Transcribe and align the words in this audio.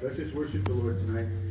Let's 0.00 0.16
just 0.16 0.32
worship 0.34 0.64
the 0.64 0.72
Lord 0.72 0.98
tonight. 0.98 1.47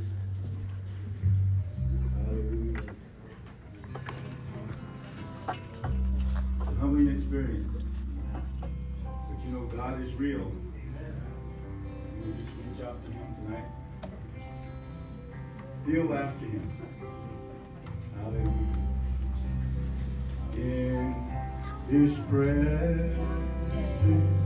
His 21.98 22.20
presence. 22.30 24.37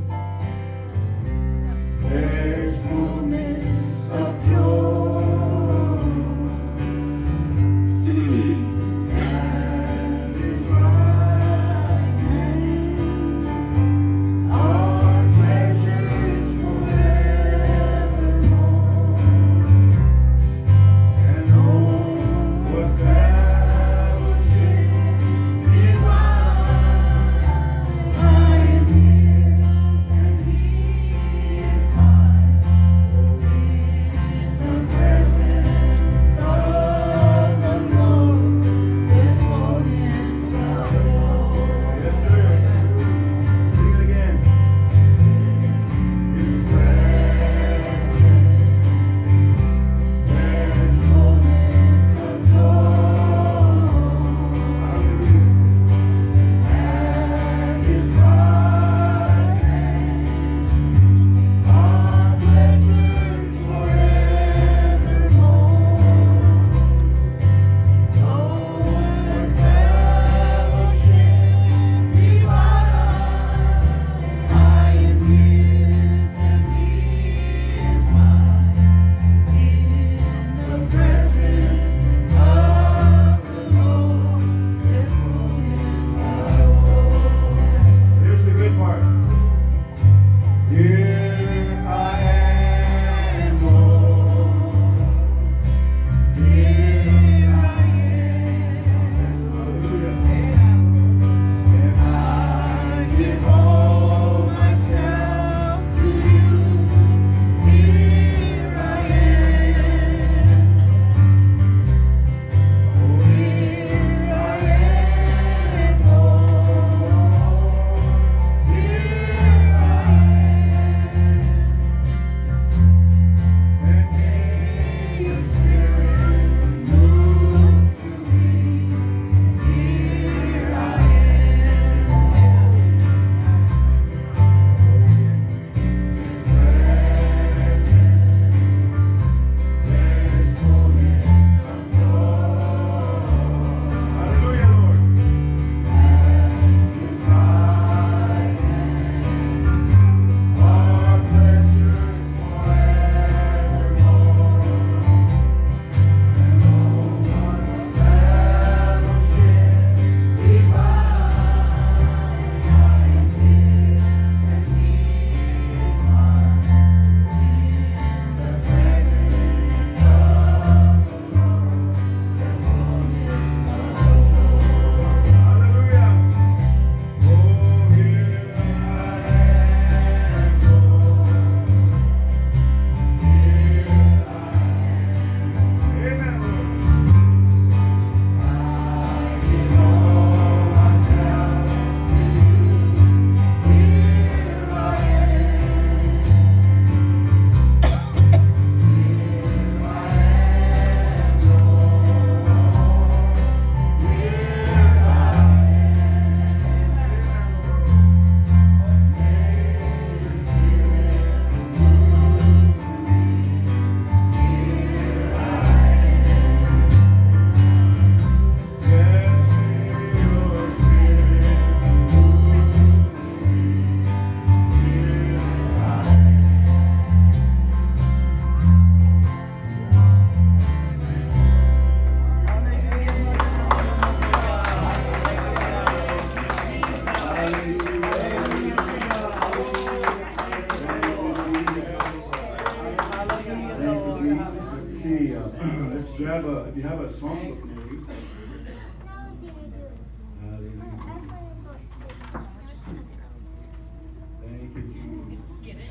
let's 245.93 246.09
grab 246.11 246.45
a, 246.45 246.65
if 246.69 246.75
you 246.77 246.83
have 246.83 247.01
a 247.01 247.11
song 247.13 247.49
book 247.49 247.65
maybe. 247.65 247.97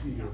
You, 0.02 0.24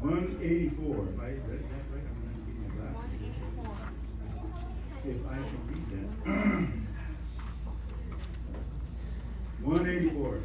One 0.00 0.38
eighty-four. 0.42 0.96
Right? 1.16 1.36
If 5.08 5.24
I 5.24 5.34
can 5.34 5.60
read 5.68 5.86
that. 5.92 6.08
One 9.62 9.84
eighty-four. 9.88 10.40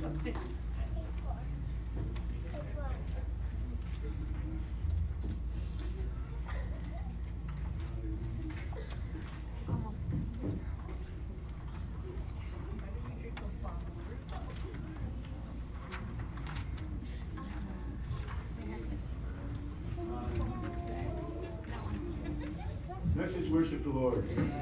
Lord. 24.01 24.60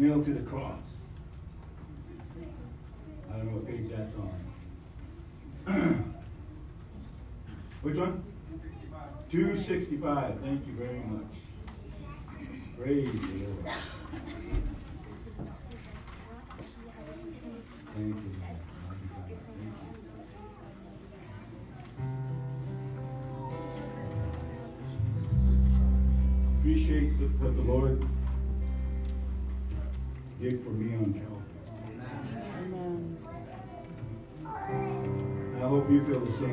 Nailed 0.00 0.24
to 0.24 0.32
the 0.32 0.40
cross. 0.40 0.80
I 3.28 3.36
don't 3.36 3.46
know 3.46 3.52
what 3.58 3.66
page 3.66 3.90
that's 3.90 4.14
on. 4.16 4.32
Which 7.82 7.96
one? 7.96 8.24
265. 9.30 10.40
Thank 10.40 10.66
you 10.66 10.72
very 10.72 11.00
much. 11.00 11.34
Praise 12.78 13.12
the 13.12 13.44
Lord. 13.44 13.72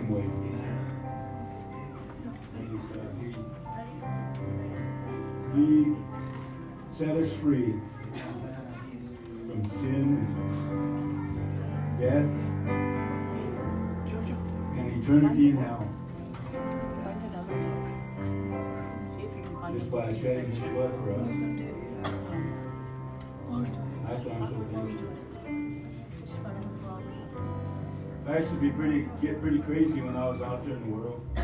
You 0.08 0.16
feel 0.16 0.24
the. 0.24 1.88
Praise 2.54 2.86
God. 2.94 3.12
He, 5.54 5.62
he 5.62 5.96
set 6.94 7.16
us 7.18 7.32
free 7.34 7.74
from 9.48 9.62
sin 9.80 10.08
death 12.00 12.34
and 14.78 15.04
eternity 15.04 15.50
in 15.50 15.58
hell 15.58 15.88
Find 17.04 17.22
another 17.24 17.56
book. 17.56 17.86
See 19.18 19.24
if 19.26 19.32
you 19.36 19.42
can 19.44 19.52
find 19.60 19.72
just 19.80 19.90
by 19.92 20.14
shedding 20.14 20.52
his 20.52 20.60
blood 20.72 20.94
for 21.04 21.10
us. 21.14 21.38
That's 24.08 24.24
why 24.26 24.34
I'm 24.36 24.46
so 24.46 24.52
thankful. 24.72 25.27
I 28.28 28.40
used 28.40 28.50
to 28.50 28.58
be 28.58 28.70
pretty, 28.72 29.08
get 29.22 29.42
pretty 29.42 29.60
crazy 29.60 30.02
when 30.02 30.18
I 30.18 30.28
was 30.28 30.42
out 30.42 30.66
there 30.66 30.76
in 30.76 30.82
the 30.84 30.90
world. 30.98 31.26
I 31.38 31.40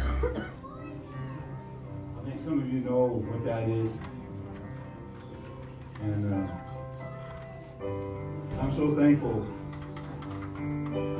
think 2.25 2.41
some 2.43 2.59
of 2.59 2.67
you 2.67 2.81
know 2.81 3.23
what 3.23 3.45
that 3.45 3.69
is. 3.69 3.89
And 6.01 6.33
uh, 6.33 6.47
I'm 8.59 8.71
so 8.75 8.93
thankful. 8.97 9.47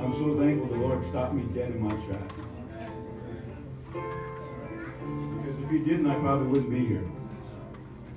I'm 0.03 0.11
so 0.11 0.37
thankful 0.37 0.67
the 0.67 0.75
Lord 0.83 1.05
stopped 1.05 1.33
me 1.33 1.43
dead 1.53 1.71
in 1.71 1.81
my 1.81 1.95
tracks. 2.07 2.33
Because 3.87 5.59
if 5.63 5.69
He 5.69 5.79
didn't, 5.79 6.11
I 6.11 6.15
probably 6.19 6.47
wouldn't 6.47 6.71
be 6.71 6.85
here. 6.85 7.05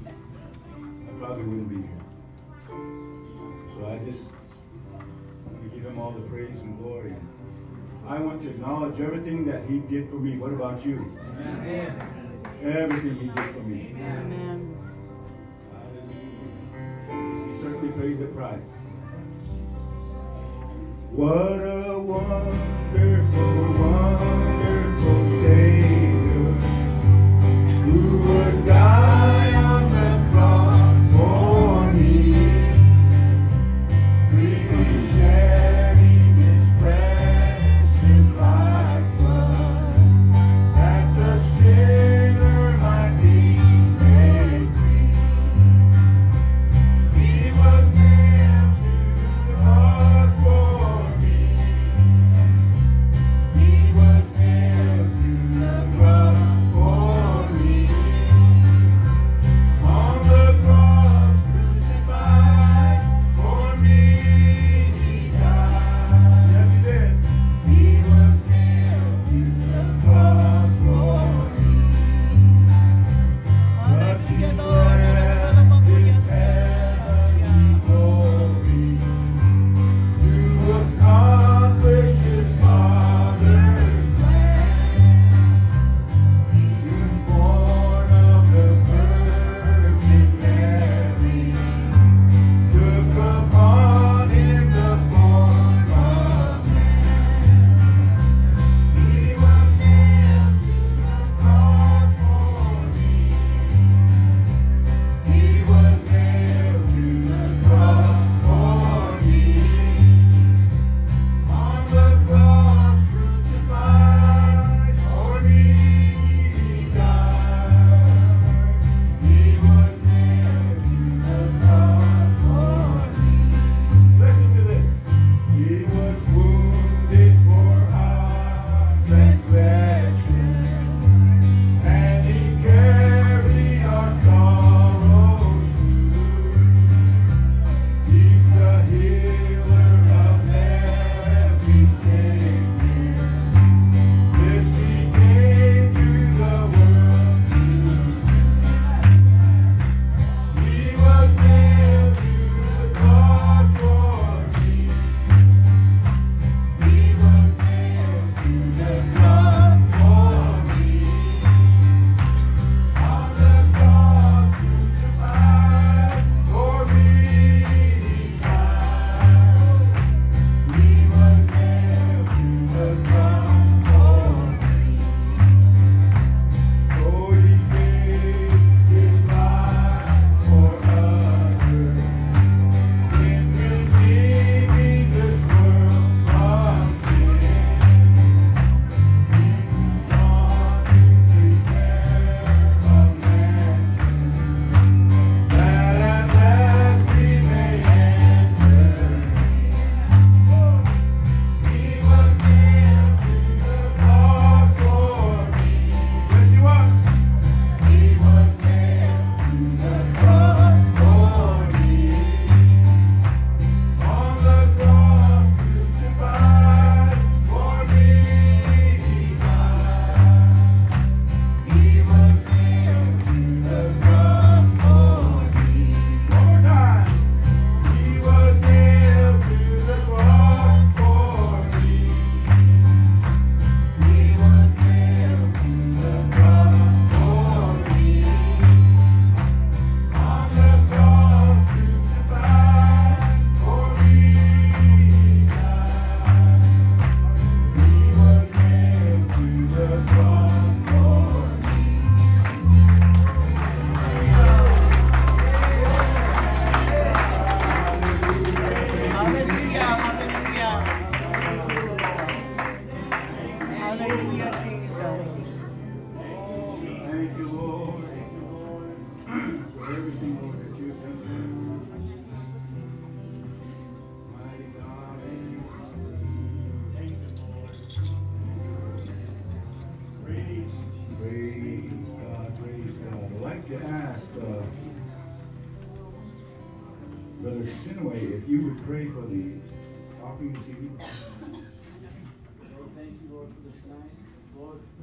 I 0.04 0.10
probably 1.20 1.44
wouldn't 1.44 1.68
be 1.68 1.76
here. 1.76 2.00
So 3.76 3.86
I 3.86 3.98
just 4.04 4.24
give 5.72 5.84
Him 5.84 6.00
all 6.00 6.10
the 6.10 6.22
praise 6.22 6.58
and 6.58 6.76
glory. 6.82 7.14
I 8.08 8.20
want 8.20 8.40
to 8.42 8.50
acknowledge 8.50 9.00
everything 9.00 9.44
that 9.46 9.64
He 9.68 9.80
did 9.80 10.08
for 10.08 10.16
me. 10.16 10.38
What 10.38 10.52
about 10.52 10.86
you? 10.86 11.12
Everything 12.62 13.16
He 13.18 13.26
did 13.26 13.54
for 13.54 13.62
me. 13.62 13.94
Amen. 13.96 14.72
He 17.08 17.62
certainly 17.62 17.92
paid 18.00 18.20
the 18.20 18.26
price. 18.26 18.60
What 21.10 21.60
a 21.66 21.98
wonderful, 21.98 23.54
wonderful 23.80 25.24
Savior 25.42 26.52
who 27.82 28.18
would 28.18 28.66
die 28.66 29.15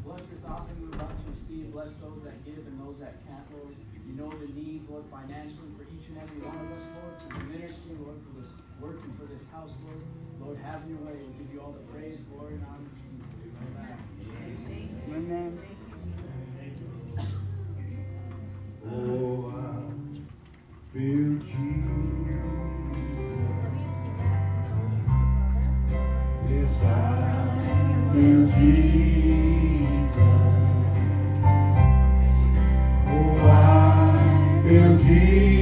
bless 0.05 0.21
this 0.27 0.43
offering 0.47 0.77
we're 0.83 0.95
about 0.95 1.15
to 1.15 1.25
receive. 1.31 1.71
Bless 1.71 1.89
those 2.03 2.19
that 2.23 2.43
give 2.45 2.59
and 2.67 2.79
those 2.79 2.99
that 2.99 3.23
can't, 3.25 3.47
Lord. 3.55 3.75
You 4.05 4.13
know 4.19 4.29
the 4.29 4.51
needs, 4.51 4.83
Lord, 4.89 5.05
financially 5.09 5.71
for 5.79 5.83
each 5.87 6.07
and 6.11 6.19
every 6.19 6.39
one 6.43 6.59
of 6.59 6.69
us, 6.75 6.85
Lord, 6.99 7.15
for 7.23 7.31
the 7.39 7.45
ministry, 7.55 7.95
Lord, 8.03 8.19
for 8.19 8.33
this 8.41 8.51
work 8.79 8.99
and 9.03 9.15
for 9.17 9.25
this 9.31 9.43
house, 9.51 9.71
Lord. 9.87 10.03
Lord, 10.43 10.57
have 10.59 10.83
your 10.87 10.99
way. 11.07 11.15
We 11.23 11.43
give 11.43 11.53
you 11.53 11.61
all 11.61 11.71
the 11.71 11.87
praise, 11.87 12.19
glory, 12.35 12.55
and 12.55 12.65
honor. 12.67 12.91
Amen. 13.63 14.91
Amen. 15.09 15.59
Oh, 18.85 19.53
I 19.55 19.79
feel 20.93 21.39
Jesus. 21.39 22.03
Yes, 26.49 26.83
I 26.83 28.09
feel 28.13 28.47
Jesus. 28.47 29.12
Jesus. 35.05 35.52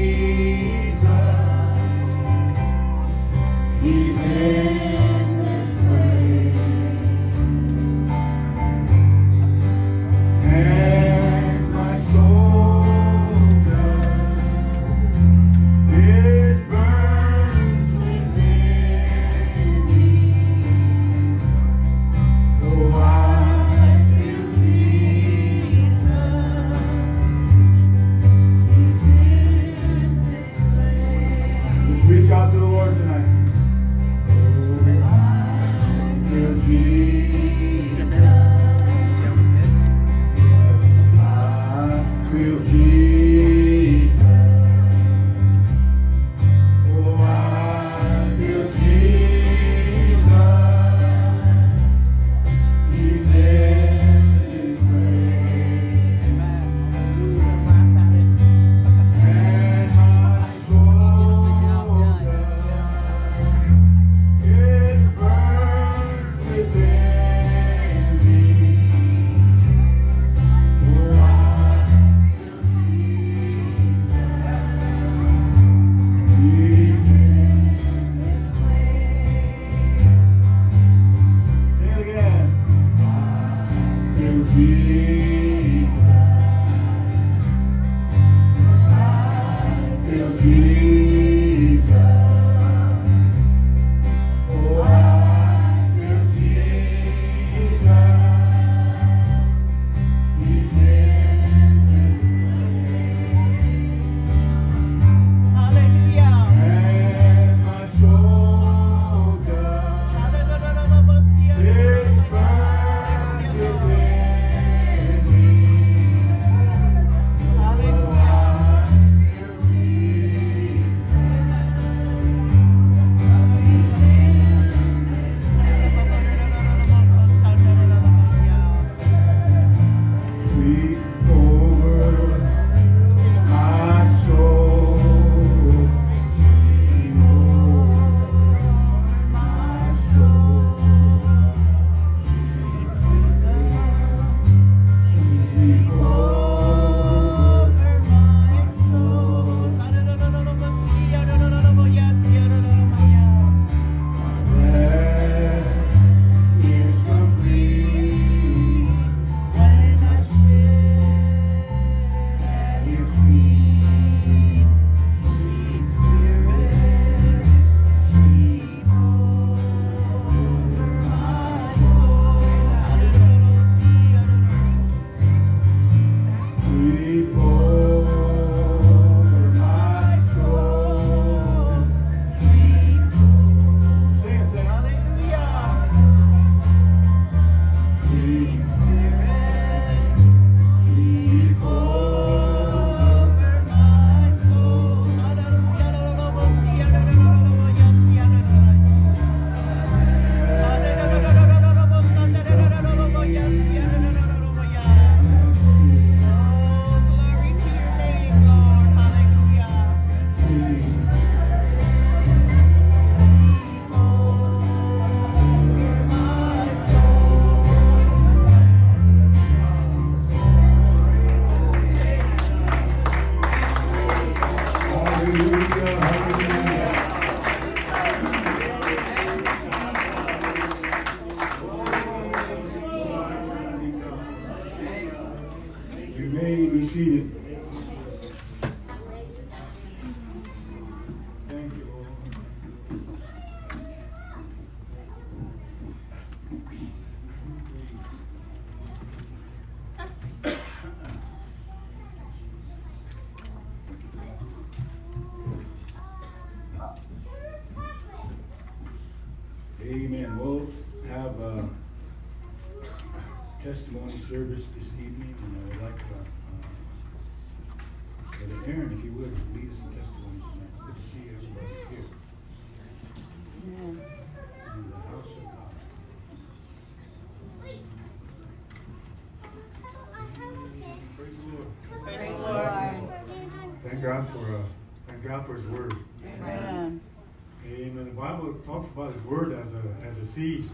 About 288.94 289.14
His 289.14 289.22
Word 289.24 289.54
as 289.54 289.74
a 289.74 289.82
as 290.08 290.18
a 290.18 290.26
seed. 290.34 290.70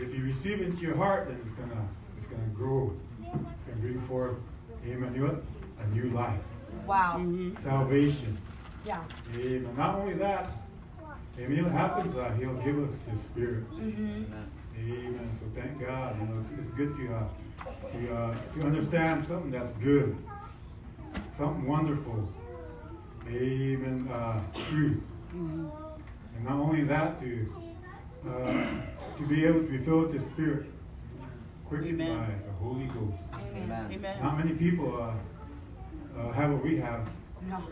If 0.00 0.14
you 0.14 0.24
receive 0.24 0.60
it 0.60 0.68
into 0.68 0.82
your 0.82 0.96
heart, 0.96 1.26
then 1.28 1.38
it's 1.42 1.50
gonna 1.50 1.88
it's 2.16 2.26
gonna 2.26 2.42
grow. 2.54 2.92
It's 3.22 3.64
gonna 3.64 3.76
bring 3.80 4.00
forth, 4.06 4.36
Amen. 4.86 5.14
You 5.14 5.26
know? 5.28 5.38
A 5.80 5.86
new 5.94 6.10
life, 6.10 6.40
Wow. 6.86 7.16
Mhm. 7.18 7.60
salvation. 7.62 8.36
Yeah. 8.84 9.02
Amen. 9.36 9.74
Not 9.76 9.96
only 9.96 10.14
that, 10.14 10.50
Amen. 11.38 11.50
You 11.50 11.56
know 11.62 11.68
what 11.68 11.72
happens? 11.72 12.16
Uh, 12.16 12.30
he'll 12.38 12.54
give 12.64 12.78
us 12.88 12.94
His 13.10 13.20
Spirit. 13.20 13.70
Mhm. 13.72 14.24
Amen. 14.76 15.30
So 15.38 15.46
thank 15.60 15.80
God. 15.80 16.16
You 16.20 16.26
know, 16.26 16.40
it's, 16.40 16.50
it's 16.60 16.70
good 16.76 16.96
to 16.96 17.14
uh, 17.14 17.24
to 17.92 18.16
uh, 18.16 18.36
to 18.60 18.66
understand 18.66 19.24
something 19.26 19.50
that's 19.50 19.72
good, 19.74 20.16
something 21.36 21.66
wonderful. 21.66 22.28
Amen. 23.28 24.08
Uh, 24.12 24.40
truth, 24.68 25.00
Mhm. 25.34 25.70
And 26.38 26.46
not 26.46 26.54
only 26.54 26.84
that, 26.84 27.20
to 27.20 27.52
uh, 28.28 28.66
to 29.16 29.26
be 29.26 29.44
able 29.44 29.60
to 29.60 29.66
be 29.68 29.78
filled 29.84 30.12
with 30.12 30.22
the 30.22 30.30
Spirit, 30.30 30.66
quickened 31.66 32.00
Amen. 32.00 32.18
by 32.18 32.46
the 32.46 32.52
Holy 32.62 32.86
Ghost. 32.86 33.16
Amen. 33.56 33.90
Amen. 33.92 34.22
Not 34.22 34.38
many 34.38 34.54
people 34.54 34.94
uh, 35.02 36.20
uh, 36.20 36.32
have 36.32 36.52
what 36.52 36.62
we 36.62 36.76
have, 36.78 37.08
No. 37.48 37.62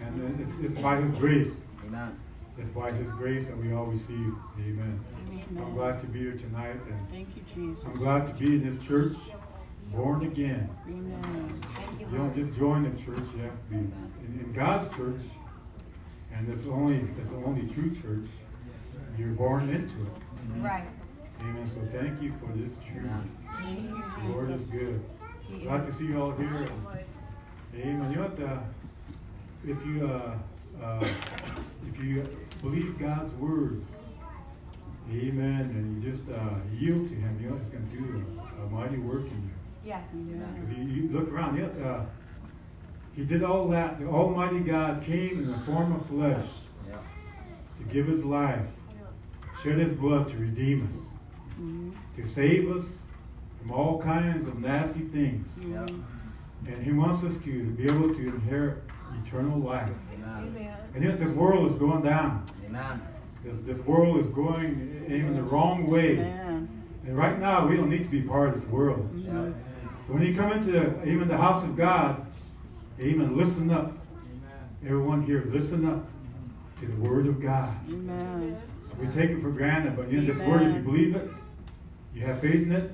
and 0.00 0.40
it's, 0.40 0.70
it's 0.70 0.80
by 0.80 1.00
His 1.00 1.10
grace. 1.18 1.50
Amen. 1.86 2.16
It's 2.58 2.70
by 2.70 2.92
His 2.92 3.10
grace 3.12 3.46
that 3.46 3.56
we 3.58 3.72
all 3.72 3.86
receive. 3.86 4.32
Amen. 4.58 5.00
So 5.54 5.62
I'm 5.62 5.74
glad 5.74 6.00
to 6.02 6.06
be 6.06 6.20
here 6.20 6.32
tonight, 6.32 6.76
and 6.88 7.08
Thank 7.10 7.28
you, 7.34 7.42
Jesus. 7.54 7.84
I'm 7.86 7.94
glad 7.94 8.26
to 8.28 8.34
be 8.34 8.46
in 8.56 8.68
this 8.68 8.86
church, 8.86 9.16
born 9.92 10.24
again. 10.24 10.68
Amen. 10.86 11.62
Thank 11.74 12.00
you, 12.00 12.06
You 12.12 12.18
don't 12.18 12.34
just 12.36 12.56
join 12.58 12.82
the 12.84 12.90
church, 13.02 13.24
you 13.34 13.42
have 13.42 13.52
to 13.52 13.70
be 13.70 13.76
in, 13.76 14.40
in 14.44 14.52
God's 14.52 14.94
church, 14.96 15.20
and 16.34 16.48
it's 16.48 16.66
only 16.66 17.06
it's 17.20 17.30
the 17.30 17.36
only 17.36 17.72
true 17.74 17.94
church. 17.94 18.28
You're 19.16 19.28
born 19.28 19.68
into 19.70 20.02
it. 20.02 20.62
Right. 20.62 20.86
Amen. 21.40 21.68
So 21.68 21.80
thank 21.92 22.22
you 22.22 22.32
for 22.40 22.52
this 22.56 22.72
truth. 22.90 23.10
Thank 23.58 23.90
The 23.90 24.28
Lord 24.28 24.50
is 24.50 24.66
good. 24.66 25.04
He 25.48 25.64
Glad 25.64 25.86
to 25.86 25.92
see 25.94 26.06
you 26.06 26.20
all 26.20 26.32
here. 26.32 26.68
Amen. 27.74 28.10
You 28.12 28.16
know 28.16 28.28
what? 28.28 28.42
Uh, 28.42 28.60
if 29.64 29.86
you 29.86 30.06
uh, 30.06 30.38
uh, 30.84 31.04
if 31.88 32.02
you 32.02 32.22
believe 32.62 32.98
God's 32.98 33.32
word, 33.34 33.82
Amen, 35.10 35.72
and 35.74 36.04
you 36.04 36.10
just 36.10 36.28
uh, 36.28 36.56
yield 36.78 37.08
to 37.08 37.14
Him, 37.14 37.38
you 37.40 37.48
know 37.48 37.56
He's 37.56 37.72
going 37.72 37.88
to 37.88 37.96
do 37.96 38.24
a, 38.60 38.62
a 38.62 38.68
mighty 38.68 38.98
work 38.98 39.22
in 39.22 39.30
you. 39.30 39.50
Yeah. 39.82 40.02
Amen. 40.12 40.54
Because 40.60 40.76
you, 40.76 40.84
you 40.84 41.08
look 41.08 41.32
around, 41.32 41.56
yeah, 41.56 41.86
uh, 41.86 42.04
he 43.18 43.24
did 43.24 43.42
all 43.42 43.66
that. 43.68 43.98
The 43.98 44.06
Almighty 44.06 44.60
God 44.60 45.02
came 45.02 45.30
in 45.40 45.50
the 45.50 45.58
form 45.58 45.92
of 45.92 46.06
flesh 46.06 46.46
Yeah. 46.88 46.94
to 47.78 47.82
give 47.92 48.06
his 48.06 48.24
life, 48.24 48.62
shed 49.60 49.76
his 49.78 49.92
blood 49.92 50.28
to 50.30 50.38
redeem 50.38 50.86
us, 50.88 51.00
Mhm. 51.60 51.90
to 52.14 52.24
save 52.24 52.70
us 52.70 52.86
from 53.60 53.72
all 53.72 54.00
kinds 54.00 54.46
of 54.46 54.60
nasty 54.60 55.00
things. 55.00 55.48
Yeah. 55.60 55.84
And 56.68 56.80
he 56.80 56.92
wants 56.92 57.24
us 57.24 57.36
to 57.38 57.64
be 57.70 57.84
able 57.86 58.14
to 58.14 58.28
inherit 58.28 58.84
eternal 59.26 59.58
life. 59.58 59.90
Amen. 60.14 60.54
Amen. 60.56 60.76
And 60.94 61.02
yet 61.02 61.18
this 61.18 61.30
world 61.30 61.72
is 61.72 61.76
going 61.76 62.02
down. 62.02 62.44
Amen. 62.68 63.00
This, 63.42 63.58
this 63.66 63.84
world 63.84 64.18
is 64.18 64.28
going 64.28 65.04
in 65.08 65.34
the 65.34 65.42
wrong 65.42 65.88
way. 65.88 66.20
Amen. 66.20 66.68
And 67.04 67.16
right 67.16 67.40
now, 67.40 67.66
we 67.66 67.76
don't 67.76 67.90
need 67.90 68.04
to 68.04 68.10
be 68.10 68.20
part 68.22 68.50
of 68.50 68.54
this 68.54 68.70
world. 68.70 69.10
Yeah. 69.16 69.46
So 70.06 70.12
when 70.14 70.22
you 70.22 70.36
come 70.36 70.52
into 70.52 71.04
even 71.04 71.26
the 71.26 71.36
house 71.36 71.64
of 71.64 71.74
God, 71.76 72.24
amen, 73.00 73.36
listen 73.36 73.70
up. 73.70 73.86
Amen. 73.86 74.68
Everyone 74.84 75.22
here, 75.24 75.48
listen 75.52 75.84
up 75.86 76.06
to 76.80 76.86
the 76.86 76.96
word 76.96 77.26
of 77.26 77.40
God. 77.40 77.74
Amen. 77.88 78.60
We 78.98 79.06
take 79.08 79.30
it 79.30 79.40
for 79.42 79.50
granted, 79.50 79.96
but 79.96 80.10
you 80.10 80.20
know, 80.20 80.32
this 80.32 80.42
word, 80.46 80.62
if 80.62 80.74
you 80.74 80.80
believe 80.82 81.14
it, 81.16 81.28
you 82.14 82.24
have 82.26 82.40
faith 82.40 82.54
in 82.66 82.72
it, 82.72 82.90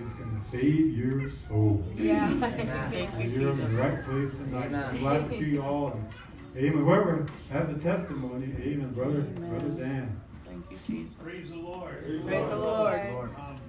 it's 0.00 0.12
going 0.12 0.40
to 0.40 0.48
save 0.50 0.96
your 0.96 1.30
soul. 1.48 1.84
Yeah. 1.96 2.28
Thank 2.90 3.12
So 3.12 3.18
you, 3.18 3.30
you're 3.30 3.50
in 3.50 3.58
the 3.58 3.82
right 3.82 4.04
place 4.04 4.30
tonight. 4.30 4.66
Amen. 4.66 4.84
I'm 4.84 4.98
glad 4.98 5.28
to 5.30 5.38
see 5.38 5.46
you 5.46 5.62
all. 5.62 5.92
And, 5.92 6.08
amen. 6.56 6.84
Whoever 6.84 7.26
has 7.50 7.68
a 7.68 7.74
testimony, 7.74 8.54
amen, 8.60 8.92
brother, 8.94 9.26
Amen. 9.36 9.50
brother 9.50 9.68
Dan. 9.70 10.20
Thank 10.46 10.70
you, 10.70 10.78
Jesus. 10.86 11.14
Praise 11.20 11.50
the 11.50 11.56
Lord. 11.56 12.00
Praise 12.04 12.22
the 12.24 12.56
Lord. 12.56 13.10
Lord. 13.10 13.30
Um, 13.36 13.60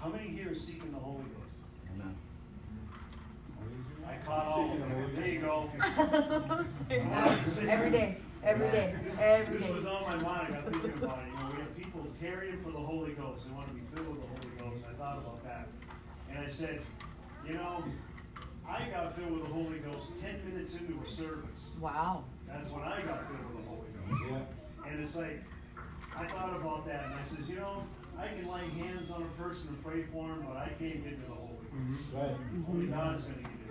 how 0.00 0.08
many 0.08 0.28
here 0.28 0.52
are 0.52 0.54
seeking 0.54 0.92
the 0.92 0.98
Holy 0.98 1.16
Ghost? 1.16 1.26
Amen. 1.30 1.31
I 4.12 4.26
caught 4.26 4.46
all 4.46 4.72
of 4.72 4.78
them. 4.78 5.12
There 5.16 5.28
you 5.28 5.40
go. 5.40 5.70
Every 6.90 7.90
day. 7.90 8.16
Every 8.44 8.70
day. 8.70 8.94
Every 9.20 9.58
This 9.58 9.66
day. 9.66 9.72
was 9.72 9.86
on 9.86 10.02
my 10.02 10.16
mind. 10.16 10.48
I 10.48 10.60
got 10.60 10.72
thinking 10.72 10.92
about 11.02 11.18
it. 11.20 11.26
You 11.28 11.38
know, 11.38 11.50
we 11.54 11.60
have 11.60 11.76
people 11.76 12.06
tarrying 12.20 12.60
for 12.62 12.70
the 12.72 12.78
Holy 12.78 13.12
Ghost. 13.12 13.46
They 13.46 13.52
want 13.54 13.68
to 13.68 13.74
be 13.74 13.82
filled 13.94 14.08
with 14.08 14.20
the 14.20 14.26
Holy 14.26 14.70
Ghost. 14.70 14.84
I 14.90 14.94
thought 14.94 15.18
about 15.18 15.42
that. 15.44 15.68
And 16.30 16.38
I 16.46 16.50
said, 16.50 16.80
you 17.46 17.54
know, 17.54 17.84
I 18.68 18.88
got 18.90 19.16
filled 19.16 19.32
with 19.32 19.42
the 19.44 19.52
Holy 19.52 19.78
Ghost 19.78 20.12
10 20.20 20.52
minutes 20.52 20.74
into 20.74 20.98
a 21.06 21.10
service. 21.10 21.76
Wow. 21.80 22.24
That's 22.48 22.70
when 22.70 22.82
I 22.82 23.00
got 23.02 23.26
filled 23.28 23.54
with 23.54 23.64
the 23.64 23.70
Holy 23.70 23.88
Ghost. 24.08 24.22
Yeah. 24.30 24.90
And 24.90 25.00
it's 25.02 25.16
like, 25.16 25.42
I 26.16 26.26
thought 26.26 26.54
about 26.56 26.84
that 26.86 27.04
and 27.06 27.14
I 27.14 27.24
says, 27.24 27.48
you 27.48 27.56
know, 27.56 27.84
I 28.18 28.28
can 28.28 28.46
lay 28.50 28.68
hands 28.84 29.10
on 29.10 29.22
a 29.22 29.42
person 29.42 29.68
and 29.68 29.82
pray 29.84 30.02
for 30.12 30.26
him, 30.28 30.44
but 30.46 30.56
I 30.56 30.68
can't 30.78 31.02
get 31.02 31.16
to 31.22 31.28
the 31.28 31.34
Holy 31.34 31.56
Ghost. 31.56 31.72
Mm-hmm. 31.72 32.16
Right. 32.16 32.36
Only 32.68 32.86
God's 32.86 33.24
gonna 33.24 33.36
give 33.36 33.48
you 33.48 33.48
the 33.48 33.48
Holy 33.48 33.56
Ghost. 33.56 33.61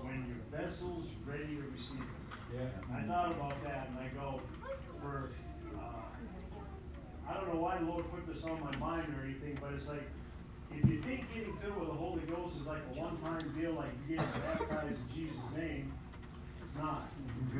When 0.00 0.26
your 0.26 0.60
vessel's 0.60 1.06
ready 1.26 1.56
to 1.56 1.62
receive 1.72 2.00
it. 2.00 2.56
Yeah. 2.56 2.96
I 2.96 3.02
thought 3.02 3.32
about 3.32 3.62
that 3.64 3.88
and 3.88 3.98
I 3.98 4.08
go, 4.08 4.40
for, 5.00 5.30
uh, 5.76 7.28
I 7.28 7.34
don't 7.34 7.54
know 7.54 7.60
why 7.60 7.78
the 7.78 7.84
Lord 7.86 8.04
put 8.10 8.32
this 8.32 8.44
on 8.44 8.60
my 8.60 8.76
mind 8.76 9.14
or 9.14 9.24
anything, 9.24 9.58
but 9.60 9.72
it's 9.72 9.88
like, 9.88 10.02
if 10.70 10.88
you 10.88 11.00
think 11.02 11.26
getting 11.34 11.56
filled 11.58 11.78
with 11.78 11.88
the 11.88 11.94
Holy 11.94 12.22
Ghost 12.22 12.60
is 12.60 12.66
like 12.66 12.82
a 12.94 13.00
one-time 13.00 13.54
deal, 13.58 13.72
like 13.72 13.90
you 14.08 14.16
get 14.16 14.26
baptized 14.34 14.98
in 14.98 15.14
Jesus' 15.14 15.36
name, 15.56 15.92
it's 16.64 16.76
not. 16.76 17.08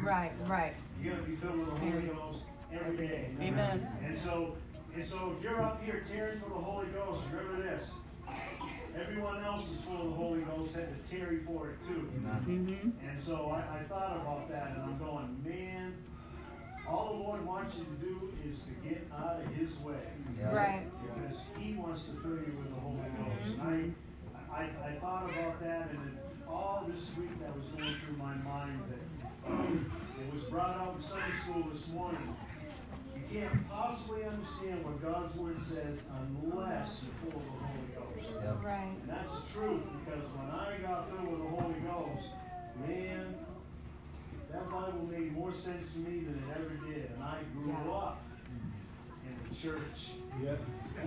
Right. 0.03 0.33
Right. 0.47 0.75
You 1.03 1.11
gotta 1.11 1.23
be 1.23 1.37
filled 1.37 1.59
with 1.59 1.71
the 1.71 1.77
Holy 1.77 2.03
Ghost 2.03 2.45
every 2.73 3.09
day. 3.09 3.31
Amen. 3.41 3.87
And 4.05 4.19
so, 4.19 4.57
and 4.95 5.05
so 5.07 5.35
if 5.37 5.43
you're 5.43 5.61
up 5.61 5.83
here 5.85 6.05
tarrying 6.11 6.41
for 6.41 6.51
the 6.51 6.55
Holy 6.55 6.87
Ghost, 6.87 7.23
remember 7.33 7.63
this. 7.63 7.91
Everyone 9.01 9.43
else 9.45 9.71
is 9.71 9.81
full 9.81 10.01
of 10.03 10.09
the 10.09 10.15
Holy 10.15 10.41
Ghost, 10.43 10.75
had 10.75 10.89
to 10.93 11.17
tarry 11.17 11.39
for 11.47 11.71
it 11.71 11.77
too. 11.89 12.11
Mhm. 12.47 12.93
And 13.09 13.19
so 13.19 13.51
I, 13.51 13.79
I 13.79 13.83
thought 13.85 14.17
about 14.21 14.49
that 14.51 14.73
and 14.75 14.83
I'm 14.83 14.99
going, 14.99 15.43
man, 15.45 15.95
all 16.89 17.09
the 17.15 17.19
Lord 17.25 17.47
wants 17.47 17.77
you 17.77 17.85
to 17.85 18.05
do 18.05 18.33
is 18.49 18.63
to 18.65 18.89
get 18.89 19.07
out 19.17 19.41
of 19.41 19.47
his 19.55 19.79
way. 19.81 19.95
Yeah. 20.39 20.55
Right. 20.55 20.83
Because 21.03 21.41
he 21.59 21.75
wants 21.75 22.03
to 22.05 22.13
fill 22.21 22.33
you 22.33 22.55
with 22.59 22.69
the 22.75 22.81
Holy 22.81 22.97
Ghost. 23.19 23.59
And 23.61 23.95
I, 24.53 24.63
I, 24.63 24.63
I 24.89 24.93
thought 25.01 25.31
about 25.31 25.61
that 25.61 25.89
and 25.91 25.99
it, 26.09 26.49
all 26.49 26.87
this 26.93 27.11
week 27.17 27.31
that 27.41 27.57
was 27.57 27.67
going 27.69 27.95
through 28.05 28.17
my 28.19 28.35
mind 28.35 28.79
that 28.91 29.51
it 30.21 30.35
was 30.35 30.45
brought 30.45 30.77
up 30.77 30.97
in 30.97 31.03
Sunday 31.03 31.35
school 31.45 31.65
this 31.73 31.89
morning. 31.89 32.37
You 33.17 33.41
can't 33.41 33.69
possibly 33.71 34.25
understand 34.25 34.85
what 34.85 35.01
God's 35.03 35.35
word 35.37 35.57
says 35.63 35.97
unless 36.21 37.01
you're 37.03 37.33
full 37.33 37.41
of 37.41 37.47
the 37.47 37.67
Holy 37.67 37.92
Ghost. 38.23 38.35
Yeah. 38.43 38.67
Right. 38.67 38.93
And 39.03 39.09
that's 39.09 39.35
the 39.37 39.43
truth, 39.53 39.83
because 40.05 40.29
when 40.31 40.51
I 40.51 40.77
got 40.83 41.09
filled 41.11 41.29
with 41.29 41.41
the 41.41 41.49
Holy 41.63 41.81
Ghost, 41.81 42.29
man, 42.87 43.35
that 44.51 44.71
Bible 44.71 45.09
made 45.11 45.33
more 45.33 45.53
sense 45.53 45.93
to 45.93 45.99
me 45.99 46.21
than 46.21 46.35
it 46.35 46.57
ever 46.57 46.75
did. 46.93 47.11
And 47.15 47.23
I 47.23 47.39
grew 47.55 47.73
Yeah. 47.73 47.91
up 47.93 48.23
in 49.25 49.49
the 49.49 49.55
church. 49.55 50.13
Yeah. 50.43 50.57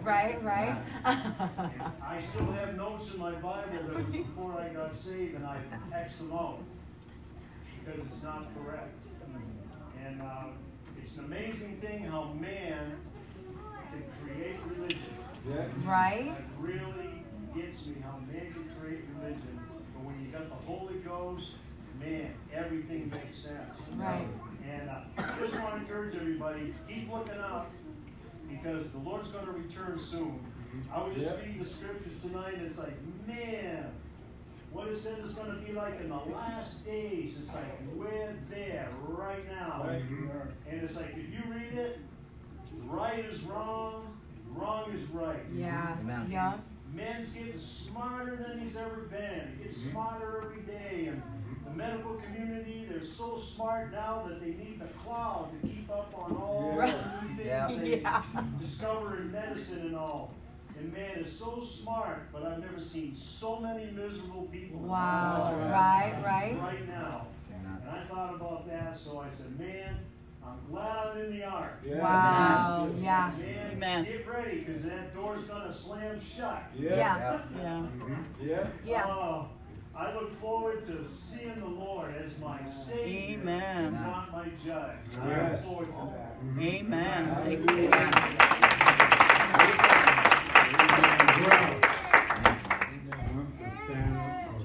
Right. 0.02 0.42
Right. 0.44 0.76
And 1.06 1.82
I 2.04 2.20
still 2.22 2.52
have 2.52 2.76
notes 2.76 3.14
in 3.14 3.20
my 3.20 3.32
Bible 3.34 3.72
that 3.72 3.94
was 3.96 4.06
before 4.08 4.60
I 4.60 4.70
got 4.70 4.96
saved, 4.96 5.36
and 5.36 5.46
I 5.46 5.58
Xed 5.94 6.18
them 6.18 6.34
out 6.34 6.60
because 7.86 8.06
it's 8.06 8.24
not 8.24 8.48
correct. 8.56 9.06
And 10.04 10.22
uh, 10.22 10.46
it's 11.02 11.18
an 11.18 11.26
amazing 11.26 11.78
thing 11.82 12.04
how 12.06 12.34
man 12.40 12.98
can 13.92 14.04
create 14.24 14.58
religion. 14.70 15.15
Yeah. 15.48 15.66
right. 15.86 16.34
That 16.36 16.44
really 16.60 17.24
gets 17.56 17.86
me 17.86 17.96
how 18.04 18.18
man 18.32 18.52
can 18.54 18.70
create 18.80 19.02
religion, 19.18 19.60
but 19.94 20.04
when 20.04 20.20
you 20.24 20.32
got 20.32 20.50
the 20.50 20.56
Holy 20.66 20.96
Ghost, 20.96 21.52
man, 22.00 22.34
everything 22.54 23.10
makes 23.10 23.38
sense. 23.38 23.78
Right. 23.96 24.28
And 24.70 24.90
uh, 24.90 25.02
I 25.18 25.40
just 25.40 25.54
want 25.60 25.76
to 25.76 25.82
encourage 25.82 26.16
everybody, 26.16 26.74
keep 26.88 27.12
looking 27.12 27.38
up, 27.40 27.72
because 28.50 28.92
the 28.92 28.98
Lord's 28.98 29.30
gonna 29.30 29.52
return 29.52 30.00
soon. 30.00 30.40
I 30.92 31.02
was 31.04 31.16
just 31.16 31.30
Yeah. 31.38 31.42
reading 31.46 31.60
the 31.60 31.70
scriptures 31.70 32.14
tonight, 32.22 32.56
and 32.56 32.64
it's 32.66 32.78
like, 32.78 32.94
man, 33.28 33.92
what 34.72 34.88
it 34.88 34.98
says 34.98 35.20
it's 35.24 35.34
gonna 35.34 35.60
be 35.60 35.72
like 35.72 36.02
in 36.02 36.10
the 36.10 36.16
last 36.16 36.84
days, 36.86 37.38
it's 37.42 37.54
like, 37.54 37.66
we're 37.96 38.36
there 38.50 38.90
right 39.08 39.48
now. 39.48 39.84
Right. 39.88 40.02
And 40.70 40.82
it's 40.82 40.96
like, 40.96 41.12
if 41.16 41.30
you 41.32 41.42
read 41.54 41.74
it, 41.78 42.00
right 42.88 43.24
is 43.24 43.42
wrong, 43.44 44.15
wrong 44.56 44.92
is 44.94 45.04
right. 45.10 45.40
Yeah, 45.54 45.96
Amen. 46.02 46.28
yeah. 46.30 46.54
Man's 46.94 47.30
getting 47.32 47.58
smarter 47.60 48.36
than 48.38 48.60
he's 48.60 48.78
ever 48.78 49.02
been. 49.12 49.56
He 49.58 49.66
gets 49.66 49.80
Mhm. 49.80 49.92
smarter 49.92 50.42
every 50.46 50.62
day. 50.64 51.08
And 51.08 51.22
the 51.66 51.72
medical 51.72 52.16
community, 52.16 52.86
they're 52.90 53.06
so 53.06 53.38
smart 53.38 53.92
now 53.92 54.24
that 54.28 54.40
they 54.40 54.52
need 54.52 54.80
the 54.80 54.88
cloud 55.04 55.50
to 55.62 55.68
keep 55.68 55.90
up 55.90 56.14
on 56.18 56.36
all 56.38 56.74
Yeah. 56.78 56.86
the 57.22 57.28
new 57.28 57.36
things 57.36 57.48
Yeah. 57.48 57.68
they 57.68 58.02
Yeah. 58.02 58.24
discover 58.60 59.18
in 59.18 59.32
medicine 59.32 59.82
and 59.82 59.96
all. 59.96 60.32
And 60.78 60.92
man 60.92 61.20
is 61.20 61.38
so 61.38 61.62
smart, 61.64 62.32
but 62.34 62.44
I've 62.44 62.60
never 62.60 62.80
seen 62.80 63.16
so 63.16 63.60
many 63.60 63.92
miserable 63.92 64.44
people. 64.52 64.80
Wow, 64.82 65.54
right, 65.70 66.14
right. 66.24 66.58
Right 66.62 66.88
now. 66.88 67.28
And 67.54 67.90
I 67.90 68.04
thought 68.06 68.36
about 68.36 68.68
that, 68.68 68.98
so 68.98 69.20
I 69.20 69.30
said, 69.30 69.58
man, 69.60 69.98
I'm 70.48 70.72
glad 70.72 71.08
I'm 71.08 71.18
in 71.22 71.32
the 71.32 71.44
ark. 71.44 71.80
Yeah. 71.86 72.02
Wow, 72.02 72.90
yeah. 73.02 73.32
Man, 73.38 73.72
Amen. 73.72 74.04
get 74.04 74.28
ready, 74.28 74.60
because 74.60 74.84
that 74.84 75.14
door's 75.16 75.44
gonna 75.46 75.74
slam 75.74 76.20
shut. 76.22 76.64
Yeah. 76.78 76.96
Yeah. 76.96 77.42
Yeah. 77.58 77.86
Yeah. 78.42 78.68
Yeah. 78.86 79.06
Oh, 79.08 79.48
I 79.96 80.14
look 80.14 80.40
forward 80.42 80.86
to 80.88 81.10
seeing 81.10 81.60
the 81.60 81.66
Lord 81.66 82.14
as 82.16 82.38
my 82.40 82.60
Savior, 82.70 83.40
Amen. 83.40 83.94
not 83.94 84.32
my 84.32 84.50
judge. 84.66 85.18
I 85.22 85.52
look 85.52 85.64
forward 85.64 85.88
to 85.88 85.92
that. 86.14 86.38
Amen. 86.62 87.26
Hallelujah. 87.28 87.90
Wants 93.36 93.54
to 93.54 93.68
stand 93.86 94.18
up 94.18 94.32
for 94.46 94.60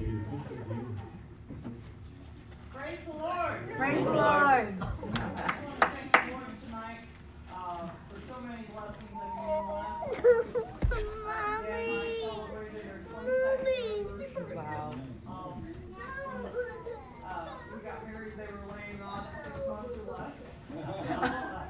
Jesus. 0.00 0.30
Praise 2.72 3.02
the 3.06 3.12
Lord. 3.22 3.56
Praise 3.76 3.98
the 3.98 3.99
Lord. 4.10 4.74
Lord 4.80 4.92
tonight 6.64 7.06
uh, 7.54 7.88
for 8.08 8.18
so 8.26 8.40
many 8.42 8.64
blessings. 8.72 9.14
I 9.14 9.24
mean, 9.36 9.66
the 9.66 9.72
last 9.72 10.10
week, 10.10 10.20
uh, 10.90 11.62
Dad 11.62 11.80
and 11.86 11.98
I 11.98 12.12
celebrated 12.20 12.84
our 12.90 13.22
22nd 13.22 13.66
anniversary. 13.78 14.56
Wow. 14.56 14.94
Um, 15.28 15.66
uh, 17.24 17.48
we 17.72 17.78
got 17.82 17.98
married, 18.06 18.32
they 18.36 18.46
were 18.46 18.66
laying 18.74 19.00
off 19.02 19.26
six 19.44 19.56
months 19.68 19.94
or 19.94 20.04
less. 20.12 20.38
So, 21.06 21.14
uh, 21.14 21.64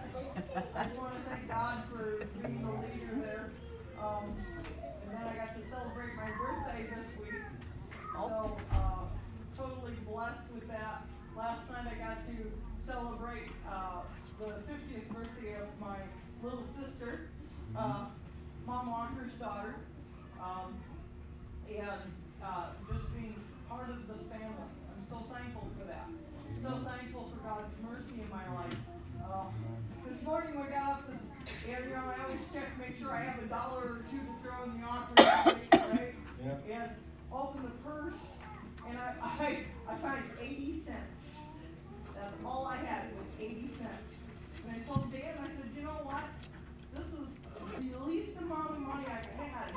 I 0.77 0.85
just 0.85 0.99
want 0.99 1.13
to 1.15 1.21
thank 1.31 1.45
God 1.49 1.77
for 1.91 2.25
being 2.43 2.63
the 2.63 2.73
leader 2.73 3.15
there. 3.21 3.47
Um, 4.03 4.25
and 5.05 5.13
then 5.13 5.23
I 5.29 5.37
got 5.37 5.61
to 5.61 5.69
celebrate 5.69 6.15
my 6.17 6.31
birthday 6.41 6.87
this 6.89 7.09
week. 7.21 7.43
So, 8.15 8.57
uh, 8.73 9.05
totally 9.59 9.95
blessed 10.07 10.49
with 10.55 10.67
that. 10.69 11.03
Night 11.85 11.97
I 11.97 11.99
got 11.99 12.27
to 12.27 12.37
celebrate, 12.85 13.49
uh, 13.67 14.03
the 14.39 14.53
fiftieth 14.69 15.09
birthday 15.09 15.55
of 15.55 15.69
my 15.81 15.97
little 16.43 16.65
sister, 16.67 17.29
uh, 17.75 18.07
Mom 18.67 18.91
Walker's 18.91 19.33
daughter. 19.41 19.77
Um, 20.43 20.75
and, 21.69 22.13
uh, 22.43 22.67
just 22.93 23.15
being 23.15 23.35
part 23.69 23.89
of 23.89 24.07
the 24.09 24.15
family. 24.29 24.69
I'm 24.91 25.07
so 25.09 25.25
thankful 25.33 25.69
for 25.79 25.87
that. 25.87 26.09
So 26.63 26.85
thankful 26.85 27.33
for 27.33 27.49
God's 27.49 27.75
mercy 27.83 28.21
in 28.23 28.29
my 28.29 28.45
life. 28.55 28.77
Uh, 29.23 29.45
this 30.07 30.23
morning 30.25 30.59
when 30.59 30.69
I 30.69 30.71
got 30.71 30.91
up 30.91 31.11
this, 31.11 31.31
and 31.67 31.85
you 31.85 31.91
know, 31.93 32.03
I 32.05 32.23
always 32.25 32.41
check, 32.53 32.75
to 32.75 32.79
make 32.79 32.99
sure 32.99 33.11
I 33.11 33.23
have 33.23 33.43
a 33.43 33.47
dollar 33.47 33.83
or 33.83 34.05
two 34.11 34.19
to 34.19 34.35
throw 34.43 34.65
in 34.65 34.81
the 34.81 34.87
offering 34.87 35.69
plate, 35.71 35.81
right? 35.93 36.15
Yeah. 36.45 36.83
And 36.83 36.91
open 37.33 37.63
the 37.63 37.89
purse, 37.89 38.21
and 38.89 38.99
I, 38.99 39.15
I, 39.23 39.65
I 39.89 39.95
found 39.97 40.25
eighty 40.43 40.83
cents. 40.85 41.20
That's 42.21 42.37
all 42.45 42.67
I 42.67 42.77
had 42.77 43.05
was 43.17 43.27
eighty 43.41 43.71
cents. 43.79 44.13
And 44.67 44.77
I 44.77 44.79
told 44.87 45.11
Dan, 45.13 45.35
I 45.41 45.47
said, 45.47 45.71
you 45.77 45.83
know 45.83 46.01
what? 46.05 46.25
This 46.95 47.07
is 47.09 47.29
the 47.93 48.05
least 48.05 48.37
amount 48.39 48.71
of 48.71 48.79
money 48.81 49.05
I've 49.07 49.27
had 49.27 49.73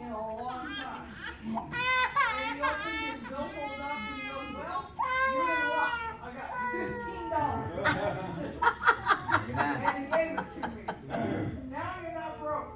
in 0.00 0.08
a 0.12 0.18
long 0.18 0.68
time. 0.74 1.08
And 1.42 2.56
he 2.56 2.60
opened 2.60 3.00
his 3.00 3.20
billfold 3.28 3.80
up 3.80 3.96
and 3.96 4.20
he 4.20 4.28
goes, 4.28 4.50
well, 4.54 4.90
you're 5.34 5.50
in 5.56 5.68
luck. 5.70 6.00
I 6.22 6.28
got 6.36 6.50
fifteen 6.72 7.24
dollars. 7.30 8.58
And 9.54 10.04
he 10.04 10.10
gave 10.12 10.38
it 10.38 10.62
to 10.62 10.68
me. 10.68 10.82
He 10.86 11.08
says, 11.08 11.48
now 11.70 11.94
you're 12.02 12.12
not 12.12 12.40
broke. 12.40 12.72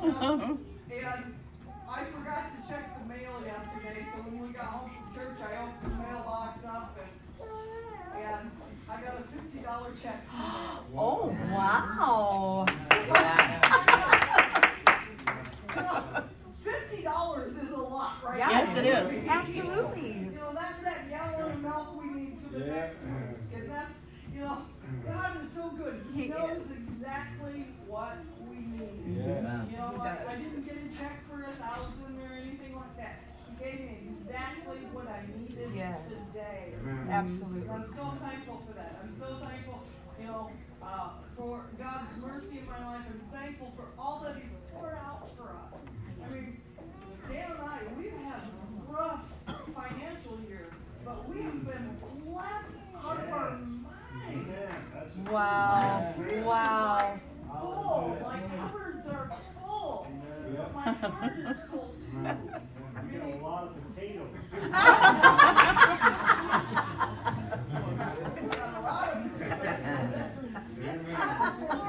Um, 0.00 0.58
and 0.90 1.34
I 1.88 2.04
forgot 2.04 2.50
to 2.52 2.68
check 2.68 2.98
the 3.00 3.08
mail 3.08 3.40
yesterday, 3.44 4.06
so 4.12 4.22
when 4.22 4.46
we 4.46 4.52
got 4.52 4.64
home 4.66 4.90
from 4.90 5.14
church, 5.14 5.38
I 5.40 5.62
opened 5.62 5.92
the 5.92 5.96
mailbox 6.02 6.64
up 6.64 6.98
and, 6.98 8.20
and 8.22 8.50
I 8.90 9.00
got 9.00 9.20
a 9.20 9.22
fifty 9.32 9.57
dollar 9.68 9.92
check. 10.02 10.26
Oh, 10.96 11.36
wow. 11.52 12.64
Fifty 16.64 17.02
dollars 17.02 17.54
is 17.56 17.70
a 17.70 17.76
lot, 17.76 18.16
right? 18.24 18.38
Yeah. 18.38 18.50
Yes, 18.50 18.78
it 18.78 18.86
is. 18.86 19.24
Absolutely. 19.28 20.12
You 20.12 20.30
know, 20.34 20.52
that's 20.54 20.82
that 20.82 21.08
gallon 21.10 21.52
of 21.52 21.60
milk 21.60 22.02
we 22.02 22.08
need 22.08 22.38
for 22.42 22.58
the 22.58 22.64
Yeah. 22.64 22.74
next 22.74 22.96
week, 23.02 23.54
and 23.54 23.70
that's, 23.70 23.98
you 24.34 24.40
know, 24.40 24.58
God 25.06 25.44
is 25.44 25.52
so 25.52 25.68
good. 25.70 26.02
He 26.14 26.22
He 26.22 26.28
knows 26.28 26.62
is. 26.62 26.70
exactly 26.88 27.66
what 27.86 28.16
we 28.50 28.56
need. 28.56 29.18
Yeah. 29.24 29.64
You 29.70 29.76
know, 29.76 30.00
I, 30.02 30.32
I 30.32 30.36
didn't 30.36 30.64
get 30.64 30.76
a 30.76 30.88
check 30.98 31.20
for 31.30 31.42
a 31.44 31.52
thousand 31.56 32.18
or 32.18 32.32
anything 32.34 32.74
like 32.74 32.96
that. 32.96 33.20
He 33.46 33.64
gave 33.64 33.80
me 33.80 34.07
exactly 34.28 34.78
what 34.92 35.08
I 35.08 35.24
needed 35.38 35.70
Yes. 35.74 36.02
today. 36.04 36.74
Absolutely. 37.08 37.62
And 37.62 37.70
I'm 37.70 37.86
so 37.88 38.12
thankful 38.20 38.62
for 38.66 38.72
that. 38.74 39.00
I'm 39.02 39.14
so 39.18 39.36
thankful, 39.40 39.82
you 40.20 40.26
know, 40.26 40.50
uh, 40.82 41.10
for 41.36 41.64
God's 41.78 42.16
mercy 42.20 42.58
in 42.58 42.66
my 42.66 42.84
life. 42.86 43.04
I'm 43.08 43.20
thankful 43.32 43.72
for 43.76 43.84
all 43.98 44.20
that 44.24 44.36
He's 44.36 44.52
poured 44.74 44.94
out 44.94 45.30
for 45.36 45.44
us. 45.48 45.80
I 46.24 46.28
mean, 46.30 46.60
Dan 47.30 47.50
and 47.52 47.60
I, 47.60 47.78
we've 47.98 48.12
had 48.24 48.42
a 48.44 48.92
rough 48.92 49.20
financial 49.74 50.38
year, 50.46 50.68
but 51.04 51.28
we 51.28 51.42
have 51.42 51.64
been 51.66 51.96
blessed 52.24 52.76
out 53.02 53.18
of 53.18 53.28
our 53.32 53.50
mind. 53.58 53.86
Amen. 54.28 54.68
That's 54.94 55.16
Wow. 55.30 56.14
Wow. 56.44 57.20
Full, 57.60 58.18
my 58.22 58.40
cupboards 58.40 59.06
are 59.08 59.30
full, 59.64 60.06
but 60.56 60.74
my 60.74 60.82
heart 60.92 61.38
is 61.38 61.58
full 61.70 61.94
too. 61.98 62.38
We 63.04 63.12
get 63.12 63.22
a 63.22 63.36
lot 63.42 63.64
of 63.64 63.94
potatoes. 63.94 64.28
We 64.52 64.57
got 64.57 64.57
a 64.57 64.57
lot 64.57 64.57
of 64.57 64.57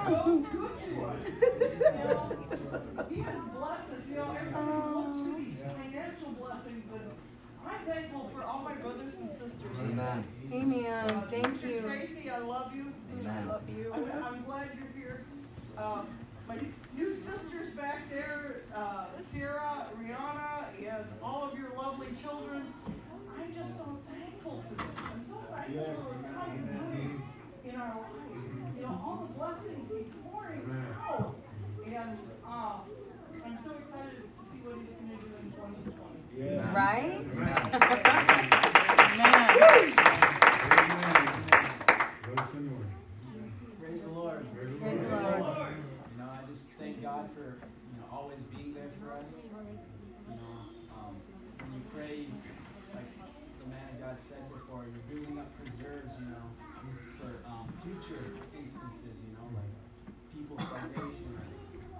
so 0.07 0.45
good 0.51 0.75
to 0.81 1.05
us. 1.05 1.17
You 1.39 2.03
know, 2.03 2.31
he 3.09 3.21
has 3.21 3.41
blessed 3.55 3.89
us. 3.97 4.07
You 4.09 4.15
know, 4.15 4.35
everybody 4.37 4.71
looks 4.95 5.17
for 5.17 5.35
these 5.37 5.55
financial 5.77 6.31
blessings, 6.33 6.83
and 6.93 7.11
I'm 7.65 7.85
thankful 7.85 8.29
for 8.33 8.43
all 8.43 8.59
my 8.59 8.73
brothers 8.75 9.15
and 9.15 9.29
sisters. 9.31 9.55
Amen. 9.81 10.23
Amen. 10.51 11.11
Uh, 11.11 11.21
Thank 11.29 11.51
Sister 11.53 11.67
you. 11.67 11.79
Tracy, 11.81 12.29
I 12.29 12.39
love 12.39 12.73
you. 12.75 12.93
I 13.27 13.43
love 13.43 13.61
you. 13.69 13.91
I'm, 13.93 14.23
I'm 14.23 14.43
glad 14.43 14.69
you're 14.77 15.03
here. 15.03 15.23
Um, 15.77 16.07
my 16.47 16.57
new 16.99 17.13
sisters 17.13 17.69
back 17.69 18.09
there, 18.09 18.63
uh, 18.75 19.05
Sarah, 19.23 19.87
Rihanna, 19.97 20.65
and 20.85 21.05
all 21.23 21.49
of 21.49 21.57
your 21.57 21.69
lovely 21.77 22.07
children. 22.21 22.73
I'm 23.39 23.53
just 23.55 23.77
so 23.77 23.97
thankful 24.11 24.61
for 24.67 24.75
this. 24.75 24.91
I'm 25.13 25.23
so 25.23 25.35
thankful 25.49 25.75
Yes. 25.75 25.95
for 25.95 26.11
what 26.11 26.21
God 26.35 26.49
is 26.59 26.65
doing 26.67 27.23
in 27.63 27.75
our 27.79 27.95
life. 27.95 28.75
You 28.75 28.81
know, 28.83 29.01
all 29.05 29.27
the 29.27 29.33
blessings 29.39 29.89
He's 29.89 30.11
pouring 30.27 30.63
out. 31.07 31.35
And 31.85 32.17
uh, 32.45 32.79
I'm 33.45 33.57
so 33.63 33.71
excited 33.79 34.19
to 34.19 34.27
see 34.51 34.59
what 34.67 34.75
He's 34.83 34.91
going 34.99 35.15
to 35.15 35.23
do 35.23 35.31
in 35.39 35.47
2020. 35.55 36.19
Yeah. 36.35 36.75
Right? 36.75 37.15
Amen. 37.15 37.55
Bless 42.27 42.49
the 42.51 42.59
Lord. 42.59 42.89
Praise 43.79 44.01
the 44.03 44.09
Lord. 44.09 44.45
Praise 44.53 44.79
the 44.79 44.85
Lord. 44.89 45.73
You 46.11 46.17
know, 46.17 46.29
I 46.29 46.45
just 46.47 46.61
thank 46.89 47.05
God 47.05 47.29
for, 47.37 47.53
you 47.61 47.95
know, 48.01 48.09
always 48.09 48.41
being 48.49 48.73
there 48.73 48.89
for 48.97 49.13
us. 49.13 49.29
You 49.29 50.33
know, 50.33 50.57
um, 50.97 51.13
when 51.61 51.69
you 51.77 51.85
pray, 51.93 52.25
like 52.97 53.05
the 53.61 53.69
man 53.69 53.85
of 53.93 53.97
God 54.01 54.17
said 54.25 54.41
before, 54.49 54.89
you're 54.89 55.05
building 55.05 55.37
up 55.37 55.53
preserves, 55.61 56.17
you 56.17 56.33
know, 56.33 56.45
for 57.21 57.29
um, 57.45 57.69
future 57.85 58.33
instances, 58.57 59.15
you 59.21 59.37
know, 59.37 59.45
like 59.53 59.69
people's 60.33 60.65
salvation 60.65 61.29
or 61.29 61.45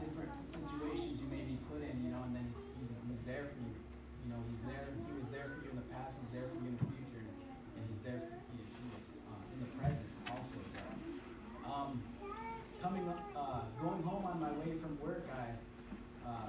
different 0.01 0.33
situations 0.57 1.21
you 1.21 1.29
may 1.29 1.45
be 1.45 1.61
put 1.69 1.85
in, 1.85 1.93
you 2.01 2.09
know, 2.09 2.25
and 2.25 2.33
then 2.33 2.49
he's, 2.49 2.89
he's 2.89 3.23
there 3.29 3.45
for 3.45 3.61
you. 3.61 3.77
You 4.25 4.33
know, 4.33 4.41
he's 4.49 4.73
there, 4.73 4.89
he 4.89 5.13
was 5.21 5.29
there 5.29 5.53
for 5.53 5.61
you 5.61 5.69
in 5.69 5.77
the 5.77 5.89
past, 5.93 6.17
he's 6.17 6.33
there 6.33 6.49
for 6.49 6.65
you 6.65 6.73
on 14.39 14.47
my 14.47 14.55
way 14.63 14.71
from 14.79 14.95
work, 15.03 15.27
I 15.27 15.51
uh, 16.23 16.47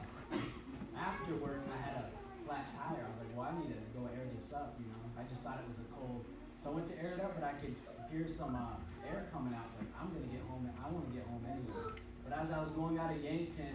after 0.94 1.34
work 1.42 1.58
I 1.66 1.78
had 1.82 1.96
a 1.98 2.06
flat 2.46 2.70
tire. 2.78 3.02
I 3.02 3.10
was 3.10 3.18
like, 3.18 3.32
well, 3.34 3.50
I 3.50 3.52
need 3.58 3.74
to 3.74 3.82
go 3.98 4.06
air 4.14 4.30
this 4.30 4.54
up. 4.54 4.78
You 4.78 4.86
know, 4.86 5.02
I 5.18 5.26
just 5.26 5.42
thought 5.42 5.58
it 5.58 5.66
was 5.66 5.82
a 5.82 5.88
cold, 5.90 6.22
so 6.62 6.70
I 6.70 6.72
went 6.78 6.86
to 6.94 6.96
air 7.02 7.18
it 7.18 7.20
up, 7.20 7.34
but 7.34 7.42
I 7.42 7.58
could 7.58 7.74
hear 8.14 8.30
some 8.30 8.54
uh, 8.54 8.78
air 9.02 9.26
coming 9.34 9.58
out. 9.58 9.74
Like, 9.74 9.90
I'm 9.98 10.14
gonna 10.14 10.30
get 10.30 10.46
home. 10.46 10.70
I 10.70 10.86
want 10.86 11.10
to 11.10 11.14
get 11.14 11.26
home 11.26 11.42
anyway. 11.50 11.98
But 12.22 12.38
as 12.38 12.54
I 12.54 12.62
was 12.62 12.70
going 12.78 12.94
out 13.02 13.10
of 13.10 13.18
Yankton, 13.18 13.74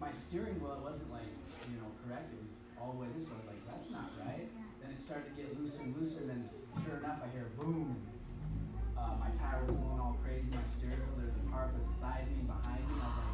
my 0.00 0.08
steering 0.08 0.56
wheel 0.56 0.80
wasn't 0.80 1.12
like 1.12 1.28
you 1.68 1.76
know 1.76 1.88
correct. 2.00 2.32
It 2.32 2.40
was 2.40 2.48
all 2.80 2.96
the 2.96 3.04
way 3.04 3.12
this 3.12 3.28
way. 3.28 3.36
I 3.36 3.40
was 3.44 3.50
like, 3.52 3.62
that's 3.68 3.88
not 3.92 4.08
right. 4.24 4.48
Then 4.80 4.88
it 4.88 5.04
started 5.04 5.28
to 5.28 5.34
get 5.36 5.52
looser 5.60 5.84
and 5.84 5.92
looser. 5.92 6.24
And 6.24 6.28
then 6.32 6.42
sure 6.80 6.96
enough, 6.96 7.20
I 7.20 7.28
hear 7.28 7.52
boom. 7.60 7.92
Uh, 8.96 9.20
my 9.20 9.28
tire 9.36 9.60
was 9.68 9.76
going 9.76 10.00
all 10.00 10.16
crazy. 10.24 10.48
My 10.48 10.64
steering 10.80 11.04
wheel. 11.12 11.28
There's 11.28 11.36
a 11.36 11.44
car 11.52 11.68
beside 11.76 12.24
me, 12.32 12.48
behind 12.48 12.80
me. 12.88 12.96
I 13.04 13.10
was 13.10 13.20
like. 13.20 13.33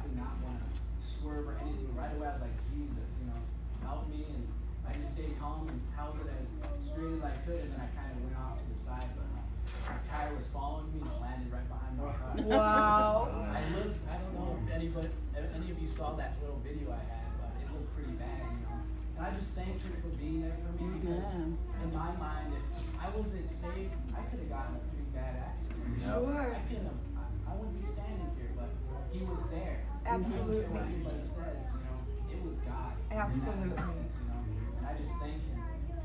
I 0.00 0.08
do 0.08 0.16
not 0.16 0.32
want 0.40 0.56
to 0.64 0.80
swerve 1.04 1.44
or 1.44 1.60
anything. 1.60 1.92
Right 1.92 2.16
away, 2.16 2.24
I 2.28 2.32
was 2.40 2.48
like, 2.48 2.56
Jesus, 2.72 3.08
you 3.20 3.28
know, 3.28 3.36
help 3.84 4.08
me. 4.08 4.24
And 4.32 4.48
I 4.88 4.96
just 4.96 5.12
stayed 5.12 5.36
calm 5.36 5.68
and 5.68 5.76
held 5.92 6.16
it 6.24 6.32
as 6.32 6.48
straight 6.88 7.20
as 7.20 7.22
I 7.22 7.36
could. 7.44 7.60
And 7.60 7.76
then 7.76 7.80
I 7.84 7.88
kind 7.92 8.08
of 8.08 8.24
went 8.24 8.36
off 8.40 8.56
to 8.56 8.64
the 8.64 8.78
side, 8.80 9.12
but 9.12 9.28
uh, 9.28 9.44
my 9.92 10.00
tire 10.08 10.32
was 10.32 10.48
following 10.56 10.88
me 10.96 11.04
and 11.04 11.12
it 11.12 11.20
landed 11.20 11.52
right 11.52 11.68
behind 11.68 11.92
my 12.00 12.16
car. 12.16 12.32
Wow. 12.48 13.28
I 13.52 13.60
looked, 13.76 14.00
I 14.08 14.16
don't 14.16 14.32
know 14.40 14.56
if 14.56 14.72
anybody, 14.72 15.12
if 15.36 15.44
any 15.52 15.68
of 15.68 15.76
you 15.76 15.88
saw 15.88 16.16
that 16.16 16.40
little 16.40 16.64
video 16.64 16.88
I 16.96 17.04
had, 17.04 17.28
but 17.36 17.52
it 17.60 17.68
looked 17.68 17.92
pretty 17.92 18.16
bad, 18.16 18.40
you 18.56 18.64
know. 18.64 18.80
And 18.80 19.20
I 19.20 19.36
just 19.36 19.52
thank 19.52 19.76
him 19.84 19.92
for 20.00 20.08
being 20.16 20.40
there 20.40 20.56
for 20.64 20.72
me 20.80 20.96
because 20.96 21.28
in 21.28 21.90
my 21.92 22.16
mind, 22.16 22.56
if 22.56 22.64
I 22.96 23.12
wasn't 23.12 23.52
saved, 23.52 23.92
I 24.16 24.24
could 24.32 24.40
have 24.40 24.48
gotten 24.48 24.80
a 24.80 24.82
pretty 24.88 25.04
bad 25.12 25.36
accident. 25.44 26.00
Sure. 26.00 26.56
I 26.56 26.64
couldn't 26.64 26.88
have, 26.88 27.04
I, 27.50 27.54
wouldn't 27.58 27.74
be 27.74 27.86
standing 27.90 28.30
here, 28.38 28.54
but 28.54 28.70
he 29.10 29.26
was 29.26 29.42
there. 29.50 29.82
Absolutely. 30.06 30.70
what 30.70 30.86
anybody 30.86 31.22
says, 31.34 31.60
you 31.74 31.82
know, 31.82 31.98
it 32.30 32.40
was 32.46 32.56
God. 32.62 32.94
Absolutely. 33.10 33.74
You 33.74 34.24
know, 34.30 34.38
and 34.78 34.84
I 34.86 34.94
just 34.94 35.14
thank 35.18 35.42
him. 35.42 35.58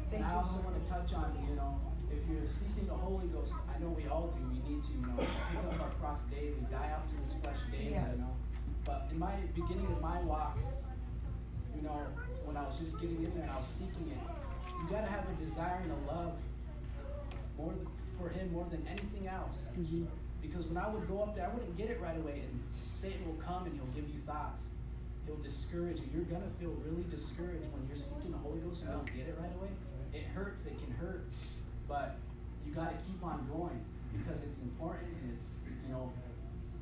Thank 0.09 0.21
and 0.21 0.25
I 0.25 0.33
also 0.41 0.57
want 0.65 0.75
to 0.77 0.85
touch 0.89 1.13
on, 1.13 1.37
you 1.45 1.55
know, 1.55 1.77
if 2.09 2.21
you're 2.29 2.49
seeking 2.61 2.89
the 2.89 2.97
Holy 2.97 3.27
Ghost, 3.29 3.53
I 3.69 3.77
know 3.77 3.89
we 3.93 4.09
all 4.09 4.33
do. 4.33 4.41
We 4.49 4.59
need 4.65 4.81
to, 4.83 4.91
you 4.93 5.05
know, 5.05 5.17
pick 5.21 5.61
up 5.69 5.81
our 5.81 5.93
cross 6.01 6.19
daily, 6.29 6.61
die 6.69 6.89
out 6.93 7.05
to 7.09 7.15
this 7.21 7.33
flesh 7.41 7.61
daily, 7.71 7.93
Yeah. 7.93 8.11
you 8.11 8.25
know. 8.25 8.33
But 8.83 9.09
in 9.11 9.17
my 9.19 9.33
beginning 9.53 9.85
of 9.89 10.01
my 10.01 10.21
walk, 10.21 10.57
you 11.75 11.81
know, 11.81 12.05
when 12.45 12.57
I 12.57 12.63
was 12.65 12.77
just 12.77 12.99
getting 13.01 13.23
in 13.23 13.33
there 13.33 13.43
and 13.43 13.51
I 13.51 13.57
was 13.57 13.69
seeking 13.77 14.09
it, 14.09 14.21
you 14.77 14.89
gotta 14.89 15.07
have 15.07 15.25
a 15.29 15.35
desire 15.43 15.81
and 15.81 15.91
a 15.91 16.01
love 16.11 16.33
more 17.57 17.73
for 18.19 18.29
Him 18.29 18.51
more 18.53 18.65
than 18.69 18.85
anything 18.87 19.27
else. 19.27 19.57
Mm-hmm. 19.77 20.05
Because 20.45 20.65
when 20.69 20.77
I 20.77 20.87
would 20.89 21.07
go 21.07 21.21
up 21.21 21.35
there, 21.35 21.49
I 21.49 21.51
wouldn't 21.53 21.77
get 21.77 21.89
it 21.89 21.99
right 21.99 22.17
away, 22.17 22.45
and 22.45 22.53
Satan 22.93 23.25
will 23.25 23.41
come 23.41 23.65
and 23.65 23.73
he'll 23.73 23.93
give 23.97 24.07
you 24.09 24.21
thoughts. 24.25 24.61
He'll 25.25 25.41
discourage 25.41 25.97
you. 25.97 26.07
You're 26.13 26.29
gonna 26.29 26.53
feel 26.61 26.77
really 26.85 27.05
discouraged 27.09 27.65
when 27.73 27.81
you're 27.89 27.97
seeking 27.97 28.29
the 28.29 28.37
Holy 28.37 28.61
Ghost 28.61 28.85
and 28.85 28.93
don't 28.93 29.09
get 29.09 29.25
it 29.25 29.35
right 29.41 29.49
away. 29.57 29.73
It 30.13 30.29
hurts. 30.37 30.65
It 30.69 30.77
can 30.77 30.93
hurt, 31.01 31.25
but 31.89 32.21
you 32.61 32.71
gotta 32.77 32.93
keep 33.09 33.17
on 33.25 33.41
going 33.49 33.81
because 34.13 34.45
it's 34.45 34.61
important 34.61 35.09
and 35.17 35.33
it's 35.33 35.49
you 35.65 35.91
know 35.91 36.13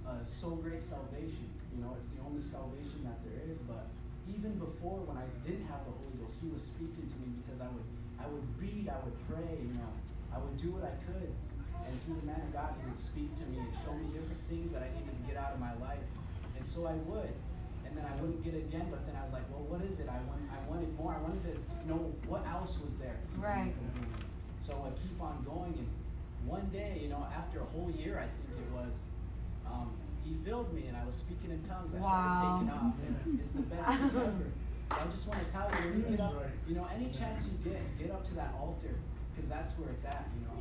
uh, 0.03 0.19
so 0.27 0.59
great 0.59 0.83
salvation. 0.83 1.47
You 1.71 1.87
know, 1.87 1.95
it's 1.95 2.11
the 2.13 2.21
only 2.21 2.43
salvation 2.43 3.07
that 3.07 3.17
there 3.23 3.39
is. 3.47 3.57
But 3.63 3.87
even 4.27 4.59
before, 4.59 5.01
when 5.07 5.17
I 5.17 5.25
didn't 5.47 5.65
have 5.71 5.87
the 5.87 5.95
Holy 5.95 6.15
Ghost, 6.19 6.35
He 6.43 6.51
was 6.51 6.61
speaking 6.67 7.07
to 7.07 7.17
me 7.23 7.31
because 7.41 7.63
I 7.63 7.71
would 7.71 7.87
I 8.19 8.27
would 8.27 8.45
read, 8.59 8.91
I 8.91 8.99
would 9.07 9.17
pray. 9.31 9.55
You 9.55 9.79
know, 9.79 9.91
I 10.35 10.37
would 10.43 10.59
do 10.59 10.75
what 10.75 10.83
I 10.83 10.93
could. 11.07 11.31
And 11.87 11.93
through 12.03 12.17
the 12.21 12.27
man 12.27 12.41
of 12.41 12.51
God, 12.53 12.71
he 12.79 12.83
would 12.89 13.03
speak 13.03 13.29
to 13.39 13.45
me 13.51 13.59
and 13.59 13.69
show 13.83 13.93
me 13.93 14.07
different 14.15 14.41
things 14.49 14.71
that 14.71 14.81
I 14.83 14.89
needed 14.97 15.13
to 15.13 15.23
get 15.27 15.37
out 15.37 15.53
of 15.53 15.59
my 15.59 15.73
life. 15.79 16.03
And 16.57 16.63
so 16.65 16.85
I 16.87 16.95
would. 17.09 17.33
And 17.85 17.91
then 17.97 18.05
I 18.07 18.13
wouldn't 18.21 18.41
get 18.43 18.55
it 18.55 18.65
again, 18.71 18.87
but 18.89 19.05
then 19.05 19.13
I 19.19 19.23
was 19.27 19.33
like, 19.35 19.45
well, 19.53 19.67
what 19.69 19.81
is 19.85 19.99
it? 19.99 20.07
I 20.09 20.17
want, 20.25 20.41
I 20.49 20.57
wanted 20.65 20.89
more. 20.97 21.13
I 21.13 21.21
wanted 21.21 21.43
to 21.51 21.53
know 21.85 22.09
what 22.25 22.41
else 22.47 22.79
was 22.81 22.93
there. 22.97 23.13
to 23.19 23.25
keep 23.29 23.37
me 23.37 23.43
Right. 23.43 23.73
from 23.75 23.87
doing 23.93 24.09
it. 24.17 24.25
So 24.65 24.71
I 24.87 24.89
keep 25.03 25.19
on 25.21 25.43
going. 25.45 25.75
And 25.77 25.89
one 26.47 26.65
day, 26.73 26.97
you 27.03 27.09
know, 27.11 27.27
after 27.29 27.59
a 27.61 27.67
whole 27.75 27.91
year, 27.91 28.17
I 28.17 28.25
think 28.31 28.47
it 28.57 28.71
was, 28.73 28.93
um, 29.67 29.91
he 30.23 30.33
filled 30.47 30.73
me 30.73 30.87
and 30.87 30.95
I 30.97 31.03
was 31.05 31.13
speaking 31.19 31.51
in 31.51 31.61
tongues. 31.67 31.91
I 31.93 31.99
started 31.99 32.31
Wow. 32.33 32.41
taking 32.41 32.69
off. 32.71 32.95
And 33.03 33.39
it's 33.43 33.53
the 33.53 33.67
best 33.67 33.85
thing 33.87 34.09
ever. 34.15 34.47
So 34.93 34.99
I 35.01 35.05
just 35.09 35.25
want 35.27 35.39
to 35.41 35.49
tell 35.49 35.67
you, 35.81 35.97
you 35.97 36.03
get 36.05 36.19
up, 36.21 36.35
you 36.67 36.75
know, 36.75 36.85
any 36.93 37.09
chance 37.09 37.45
you 37.49 37.57
get, 37.65 37.81
get 37.97 38.11
up 38.11 38.21
to 38.29 38.33
that 38.35 38.53
altar, 38.61 38.93
because 39.33 39.49
that's 39.49 39.73
where 39.79 39.89
it's 39.89 40.05
at, 40.05 40.27
you 40.37 40.45
know. 40.45 40.53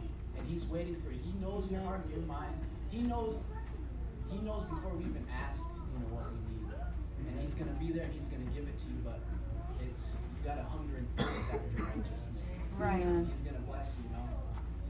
And 0.43 0.51
he's 0.51 0.67
waiting 0.67 0.99
for 0.99 1.15
you. 1.15 1.23
He 1.23 1.31
knows 1.39 1.71
your 1.71 1.79
heart 1.87 2.03
and 2.03 2.11
your 2.11 2.27
mind. 2.27 2.59
He 2.91 2.99
knows, 3.07 3.39
he 4.27 4.43
knows 4.43 4.67
before 4.67 4.91
we 4.91 5.07
even 5.07 5.23
ask, 5.31 5.63
you 5.63 6.03
know, 6.03 6.19
what 6.19 6.27
we 6.35 6.43
need. 6.51 6.67
And 7.31 7.39
he's 7.39 7.55
gonna 7.55 7.79
be 7.79 7.95
there 7.95 8.11
and 8.11 8.15
he's 8.19 8.27
gonna 8.27 8.51
give 8.51 8.67
it 8.67 8.75
to 8.75 8.87
you, 8.91 8.99
but 9.07 9.23
it's 9.79 10.03
you 10.03 10.43
gotta 10.43 10.67
hunger 10.67 10.99
and 10.99 11.07
thirst 11.15 11.47
after 11.55 11.79
righteousness. 11.79 12.27
Right. 12.75 13.07
And 13.07 13.31
he's 13.31 13.39
gonna 13.47 13.63
bless 13.63 13.95
you, 13.95 14.11
you 14.11 14.19
know. 14.19 14.27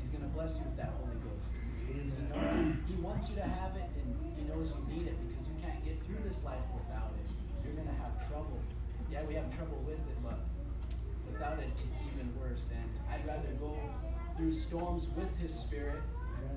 He's 0.00 0.08
gonna 0.08 0.32
bless 0.32 0.56
you 0.56 0.64
with 0.64 0.80
that 0.80 0.96
Holy 0.96 1.20
Ghost. 1.20 1.52
Because 1.84 2.08
he 2.08 2.24
knows 2.32 2.56
he 2.88 2.96
wants 3.04 3.28
you 3.28 3.36
to 3.36 3.44
have 3.44 3.76
it 3.76 3.92
and 3.92 4.08
he 4.32 4.48
knows 4.48 4.72
you 4.72 4.80
need 4.88 5.04
it 5.04 5.20
because 5.20 5.44
you 5.52 5.56
can't 5.60 5.84
get 5.84 6.00
through 6.08 6.24
this 6.24 6.40
life 6.48 6.64
without 6.72 7.12
it. 7.12 7.28
You're 7.60 7.76
gonna 7.76 7.92
have 8.00 8.16
trouble. 8.32 8.56
Yeah, 9.12 9.20
we 9.28 9.36
have 9.36 9.52
trouble 9.52 9.84
with 9.84 10.00
it, 10.00 10.16
but 10.24 10.40
without 11.28 11.60
it 11.60 11.68
it's 11.84 12.00
even 12.08 12.32
worse. 12.40 12.64
And 12.72 12.88
I'd 13.12 13.28
rather 13.28 13.52
go 13.60 13.76
through 14.42 14.52
storms 14.52 15.06
with 15.14 15.30
his 15.38 15.54
spirit 15.54 16.02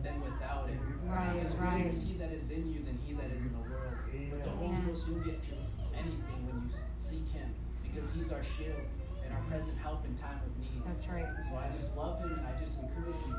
than 0.01 0.17
without 0.25 0.65
it. 0.73 0.81
Right, 1.05 1.37
because 1.37 1.53
right. 1.61 1.85
is 1.85 2.01
he 2.01 2.17
that 2.17 2.33
is 2.33 2.49
in 2.49 2.65
you 2.73 2.81
than 2.81 2.97
he 3.05 3.13
that 3.13 3.29
is 3.29 3.37
in 3.45 3.53
the 3.53 3.61
world. 3.69 3.93
With 4.09 4.41
the 4.41 4.49
Holy. 4.57 4.73
Ghost 4.89 5.05
you'll 5.05 5.21
get 5.21 5.37
through 5.45 5.61
anything 5.93 6.39
when 6.49 6.65
you 6.65 6.73
seek 6.97 7.29
him 7.29 7.53
because 7.85 8.09
he's 8.17 8.33
our 8.33 8.41
shield 8.57 8.81
and 9.21 9.29
our 9.37 9.43
present 9.53 9.77
help 9.77 10.01
in 10.01 10.17
time 10.17 10.41
of 10.41 10.49
need. 10.57 10.81
That's 10.81 11.05
right. 11.05 11.29
So 11.45 11.61
I 11.61 11.69
just 11.77 11.93
love 11.93 12.25
him 12.25 12.33
and 12.33 12.41
I 12.41 12.57
just 12.57 12.73
encourage 12.73 13.21
you. 13.29 13.37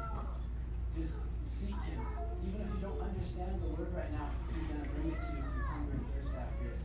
Just 0.94 1.18
seek 1.50 1.74
him. 1.90 1.98
Even 2.46 2.62
if 2.62 2.70
you 2.70 2.80
don't 2.86 3.02
understand 3.02 3.50
the 3.66 3.70
word 3.74 3.90
right 3.98 4.14
now, 4.14 4.30
he's 4.54 4.62
gonna 4.70 4.86
bring 4.94 5.10
it 5.10 5.18
to 5.26 5.30
you 5.34 5.42
if 5.42 5.50
you 5.58 5.62
hunger 5.66 5.90
and 5.90 6.06
thirst 6.14 6.38
after 6.38 6.70
it. 6.70 6.78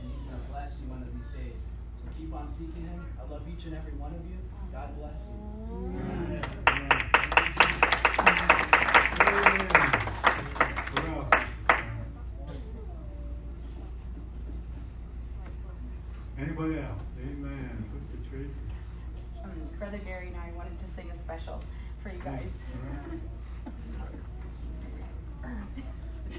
And 0.00 0.08
he's 0.08 0.24
gonna 0.24 0.48
bless 0.48 0.80
you 0.80 0.88
one 0.88 1.04
of 1.04 1.12
these 1.12 1.28
days. 1.36 1.60
So 2.00 2.08
keep 2.16 2.32
on 2.32 2.48
seeking 2.48 2.88
him. 2.88 3.04
I 3.20 3.28
love 3.28 3.44
each 3.44 3.68
and 3.68 3.76
every 3.76 3.92
one 4.00 4.16
of 4.16 4.24
you. 4.24 4.40
God 4.72 4.88
bless 4.98 5.12
you. 5.28 5.36
What 10.92 11.04
else? 11.08 11.30
Anybody 16.38 16.78
else? 16.78 17.02
Amen. 17.20 17.84
Sister 17.92 18.18
Tracy. 18.30 18.48
Um, 19.44 19.50
Brother 19.78 19.98
Gary 19.98 20.28
and 20.28 20.36
I 20.36 20.50
wanted 20.56 20.78
to 20.78 20.86
sing 20.96 21.10
a 21.10 21.18
special 21.22 21.62
for 22.02 22.08
you 22.10 22.22
guys. 22.24 22.48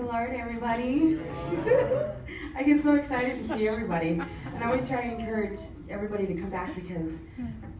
the 0.00 0.06
Lord, 0.06 0.34
everybody. 0.34 1.20
I 2.56 2.62
get 2.62 2.82
so 2.82 2.94
excited 2.94 3.46
to 3.46 3.58
see 3.58 3.68
everybody. 3.68 4.20
And 4.46 4.64
I 4.64 4.66
always 4.66 4.88
try 4.88 5.02
to 5.02 5.14
encourage 5.14 5.60
everybody 5.90 6.26
to 6.26 6.34
come 6.34 6.48
back 6.48 6.74
because 6.74 7.18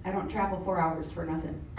I 0.04 0.10
don't 0.10 0.28
travel 0.28 0.60
four 0.62 0.78
hours 0.78 1.10
for 1.10 1.24
nothing. 1.24 1.58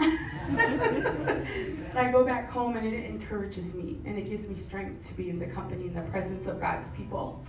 I 1.94 2.10
go 2.10 2.24
back 2.24 2.48
home 2.50 2.76
and 2.76 2.86
it 2.86 3.04
encourages 3.04 3.72
me 3.72 4.00
and 4.04 4.18
it 4.18 4.28
gives 4.28 4.48
me 4.48 4.56
strength 4.58 5.06
to 5.06 5.14
be 5.14 5.30
in 5.30 5.38
the 5.38 5.46
company 5.46 5.86
and 5.86 5.96
the 5.96 6.10
presence 6.10 6.48
of 6.48 6.60
God's 6.60 6.90
people. 6.96 7.44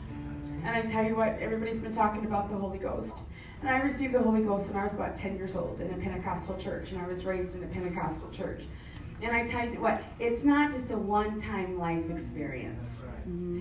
And 0.63 0.69
I 0.69 0.81
tell 0.83 1.03
you 1.03 1.15
what, 1.15 1.39
everybody's 1.39 1.79
been 1.79 1.95
talking 1.95 2.25
about 2.25 2.51
the 2.51 2.57
Holy 2.57 2.77
Ghost. 2.77 3.13
And 3.61 3.69
I 3.69 3.79
received 3.79 4.13
the 4.13 4.21
Holy 4.21 4.43
Ghost 4.43 4.67
when 4.67 4.77
I 4.77 4.83
was 4.83 4.93
about 4.93 5.17
10 5.17 5.35
years 5.35 5.55
old 5.55 5.81
in 5.81 5.91
a 5.93 5.97
Pentecostal 5.97 6.57
church, 6.57 6.91
and 6.91 6.99
I 6.99 7.07
was 7.07 7.23
raised 7.23 7.55
in 7.55 7.63
a 7.63 7.67
Pentecostal 7.67 8.29
church. 8.29 8.63
And 9.23 9.33
I 9.33 9.47
tell 9.47 9.67
you 9.67 9.79
what, 9.79 10.03
it's 10.19 10.43
not 10.43 10.73
just 10.73 10.91
a 10.91 10.97
one 10.97 11.41
time 11.41 11.79
life 11.79 12.09
experience. 12.09 12.91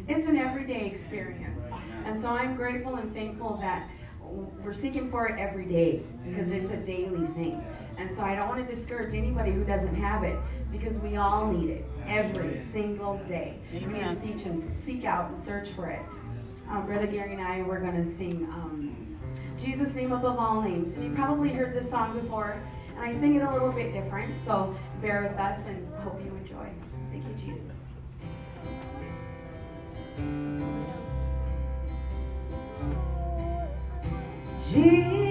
It's 0.09 0.27
an 0.27 0.37
everyday 0.37 0.87
experience. 0.87 1.61
And 2.05 2.21
so 2.21 2.29
I'm 2.29 2.57
grateful 2.57 2.97
and 2.97 3.15
thankful 3.15 3.59
that 3.61 3.89
we're 4.21 4.73
seeking 4.73 5.09
for 5.09 5.29
it 5.29 5.39
every 5.39 5.67
day 5.67 6.03
because 6.27 6.51
it's 6.51 6.73
a 6.73 6.77
daily 6.79 7.27
thing. 7.35 7.65
And 7.97 8.13
so 8.15 8.23
I 8.23 8.35
don't 8.35 8.49
want 8.49 8.67
to 8.67 8.75
discourage 8.75 9.15
anybody 9.15 9.53
who 9.53 9.63
doesn't 9.63 9.95
have 9.95 10.25
it 10.25 10.37
because 10.73 10.97
we 10.99 11.17
all 11.17 11.53
need 11.53 11.71
it 11.71 11.85
every 12.09 12.61
single 12.73 13.19
day. 13.29 13.59
We 13.73 13.81
need 13.81 13.89
to 13.89 13.97
Amen. 14.01 14.21
seek 14.21 14.47
and 14.47 14.81
seek 14.81 15.05
out 15.05 15.31
and 15.31 15.45
search 15.45 15.69
for 15.71 15.89
it. 15.91 16.03
Um, 16.69 16.87
Brother 16.87 17.07
Gary 17.07 17.35
and 17.35 17.43
I 17.43 17.63
we're 17.63 17.81
going 17.81 18.11
to 18.11 18.17
sing 18.17 18.49
um, 18.51 19.19
Jesus' 19.63 19.95
name 19.95 20.13
above 20.13 20.39
all 20.39 20.63
names. 20.63 20.95
And 20.95 21.05
you 21.05 21.15
probably 21.15 21.51
heard 21.51 21.75
this 21.75 21.89
song 21.91 22.19
before, 22.19 22.61
and 22.97 23.05
I 23.05 23.13
sing 23.13 23.37
it 23.37 23.43
a 23.43 23.53
little 23.53 23.73
bit 23.73 23.93
different. 23.93 24.35
So 24.45 24.75
bear 25.01 25.23
with 25.29 25.39
us 25.39 25.61
and 25.67 25.87
hope 26.03 26.21
you 26.25 26.31
enjoy. 26.37 26.69
Thank 27.11 27.25
you, 27.29 27.35
Jesus. 27.35 27.63
Jesus, 34.73 35.22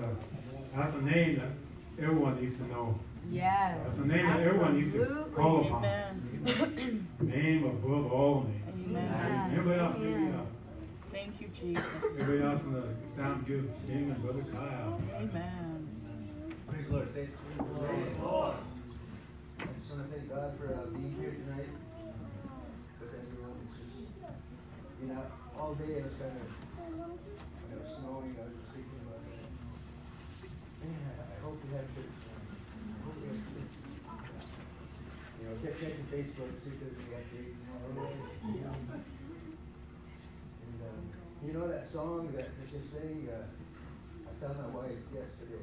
That's 0.00 0.06
a 0.06 0.76
that's 0.76 0.94
a 0.94 1.02
name 1.02 1.36
that 1.40 2.04
everyone 2.04 2.40
needs 2.40 2.54
to 2.56 2.66
know. 2.68 2.98
Yes. 3.30 3.78
That's 3.86 3.98
a 3.98 4.06
name 4.06 4.26
that 4.26 4.40
everyone 4.40 4.76
needs 4.78 4.92
to 4.92 5.26
call 5.34 5.66
upon. 5.66 5.82
Name 7.20 7.64
above 7.64 8.12
all 8.12 8.44
names. 8.44 8.88
Amen. 8.88 9.50
Everybody 9.52 9.80
else, 9.80 9.96
maybe, 9.98 10.28
uh, 10.28 10.40
Thank 11.12 11.40
you, 11.40 11.48
Jesus. 11.58 11.84
everybody 12.20 12.42
else 12.42 12.62
in 12.62 12.72
the 12.74 12.82
stand 13.12 13.46
give 13.46 13.68
Amen, 13.90 14.16
Brother 14.22 14.44
Kyle. 14.52 15.00
Amen. 15.16 15.88
Praise 16.68 16.86
the 16.86 16.92
Lord. 16.94 17.14
Thank 17.14 17.30
Praise 17.58 18.16
the 18.16 18.22
Lord. 18.22 18.54
I 19.58 19.62
just 19.64 19.90
want 19.90 20.08
to 20.08 20.16
thank 20.16 20.30
God 20.30 20.50
for 20.58 20.66
uh, 20.72 20.86
being 20.94 21.16
here 21.20 21.32
tonight 21.32 21.68
with 23.00 23.10
everyone. 23.18 23.58
It's 23.66 23.96
just, 23.98 24.08
you 25.02 25.08
know, 25.08 25.22
all 25.58 25.74
day 25.74 25.98
I 26.00 26.06
was 26.06 26.14
kind 26.14 26.32
of, 26.38 26.46
when 26.86 27.72
it 27.72 27.82
was 27.82 27.90
snowing, 27.98 28.36
I 28.38 28.46
was 28.46 28.54
just 28.56 28.70
thinking 28.72 29.00
about 29.04 29.20
that. 29.26 29.50
Man, 30.78 30.94
I, 30.94 31.12
I 31.18 31.36
hope 31.42 31.57
we 31.57 31.57
have 31.57 31.57
church. 31.57 31.57
man. 31.57 31.57
I 31.57 31.57
hope 31.57 31.57
we 31.57 31.57
have 31.57 31.57
church. 31.57 31.57
You 31.68 31.76
know, 35.44 35.52
kept 35.62 35.76
checking 35.80 36.06
Facebook 36.08 36.48
see 36.64 36.70
if 36.70 36.80
there's 36.80 36.96
any 36.96 37.12
updates. 37.12 37.56
You 38.54 38.60
know. 38.64 38.72
You 41.44 41.52
know 41.52 41.68
that 41.68 41.92
song 41.92 42.32
that 42.34 42.48
they 42.56 42.80
sang, 42.88 43.28
uh, 43.28 43.44
I 43.44 44.32
saw 44.40 44.48
my 44.54 44.68
wife 44.80 44.96
yesterday. 45.12 45.60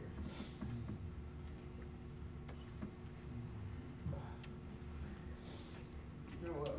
You 6.42 6.48
know, 6.48 6.58
uh, 6.64 6.70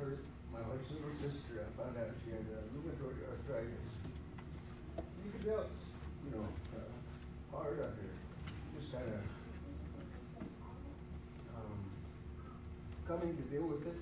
her, 0.00 0.18
my 0.52 0.60
wife's 0.68 0.90
little 0.90 1.14
sister, 1.22 1.62
I 1.62 1.64
found 1.80 1.96
out 1.96 2.10
she 2.24 2.30
had 2.32 2.46
uh, 2.50 2.66
rheumatoid 2.74 3.22
arthritis. 3.30 3.86
You 5.24 5.30
could 5.30 5.44
tell 5.46 5.64
you 6.26 6.30
know, 6.36 6.46
uh, 6.74 7.56
hard 7.56 7.78
try 8.92 9.00
to 9.00 9.18
um, 11.56 11.78
coming 13.08 13.34
to 13.34 13.42
deal 13.44 13.66
with 13.66 13.86
it. 13.86 13.96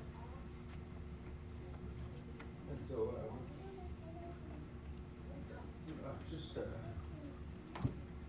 And 2.70 2.78
so, 2.90 3.14
uh, 3.14 3.30
um, 3.30 3.38
you 5.86 5.94
just 6.36 6.58
uh, 6.58 6.62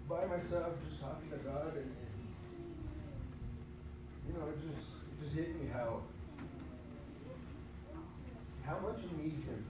by 0.08 0.26
myself, 0.26 0.74
just 0.88 1.02
talking 1.02 1.32
to 1.32 1.38
God, 1.38 1.74
and, 1.78 1.96
you 4.28 4.34
know, 4.34 4.46
it 4.50 4.62
just 4.62 4.88
it 5.10 5.24
just 5.24 5.36
hit 5.36 5.60
me 5.60 5.68
how 5.74 6.02
how 8.64 8.78
much 8.80 9.00
you 9.02 9.18
need 9.24 9.44
Him 9.46 9.66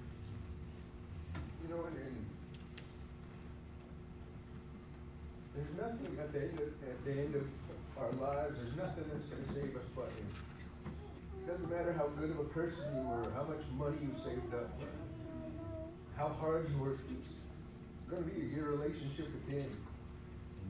at 6.34 6.40
the 6.40 6.48
end 6.48 6.60
of, 6.60 6.68
at 6.88 7.06
the 7.06 7.12
end 7.12 7.36
of 7.36 7.44
our 8.00 8.12
lives. 8.14 8.56
There's 8.56 8.78
nothing 8.78 9.04
that's 9.12 9.28
going 9.28 9.44
to 9.46 9.54
save 9.54 9.76
us 9.76 9.84
but 9.96 10.06
Him. 10.16 10.28
It 11.44 11.48
doesn't 11.48 11.70
matter 11.70 11.92
how 11.94 12.08
good 12.20 12.32
of 12.32 12.40
a 12.40 12.46
person 12.46 12.80
you 12.96 13.02
were, 13.02 13.32
how 13.36 13.44
much 13.44 13.60
money 13.78 13.98
you 14.02 14.14
saved 14.24 14.54
up, 14.54 14.70
how 16.16 16.30
hard 16.30 16.70
you 16.70 16.78
worked. 16.82 17.02
It's 17.12 17.36
going 18.10 18.24
to 18.24 18.30
be 18.30 18.56
your 18.56 18.72
relationship 18.72 19.28
with 19.34 19.48
Him. 19.50 19.70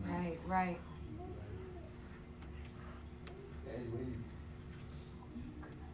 Right, 0.07 0.39
right. 0.47 0.79
And 3.75 3.93
when, 3.93 4.23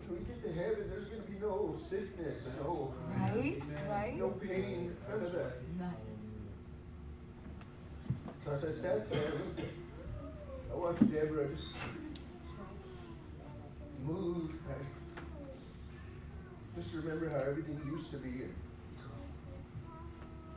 when 0.07 0.19
we 0.19 0.25
get 0.25 0.43
to 0.43 0.53
heaven, 0.53 0.89
there's 0.89 1.09
going 1.09 1.21
to 1.23 1.27
be 1.29 1.39
no 1.39 1.75
sickness 1.89 2.43
no, 2.63 2.93
Right, 3.19 3.61
right. 3.89 4.17
no 4.17 4.29
pain, 4.29 4.95
none 5.09 5.25
of 5.25 5.31
that. 5.33 5.53
Nothing. 5.77 6.06
So 8.47 8.53
as 8.53 8.63
I 8.63 8.81
sat 8.81 9.11
there, 9.11 9.33
I 10.71 10.75
watched 10.75 11.11
Deborah 11.11 11.49
just 11.49 11.67
move. 14.05 14.51
I 14.69 14.73
just 16.81 16.93
remember 16.95 17.29
how 17.29 17.39
everything 17.39 17.81
used 17.85 18.09
to 18.11 18.17
be. 18.17 18.29
And, 18.29 18.53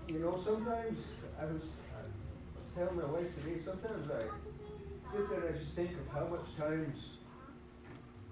you 0.07 0.21
know, 0.21 0.41
sometimes 0.45 0.99
I 1.41 1.47
was, 1.47 1.63
I 1.97 2.03
was 2.61 2.75
telling 2.77 2.97
my 2.97 3.07
wife 3.07 3.35
today, 3.43 3.61
sometimes 3.65 4.09
I 4.09 4.21
sit 5.13 5.29
there 5.29 5.41
and 5.47 5.57
I 5.57 5.59
just 5.59 5.75
think 5.75 5.91
of 5.91 6.07
how 6.15 6.29
much 6.29 6.47
times, 6.57 6.97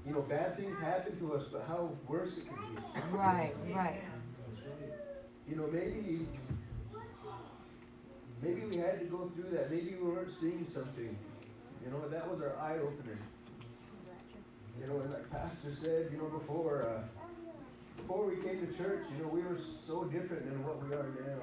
you 0.07 0.13
know, 0.13 0.21
bad 0.21 0.57
things 0.57 0.79
happen 0.79 1.19
to 1.19 1.35
us, 1.35 1.47
but 1.51 1.65
how 1.67 1.91
worse 2.07 2.31
it 2.37 2.47
can 2.47 2.77
be. 2.77 3.17
Right, 3.17 3.55
right. 3.75 4.03
You 5.49 5.57
know, 5.57 5.67
maybe 5.67 6.29
maybe 8.43 8.63
we 8.71 8.77
had 8.77 9.01
to 9.01 9.07
go 9.07 9.31
through 9.35 9.57
that. 9.57 9.71
Maybe 9.71 9.95
we 10.01 10.09
weren't 10.09 10.33
seeing 10.41 10.67
something. 10.73 11.17
You 11.85 11.91
know, 11.91 12.09
that 12.09 12.29
was 12.31 12.41
our 12.41 12.57
eye 12.59 12.79
opener. 12.79 13.19
You 14.81 14.87
know, 14.87 15.01
and 15.01 15.13
like 15.13 15.29
Pastor 15.31 15.75
said, 15.83 16.09
you 16.13 16.19
know, 16.19 16.27
before 16.27 16.83
uh, 16.83 17.03
before 17.97 18.27
we 18.27 18.37
came 18.37 18.65
to 18.65 18.73
church, 18.77 19.05
you 19.17 19.23
know, 19.23 19.29
we 19.29 19.43
were 19.43 19.59
so 19.87 20.05
different 20.05 20.49
than 20.49 20.65
what 20.65 20.83
we 20.87 20.95
are 20.95 21.03
now. 21.27 21.43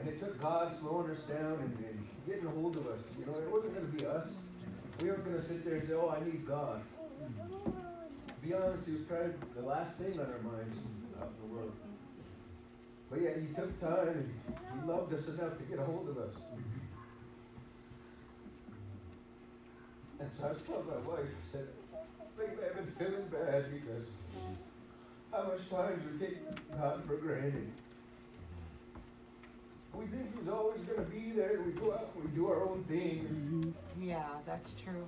And 0.00 0.08
it 0.08 0.20
took 0.20 0.40
God 0.40 0.78
slowing 0.80 1.10
us 1.10 1.22
down 1.24 1.58
and, 1.58 1.76
and 1.84 2.06
getting 2.26 2.46
a 2.46 2.50
hold 2.50 2.76
of 2.76 2.86
us. 2.86 3.00
You 3.18 3.26
know, 3.26 3.34
it 3.38 3.50
wasn't 3.50 3.74
going 3.74 3.86
to 3.90 3.92
be 3.92 4.06
us. 4.06 4.28
We 5.00 5.08
weren't 5.08 5.24
going 5.24 5.40
to 5.40 5.46
sit 5.46 5.64
there 5.64 5.76
and 5.76 5.88
say, 5.88 5.94
"Oh, 5.94 6.08
I 6.10 6.24
need 6.24 6.46
God." 6.46 6.82
To 8.28 8.46
be 8.46 8.54
honest, 8.54 8.86
He 8.86 8.92
was 8.92 9.02
probably 9.02 9.32
the 9.56 9.62
last 9.62 9.98
thing 9.98 10.12
on 10.18 10.26
our 10.26 10.42
minds 10.42 10.78
out 11.20 11.32
the 11.40 11.46
world. 11.46 11.72
But 13.10 13.22
yeah, 13.22 13.30
he 13.40 13.46
took 13.54 13.80
time 13.80 14.08
and 14.08 14.34
he 14.82 14.88
loved 14.90 15.14
us 15.14 15.26
enough 15.28 15.56
to 15.58 15.64
get 15.64 15.78
a 15.78 15.84
hold 15.84 16.08
of 16.08 16.18
us. 16.18 16.34
And 20.20 20.30
so 20.38 20.46
I 20.48 20.52
was 20.52 20.62
telling 20.66 20.86
my 20.86 20.96
wife, 21.10 21.26
I 21.26 21.52
said, 21.52 21.68
lately 22.38 22.64
I've 22.68 22.74
been 22.76 22.92
feeling 22.98 23.26
bad 23.30 23.66
because 23.72 24.06
how 25.32 25.44
much 25.44 25.68
times 25.70 26.02
we 26.12 26.26
take 26.26 26.38
God 26.76 27.02
for 27.06 27.16
granted. 27.16 27.70
We 29.94 30.06
think 30.06 30.30
he's 30.38 30.48
always 30.48 30.80
going 30.82 30.98
to 30.98 31.10
be 31.10 31.32
there 31.34 31.56
and 31.56 31.66
we 31.66 31.72
go 31.80 31.92
out 31.92 32.10
and 32.14 32.24
we 32.24 32.30
do 32.36 32.46
our 32.48 32.62
own 32.62 32.84
thing. 32.84 33.74
Yeah, 34.00 34.24
that's 34.46 34.74
true. 34.84 35.04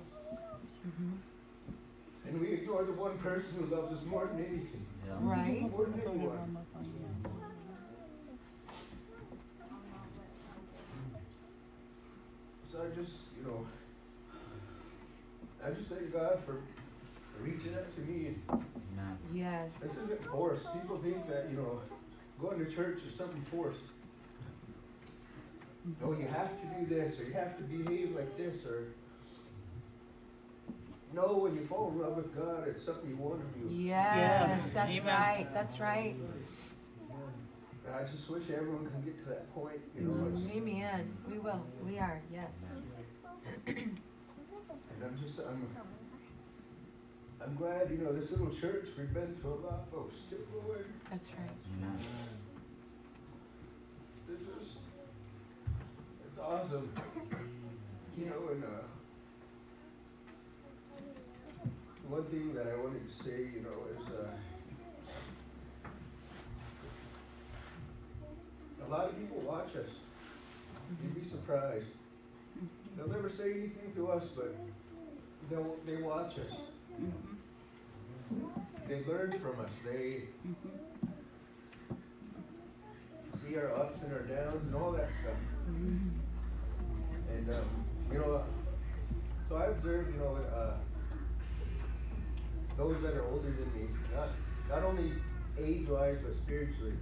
hmm 0.83 1.11
And 2.27 2.41
we 2.41 2.51
ignore 2.53 2.83
the 2.83 2.91
one 2.93 3.17
person 3.19 3.49
who 3.59 3.73
loves 3.73 3.93
us 3.97 4.05
more 4.05 4.25
than 4.27 4.39
anything. 4.39 4.85
Right. 5.21 5.61
More 5.71 5.85
than 5.85 6.01
anyone. 6.07 6.57
So 12.71 12.79
I 12.79 12.95
just, 12.95 13.11
you 13.37 13.43
know, 13.45 13.67
I 15.65 15.71
just 15.71 15.89
thank 15.89 16.13
God 16.13 16.39
for 16.45 16.61
reaching 17.41 17.73
out 17.75 17.93
to 17.95 18.01
me. 18.01 18.35
Yes. 19.33 19.71
This 19.81 19.91
isn't 19.93 20.23
forced. 20.31 20.71
People 20.73 20.97
think 20.97 21.27
that, 21.27 21.49
you 21.49 21.57
know, 21.57 21.81
going 22.39 22.63
to 22.63 22.71
church 22.71 22.99
is 23.07 23.17
something 23.17 23.43
forced. 23.51 23.79
No, 25.99 26.13
you 26.13 26.27
have 26.27 26.49
to 26.61 26.67
do 26.79 26.95
this, 26.95 27.19
or 27.19 27.23
you 27.23 27.33
have 27.33 27.57
to 27.57 27.63
behave 27.63 28.15
like 28.15 28.37
this, 28.37 28.63
or. 28.65 28.93
No, 31.13 31.39
when 31.39 31.55
you 31.55 31.65
fall 31.67 31.89
in 31.89 31.99
love 31.99 32.15
with 32.15 32.33
God, 32.35 32.67
it's 32.67 32.85
something 32.85 33.09
you 33.09 33.17
want 33.17 33.41
to 33.41 33.59
do. 33.59 33.73
Yes, 33.73 34.63
that's 34.73 34.89
Amen. 34.89 35.05
right. 35.05 35.47
That's 35.53 35.79
right. 35.79 36.15
And 37.85 37.95
I 37.95 38.03
just 38.03 38.29
wish 38.29 38.43
everyone 38.55 38.89
can 38.89 39.01
get 39.01 39.17
to 39.23 39.29
that 39.29 39.53
point, 39.53 39.81
you 39.95 40.03
know. 40.03 40.27
It's, 40.37 40.55
Amen. 40.55 41.17
We 41.29 41.39
will. 41.39 41.65
We 41.85 41.97
are. 41.97 42.21
Yes. 42.31 42.49
and 43.67 43.99
I'm 45.03 45.17
just, 45.25 45.39
I'm, 45.39 45.67
I'm 47.43 47.55
glad, 47.55 47.89
you 47.89 47.97
know, 47.97 48.13
this 48.13 48.29
little 48.31 48.53
church, 48.61 48.85
we've 48.97 49.13
been 49.13 49.35
through 49.41 49.53
a 49.53 49.65
lot, 49.65 49.85
of 49.87 49.91
folks. 49.91 50.15
Still 50.27 50.39
going. 50.53 50.85
That's 51.09 51.29
right. 51.29 51.57
It's 54.29 54.43
just, 54.45 54.77
it's 56.25 56.39
awesome. 56.39 56.89
You 58.17 58.25
know, 58.27 58.49
and, 58.51 58.63
uh, 58.63 58.85
one 62.07 62.25
thing 62.25 62.53
that 62.53 62.67
I 62.67 62.75
wanted 62.75 63.01
to 63.07 63.23
say, 63.23 63.49
you 63.55 63.61
know, 63.63 63.87
is, 63.97 64.07
uh, 64.13 64.27
a 68.80 68.80
lot 68.91 69.09
of 69.09 69.17
people 69.17 69.39
watch 69.39 69.69
us. 69.75 69.89
You'd 71.01 71.15
be 71.23 71.29
surprised. 71.29 71.85
They'll 72.97 73.07
never 73.07 73.29
say 73.29 73.51
anything 73.51 73.93
to 73.95 74.11
us, 74.11 74.25
but 74.35 74.53
they'll, 75.49 75.77
they 75.85 76.01
watch 76.01 76.33
us. 76.33 76.53
They 78.89 79.03
learn 79.05 79.39
from 79.39 79.61
us. 79.63 79.71
They 79.85 80.23
see 83.41 83.55
our 83.55 83.73
ups 83.75 84.01
and 84.03 84.11
our 84.13 84.23
downs 84.23 84.61
and 84.61 84.75
all 84.75 84.91
that 84.91 85.07
stuff. 85.21 85.37
And, 85.67 87.49
um, 87.49 87.85
you 88.11 88.19
know, 88.19 88.43
so 89.47 89.55
I 89.55 89.67
observe, 89.67 90.07
you 90.13 90.19
know, 90.19 90.37
uh, 90.53 90.73
those 92.77 93.01
that 93.03 93.13
are 93.13 93.25
older 93.27 93.51
than 93.51 93.73
me, 93.73 93.87
not, 94.13 94.29
not 94.69 94.83
only 94.83 95.13
age-wise, 95.57 96.17
but 96.21 96.35
spiritually. 96.35 96.97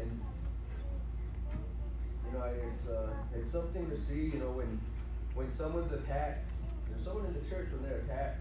And, 0.00 0.20
you 2.28 2.38
know, 2.38 2.44
it's, 2.44 2.88
uh, 2.88 3.10
it's 3.34 3.52
something 3.52 3.88
to 3.88 3.96
see, 4.06 4.36
you 4.36 4.40
know, 4.40 4.50
when, 4.50 4.80
when 5.34 5.48
someone's 5.56 5.92
attacked, 5.92 6.44
there's 6.88 7.04
someone 7.04 7.26
in 7.26 7.32
the 7.32 7.44
church 7.48 7.68
when 7.72 7.88
they're 7.88 8.00
attacked, 8.00 8.40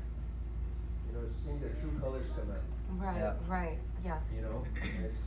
you 1.08 1.14
know, 1.16 1.24
seeing 1.44 1.60
their 1.60 1.72
true 1.80 1.92
colors 2.00 2.26
come 2.36 2.52
out. 2.52 2.64
Right. 3.00 3.18
Yeah. 3.18 3.34
Right. 3.48 3.78
Yeah. 4.04 4.20
You 4.36 4.42
know, 4.42 4.64
it's 5.04 5.20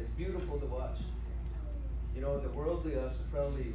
it's 0.00 0.10
beautiful 0.16 0.58
to 0.58 0.66
watch. 0.66 0.98
You 2.14 2.22
know, 2.22 2.38
the 2.40 2.48
worldly 2.50 2.96
us 2.96 3.14
would 3.18 3.32
probably 3.32 3.72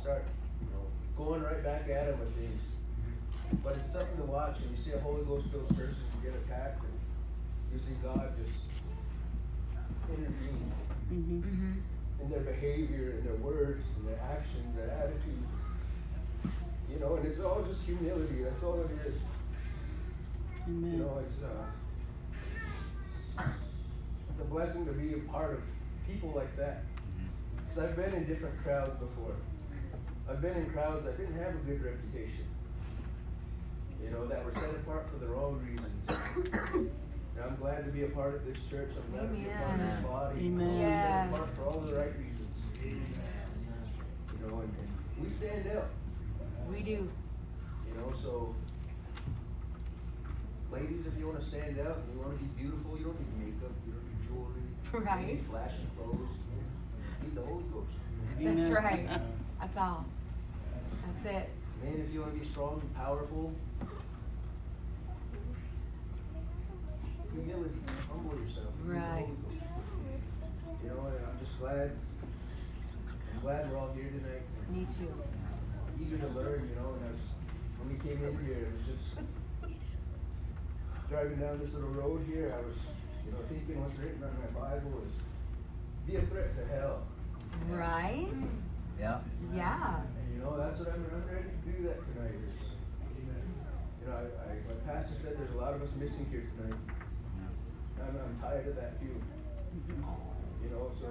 start, 0.00 0.24
you 0.60 0.68
know, 0.72 0.84
going 1.16 1.42
right 1.42 1.62
back 1.62 1.88
at 1.88 2.08
him 2.08 2.20
with 2.20 2.34
things. 2.36 2.60
But 3.62 3.76
it's 3.76 3.92
something 3.92 4.16
to 4.16 4.24
watch, 4.24 4.58
and 4.58 4.76
you 4.76 4.82
see 4.82 4.92
a 4.92 4.98
Holy 5.00 5.24
Ghost 5.24 5.46
filled 5.50 5.68
person 5.68 5.94
get 6.22 6.34
attacked, 6.46 6.82
and 6.82 6.92
you 7.72 7.78
see 7.78 7.94
God 8.02 8.32
just 8.44 8.58
intervene 10.10 10.72
Mm-hmm. 11.12 11.72
In 12.22 12.30
their 12.30 12.40
behavior, 12.40 13.14
in 13.18 13.24
their 13.24 13.34
words, 13.36 13.84
in 14.00 14.06
their 14.06 14.20
actions, 14.30 14.76
their 14.76 14.90
attitude. 14.90 15.42
You 16.90 16.98
know, 17.00 17.16
and 17.16 17.26
it's 17.26 17.40
all 17.40 17.62
just 17.68 17.82
humility. 17.84 18.42
That's 18.42 18.62
all 18.62 18.80
it 18.80 18.90
is. 19.06 19.14
You 20.66 20.98
know, 20.98 21.20
it's 21.26 21.42
uh, 21.42 23.44
it's 24.30 24.40
a 24.40 24.44
blessing 24.44 24.86
to 24.86 24.92
be 24.92 25.14
a 25.14 25.18
part 25.30 25.52
of 25.54 25.60
people 26.06 26.32
like 26.34 26.56
that. 26.56 26.82
'Cause 27.74 27.84
I've 27.84 27.96
been 27.96 28.14
in 28.14 28.26
different 28.26 28.58
crowds 28.62 28.98
before. 28.98 29.34
I've 30.28 30.40
been 30.40 30.56
in 30.56 30.70
crowds 30.70 31.04
that 31.04 31.18
didn't 31.18 31.36
have 31.36 31.54
a 31.54 31.58
good 31.58 31.82
reputation. 31.84 32.46
You 34.02 34.10
know, 34.10 34.26
that 34.26 34.44
were 34.44 34.54
set 34.54 34.70
apart 34.70 35.06
for 35.12 35.18
the 35.18 35.26
wrong 35.26 35.60
reasons. 35.60 36.90
And 37.36 37.44
I'm 37.44 37.56
glad 37.56 37.84
to 37.84 37.90
be 37.90 38.04
a 38.04 38.08
part 38.08 38.34
of 38.34 38.44
this 38.46 38.56
church. 38.70 38.90
I'm 38.96 39.10
glad 39.12 39.28
to 39.28 39.34
be 39.36 39.44
a 39.46 39.56
part 39.58 39.74
of 39.74 39.80
this 39.80 39.88
Amen. 39.88 40.02
body. 40.02 40.40
Amen. 40.40 41.00
Set 41.02 41.10
Yes. 41.10 41.32
apart 41.34 41.48
for 41.56 41.64
all 41.64 41.80
the 41.80 41.94
right 41.94 42.12
reasons. 42.18 42.42
You 42.82 44.46
know, 44.46 44.60
and, 44.60 44.72
and 44.78 44.90
we 45.26 45.34
stand 45.36 45.66
out. 45.76 45.88
We 46.70 46.80
do. 46.82 47.10
You 47.88 47.94
know, 47.96 48.12
so 48.22 48.54
ladies, 50.72 51.06
if 51.06 51.18
you 51.18 51.26
want 51.28 51.40
to 51.40 51.46
stand 51.46 51.78
out 51.80 51.98
and 51.98 52.14
you 52.14 52.20
want 52.20 52.38
to 52.38 52.44
be 52.44 52.50
beautiful, 52.60 52.96
you 52.98 53.04
don't 53.04 53.18
need 53.20 53.52
makeup, 53.54 53.72
you 53.86 53.92
don't 53.92 54.04
need 54.04 54.20
jewelry, 54.28 54.62
you 54.64 54.92
don't 54.92 55.04
Right. 55.06 55.26
need 55.26 55.44
flashy 55.48 55.86
clothes. 55.96 56.36
You 56.50 57.28
need 57.28 57.34
the 57.36 57.42
Holy 57.42 57.64
Ghost. 57.72 57.92
That's 58.40 58.68
right. 58.70 59.08
That's 59.60 59.76
all. 59.76 60.04
That's 61.06 61.24
it. 61.24 61.48
Man, 61.82 62.04
if 62.06 62.12
you 62.12 62.20
want 62.20 62.34
to 62.34 62.40
be 62.40 62.46
strong 62.50 62.80
and 62.80 62.94
powerful, 62.94 63.52
humility, 67.36 67.80
humble 68.08 68.38
yourself. 68.40 68.72
You 68.80 68.92
need 68.92 68.96
the 68.96 69.00
Right. 69.00 69.28
You 70.82 70.88
know, 70.88 71.06
and 71.06 71.26
I'm 71.26 71.38
just 71.44 71.58
glad. 71.58 71.90
I'm 73.34 73.40
glad 73.42 73.70
we're 73.70 73.78
all 73.78 73.92
here 73.92 74.08
tonight. 74.08 74.44
Me 74.72 74.86
too. 74.96 75.12
Eager 76.00 76.18
to 76.18 76.28
learn, 76.32 76.68
you 76.68 76.76
know. 76.76 76.96
And 76.96 77.04
I 77.04 77.10
was, 77.12 77.24
when 77.80 77.92
we 77.92 77.98
came 78.00 78.24
in 78.24 78.32
here, 78.44 78.68
it 78.68 78.72
was 78.72 78.84
just 78.88 79.04
driving 81.08 81.38
down 81.38 81.60
this 81.60 81.72
little 81.74 81.90
road 81.90 82.24
here. 82.26 82.54
I 82.56 82.60
was, 82.64 82.76
you 83.26 83.32
know, 83.32 83.38
thinking 83.48 83.80
what's 83.82 83.98
written 83.98 84.22
on 84.24 84.32
my 84.40 84.50
Bible 84.56 85.02
is 85.04 85.14
be 86.06 86.16
a 86.16 86.22
threat 86.26 86.56
to 86.56 86.64
hell. 86.74 87.02
Right? 87.68 88.28
Yeah. 89.00 89.18
Yeah. 89.54 90.00
And 90.00 90.26
you 90.32 90.40
know, 90.42 90.56
that's 90.56 90.78
what 90.78 90.88
I'm, 90.88 91.04
I'm 91.12 91.26
ready 91.28 91.50
to 91.50 91.60
do 91.68 91.88
that 91.88 91.98
tonight. 92.14 92.36
Is, 92.36 92.62
you 94.00 94.06
know, 94.08 94.16
I, 94.16 94.22
I, 94.22 94.54
my 94.68 94.78
pastor 94.86 95.16
said 95.22 95.36
there's 95.38 95.52
a 95.52 95.58
lot 95.58 95.74
of 95.74 95.82
us 95.82 95.90
missing 95.98 96.26
here 96.30 96.48
tonight. 96.56 96.95
I'm, 98.02 98.14
I'm 98.16 98.36
tired 98.40 98.68
of 98.68 98.76
that 98.76 99.00
too. 99.00 99.12
Mm-hmm. 99.12 100.64
You 100.64 100.70
know, 100.70 100.90
so 101.00 101.08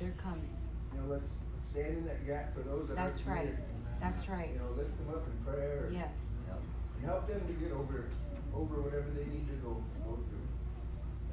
They're 0.00 0.14
coming. 0.22 0.50
you 0.94 1.00
know, 1.00 1.06
let's 1.12 1.32
stand 1.70 1.98
in 1.98 2.04
that 2.06 2.26
gap 2.26 2.54
for 2.54 2.62
those 2.62 2.88
that 2.88 2.98
are. 2.98 3.08
That's 3.08 3.20
are 3.26 3.30
right. 3.30 3.54
That's 4.00 4.28
right. 4.28 4.50
You 4.52 4.58
know, 4.58 4.70
lift 4.76 4.94
them 4.98 5.14
up 5.14 5.24
in 5.26 5.36
prayer. 5.44 5.90
Yes. 5.92 6.10
And 6.50 7.06
help 7.06 7.26
them 7.26 7.42
to 7.42 7.54
get 7.58 7.72
over 7.72 8.06
over 8.54 8.84
whatever 8.84 9.08
they 9.16 9.24
need 9.32 9.48
to 9.48 9.56
go 9.64 9.80
go 10.04 10.18
through. 10.28 10.48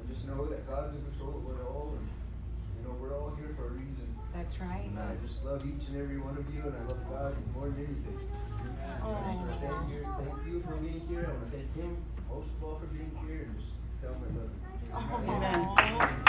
And 0.00 0.04
just 0.08 0.26
know 0.26 0.46
that 0.48 0.66
God's 0.66 0.96
in 0.96 1.04
control 1.12 1.42
of 1.42 1.44
it 1.52 1.62
all 1.68 1.94
and 1.94 2.08
you 2.80 2.88
know, 2.88 2.96
we're 2.96 3.12
all 3.12 3.36
here 3.36 3.52
for 3.56 3.68
a 3.68 3.72
reason. 3.76 4.08
That's 4.32 4.56
right. 4.56 4.88
And 4.88 4.98
I 4.98 5.12
just 5.26 5.44
love 5.44 5.60
each 5.66 5.84
and 5.92 6.00
every 6.00 6.16
one 6.16 6.38
of 6.38 6.46
you 6.48 6.64
and 6.64 6.72
I 6.72 6.82
love 6.88 7.02
God 7.12 7.36
more 7.52 7.68
than 7.68 7.84
anything. 7.84 8.18
Oh, 9.04 9.16
just 9.48 9.60
thank 9.60 9.90
you, 9.92 10.00
thank 10.04 10.40
you 10.48 10.56
for 10.64 10.76
being 10.80 11.04
here. 11.08 11.28
I 11.28 11.32
want 11.32 11.50
to 11.50 11.56
thank 11.56 11.68
him 11.76 11.96
most 12.28 12.48
of 12.56 12.64
all 12.64 12.78
for 12.80 12.86
being 12.94 13.12
here 13.26 13.48
and 13.48 13.52
just 13.58 13.74
tell 14.00 14.14
him 14.14 14.22
I 14.92 15.04
love 15.04 15.78
him. 15.78 16.20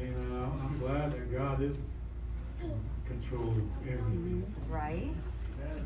And 0.00 0.34
I'm 0.62 0.78
glad 0.78 1.12
that 1.12 1.32
God 1.32 1.62
is 1.62 1.76
controlling 3.06 3.70
everything. 3.86 4.54
Right? 4.68 5.14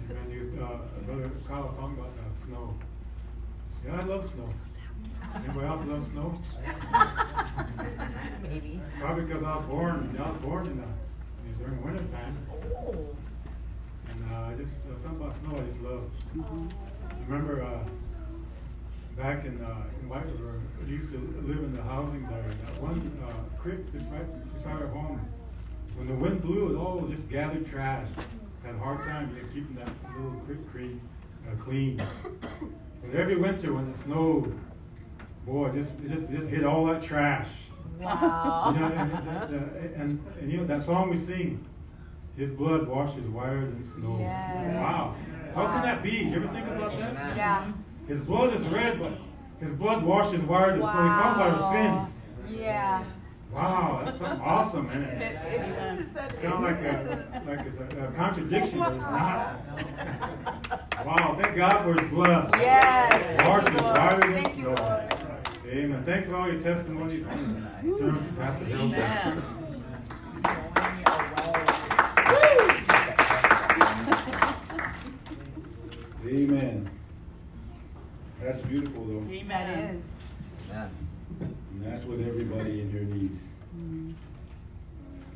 And 0.09 0.33
you, 0.33 0.59
uh, 0.63 0.79
Brother 1.05 1.31
Kyle 1.47 1.75
talking 1.79 1.99
about 1.99 2.13
that 2.17 2.47
snow. 2.47 2.75
Yeah, 3.85 4.01
I 4.01 4.05
love 4.05 4.31
snow. 4.33 4.55
Anybody 5.35 5.67
else 5.67 5.87
love 5.87 6.05
snow? 6.13 6.39
Maybe. 8.43 8.81
Probably 8.99 9.25
because 9.25 9.43
I 9.45 9.57
was 9.57 9.67
born, 9.67 10.17
I 10.19 10.31
was 10.31 10.39
born 10.39 10.67
in 10.67 10.77
the, 10.79 10.83
it 10.83 11.59
during 11.59 11.83
winter 11.83 12.05
time. 12.05 12.37
Oh. 12.51 13.17
And 14.19 14.33
uh, 14.33 14.49
I 14.49 14.55
just, 14.55 14.73
uh, 14.91 15.01
something 15.03 15.21
about 15.21 15.35
snow 15.45 15.59
I 15.59 15.67
just 15.67 15.81
love. 15.81 16.05
Remember, 17.29 17.63
uh, 17.63 17.85
back 19.17 19.45
in, 19.45 19.63
uh, 19.63 19.83
in 20.01 20.09
White 20.09 20.27
River, 20.27 20.61
we 20.85 20.93
used 20.93 21.11
to 21.13 21.19
live 21.47 21.59
in 21.59 21.75
the 21.75 21.83
housing 21.83 22.27
there. 22.29 22.43
That 22.43 22.83
one 22.83 23.13
uh, 23.25 23.61
creek 23.61 23.93
just 23.93 24.07
right 24.11 24.55
beside 24.55 24.83
our 24.83 24.89
home. 24.89 25.21
When 25.97 26.07
the 26.07 26.15
wind 26.15 26.43
blew, 26.43 26.75
it 26.75 26.79
all 26.79 27.07
just 27.09 27.29
gathered 27.29 27.69
trash. 27.69 28.09
Had 28.65 28.75
a 28.75 28.79
hard 28.79 29.01
time 29.03 29.35
you 29.35 29.43
know, 29.43 29.49
keeping 29.55 29.77
that 29.77 29.91
little 30.17 30.41
creek 30.47 30.71
creek 30.71 31.01
uh, 31.47 31.63
clean. 31.63 32.03
But 33.03 33.15
every 33.15 33.37
winter 33.37 33.73
when 33.73 33.89
it 33.91 33.97
snowed, 33.99 34.57
boy, 35.47 35.69
it 35.69 35.75
just 35.75 35.91
it 36.05 36.09
just, 36.09 36.23
it 36.23 36.39
just 36.39 36.49
hit 36.49 36.65
all 36.65 36.87
that 36.87 37.03
trash. 37.03 37.49
Wow. 38.01 38.73
You 38.75 38.81
know, 38.81 38.87
and, 38.87 39.13
and, 39.13 39.95
and, 39.95 40.27
and, 40.41 40.53
you 40.53 40.59
know 40.59 40.67
that 40.67 40.85
song 40.85 41.11
we 41.11 41.19
sing, 41.19 41.65
His 42.39 42.51
blood 42.53 42.87
washes 42.87 43.27
whiter 43.31 43.63
than 43.63 43.83
snow. 43.95 44.17
Yes. 44.21 44.77
Wow. 44.77 45.17
How 45.57 45.67
can 45.73 45.83
that 45.83 46.05
be? 46.05 46.11
You 46.19 46.37
ever 46.37 46.47
think 46.49 46.69
about 46.69 46.97
that? 46.97 47.37
Yeah. 47.37 47.73
His 48.07 48.21
blood 48.21 48.55
is 48.55 48.65
red, 48.69 49.01
but 49.01 49.11
his 49.59 49.75
blood 49.77 50.05
washes 50.05 50.41
whiter 50.43 50.71
than 50.73 50.83
snow. 50.83 50.89
He's 50.89 50.95
talking 51.23 51.43
about 51.43 51.61
our 51.61 51.73
sins. 52.07 52.15
Yeah. 52.61 53.05
Wow, 53.53 54.03
that's 54.05 54.19
something 54.19 54.41
awesome, 54.45 54.89
isn't 54.91 55.03
It, 55.03 55.23
it? 55.23 55.53
it 55.53 55.61
is. 55.63 56.33
Kind 56.43 56.55
of 56.55 56.61
like 56.61 56.79
a, 56.81 57.43
like 57.45 57.67
it's 57.67 57.79
a, 57.79 58.05
a 58.05 58.13
contradiction, 58.13 58.79
but 58.79 58.93
it's 58.93 59.03
not. 59.03 59.61
Wow, 61.07 61.39
thank 61.41 61.57
God 61.57 61.83
for 61.85 62.01
his 62.03 62.11
blood. 62.11 62.51
Yes. 62.55 63.47
Washes 63.49 63.69
Thank 63.69 63.79
you, 63.79 63.85
Lord. 63.85 63.97
whiter 63.99 64.21
than 64.21 64.45
Thank 64.45 64.57
you, 64.57 64.63
snow. 64.63 64.75
Lord. 64.75 65.15
Amen. 65.67 66.03
Thank 66.05 66.25
you 66.25 66.31
for 66.31 66.37
all 66.37 66.53
your 66.53 66.61
testimonies. 66.61 67.25
Turn 67.27 68.15
to 68.15 68.33
Pastor 68.37 68.65
Hill. 68.65 69.43
Amen. 76.29 76.91
That's 78.43 78.61
beautiful, 78.63 79.03
though. 79.05 79.33
Amen. 79.33 80.03
That 80.71 80.91
is. 81.41 81.49
And 81.73 81.83
that's 81.83 82.05
what 82.05 82.21
everybody 82.21 82.83
in 82.83 82.91
here 82.91 83.01
needs. 83.01 83.39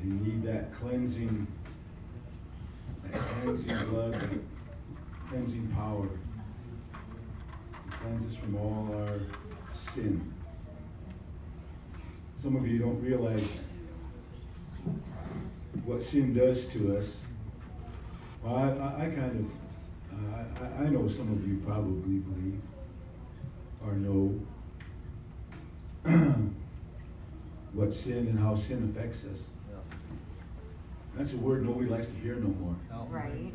They 0.03 0.09
need 0.11 0.43
that 0.43 0.75
cleansing, 0.75 1.47
that 3.11 3.21
cleansing 3.23 3.89
blood, 3.89 4.13
that 4.13 4.29
cleansing 5.31 5.69
power. 5.69 6.07
to 6.07 7.97
Cleanse 7.97 8.33
us 8.35 8.39
from 8.39 8.57
all 8.57 8.95
our 8.95 9.19
sin. 9.95 10.31
Some 12.43 12.57
of 12.57 12.67
you 12.67 12.79
don't 12.81 13.01
realize 13.01 13.49
what 15.87 16.03
sin 16.03 16.35
does 16.35 16.67
to 16.67 16.99
us. 16.99 17.17
Well, 18.43 18.57
I, 18.57 18.63
I, 18.63 19.07
I 19.07 19.11
kind 19.11 19.41
of, 19.41 19.62
I, 20.61 20.85
I 20.85 20.89
know 20.89 21.09
some 21.09 21.33
of 21.33 21.47
you 21.47 21.63
probably 21.67 22.19
believe 22.19 22.61
or 23.85 23.95
know 23.95 24.41
what 27.73 27.93
sin 27.93 28.29
and 28.29 28.39
how 28.39 28.55
sin 28.55 28.95
affects 28.95 29.25
us. 29.25 29.39
That's 31.17 31.33
a 31.35 31.37
word 31.37 31.67
nobody 31.67 31.89
likes 31.89 32.07
to 32.07 32.15
hear 32.15 32.37
no 32.37 32.49
more. 32.49 32.77
Right. 33.11 33.53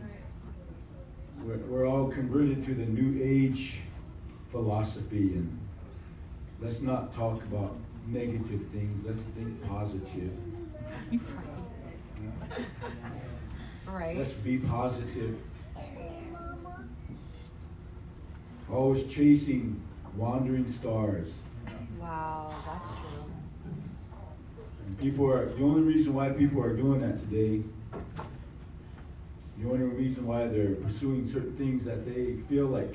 We're, 1.44 1.58
we're 1.58 1.88
all 1.88 2.08
converted 2.08 2.66
to 2.66 2.74
the 2.74 2.86
new 2.86 3.24
age 3.24 3.80
philosophy 4.52 5.34
and 5.34 5.60
let's 6.62 6.82
not 6.82 7.16
talk 7.16 7.42
about 7.44 7.76
negative 8.08 8.62
things. 8.72 9.04
Let's 9.06 9.22
think 9.36 9.68
positive. 9.68 10.32
Right. 13.88 14.18
Let's 14.18 14.32
be 14.32 14.58
positive. 14.58 15.38
Always 18.72 19.06
chasing 19.06 19.82
wandering 20.16 20.70
stars. 20.70 21.30
Wow, 22.00 22.54
that's 22.66 22.90
true. 22.90 23.32
And 24.86 25.00
people 25.00 25.30
are 25.32 25.46
the 25.46 25.64
only 25.64 25.82
reason 25.82 26.14
why 26.14 26.30
people 26.30 26.62
are 26.62 26.76
doing 26.76 27.02
that 27.02 27.20
today. 27.20 27.64
The 29.58 29.70
only 29.70 29.86
reason 29.86 30.28
why 30.28 30.48
they're 30.48 30.76
pursuing 30.76 31.26
certain 31.26 31.56
things 31.56 31.84
that 31.86 32.06
they 32.06 32.36
feel 32.50 32.68
like 32.68 32.94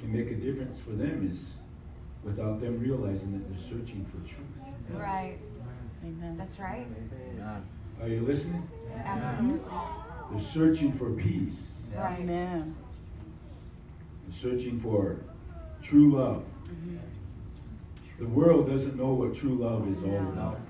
can 0.00 0.12
make 0.12 0.30
a 0.30 0.34
difference 0.34 0.78
for 0.80 0.90
them 0.90 1.30
is 1.30 1.54
without 2.22 2.60
them 2.60 2.78
realizing 2.80 3.32
that 3.32 3.48
they're 3.48 3.78
searching 3.78 4.04
for 4.06 4.18
truth. 4.28 5.00
Right. 5.00 5.38
That's 6.36 6.58
right. 6.58 6.86
Are 8.02 8.08
you 8.08 8.20
listening? 8.20 8.68
Absolutely. 9.04 9.78
They're 10.30 10.40
searching 10.40 10.92
for 10.98 11.10
peace. 11.10 11.54
Right. 11.94 12.20
Amen. 12.20 12.76
They're 14.26 14.52
searching 14.52 14.80
for 14.80 15.18
true 15.82 16.16
love. 16.16 16.44
Mm-hmm. 16.64 16.96
The 18.18 18.26
world 18.26 18.68
doesn't 18.68 18.96
know 18.96 19.12
what 19.12 19.34
true 19.34 19.56
love 19.56 19.90
is 19.90 20.02
all 20.04 20.16
about. 20.16 20.60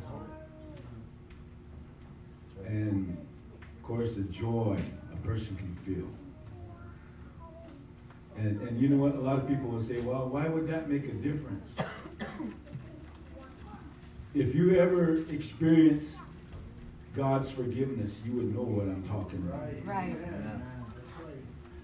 And 2.67 3.17
of 3.61 3.83
course, 3.83 4.15
the 4.15 4.23
joy 4.23 4.79
a 5.13 5.27
person 5.27 5.57
can 5.57 5.77
feel. 5.85 6.09
And, 8.37 8.61
and 8.63 8.81
you 8.81 8.89
know 8.89 8.97
what? 8.97 9.15
A 9.15 9.21
lot 9.21 9.39
of 9.39 9.47
people 9.47 9.69
will 9.69 9.83
say, 9.83 10.01
well, 10.01 10.27
why 10.27 10.49
would 10.49 10.67
that 10.69 10.91
make 10.91 11.05
a 11.05 11.13
difference? 11.13 11.69
If 14.35 14.53
you 14.53 14.81
ever 14.81 15.13
experience 15.31 16.17
God's 17.15 17.49
forgiveness, 17.49 18.17
you 18.27 18.33
would 18.33 18.53
know 18.53 18.63
what 18.63 18.87
I'm 18.87 19.05
talking 19.05 19.39
about. 19.39 19.63
Right. 19.85 20.17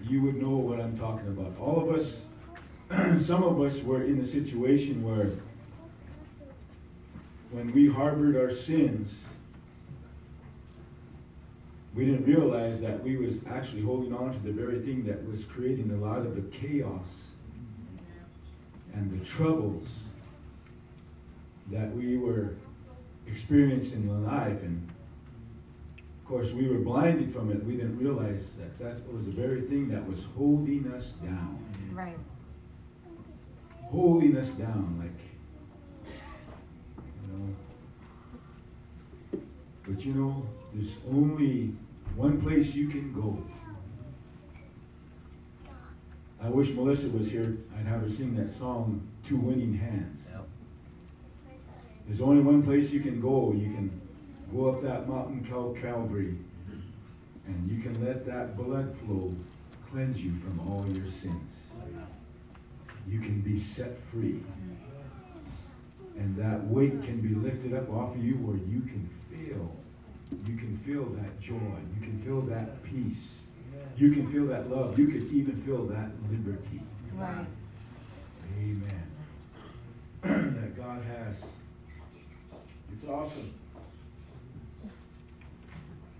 You 0.07 0.21
would 0.23 0.41
know 0.41 0.57
what 0.57 0.79
I'm 0.79 0.97
talking 0.97 1.27
about. 1.27 1.53
All 1.59 1.89
of 1.89 1.95
us, 1.95 2.17
some 3.25 3.43
of 3.43 3.61
us 3.61 3.81
were 3.81 4.03
in 4.03 4.19
a 4.19 4.25
situation 4.25 5.03
where 5.03 5.31
when 7.51 7.71
we 7.73 7.87
harbored 7.87 8.35
our 8.35 8.51
sins, 8.51 9.13
we 11.93 12.05
didn't 12.05 12.25
realize 12.25 12.79
that 12.79 13.03
we 13.03 13.17
was 13.17 13.35
actually 13.49 13.81
holding 13.81 14.13
on 14.13 14.33
to 14.33 14.39
the 14.39 14.51
very 14.51 14.79
thing 14.79 15.03
that 15.05 15.27
was 15.29 15.43
creating 15.43 15.91
a 15.91 15.97
lot 15.97 16.19
of 16.19 16.35
the 16.35 16.41
chaos 16.57 17.07
and 18.93 19.19
the 19.19 19.25
troubles 19.25 19.85
that 21.69 21.93
we 21.95 22.17
were 22.17 22.53
experiencing 23.27 24.03
in 24.03 24.25
life. 24.25 24.61
And 24.61 24.89
course, 26.31 26.51
we 26.51 26.69
were 26.69 26.77
blinded 26.77 27.33
from 27.33 27.51
it. 27.51 27.61
We 27.65 27.75
didn't 27.75 27.99
realize 27.99 28.51
that 28.57 28.79
that 28.79 29.13
was 29.13 29.25
the 29.25 29.31
very 29.31 29.63
thing 29.63 29.89
that 29.89 30.07
was 30.07 30.19
holding 30.37 30.89
us 30.93 31.07
down. 31.21 31.59
Right. 31.91 32.17
Holding 33.83 34.37
us 34.37 34.47
down, 34.51 34.97
like, 34.97 35.19
you 37.21 37.33
know. 37.33 37.53
But 39.85 40.05
you 40.05 40.13
know, 40.13 40.45
there's 40.73 40.93
only 41.11 41.75
one 42.15 42.41
place 42.41 42.73
you 42.73 42.87
can 42.87 43.11
go. 43.13 43.37
I 46.41 46.47
wish 46.47 46.69
Melissa 46.69 47.09
was 47.09 47.27
here. 47.27 47.57
I'd 47.77 47.85
have 47.85 47.99
her 48.01 48.09
sing 48.09 48.35
that 48.37 48.51
song, 48.51 49.05
Two 49.27 49.35
Winning 49.35 49.73
Hands. 49.73 50.17
There's 52.07 52.21
only 52.21 52.41
one 52.41 52.63
place 52.63 52.89
you 52.89 53.01
can 53.01 53.19
go. 53.19 53.51
You 53.53 53.73
can 53.73 54.00
go 54.53 54.69
up 54.69 54.81
that 54.81 55.07
mountain 55.07 55.47
called 55.49 55.77
Calvary, 55.81 56.35
and 57.47 57.71
you 57.71 57.81
can 57.81 58.05
let 58.05 58.25
that 58.25 58.57
blood 58.57 58.95
flow 59.05 59.33
cleanse 59.89 60.19
you 60.19 60.33
from 60.39 60.59
all 60.59 60.85
your 60.93 61.09
sins. 61.09 61.55
You 63.07 63.19
can 63.19 63.41
be 63.41 63.59
set 63.59 63.97
free. 64.11 64.41
And 66.17 66.35
that 66.37 66.65
weight 66.67 67.01
can 67.03 67.19
be 67.19 67.33
lifted 67.33 67.73
up 67.73 67.89
off 67.89 68.15
of 68.15 68.23
you 68.23 68.33
where 68.35 68.57
you 68.57 68.81
can 68.81 69.09
feel. 69.29 69.71
You 70.45 70.57
can 70.57 70.77
feel 70.85 71.05
that 71.05 71.39
joy. 71.41 71.55
You 71.55 72.01
can 72.01 72.21
feel 72.23 72.41
that 72.41 72.83
peace. 72.83 73.29
You 73.97 74.11
can 74.11 74.31
feel 74.31 74.45
that 74.47 74.69
love. 74.69 74.97
You 74.99 75.07
can 75.07 75.27
even 75.27 75.61
feel 75.63 75.85
that 75.87 76.09
liberty. 76.29 76.81
Right. 77.13 77.45
Amen. 78.57 79.07
that 80.21 80.77
God 80.77 81.03
has. 81.03 81.37
It's 82.93 83.05
awesome. 83.05 83.53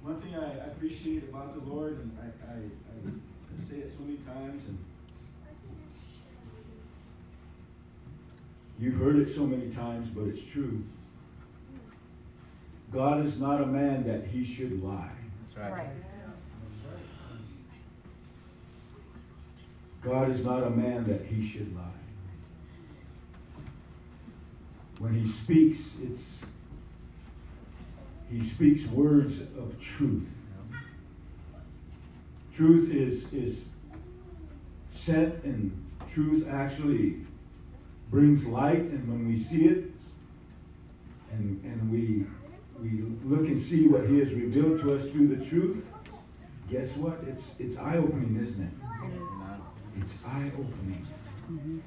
One 0.04 0.20
thing 0.20 0.36
I 0.36 0.66
appreciate 0.66 1.24
about 1.30 1.54
the 1.54 1.72
Lord, 1.72 2.00
and 2.00 2.18
I, 2.20 2.52
I, 2.52 2.56
I 2.56 3.70
say 3.70 3.78
it 3.78 3.92
so 3.92 4.00
many 4.00 4.18
times, 4.18 4.64
and 4.68 4.78
you've 8.80 8.96
heard 8.96 9.18
it 9.18 9.30
so 9.30 9.46
many 9.46 9.70
times, 9.70 10.08
but 10.10 10.24
it's 10.26 10.42
true. 10.52 10.84
God 12.92 13.24
is 13.24 13.38
not 13.38 13.62
a 13.62 13.66
man 13.66 14.04
that 14.08 14.26
he 14.26 14.44
should 14.44 14.84
lie. 14.84 15.12
That's 15.56 15.72
Right. 15.72 15.88
God 20.02 20.32
is 20.32 20.44
not 20.44 20.64
a 20.64 20.70
man 20.70 21.06
that 21.08 21.28
he 21.28 21.48
should 21.48 21.76
lie. 21.76 21.84
When 24.98 25.14
he 25.14 25.28
speaks, 25.30 25.92
it's 26.02 26.38
he 28.32 28.42
speaks 28.42 28.86
words 28.86 29.42
of 29.42 29.80
truth. 29.80 30.28
Truth 32.54 32.92
is 32.92 33.26
is 33.34 33.64
sent 34.92 35.44
and 35.44 35.72
truth 36.12 36.48
actually 36.50 37.18
brings 38.10 38.46
light 38.46 38.82
and 38.82 39.08
when 39.08 39.28
we 39.28 39.40
see 39.40 39.66
it 39.66 39.92
and, 41.32 41.64
and 41.64 41.92
we 41.92 42.26
we 42.82 43.04
look 43.24 43.48
and 43.48 43.60
see 43.60 43.88
what 43.88 44.08
he 44.08 44.20
has 44.20 44.34
revealed 44.34 44.82
to 44.82 44.94
us 44.94 45.08
through 45.10 45.28
the 45.36 45.46
truth, 45.46 45.86
guess 46.70 46.96
what? 46.98 47.20
It's 47.28 47.46
it's 47.60 47.78
eye-opening, 47.78 48.42
isn't 48.42 48.64
it? 48.64 50.02
It's 50.02 50.14
eye 50.26 50.52
opening. 50.58 51.06
Mm-hmm. 51.52 51.80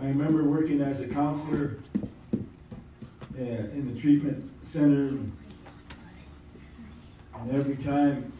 I 0.00 0.04
remember 0.04 0.44
working 0.44 0.80
as 0.80 1.00
a 1.00 1.08
counselor 1.08 1.78
uh, 2.32 3.42
in 3.42 3.92
the 3.92 4.00
treatment 4.00 4.48
center, 4.70 5.18
and 7.34 7.50
every 7.52 7.74
time, 7.76 8.32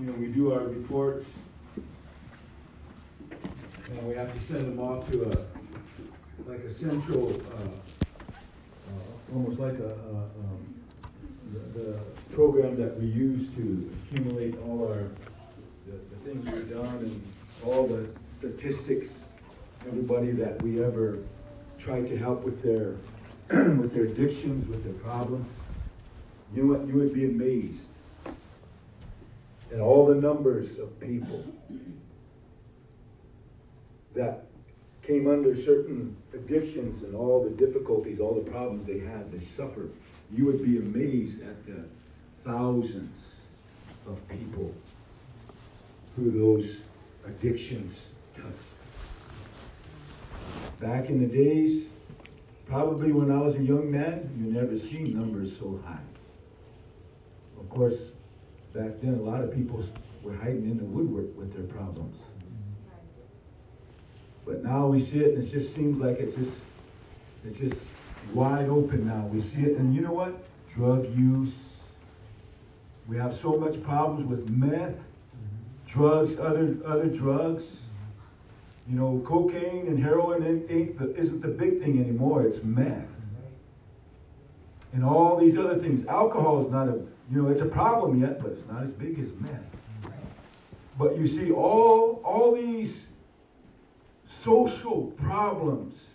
you 0.00 0.06
know, 0.06 0.12
we 0.14 0.26
do 0.26 0.52
our 0.52 0.64
reports, 0.66 1.26
and 3.88 4.08
we 4.08 4.16
have 4.16 4.34
to 4.34 4.40
send 4.40 4.66
them 4.66 4.80
off 4.80 5.08
to 5.12 5.22
a, 5.22 6.50
like 6.50 6.58
a 6.60 6.74
central, 6.74 7.30
uh, 7.30 7.68
uh, 8.88 9.32
almost 9.32 9.60
like 9.60 9.78
a, 9.78 9.92
um, 9.92 10.74
the, 11.52 11.80
the 11.80 11.98
program 12.32 12.74
that 12.74 13.00
we 13.00 13.06
use 13.06 13.46
to 13.54 13.88
accumulate 14.10 14.56
all 14.66 14.88
our, 14.88 15.08
the, 15.86 15.92
the 16.10 16.16
things 16.24 16.44
we've 16.50 16.68
done 16.68 16.96
and 16.96 17.22
all 17.64 17.86
the 17.86 18.08
statistics, 18.38 19.10
everybody 19.86 20.32
that 20.32 20.60
we 20.62 20.82
ever 20.82 21.18
tried 21.78 22.08
to 22.08 22.16
help 22.16 22.42
with 22.42 22.62
their, 22.62 22.96
with 23.76 23.92
their 23.92 24.04
addictions, 24.04 24.68
with 24.68 24.84
their 24.84 24.94
problems. 24.94 25.48
You 26.54 26.68
what, 26.68 26.86
you 26.86 26.94
would 26.94 27.12
be 27.12 27.24
amazed 27.24 27.82
at 29.72 29.80
all 29.80 30.06
the 30.06 30.14
numbers 30.14 30.78
of 30.78 30.98
people 31.00 31.44
that 34.14 34.46
came 35.02 35.28
under 35.28 35.56
certain 35.56 36.16
addictions 36.32 37.02
and 37.02 37.14
all 37.14 37.42
the 37.42 37.50
difficulties, 37.50 38.20
all 38.20 38.34
the 38.34 38.50
problems 38.50 38.86
they 38.86 39.00
had, 39.00 39.30
they 39.32 39.44
suffered. 39.44 39.92
You 40.32 40.46
would 40.46 40.62
be 40.62 40.78
amazed 40.78 41.42
at 41.42 41.66
the 41.66 41.84
thousands 42.44 43.26
of 44.06 44.16
people 44.28 44.72
who 46.16 46.30
those 46.30 46.76
addictions 47.26 48.06
touched. 48.34 48.73
Back 50.80 51.08
in 51.08 51.20
the 51.20 51.26
days, 51.26 51.86
probably 52.66 53.12
when 53.12 53.30
I 53.30 53.40
was 53.40 53.54
a 53.54 53.62
young 53.62 53.90
man, 53.90 54.30
you 54.38 54.50
never 54.52 54.78
seen 54.78 55.16
numbers 55.16 55.56
so 55.58 55.80
high. 55.86 55.98
Of 57.58 57.68
course, 57.70 57.94
back 58.74 59.00
then 59.00 59.14
a 59.14 59.22
lot 59.22 59.42
of 59.42 59.54
people 59.54 59.82
were 60.22 60.34
hiding 60.36 60.64
in 60.64 60.78
the 60.78 60.84
woodwork 60.84 61.36
with 61.36 61.54
their 61.54 61.64
problems. 61.64 62.16
But 64.46 64.62
now 64.62 64.86
we 64.88 65.00
see 65.00 65.20
it 65.20 65.34
and 65.34 65.44
it 65.44 65.50
just 65.50 65.74
seems 65.74 65.98
like 65.98 66.18
it's 66.18 66.34
just 66.34 66.58
it's 67.46 67.58
just 67.58 67.76
wide 68.32 68.68
open 68.68 69.06
now. 69.06 69.26
We 69.32 69.40
see 69.40 69.62
it 69.62 69.78
and 69.78 69.94
you 69.94 70.00
know 70.00 70.12
what? 70.12 70.44
Drug 70.74 71.06
use. 71.16 71.54
We 73.06 73.16
have 73.16 73.36
so 73.36 73.56
much 73.56 73.82
problems 73.82 74.26
with 74.26 74.48
meth, 74.48 74.98
drugs, 75.86 76.38
other 76.38 76.76
other 76.86 77.06
drugs. 77.06 77.78
You 78.88 78.96
know, 78.96 79.22
cocaine 79.24 79.86
and 79.86 79.98
heroin 79.98 80.66
ain't, 80.68 80.98
the, 80.98 81.16
isn't 81.16 81.40
the 81.40 81.48
big 81.48 81.80
thing 81.80 81.98
anymore. 81.98 82.46
It's 82.46 82.62
meth. 82.62 83.08
And 84.92 85.04
all 85.04 85.38
these 85.38 85.56
other 85.56 85.78
things. 85.78 86.06
Alcohol 86.06 86.64
is 86.64 86.70
not 86.70 86.88
a, 86.88 87.00
you 87.30 87.42
know, 87.42 87.48
it's 87.48 87.62
a 87.62 87.66
problem 87.66 88.20
yet, 88.20 88.42
but 88.42 88.52
it's 88.52 88.66
not 88.66 88.82
as 88.82 88.92
big 88.92 89.18
as 89.18 89.32
meth. 89.40 89.60
But 90.96 91.18
you 91.18 91.26
see, 91.26 91.50
all 91.50 92.22
all 92.24 92.54
these 92.54 93.08
social 94.26 95.12
problems, 95.16 96.10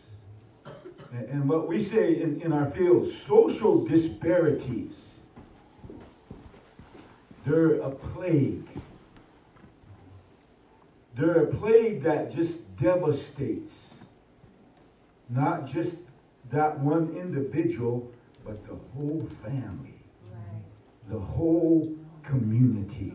and, 1.11 1.25
and 1.29 1.49
what 1.49 1.67
we 1.67 1.83
say 1.83 2.21
in, 2.21 2.41
in 2.41 2.53
our 2.53 2.69
field, 2.71 3.11
social 3.11 3.83
disparities, 3.83 4.93
they're 7.45 7.81
a 7.81 7.89
plague. 7.89 8.67
They're 11.19 11.43
a 11.43 11.47
plague 11.47 12.01
that 12.03 12.33
just 12.33 12.59
devastates 12.77 13.73
not 15.27 15.67
just 15.67 15.95
that 16.49 16.79
one 16.79 17.13
individual, 17.17 18.09
but 18.45 18.65
the 18.65 18.75
whole 18.95 19.27
family, 19.43 19.99
the 21.09 21.19
whole 21.19 21.93
community, 22.23 23.13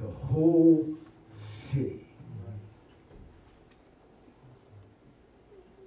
the 0.00 0.08
whole 0.26 0.88
city. 1.36 2.06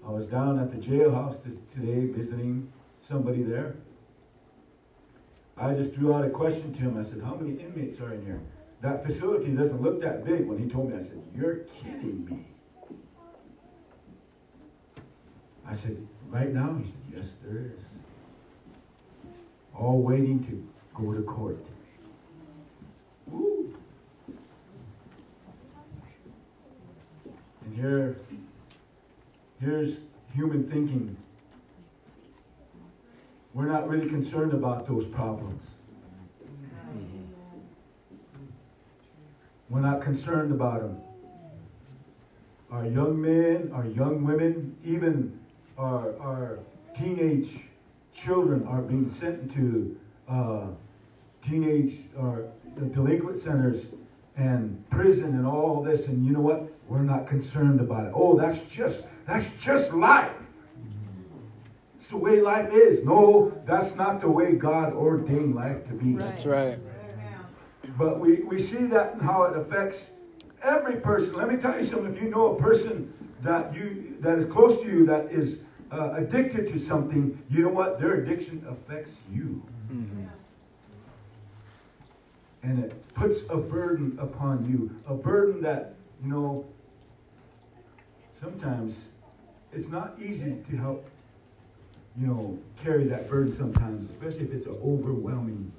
I 0.05 0.09
was 0.09 0.25
down 0.25 0.59
at 0.59 0.69
the 0.69 0.77
jailhouse 0.77 1.41
today 1.73 2.07
visiting 2.07 2.71
somebody 3.07 3.43
there. 3.43 3.75
I 5.55 5.73
just 5.73 5.93
threw 5.93 6.13
out 6.13 6.25
a 6.25 6.29
question 6.29 6.73
to 6.73 6.79
him. 6.79 6.99
I 6.99 7.03
said, 7.03 7.21
How 7.23 7.35
many 7.35 7.57
inmates 7.59 8.01
are 8.01 8.13
in 8.13 8.25
here? 8.25 8.41
That 8.81 9.05
facility 9.05 9.49
doesn't 9.49 9.81
look 9.81 10.01
that 10.01 10.23
big. 10.23 10.45
When 10.45 10.59
he 10.59 10.67
told 10.69 10.91
me, 10.91 10.97
I 10.97 11.01
said, 11.01 11.21
You're 11.35 11.55
kidding 11.81 12.25
me. 12.25 12.45
I 15.67 15.73
said, 15.73 15.97
Right 16.29 16.53
now? 16.53 16.75
He 16.75 16.85
said, 16.85 17.01
Yes, 17.15 17.25
there 17.43 17.71
is. 17.77 17.83
All 19.75 20.01
waiting 20.01 20.43
to 20.45 20.67
go 20.93 21.13
to 21.13 21.21
court. 21.23 21.63
Woo. 23.27 23.75
And 27.65 27.75
here, 27.75 28.17
here's 29.59 29.97
human 30.35 30.69
thinking. 30.69 31.17
we're 33.53 33.65
not 33.65 33.89
really 33.89 34.07
concerned 34.07 34.53
about 34.53 34.85
those 34.87 35.05
problems. 35.05 35.63
We're 39.69 39.81
not 39.81 40.01
concerned 40.01 40.51
about 40.51 40.81
them. 40.81 41.01
Our 42.71 42.85
young 42.85 43.21
men, 43.21 43.71
our 43.73 43.85
young 43.85 44.23
women, 44.25 44.75
even 44.83 45.39
our, 45.77 46.17
our 46.19 46.59
teenage 46.95 47.59
children 48.13 48.65
are 48.67 48.81
being 48.81 49.09
sent 49.09 49.51
to 49.53 49.97
uh, 50.27 50.67
teenage 51.41 51.99
or 52.17 52.47
delinquent 52.91 53.37
centers 53.37 53.85
and 54.35 54.83
prison 54.89 55.25
and 55.25 55.45
all 55.45 55.81
this. 55.81 56.07
And 56.07 56.25
you 56.25 56.31
know 56.31 56.41
what? 56.41 56.69
We're 56.87 57.01
not 57.01 57.27
concerned 57.27 57.81
about 57.81 58.05
it. 58.05 58.11
Oh, 58.15 58.37
that's 58.37 58.59
just 58.61 59.03
that's 59.25 59.49
just 59.59 59.93
life. 59.93 60.31
It's 61.97 62.07
the 62.07 62.17
way 62.17 62.39
life 62.41 62.71
is. 62.71 63.03
No, 63.03 63.61
that's 63.65 63.95
not 63.95 64.21
the 64.21 64.29
way 64.29 64.53
God 64.53 64.93
ordained 64.93 65.55
life 65.55 65.85
to 65.87 65.93
be. 65.93 66.13
That's 66.13 66.45
right. 66.45 66.79
But 67.97 68.19
we, 68.19 68.35
we 68.43 68.61
see 68.61 68.85
that 68.87 69.13
and 69.13 69.21
how 69.21 69.43
it 69.43 69.57
affects 69.57 70.11
every 70.61 70.97
person. 70.97 71.33
Let 71.35 71.49
me 71.49 71.57
tell 71.57 71.77
you 71.77 71.85
something. 71.85 72.15
If 72.15 72.21
you 72.21 72.29
know 72.29 72.55
a 72.55 72.61
person 72.61 73.11
that 73.41 73.73
you 73.73 74.15
that 74.21 74.37
is 74.37 74.45
close 74.45 74.81
to 74.83 74.87
you 74.87 75.05
that 75.07 75.31
is 75.31 75.59
uh, 75.91 76.13
addicted 76.17 76.67
to 76.69 76.79
something, 76.79 77.41
you 77.49 77.63
know 77.63 77.69
what? 77.69 77.99
Their 77.99 78.15
addiction 78.15 78.65
affects 78.69 79.13
you. 79.31 79.63
And 82.63 82.83
it 82.83 83.13
puts 83.13 83.41
a 83.49 83.57
burden 83.57 84.17
upon 84.19 84.69
you. 84.69 84.93
A 85.07 85.15
burden 85.15 85.61
that, 85.61 85.93
you 86.21 86.29
know, 86.29 86.65
sometimes 88.39 88.97
it's 89.71 89.87
not 89.87 90.17
easy 90.21 90.57
to 90.69 90.75
help, 90.75 91.09
you 92.19 92.27
know, 92.27 92.59
carry 92.83 93.05
that 93.05 93.29
burden 93.29 93.55
sometimes, 93.55 94.09
especially 94.09 94.43
if 94.43 94.53
it's 94.53 94.65
an 94.65 94.77
overwhelming 94.83 95.71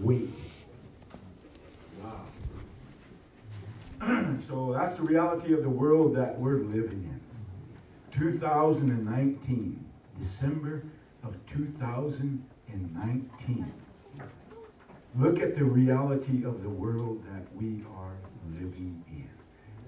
weight. 0.00 0.34
Wow. 2.02 2.26
so 4.46 4.72
that's 4.76 4.96
the 4.96 5.02
reality 5.02 5.52
of 5.52 5.62
the 5.62 5.70
world 5.70 6.16
that 6.16 6.36
we're 6.38 6.58
living 6.58 7.04
in. 7.04 7.20
2019, 8.12 9.84
December 10.18 10.82
of 11.22 11.36
2019. 11.46 13.72
Look 15.18 15.40
at 15.40 15.56
the 15.56 15.64
reality 15.64 16.44
of 16.44 16.62
the 16.62 16.68
world 16.68 17.24
that 17.32 17.42
we 17.56 17.82
are 17.96 18.12
living 18.60 19.02
in. 19.08 19.30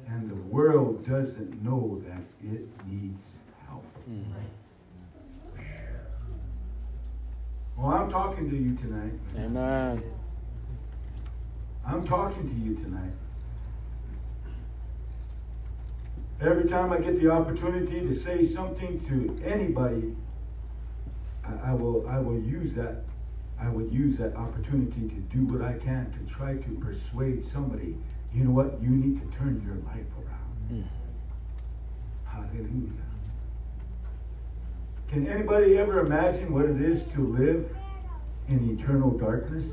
And 0.07 0.31
the 0.31 0.35
world 0.35 1.07
doesn't 1.07 1.63
know 1.63 2.03
that 2.09 2.23
it 2.43 2.67
needs 2.87 3.23
help. 3.69 3.85
Well, 7.77 7.93
I'm 7.93 8.11
talking 8.11 8.49
to 8.51 8.57
you 8.57 8.75
tonight. 8.75 9.13
Amen. 9.37 10.03
I'm 11.87 12.05
talking 12.07 12.49
to 12.49 12.55
you 12.55 12.75
tonight. 12.75 13.13
Every 16.41 16.64
time 16.64 16.93
I 16.93 16.99
get 16.99 17.20
the 17.20 17.30
opportunity 17.30 18.01
to 18.01 18.14
say 18.14 18.45
something 18.45 19.01
to 19.09 19.41
anybody, 19.45 20.14
I, 21.45 21.70
I 21.70 21.74
will 21.74 22.09
I 22.09 22.18
will 22.18 22.39
use 22.39 22.74
that 22.74 23.05
I 23.61 23.68
would 23.68 23.93
use 23.93 24.16
that 24.18 24.36
opportunity 24.36 25.09
to 25.09 25.16
do 25.36 25.45
what 25.53 25.62
I 25.62 25.72
can 25.72 26.12
to 26.12 26.32
try 26.32 26.55
to 26.55 26.70
persuade 26.80 27.45
somebody, 27.45 27.97
you 28.32 28.45
know 28.45 28.53
what, 28.53 28.80
you 28.80 28.89
need 28.89 29.20
to 29.20 29.36
turn 29.36 29.61
your 29.66 29.76
life 29.86 30.07
around. 30.16 30.68
Hmm. 30.68 30.82
Hallelujah. 32.24 32.93
Can 35.09 35.26
anybody 35.26 35.76
ever 35.78 36.01
imagine 36.01 36.53
what 36.53 36.66
it 36.66 36.80
is 36.80 37.05
to 37.14 37.26
live 37.26 37.74
in 38.47 38.70
eternal 38.70 39.11
darkness? 39.11 39.72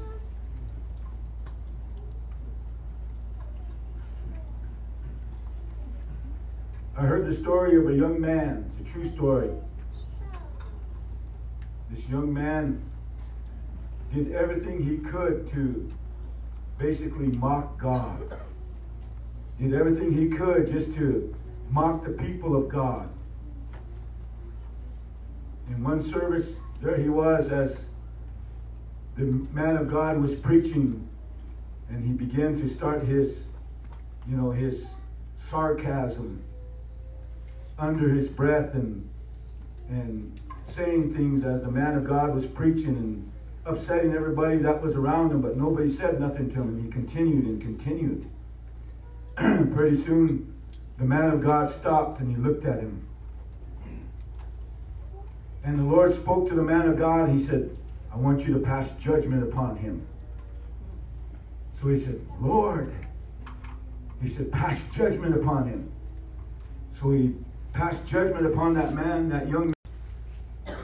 I 6.98 7.02
heard 7.02 7.26
the 7.26 7.34
story 7.34 7.76
of 7.76 7.90
a 7.90 7.94
young 7.94 8.22
man. 8.22 8.72
It's 8.80 8.90
a 8.90 8.94
true 8.94 9.04
story. 9.04 9.50
This 11.92 12.08
young 12.08 12.34
man 12.34 12.82
did 14.14 14.32
everything 14.32 14.82
he 14.82 14.98
could 14.98 15.50
to 15.52 15.92
basically 16.78 17.28
mock 17.28 17.78
God. 17.78 18.40
Did 19.60 19.74
everything 19.74 20.14
he 20.14 20.30
could 20.30 20.72
just 20.72 20.94
to 20.96 21.36
mock 21.70 22.06
the 22.06 22.12
people 22.12 22.56
of 22.56 22.70
God. 22.70 23.10
In 25.68 25.84
one 25.84 26.02
service, 26.02 26.54
there 26.82 26.96
he 26.96 27.10
was 27.10 27.50
as 27.50 27.82
the 29.18 29.24
man 29.52 29.76
of 29.76 29.90
God 29.90 30.18
was 30.18 30.34
preaching, 30.34 31.06
and 31.90 32.06
he 32.06 32.14
began 32.14 32.56
to 32.62 32.70
start 32.70 33.04
his, 33.04 33.44
you 34.30 34.38
know, 34.38 34.52
his 34.52 34.88
sarcasm 35.38 36.42
under 37.78 38.10
his 38.10 38.28
breath 38.28 38.74
and 38.74 39.08
and 39.90 40.40
saying 40.68 41.14
things 41.14 41.44
as 41.44 41.62
the 41.62 41.72
man 41.72 41.96
of 41.96 42.08
God 42.08 42.34
was 42.34 42.46
preaching 42.46 42.96
and 42.96 43.32
upsetting 43.66 44.14
everybody 44.14 44.58
that 44.58 44.82
was 44.82 44.96
around 44.96 45.32
him, 45.32 45.42
but 45.42 45.58
nobody 45.58 45.92
said 45.92 46.20
nothing 46.20 46.50
to 46.50 46.56
him, 46.56 46.84
he 46.84 46.90
continued 46.90 47.46
and 47.46 47.62
continued. 47.62 48.28
Pretty 49.74 49.96
soon, 49.96 50.54
the 50.98 51.06
man 51.06 51.26
of 51.26 51.44
God 51.44 51.70
stopped 51.70 52.20
and 52.20 52.30
he 52.30 52.42
looked 52.42 52.66
at 52.66 52.80
him. 52.80 53.06
And 55.64 55.80
the 55.80 55.84
Lord 55.84 56.14
spoke 56.14 56.48
to 56.50 56.56
the 56.56 56.62
man 56.62 56.88
of 56.88 56.98
God. 56.98 57.30
He 57.30 57.40
said, 57.40 57.76
I 58.14 58.18
want 58.18 58.46
you 58.46 58.54
to 58.54 58.60
pass 58.60 58.92
judgment 59.00 59.44
upon 59.44 59.78
him. 59.78 60.06
So 61.74 61.88
he 61.88 61.98
said, 61.98 62.22
Lord, 62.40 62.94
he 64.22 64.28
said, 64.28 64.52
pass 64.52 64.84
judgment 64.94 65.36
upon 65.36 65.68
him. 65.68 65.92
So 66.94 67.12
he 67.12 67.34
passed 67.76 68.06
judgment 68.06 68.46
upon 68.46 68.74
that 68.74 68.94
man, 68.94 69.30
that 69.30 69.50
young 69.50 69.74
man. 70.68 70.78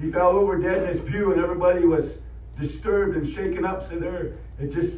He 0.00 0.10
fell 0.10 0.30
over 0.30 0.58
dead 0.58 0.78
in 0.78 0.88
his 0.88 1.00
pew, 1.00 1.32
and 1.32 1.40
everybody 1.40 1.84
was 1.84 2.18
disturbed 2.58 3.16
and 3.16 3.28
shaken 3.28 3.64
up. 3.64 3.86
So 3.86 3.98
there, 3.98 4.32
it 4.58 4.72
just 4.72 4.96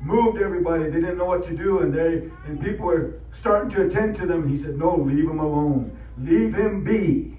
moved 0.00 0.42
everybody. 0.42 0.84
They 0.84 1.00
didn't 1.00 1.18
know 1.18 1.26
what 1.26 1.44
to 1.44 1.56
do, 1.56 1.78
and 1.80 1.94
they 1.94 2.28
and 2.46 2.60
people 2.60 2.86
were 2.86 3.14
starting 3.32 3.70
to 3.70 3.86
attend 3.86 4.16
to 4.16 4.26
them. 4.26 4.48
He 4.48 4.56
said, 4.56 4.76
"No, 4.76 4.96
leave 4.96 5.28
him 5.28 5.38
alone. 5.38 5.96
Leave 6.18 6.54
him 6.54 6.82
be." 6.82 7.36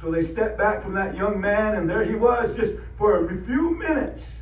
So 0.00 0.10
they 0.10 0.22
stepped 0.22 0.58
back 0.58 0.82
from 0.82 0.94
that 0.94 1.16
young 1.16 1.40
man, 1.40 1.76
and 1.76 1.88
there 1.88 2.04
he 2.04 2.14
was, 2.14 2.56
just 2.56 2.74
for 2.96 3.26
a 3.26 3.36
few 3.44 3.76
minutes. 3.76 4.36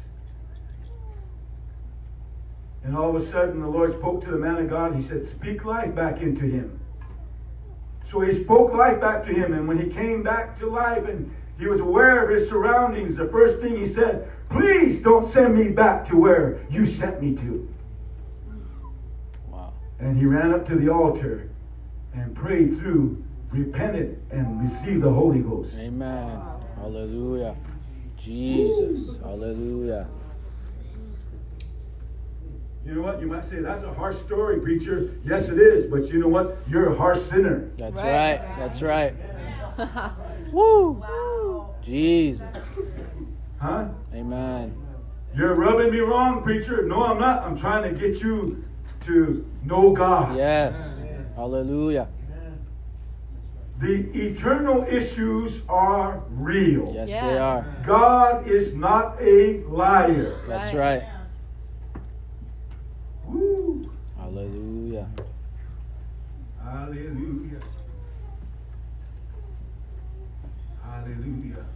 And 2.84 2.96
all 2.96 3.14
of 3.14 3.20
a 3.20 3.26
sudden, 3.26 3.60
the 3.60 3.66
Lord 3.66 3.90
spoke 3.90 4.22
to 4.22 4.30
the 4.30 4.38
man 4.38 4.58
of 4.58 4.70
God. 4.70 4.94
He 4.94 5.02
said, 5.02 5.24
Speak 5.26 5.64
life 5.64 5.94
back 5.94 6.20
into 6.20 6.44
him. 6.44 6.77
So 8.08 8.20
he 8.22 8.32
spoke 8.32 8.72
life 8.72 9.02
back 9.02 9.22
to 9.24 9.34
him. 9.34 9.52
And 9.52 9.68
when 9.68 9.78
he 9.78 9.86
came 9.86 10.22
back 10.22 10.58
to 10.60 10.66
life 10.66 11.06
and 11.06 11.30
he 11.58 11.66
was 11.66 11.80
aware 11.80 12.24
of 12.24 12.30
his 12.30 12.48
surroundings, 12.48 13.16
the 13.16 13.28
first 13.28 13.60
thing 13.60 13.76
he 13.76 13.86
said, 13.86 14.30
Please 14.48 14.98
don't 15.00 15.26
send 15.26 15.54
me 15.54 15.68
back 15.68 16.06
to 16.06 16.16
where 16.16 16.64
you 16.70 16.86
sent 16.86 17.20
me 17.20 17.34
to. 17.34 17.68
Wow. 19.50 19.74
And 20.00 20.16
he 20.16 20.24
ran 20.24 20.54
up 20.54 20.64
to 20.68 20.76
the 20.76 20.88
altar 20.88 21.50
and 22.14 22.34
prayed 22.34 22.78
through, 22.78 23.22
repented, 23.50 24.22
and 24.30 24.62
received 24.62 25.02
the 25.02 25.12
Holy 25.12 25.40
Ghost. 25.40 25.76
Amen. 25.78 26.40
Hallelujah. 26.76 27.54
Jesus. 28.16 29.18
Hallelujah. 29.18 30.08
You 32.88 32.94
know 32.94 33.02
what? 33.02 33.20
You 33.20 33.26
might 33.26 33.44
say, 33.44 33.56
that's 33.60 33.84
a 33.84 33.92
harsh 33.92 34.16
story, 34.16 34.58
preacher. 34.60 35.12
Yes, 35.22 35.48
it 35.48 35.58
is. 35.58 35.84
But 35.84 36.10
you 36.10 36.20
know 36.20 36.28
what? 36.28 36.56
You're 36.66 36.90
a 36.90 36.96
harsh 36.96 37.20
sinner. 37.24 37.68
That's 37.76 38.00
right. 38.00 38.40
That's 38.58 38.80
right. 38.80 39.14
Woo. 40.52 41.04
Jesus. 41.82 42.48
Huh? 43.58 43.88
Amen. 44.14 44.74
You're 45.36 45.54
rubbing 45.54 45.90
me 45.92 45.98
wrong, 46.00 46.42
preacher. 46.42 46.86
No, 46.86 47.04
I'm 47.04 47.18
not. 47.20 47.42
I'm 47.42 47.58
trying 47.58 47.82
to 47.92 48.00
get 48.00 48.22
you 48.22 48.64
to 49.02 49.44
know 49.64 49.92
God. 49.92 50.34
Yes. 50.34 51.02
Hallelujah. 51.36 52.08
The 53.80 54.08
eternal 54.18 54.86
issues 54.88 55.60
are 55.68 56.22
real. 56.30 56.90
Yes, 56.94 57.10
Yeah. 57.10 57.28
they 57.28 57.38
are. 57.38 57.66
God 57.84 58.48
is 58.48 58.74
not 58.74 59.20
a 59.20 59.62
liar. 59.68 60.36
That's 60.48 60.72
Right. 60.72 61.02
right. 61.02 61.08
Woo. 63.28 63.90
Hallelujah. 64.18 65.06
Hallelujah. 66.88 67.60
Hallelujah. 70.82 71.66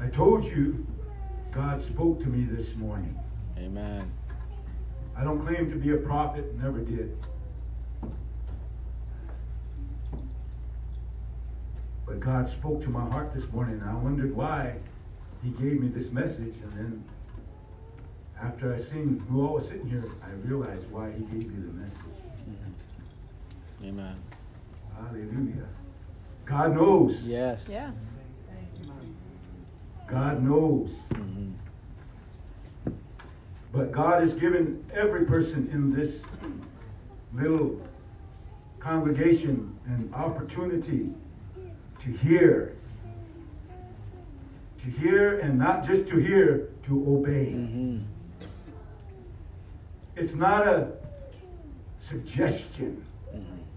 I 0.00 0.06
told 0.06 0.46
you, 0.46 0.86
God 1.52 1.82
spoke 1.82 2.18
to 2.20 2.26
me 2.26 2.44
this 2.44 2.74
morning. 2.76 3.18
Amen. 3.58 4.10
I 5.14 5.24
don't 5.24 5.44
claim 5.44 5.68
to 5.68 5.76
be 5.76 5.90
a 5.90 5.98
prophet, 5.98 6.54
never 6.54 6.78
did. 6.78 7.18
But 12.06 12.18
God 12.18 12.48
spoke 12.48 12.80
to 12.84 12.88
my 12.88 13.06
heart 13.10 13.34
this 13.34 13.46
morning. 13.52 13.78
And 13.78 13.90
I 13.90 13.94
wondered 13.94 14.34
why 14.34 14.76
He 15.42 15.50
gave 15.50 15.82
me 15.82 15.88
this 15.88 16.10
message. 16.10 16.54
And 16.62 16.72
then 16.72 17.04
after 18.40 18.72
I 18.72 18.78
seen 18.78 19.22
who 19.28 19.46
all 19.46 19.56
was 19.56 19.68
sitting 19.68 19.86
here, 19.86 20.06
I 20.24 20.30
realized 20.48 20.90
why 20.90 21.10
He 21.10 21.24
gave 21.24 21.46
me 21.52 21.66
the 21.66 21.74
message. 21.74 21.98
Mm-hmm. 22.48 22.77
Amen. 23.84 24.16
Hallelujah. 24.96 25.68
God 26.44 26.74
knows. 26.74 27.22
Yes. 27.22 27.68
Yeah. 27.70 27.90
God 30.06 30.42
knows. 30.42 30.94
Mhm. 31.10 31.52
But 33.72 33.92
God 33.92 34.22
has 34.22 34.34
given 34.34 34.82
every 34.92 35.26
person 35.26 35.68
in 35.70 35.92
this 35.92 36.22
little 37.34 37.80
congregation 38.80 39.76
an 39.86 40.10
opportunity 40.14 41.10
to 42.00 42.10
hear. 42.10 42.74
To 44.78 44.86
hear 44.86 45.38
and 45.40 45.58
not 45.58 45.84
just 45.84 46.06
to 46.08 46.16
hear, 46.16 46.70
to 46.84 47.04
obey. 47.16 47.52
Mhm. 47.52 48.04
It's 50.16 50.34
not 50.34 50.66
a 50.66 50.92
suggestion. 51.98 53.04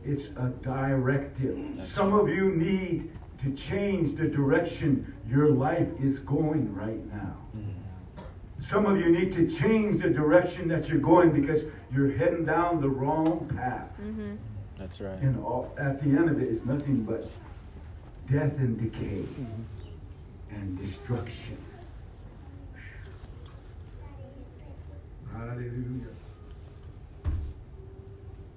It's 0.05 0.27
a 0.37 0.51
directive. 0.61 1.57
That's 1.75 1.89
Some 1.89 2.13
of 2.13 2.29
you 2.29 2.55
need 2.55 3.11
to 3.39 3.51
change 3.53 4.15
the 4.15 4.27
direction 4.27 5.13
your 5.27 5.49
life 5.49 5.87
is 5.99 6.19
going 6.19 6.73
right 6.73 7.05
now. 7.13 7.37
Some 8.61 8.85
of 8.85 8.97
you 8.97 9.09
need 9.09 9.31
to 9.33 9.49
change 9.49 9.97
the 9.97 10.09
direction 10.09 10.67
that 10.67 10.87
you're 10.87 10.99
going 10.99 11.31
because 11.31 11.63
you're 11.91 12.11
heading 12.11 12.45
down 12.45 12.79
the 12.79 12.89
wrong 12.89 13.51
path. 13.55 13.89
Mm-hmm. 13.99 14.35
That's 14.77 15.01
right. 15.01 15.19
And 15.19 15.43
all, 15.43 15.73
at 15.79 15.99
the 15.99 16.09
end 16.09 16.29
of 16.29 16.39
it 16.39 16.47
is 16.47 16.63
nothing 16.63 17.03
but 17.03 17.27
death 18.31 18.57
and 18.57 18.79
decay 18.79 19.23
and 20.51 20.77
destruction. 20.77 21.57
Hallelujah. 25.33 26.13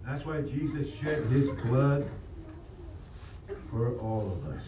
That's 0.06 0.26
why 0.26 0.42
Jesus 0.42 0.94
shed 0.94 1.24
his 1.26 1.50
blood 1.62 2.08
for 3.70 3.96
all 3.98 4.38
of 4.38 4.54
us. 4.54 4.62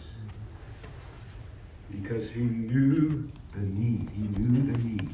Because 1.91 2.29
he 2.31 2.41
knew 2.41 3.29
the 3.53 3.61
need. 3.61 4.09
He 4.09 4.23
knew 4.39 4.71
the 4.71 4.77
need. 4.79 5.09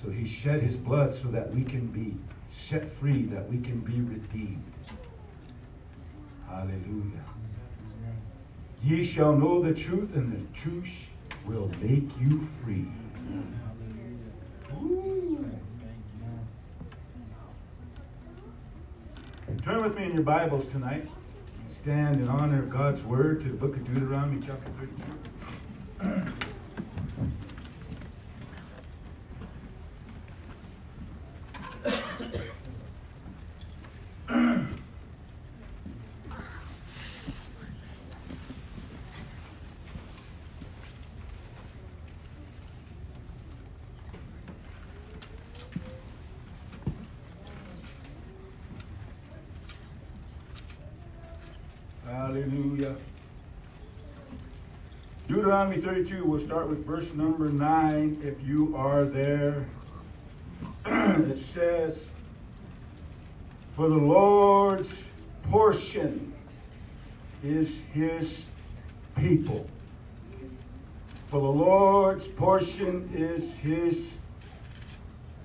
So 0.00 0.10
he 0.10 0.24
shed 0.24 0.62
his 0.62 0.76
blood 0.76 1.14
so 1.14 1.28
that 1.28 1.52
we 1.52 1.64
can 1.64 1.86
be 1.88 2.16
set 2.50 2.88
free, 2.98 3.24
that 3.24 3.50
we 3.50 3.58
can 3.58 3.80
be 3.80 4.00
redeemed. 4.00 4.62
Hallelujah. 6.48 7.24
Ye 8.82 9.02
shall 9.02 9.34
know 9.34 9.62
the 9.62 9.74
truth, 9.74 10.14
and 10.14 10.32
the 10.32 10.58
truth 10.58 10.88
will 11.46 11.70
make 11.82 12.08
you 12.20 12.46
free. 12.62 12.86
Ooh. 14.74 15.44
Turn 19.62 19.82
with 19.82 19.96
me 19.96 20.04
in 20.04 20.14
your 20.14 20.22
Bibles 20.22 20.66
tonight. 20.66 21.08
And 21.66 21.76
stand 21.76 22.20
in 22.20 22.28
honor 22.28 22.60
of 22.60 22.70
God's 22.70 23.02
word 23.02 23.40
to 23.42 23.48
the 23.48 23.56
book 23.56 23.76
of 23.76 23.84
Deuteronomy, 23.84 24.40
chapter 24.44 24.70
32. 26.00 26.32
Hallelujah. 52.34 52.96
Deuteronomy 55.28 55.80
32, 55.80 56.24
we'll 56.24 56.44
start 56.44 56.68
with 56.68 56.84
verse 56.84 57.14
number 57.14 57.48
9 57.48 58.20
if 58.24 58.44
you 58.44 58.74
are 58.76 59.04
there. 59.04 59.68
it 60.84 61.38
says, 61.38 62.00
For 63.76 63.88
the 63.88 63.94
Lord's 63.94 65.04
portion 65.44 66.34
is 67.44 67.78
his 67.92 68.46
people. 69.16 69.70
For 71.28 71.40
the 71.40 71.46
Lord's 71.46 72.26
portion 72.26 73.08
is 73.14 73.54
his 73.54 74.14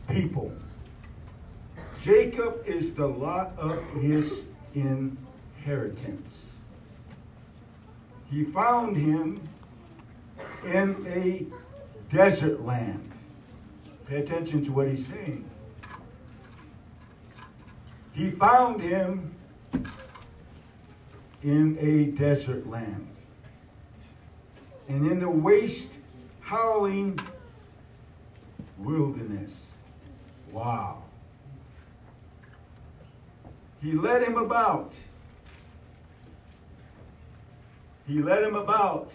people. 0.07 0.51
Jacob 2.01 2.63
is 2.65 2.95
the 2.95 3.05
lot 3.05 3.53
of 3.59 3.79
his 4.01 4.41
inheritance. 4.73 6.48
He 8.29 8.43
found 8.43 8.95
him 8.95 9.41
in 10.65 11.05
a 11.07 11.45
desert 12.13 12.63
land. 12.65 13.11
Pay 14.07 14.17
attention 14.17 14.63
to 14.65 14.71
what 14.71 14.87
he's 14.87 15.07
saying. 15.07 15.49
He 18.13 18.31
found 18.31 18.81
him 18.81 19.33
in 21.43 21.77
a 21.79 22.05
desert 22.17 22.67
land. 22.67 23.07
And 24.87 25.09
in 25.09 25.19
the 25.19 25.29
waste, 25.29 25.89
howling 26.41 27.19
wilderness. 28.77 29.61
Wow. 30.51 31.03
He 33.81 33.93
led 33.93 34.23
him 34.23 34.37
about. 34.37 34.93
He 38.09 38.23
led 38.23 38.41
him 38.41 38.55
about 38.55 39.11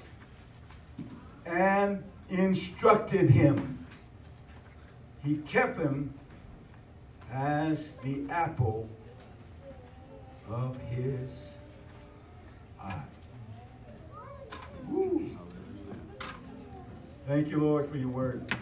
and 1.45 2.05
instructed 2.31 3.29
him. 3.29 3.85
He 5.25 5.39
kept 5.39 5.81
him 5.81 6.15
as 7.33 7.89
the 8.05 8.25
apple 8.31 8.89
of 10.49 10.77
his 10.83 11.57
eye. 12.81 13.03
Thank 17.27 17.49
you, 17.49 17.59
Lord, 17.59 17.91
for 17.91 17.97
your 17.97 18.11
word. 18.11 18.57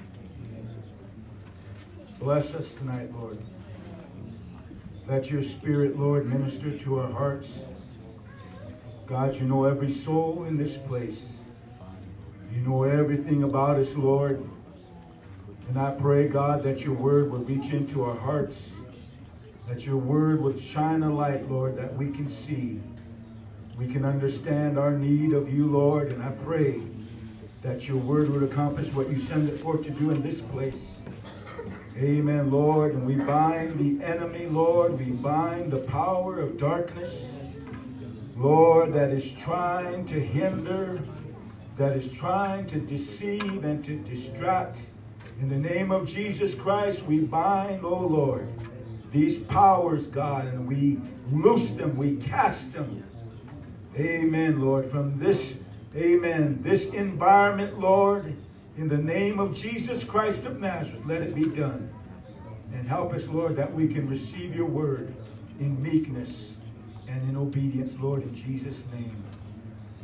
Bless 2.18 2.54
us 2.54 2.72
tonight, 2.72 3.12
Lord. 3.14 3.36
Let 5.06 5.30
your 5.30 5.42
spirit, 5.42 5.98
Lord, 5.98 6.26
minister 6.26 6.70
to 6.78 7.00
our 7.00 7.12
hearts. 7.12 7.50
God, 9.06 9.34
you 9.34 9.42
know 9.42 9.64
every 9.64 9.90
soul 9.90 10.44
in 10.44 10.56
this 10.56 10.76
place. 10.76 11.18
You 12.52 12.60
know 12.60 12.84
everything 12.84 13.42
about 13.42 13.76
us, 13.78 13.94
Lord. 13.94 14.46
And 15.68 15.78
I 15.78 15.90
pray, 15.92 16.28
God, 16.28 16.62
that 16.62 16.80
your 16.80 16.94
word 16.94 17.30
will 17.30 17.40
reach 17.40 17.72
into 17.72 18.04
our 18.04 18.16
hearts. 18.16 18.60
That 19.68 19.86
your 19.86 19.96
word 19.96 20.40
would 20.42 20.60
shine 20.60 21.02
a 21.02 21.12
light, 21.12 21.50
Lord, 21.50 21.76
that 21.76 21.96
we 21.96 22.10
can 22.10 22.28
see. 22.28 22.80
We 23.76 23.86
can 23.86 24.04
understand 24.04 24.78
our 24.78 24.92
need 24.92 25.32
of 25.32 25.52
you, 25.52 25.66
Lord. 25.66 26.12
And 26.12 26.22
I 26.22 26.30
pray 26.30 26.82
that 27.62 27.88
your 27.88 27.96
word 27.98 28.28
would 28.28 28.42
accomplish 28.42 28.92
what 28.92 29.08
you 29.08 29.18
send 29.18 29.48
it 29.48 29.60
forth 29.60 29.84
to 29.84 29.90
do 29.90 30.10
in 30.10 30.22
this 30.22 30.40
place. 30.40 30.80
Amen, 31.96 32.50
Lord. 32.50 32.94
And 32.94 33.06
we 33.06 33.14
bind 33.14 33.78
the 33.78 34.04
enemy, 34.04 34.46
Lord. 34.46 34.98
We 34.98 35.12
bind 35.12 35.70
the 35.72 35.78
power 35.78 36.40
of 36.40 36.58
darkness, 36.58 37.24
Lord, 38.42 38.92
that 38.94 39.10
is 39.10 39.30
trying 39.30 40.04
to 40.06 40.18
hinder, 40.18 41.00
that 41.76 41.96
is 41.96 42.08
trying 42.08 42.66
to 42.66 42.80
deceive 42.80 43.62
and 43.62 43.84
to 43.84 43.94
distract. 43.98 44.78
In 45.40 45.48
the 45.48 45.56
name 45.56 45.92
of 45.92 46.08
Jesus 46.08 46.52
Christ, 46.52 47.04
we 47.04 47.20
bind, 47.20 47.84
oh 47.84 48.04
Lord, 48.04 48.48
these 49.12 49.38
powers, 49.38 50.08
God, 50.08 50.46
and 50.46 50.66
we 50.66 50.98
loose 51.30 51.70
them, 51.70 51.96
we 51.96 52.16
cast 52.16 52.72
them. 52.72 53.04
Amen, 53.96 54.60
Lord, 54.60 54.90
from 54.90 55.20
this, 55.20 55.54
amen, 55.94 56.58
this 56.62 56.86
environment, 56.86 57.78
Lord, 57.78 58.34
in 58.76 58.88
the 58.88 58.98
name 58.98 59.38
of 59.38 59.54
Jesus 59.54 60.02
Christ 60.02 60.46
of 60.46 60.58
Nazareth, 60.58 61.06
let 61.06 61.22
it 61.22 61.32
be 61.32 61.44
done. 61.44 61.94
And 62.72 62.88
help 62.88 63.12
us, 63.12 63.28
Lord, 63.28 63.54
that 63.54 63.72
we 63.72 63.86
can 63.86 64.08
receive 64.08 64.56
your 64.56 64.66
word 64.66 65.14
in 65.60 65.80
meekness 65.80 66.54
and 67.12 67.28
in 67.28 67.36
obedience, 67.36 67.92
Lord, 68.00 68.22
in 68.22 68.34
Jesus' 68.34 68.82
name. 68.92 69.22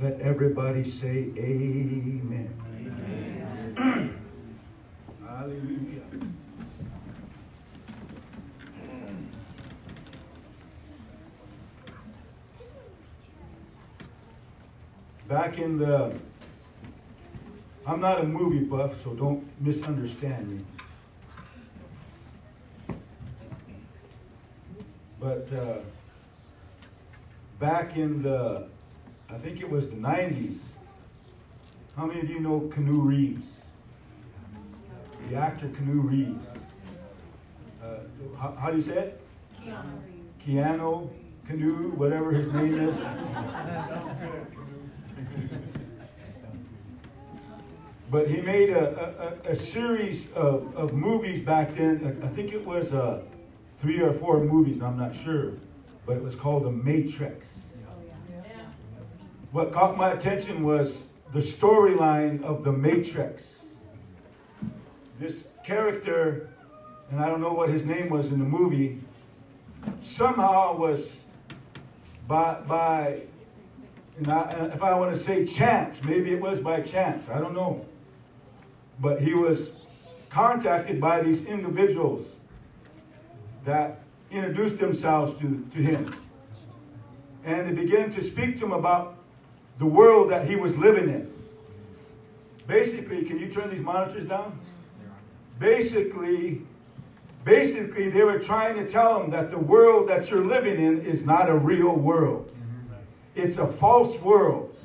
Let 0.00 0.20
everybody 0.20 0.88
say 0.88 1.30
amen. 1.36 2.54
Amen. 2.76 4.14
Hallelujah. 5.26 6.02
back 15.28 15.58
in 15.58 15.78
the, 15.78 16.18
I'm 17.86 18.00
not 18.00 18.20
a 18.20 18.24
movie 18.24 18.64
buff, 18.64 19.02
so 19.04 19.12
don't 19.12 19.46
misunderstand 19.60 20.48
me. 20.48 20.64
But 25.20 25.52
uh, 25.52 25.74
back 27.58 27.96
in 27.96 28.22
the, 28.22 28.66
I 29.28 29.38
think 29.38 29.60
it 29.60 29.68
was 29.68 29.88
the 29.88 29.96
90s, 29.96 30.58
how 31.96 32.06
many 32.06 32.20
of 32.20 32.30
you 32.30 32.40
know 32.40 32.60
Canoe 32.72 33.00
Reeves? 33.00 33.46
The 35.28 35.36
actor 35.36 35.68
Canoe 35.70 36.00
Reeves. 36.00 36.46
Uh, 37.82 37.96
how, 38.38 38.52
how 38.52 38.70
do 38.70 38.76
you 38.76 38.82
say 38.82 38.98
it? 38.98 39.20
Keanu, 40.44 41.10
Canoe, 41.46 41.90
whatever 41.96 42.30
his 42.30 42.48
name 42.52 42.88
is. 42.88 43.00
But 48.10 48.26
he 48.28 48.40
made 48.40 48.70
a, 48.70 49.36
a, 49.44 49.50
a 49.50 49.54
series 49.54 50.32
of, 50.32 50.74
of 50.74 50.94
movies 50.94 51.42
back 51.42 51.74
then. 51.76 52.18
I 52.24 52.28
think 52.28 52.54
it 52.54 52.64
was 52.64 52.94
uh, 52.94 53.20
three 53.80 54.00
or 54.00 54.12
four 54.12 54.42
movies, 54.42 54.80
I'm 54.80 54.96
not 54.96 55.14
sure. 55.14 55.52
But 56.08 56.16
it 56.16 56.22
was 56.22 56.36
called 56.36 56.64
The 56.64 56.70
Matrix. 56.70 57.46
What 59.52 59.72
caught 59.72 59.98
my 59.98 60.12
attention 60.12 60.64
was 60.64 61.04
the 61.34 61.40
storyline 61.40 62.42
of 62.42 62.64
The 62.64 62.72
Matrix. 62.72 63.66
This 65.20 65.44
character, 65.62 66.48
and 67.10 67.20
I 67.20 67.26
don't 67.26 67.42
know 67.42 67.52
what 67.52 67.68
his 67.68 67.84
name 67.84 68.08
was 68.08 68.28
in 68.28 68.38
the 68.38 68.44
movie, 68.46 69.00
somehow 70.00 70.78
was 70.78 71.18
by, 72.26 72.54
by 72.66 73.20
and 74.16 74.28
I, 74.28 74.70
if 74.72 74.82
I 74.82 74.94
want 74.94 75.14
to 75.14 75.20
say 75.20 75.44
chance, 75.44 76.02
maybe 76.02 76.32
it 76.32 76.40
was 76.40 76.58
by 76.58 76.80
chance, 76.80 77.28
I 77.28 77.38
don't 77.38 77.54
know. 77.54 77.84
But 78.98 79.20
he 79.20 79.34
was 79.34 79.72
contacted 80.30 81.02
by 81.02 81.20
these 81.20 81.44
individuals 81.44 82.22
that 83.66 84.00
introduced 84.30 84.78
themselves 84.78 85.32
to, 85.40 85.64
to 85.74 85.82
him. 85.82 86.14
And 87.44 87.68
they 87.68 87.82
began 87.82 88.10
to 88.12 88.22
speak 88.22 88.58
to 88.58 88.64
him 88.64 88.72
about 88.72 89.16
the 89.78 89.86
world 89.86 90.30
that 90.30 90.48
he 90.48 90.56
was 90.56 90.76
living 90.76 91.08
in. 91.08 91.32
Basically, 92.66 93.24
can 93.24 93.38
you 93.38 93.48
turn 93.50 93.70
these 93.70 93.80
monitors 93.80 94.24
down? 94.24 94.58
Basically, 95.58 96.62
basically 97.44 98.10
they 98.10 98.22
were 98.22 98.38
trying 98.38 98.76
to 98.76 98.88
tell 98.88 99.22
him 99.22 99.30
that 99.30 99.50
the 99.50 99.58
world 99.58 100.08
that 100.08 100.30
you're 100.30 100.44
living 100.44 100.82
in 100.84 101.00
is 101.06 101.24
not 101.24 101.48
a 101.48 101.54
real 101.54 101.94
world. 101.94 102.52
It's 103.34 103.56
a 103.56 103.66
false 103.66 104.18
world. 104.18 104.76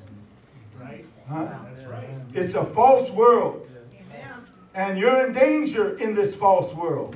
Right? 0.80 1.06
Huh? 1.28 1.48
That's 1.76 1.88
right. 1.88 2.08
It's 2.34 2.54
a 2.54 2.64
false 2.64 3.10
world. 3.10 3.68
And 4.76 4.98
you're 4.98 5.28
in 5.28 5.34
danger 5.34 5.98
in 6.00 6.16
this 6.16 6.36
false 6.36 6.74
world. 6.74 7.16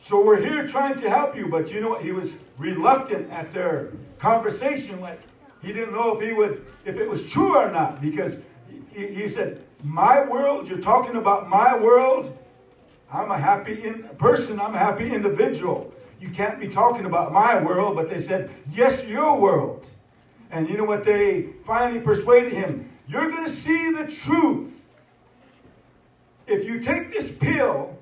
So 0.00 0.24
we're 0.24 0.40
here 0.40 0.66
trying 0.66 0.98
to 1.00 1.10
help 1.10 1.36
you, 1.36 1.48
but 1.48 1.72
you 1.72 1.80
know 1.80 1.90
what? 1.90 2.02
He 2.02 2.12
was 2.12 2.38
reluctant 2.56 3.30
at 3.30 3.52
their 3.52 3.92
conversation. 4.18 5.00
Like 5.00 5.20
he 5.60 5.72
didn't 5.72 5.92
know 5.92 6.16
if 6.16 6.26
he 6.26 6.32
would, 6.32 6.64
if 6.84 6.96
it 6.96 7.08
was 7.08 7.28
true 7.30 7.56
or 7.56 7.70
not, 7.70 8.00
because 8.00 8.38
he, 8.92 9.08
he 9.08 9.28
said, 9.28 9.64
"My 9.82 10.24
world. 10.24 10.68
You're 10.68 10.78
talking 10.78 11.16
about 11.16 11.48
my 11.48 11.76
world. 11.76 12.36
I'm 13.12 13.30
a 13.30 13.38
happy 13.38 13.84
in, 13.84 14.04
person. 14.18 14.60
I'm 14.60 14.74
a 14.74 14.78
happy 14.78 15.12
individual. 15.12 15.92
You 16.20 16.30
can't 16.30 16.60
be 16.60 16.68
talking 16.68 17.04
about 17.04 17.32
my 17.32 17.60
world." 17.60 17.96
But 17.96 18.08
they 18.08 18.20
said, 18.20 18.50
"Yes, 18.70 19.04
your 19.04 19.38
world." 19.38 19.86
And 20.50 20.68
you 20.68 20.78
know 20.78 20.84
what? 20.84 21.04
They 21.04 21.50
finally 21.66 22.00
persuaded 22.00 22.52
him. 22.52 22.90
You're 23.06 23.30
going 23.30 23.44
to 23.44 23.52
see 23.52 23.90
the 23.92 24.06
truth 24.06 24.72
if 26.46 26.64
you 26.64 26.80
take 26.80 27.12
this 27.12 27.30
pill 27.30 27.97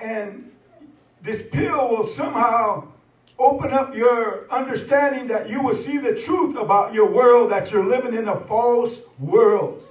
and 0.00 0.50
this 1.22 1.42
pill 1.42 1.88
will 1.88 2.06
somehow 2.06 2.88
open 3.38 3.72
up 3.72 3.94
your 3.94 4.50
understanding 4.50 5.26
that 5.28 5.48
you 5.48 5.62
will 5.62 5.74
see 5.74 5.98
the 5.98 6.14
truth 6.14 6.56
about 6.56 6.92
your 6.92 7.10
world 7.10 7.50
that 7.50 7.70
you're 7.70 7.86
living 7.86 8.14
in 8.14 8.28
a 8.28 8.38
false 8.40 8.98
world. 9.18 9.82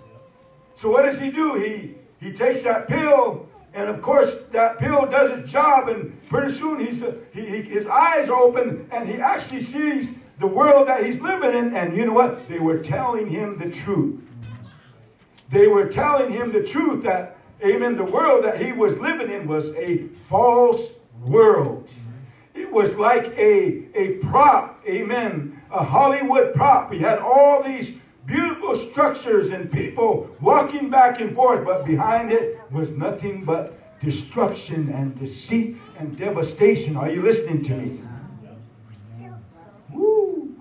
So 0.76 0.90
what 0.90 1.04
does 1.04 1.20
he 1.20 1.32
do? 1.32 1.56
He 1.56 1.96
he 2.20 2.34
takes 2.34 2.64
that 2.64 2.88
pill 2.88 3.48
and 3.74 3.90
of 3.90 4.02
course 4.02 4.38
that 4.52 4.78
pill 4.78 5.06
does 5.06 5.30
its 5.38 5.52
job 5.52 5.90
and 5.90 6.22
pretty 6.28 6.54
soon 6.54 6.86
he's 6.86 7.04
he, 7.34 7.46
he, 7.46 7.62
his 7.62 7.88
eyes 7.88 8.30
are 8.30 8.40
open 8.40 8.88
and 8.92 9.08
he 9.08 9.16
actually 9.16 9.62
sees 9.62 10.14
the 10.40 10.48
world 10.48 10.88
that 10.88 11.06
he's 11.06 11.20
living 11.20 11.58
in 11.58 11.76
and 11.76 11.96
you 11.96 12.06
know 12.06 12.14
what? 12.14 12.48
They 12.48 12.60
were 12.60 12.80
telling 12.80 13.28
him 13.30 13.58
the 13.58 13.70
truth. 13.70 14.24
They 15.50 15.68
were 15.68 15.86
telling 15.86 16.32
him 16.32 16.52
the 16.52 16.64
truth 16.64 17.04
that, 17.04 17.38
amen, 17.64 17.96
the 17.98 18.04
world 18.04 18.44
that 18.44 18.62
he 18.62 18.72
was 18.72 18.98
living 18.98 19.32
in 19.32 19.48
was 19.48 19.74
a 19.76 20.08
false 20.28 20.90
world. 21.26 21.92
It 22.54 22.72
was 22.72 22.94
like 22.96 23.28
a, 23.38 23.86
a 23.96 24.18
prop, 24.26 24.82
amen, 24.88 25.62
a 25.72 25.84
Hollywood 25.84 26.54
prop. 26.54 26.90
We 26.90 27.00
had 27.00 27.20
all 27.20 27.64
these 27.64 27.94
beautiful 28.26 28.76
structures 28.76 29.50
and 29.50 29.72
people 29.72 30.30
walking 30.40 30.90
back 30.90 31.20
and 31.20 31.34
forth, 31.34 31.66
but 31.66 31.86
behind 31.86 32.32
it 32.32 32.60
was 32.72 32.92
nothing 32.92 33.44
but 33.44 34.00
destruction 34.00 34.90
and 34.90 35.18
deceit 35.18 35.78
and 35.98 36.18
devastation. 36.18 36.96
Are 36.96 37.10
you 37.10 37.22
listening 37.22 37.64
to 37.64 37.76
me? 37.76 38.02
Woo. 39.92 40.56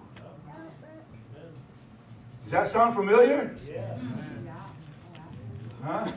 Does 2.44 2.52
that 2.52 2.68
sound 2.68 2.94
familiar? 2.94 3.54
Huh? 5.84 6.10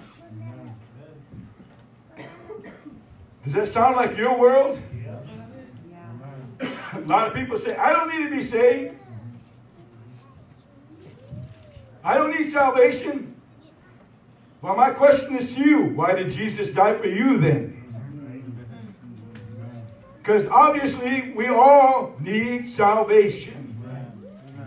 Does 3.43 3.53
that 3.53 3.67
sound 3.67 3.95
like 3.95 4.17
your 4.17 4.37
world? 4.37 4.79
A 6.61 6.99
lot 7.07 7.27
of 7.27 7.33
people 7.33 7.57
say, 7.57 7.75
I 7.75 7.91
don't 7.91 8.09
need 8.09 8.29
to 8.29 8.35
be 8.35 8.41
saved. 8.41 8.95
I 12.03 12.15
don't 12.17 12.31
need 12.39 12.51
salvation. 12.51 13.35
Well, 14.61 14.75
my 14.75 14.91
question 14.91 15.35
is 15.35 15.55
to 15.55 15.61
you 15.61 15.85
why 15.95 16.13
did 16.13 16.31
Jesus 16.31 16.69
die 16.69 16.97
for 16.97 17.07
you 17.07 17.37
then? 17.37 17.77
Because 20.17 20.45
obviously 20.47 21.31
we 21.35 21.47
all 21.47 22.15
need 22.19 22.65
salvation. 22.67 23.61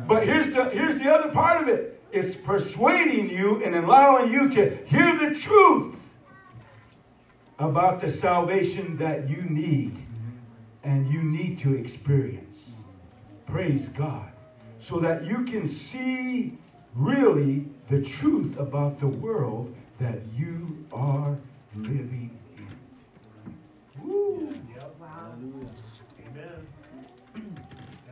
But 0.08 0.26
here's 0.26 0.52
the, 0.52 0.68
here's 0.70 0.96
the 0.96 1.08
other 1.08 1.30
part 1.30 1.62
of 1.62 1.68
it 1.68 1.92
it's 2.12 2.36
persuading 2.36 3.28
you 3.28 3.62
and 3.64 3.74
allowing 3.74 4.32
you 4.32 4.48
to 4.48 4.76
hear 4.86 5.18
the 5.18 5.36
truth 5.36 5.96
about 7.58 8.00
the 8.00 8.10
salvation 8.10 8.96
that 8.96 9.28
you 9.28 9.42
need 9.42 9.96
and 10.82 11.06
you 11.12 11.22
need 11.22 11.58
to 11.60 11.74
experience. 11.74 12.70
Praise 13.46 13.88
God. 13.88 14.30
So 14.78 14.98
that 14.98 15.24
you 15.24 15.44
can 15.44 15.68
see 15.68 16.58
really 16.94 17.66
the 17.88 18.02
truth 18.02 18.58
about 18.58 18.98
the 18.98 19.06
world 19.06 19.74
that 19.98 20.18
you 20.36 20.84
are 20.92 21.36
living 21.76 22.30
in. 22.56 24.02
Woo. 24.02 24.52
Yep. 24.74 24.96
Amen. 25.00 26.66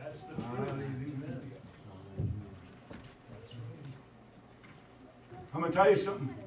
That's 0.03 0.21
the 0.21 0.33
truth. 0.35 0.69
Amen. 0.69 1.51
I'm 5.53 5.59
going 5.59 5.71
to 5.71 5.77
tell 5.77 5.89
you 5.89 5.95
something. 5.95 6.42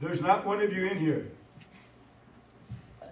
There's 0.00 0.22
not 0.22 0.46
one 0.46 0.62
of 0.62 0.72
you 0.72 0.86
in 0.86 0.98
here. 0.98 1.30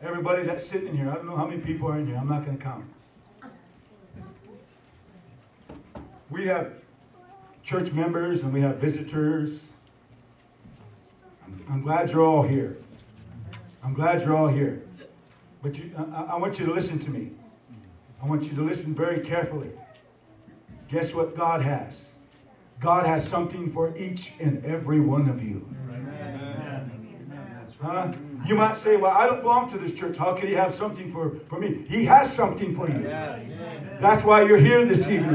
Everybody 0.02 0.42
that's 0.44 0.66
sitting 0.66 0.96
here, 0.96 1.10
I 1.10 1.14
don't 1.14 1.26
know 1.26 1.36
how 1.36 1.46
many 1.46 1.60
people 1.60 1.88
are 1.88 1.98
in 1.98 2.06
here. 2.06 2.16
I'm 2.16 2.28
not 2.28 2.44
going 2.46 2.56
to 2.56 2.64
count. 2.64 2.84
We 6.30 6.46
have 6.46 6.72
church 7.62 7.92
members 7.92 8.40
and 8.40 8.52
we 8.52 8.60
have 8.62 8.76
visitors. 8.76 9.64
I'm, 11.68 11.82
glad 11.82 12.10
you're 12.10 12.24
all 12.24 12.42
here. 12.42 12.78
I'm 13.82 13.92
glad 13.92 14.22
you're 14.22 14.36
all 14.36 14.48
here. 14.48 14.82
But 15.62 15.76
you, 15.78 15.90
I, 16.14 16.22
I 16.22 16.36
want 16.36 16.58
you 16.58 16.66
to 16.66 16.72
listen 16.72 16.98
to 17.00 17.10
me. 17.10 17.32
I 18.22 18.26
want 18.26 18.44
you 18.44 18.50
to 18.50 18.62
listen 18.62 18.94
very 18.94 19.20
carefully. 19.20 19.70
Guess 20.88 21.12
what 21.12 21.36
God 21.36 21.60
has? 21.60 22.10
God 22.80 23.04
has 23.04 23.26
something 23.26 23.70
for 23.70 23.96
each 23.98 24.32
and 24.40 24.64
every 24.64 25.00
one 25.00 25.28
of 25.28 25.42
you. 25.42 25.68
Huh? 27.80 28.12
You 28.46 28.56
might 28.56 28.76
say, 28.76 28.96
Well, 28.96 29.12
I 29.12 29.26
don't 29.26 29.42
belong 29.42 29.70
to 29.70 29.78
this 29.78 29.92
church. 29.92 30.16
How 30.16 30.34
could 30.34 30.48
he 30.48 30.54
have 30.54 30.74
something 30.74 31.12
for, 31.12 31.36
for 31.48 31.60
me? 31.60 31.84
He 31.88 32.04
has 32.06 32.32
something 32.32 32.74
for 32.74 32.88
you. 32.88 33.02
That's 34.00 34.24
why 34.24 34.42
you're 34.42 34.58
here 34.58 34.84
this 34.84 35.08
evening. 35.08 35.32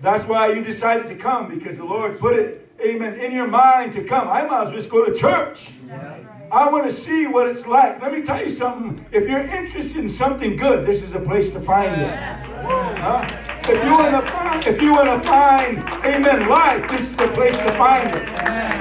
That's 0.00 0.24
why 0.24 0.52
you 0.52 0.62
decided 0.62 1.06
to 1.08 1.14
come 1.14 1.48
because 1.48 1.76
the 1.76 1.84
Lord 1.84 2.18
put 2.18 2.38
it, 2.38 2.70
amen, 2.80 3.20
in 3.20 3.32
your 3.32 3.46
mind 3.46 3.92
to 3.94 4.04
come. 4.04 4.28
I 4.28 4.42
might 4.42 4.62
as 4.62 4.68
well 4.68 4.76
just 4.76 4.90
go 4.90 5.04
to 5.04 5.14
church. 5.14 5.68
I 6.50 6.68
want 6.68 6.84
to 6.84 6.92
see 6.92 7.26
what 7.26 7.46
it's 7.46 7.66
like. 7.66 8.02
Let 8.02 8.12
me 8.12 8.22
tell 8.22 8.42
you 8.42 8.50
something. 8.50 9.06
If 9.12 9.28
you're 9.28 9.40
interested 9.40 9.98
in 9.98 10.08
something 10.08 10.56
good, 10.56 10.86
this 10.86 11.02
is 11.02 11.12
a 11.14 11.20
place 11.20 11.50
to 11.50 11.60
find 11.60 12.00
it. 12.00 12.49
Huh? 13.00 13.26
If 13.64 13.82
you 13.82 13.92
want 13.92 14.26
to 14.26 14.32
find, 14.32 14.66
if 14.66 14.82
you 14.82 14.92
want 14.92 15.22
to 15.22 15.26
find, 15.26 15.82
amen, 16.04 16.48
life, 16.50 16.90
this 16.90 17.00
is 17.00 17.16
the 17.16 17.28
place 17.28 17.56
to 17.56 17.72
find 17.78 18.14
it. 18.14 18.28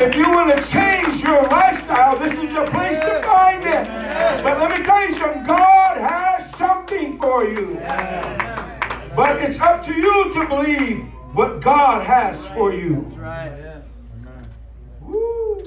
If 0.02 0.14
you 0.14 0.30
want 0.30 0.58
to 0.58 0.62
change 0.68 1.24
your 1.24 1.44
lifestyle, 1.44 2.18
this 2.18 2.34
is 2.34 2.54
the 2.54 2.66
place 2.66 3.00
to 3.00 3.22
find 3.24 3.64
it. 3.64 4.44
But 4.44 4.60
let 4.60 4.78
me 4.78 4.84
tell 4.84 5.08
you 5.08 5.18
something. 5.18 5.44
God 5.44 5.98
has 5.98 6.54
something 6.56 7.18
for 7.18 7.46
you. 7.46 7.76
But 9.16 9.38
it's 9.38 9.58
up 9.60 9.86
to 9.86 9.94
you 9.94 10.34
to 10.34 10.48
believe 10.48 11.06
what 11.34 11.62
God 11.62 12.06
has 12.06 12.46
for 12.48 12.74
you. 12.74 13.04
That's 13.04 13.16
right. 13.16 13.84
Woo. 15.00 15.64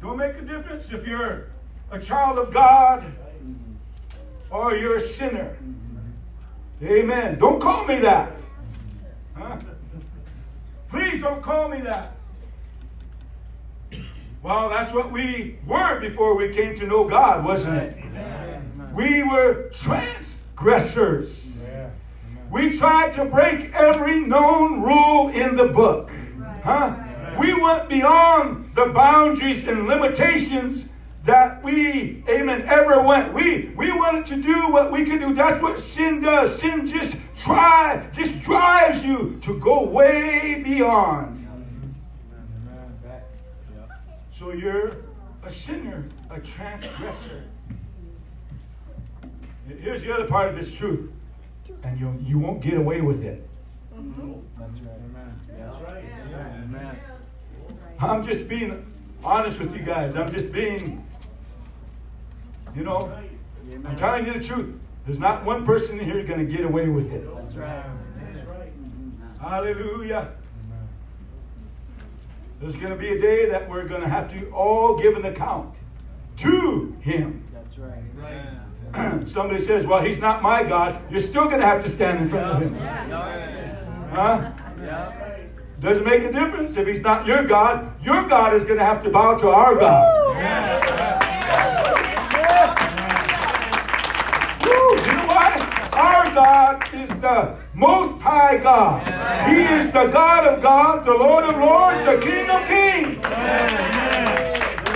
Don't 0.00 0.16
make 0.16 0.36
a 0.36 0.42
difference 0.42 0.90
if 0.90 1.04
you're 1.06 1.48
a 1.90 1.98
child 1.98 2.38
of 2.38 2.52
God 2.52 3.04
or 4.52 4.76
you're 4.76 4.96
a 4.96 5.00
sinner. 5.00 5.56
Amen. 6.82 7.38
Don't 7.38 7.60
call 7.60 7.86
me 7.86 7.98
that. 8.00 8.38
Huh? 9.34 9.56
Please 10.90 11.20
don't 11.20 11.42
call 11.42 11.68
me 11.68 11.80
that. 11.80 12.16
Well, 14.42 14.68
that's 14.68 14.92
what 14.92 15.10
we 15.10 15.58
were 15.66 16.00
before 16.00 16.36
we 16.36 16.52
came 16.52 16.76
to 16.76 16.86
know 16.86 17.08
God, 17.08 17.44
wasn't 17.44 17.76
it? 17.76 17.96
We 18.92 19.22
were 19.22 19.70
transgressors. 19.72 21.56
We 22.50 22.76
tried 22.76 23.14
to 23.14 23.24
break 23.24 23.72
every 23.72 24.20
known 24.20 24.82
rule 24.82 25.30
in 25.30 25.56
the 25.56 25.68
book. 25.68 26.10
Huh? 26.62 26.96
We 27.38 27.54
went 27.54 27.88
beyond 27.88 28.74
the 28.74 28.86
boundaries 28.86 29.66
and 29.66 29.86
limitations 29.86 30.84
that 31.24 31.62
we, 31.62 32.24
amen, 32.28 32.64
ever 32.66 33.00
went. 33.00 33.32
We 33.32 33.72
we 33.76 33.92
wanted 33.92 34.26
to 34.26 34.36
do 34.36 34.68
what 34.70 34.90
we 34.90 35.04
could 35.04 35.20
do. 35.20 35.34
That's 35.34 35.62
what 35.62 35.80
sin 35.80 36.20
does. 36.20 36.58
Sin 36.58 36.86
just 36.86 37.16
try, 37.36 38.08
just 38.12 38.40
drives 38.40 39.04
you 39.04 39.38
to 39.42 39.58
go 39.58 39.84
way 39.84 40.60
beyond. 40.64 41.38
So 44.32 44.52
you're 44.52 44.96
a 45.44 45.50
sinner, 45.50 46.08
a 46.30 46.40
transgressor. 46.40 47.44
Here's 49.80 50.02
the 50.02 50.12
other 50.12 50.26
part 50.26 50.48
of 50.48 50.56
this 50.56 50.72
truth, 50.72 51.08
and 51.84 52.00
you 52.00 52.18
you 52.20 52.38
won't 52.38 52.60
get 52.60 52.74
away 52.74 53.00
with 53.00 53.22
it. 53.22 53.48
That's 54.58 54.80
right. 54.80 54.98
That's 55.56 55.76
right. 55.82 56.04
Amen. 56.64 56.98
I'm 58.00 58.24
just 58.26 58.48
being 58.48 58.84
honest 59.22 59.58
with 59.58 59.74
you 59.74 59.82
guys. 59.82 60.16
I'm 60.16 60.32
just 60.32 60.50
being, 60.50 61.06
you 62.74 62.84
know, 62.84 63.12
I'm 63.84 63.96
telling 63.96 64.26
you 64.26 64.32
the 64.32 64.40
truth. 64.40 64.74
There's 65.06 65.18
not 65.18 65.44
one 65.44 65.64
person 65.64 65.98
in 65.98 66.04
here 66.04 66.22
going 66.22 66.46
to 66.46 66.50
get 66.50 66.64
away 66.64 66.88
with 66.88 67.12
it. 67.12 67.24
That's 67.36 67.54
right. 67.54 67.84
That's 68.32 68.46
right. 68.46 68.72
Hallelujah. 69.40 70.32
There's 72.60 72.76
going 72.76 72.90
to 72.90 72.96
be 72.96 73.08
a 73.08 73.20
day 73.20 73.48
that 73.48 73.68
we're 73.68 73.84
going 73.84 74.02
to 74.02 74.08
have 74.08 74.30
to 74.30 74.48
all 74.50 74.96
give 74.96 75.16
an 75.16 75.24
account 75.24 75.74
to 76.38 76.96
Him. 77.00 77.44
That's 77.52 77.76
right. 77.76 79.26
Somebody 79.26 79.60
says, 79.60 79.84
Well, 79.84 80.00
He's 80.00 80.18
not 80.18 80.42
my 80.42 80.62
God. 80.62 81.00
You're 81.10 81.20
still 81.20 81.46
going 81.46 81.60
to 81.60 81.66
have 81.66 81.82
to 81.82 81.90
stand 81.90 82.20
in 82.20 82.28
front 82.28 82.46
of 82.46 82.62
Him. 82.62 82.74
Huh? 82.76 84.52
Yeah. 84.80 85.38
Doesn't 85.80 86.04
make 86.04 86.22
a 86.22 86.30
difference 86.30 86.76
if 86.76 86.86
He's 86.86 87.00
not 87.00 87.26
your 87.26 87.42
God. 87.42 87.92
Your 88.04 88.28
God 88.28 88.54
is 88.54 88.64
going 88.64 88.78
to 88.78 88.84
have 88.84 89.02
to 89.02 89.10
bow 89.10 89.36
to 89.38 89.48
our 89.48 89.74
God. 89.74 91.21
You 95.06 95.12
know 95.16 95.26
why? 95.26 95.50
Our 95.92 96.34
God 96.34 96.94
is 96.94 97.08
the 97.20 97.56
most 97.74 98.20
high 98.20 98.56
God. 98.56 99.06
He 99.48 99.62
is 99.62 99.86
the 99.86 100.06
God 100.06 100.46
of 100.46 100.62
gods, 100.62 101.04
the 101.04 101.12
Lord 101.12 101.44
of 101.44 101.58
lords, 101.58 102.04
the 102.06 102.18
King 102.20 102.48
of 102.50 102.66
kings. 102.66 103.22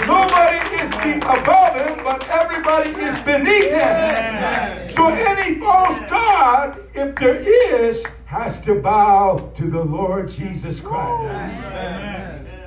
Nobody 0.07 0.59
is 0.77 0.87
above 1.29 1.75
him, 1.75 2.05
but 2.05 2.29
everybody 2.29 2.91
is 2.91 3.17
beneath 3.25 3.73
him. 3.73 4.91
So 4.95 5.09
any 5.09 5.59
false 5.59 5.99
God, 6.09 6.79
if 6.95 7.17
there 7.17 7.37
is, 7.37 8.05
has 8.27 8.61
to 8.61 8.81
bow 8.81 9.53
to 9.57 9.69
the 9.69 9.83
Lord 9.83 10.29
Jesus 10.29 10.81
Christ. 10.81 11.23
Glory. 11.23 12.66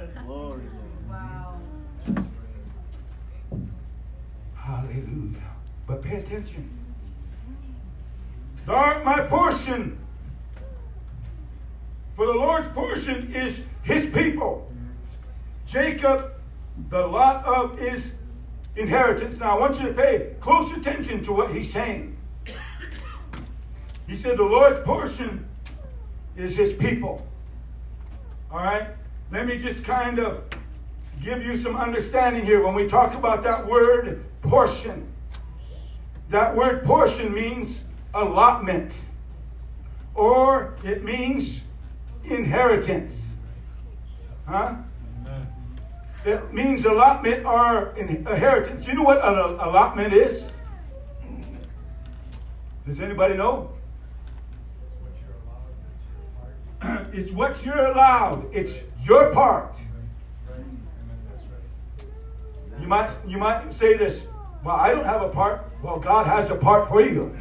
Hallelujah. 4.90 5.38
But 5.86 6.02
pay 6.02 6.18
attention. 6.18 6.70
Art 8.68 9.04
my 9.04 9.22
portion. 9.22 9.98
For 12.16 12.26
the 12.26 12.34
Lord's 12.34 12.68
portion 12.74 13.34
is 13.34 13.62
his 13.84 14.06
people. 14.08 14.72
Jacob, 15.66 16.34
the 16.90 17.00
lot 17.00 17.46
of 17.46 17.78
his 17.78 18.12
inheritance. 18.76 19.40
Now 19.40 19.58
I 19.58 19.60
want 19.60 19.80
you 19.80 19.88
to 19.88 19.94
pay 19.94 20.34
close 20.42 20.72
attention 20.72 21.24
to 21.24 21.34
what 21.34 21.54
he's 21.54 21.72
saying. 21.72 22.18
He 24.08 24.16
said, 24.16 24.38
The 24.38 24.44
Lord's 24.44 24.80
portion 24.86 25.48
is 26.36 26.56
his 26.56 26.74
people. 26.74 27.26
All 28.52 28.58
right? 28.58 28.88
Let 29.32 29.46
me 29.46 29.58
just 29.58 29.84
kind 29.84 30.20
of 30.20 30.44
give 31.22 31.44
you 31.44 31.56
some 31.58 31.76
understanding 31.76 32.46
here 32.46 32.64
when 32.64 32.74
we 32.74 32.88
talk 32.88 33.16
about 33.16 33.44
that 33.44 33.66
word 33.66 34.24
portion. 34.42 35.08
That 36.30 36.56
word 36.56 36.84
portion 36.84 37.34
means 37.34 37.82
allotment, 38.14 38.94
or 40.16 40.76
it 40.84 41.04
means 41.04 41.62
inheritance. 42.24 43.22
Huh? 44.48 44.76
It 46.26 46.54
means 46.54 46.86
allotment 46.86 47.46
or 47.46 47.96
inheritance. 47.98 48.86
You 48.86 48.94
know 48.94 49.04
what 49.04 49.26
an 49.26 49.36
allotment 49.60 50.14
is? 50.14 50.52
Does 52.86 53.00
anybody 53.00 53.36
know? 53.36 53.72
it's 57.14 57.32
what 57.32 57.66
you're 57.66 57.88
allowed. 57.88 58.46
It's 58.54 58.80
your 59.04 59.32
part. 59.34 59.76
You 62.79 62.79
might 62.90 63.16
you 63.28 63.38
might 63.38 63.72
say 63.72 63.96
this. 63.96 64.26
Well, 64.64 64.76
I 64.76 64.92
don't 64.92 65.06
have 65.06 65.22
a 65.22 65.30
part. 65.30 65.64
Well, 65.82 66.00
God 66.00 66.26
has 66.26 66.50
a 66.50 66.56
part 66.56 66.90
for 66.90 67.02
you. 67.02 67.34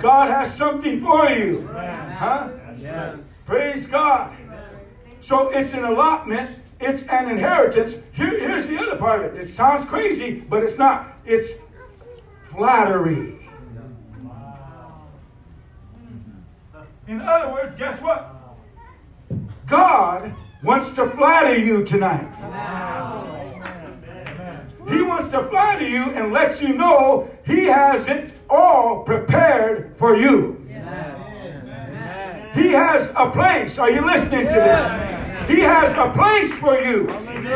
God 0.00 0.30
has 0.30 0.52
something 0.56 1.00
for 1.00 1.28
you. 1.28 1.68
Huh? 1.68 2.48
Praise 3.44 3.86
God. 3.86 4.34
So 5.20 5.50
it's 5.50 5.74
an 5.74 5.84
allotment, 5.84 6.50
it's 6.80 7.02
an 7.04 7.28
inheritance. 7.28 7.96
Here, 8.12 8.40
here's 8.40 8.66
the 8.66 8.78
other 8.78 8.96
part 8.96 9.24
of 9.24 9.34
it. 9.34 9.42
It 9.42 9.48
sounds 9.52 9.84
crazy, 9.84 10.32
but 10.32 10.62
it's 10.62 10.78
not. 10.78 11.12
It's 11.26 11.52
flattery. 12.50 13.36
In 17.06 17.20
other 17.20 17.52
words, 17.52 17.76
guess 17.76 18.00
what? 18.00 18.34
God 19.66 20.34
wants 20.62 20.92
to 20.92 21.08
flatter 21.10 21.56
you 21.56 21.84
tonight. 21.84 22.28
He 24.88 25.02
wants 25.02 25.30
to 25.32 25.42
flatter 25.48 25.88
you 25.88 26.02
and 26.02 26.32
let 26.32 26.60
you 26.60 26.74
know 26.74 27.30
He 27.46 27.64
has 27.64 28.06
it 28.08 28.32
all 28.48 29.02
prepared 29.04 29.96
for 29.96 30.16
you. 30.16 30.56
He 32.52 32.72
has 32.72 33.10
a 33.14 33.30
place. 33.30 33.78
Are 33.78 33.90
you 33.90 34.04
listening 34.04 34.46
to 34.48 34.54
this? 34.54 35.20
He 35.48 35.60
has 35.60 35.90
a 35.96 36.12
place 36.12 36.52
for 36.54 36.80
you. 36.80 37.06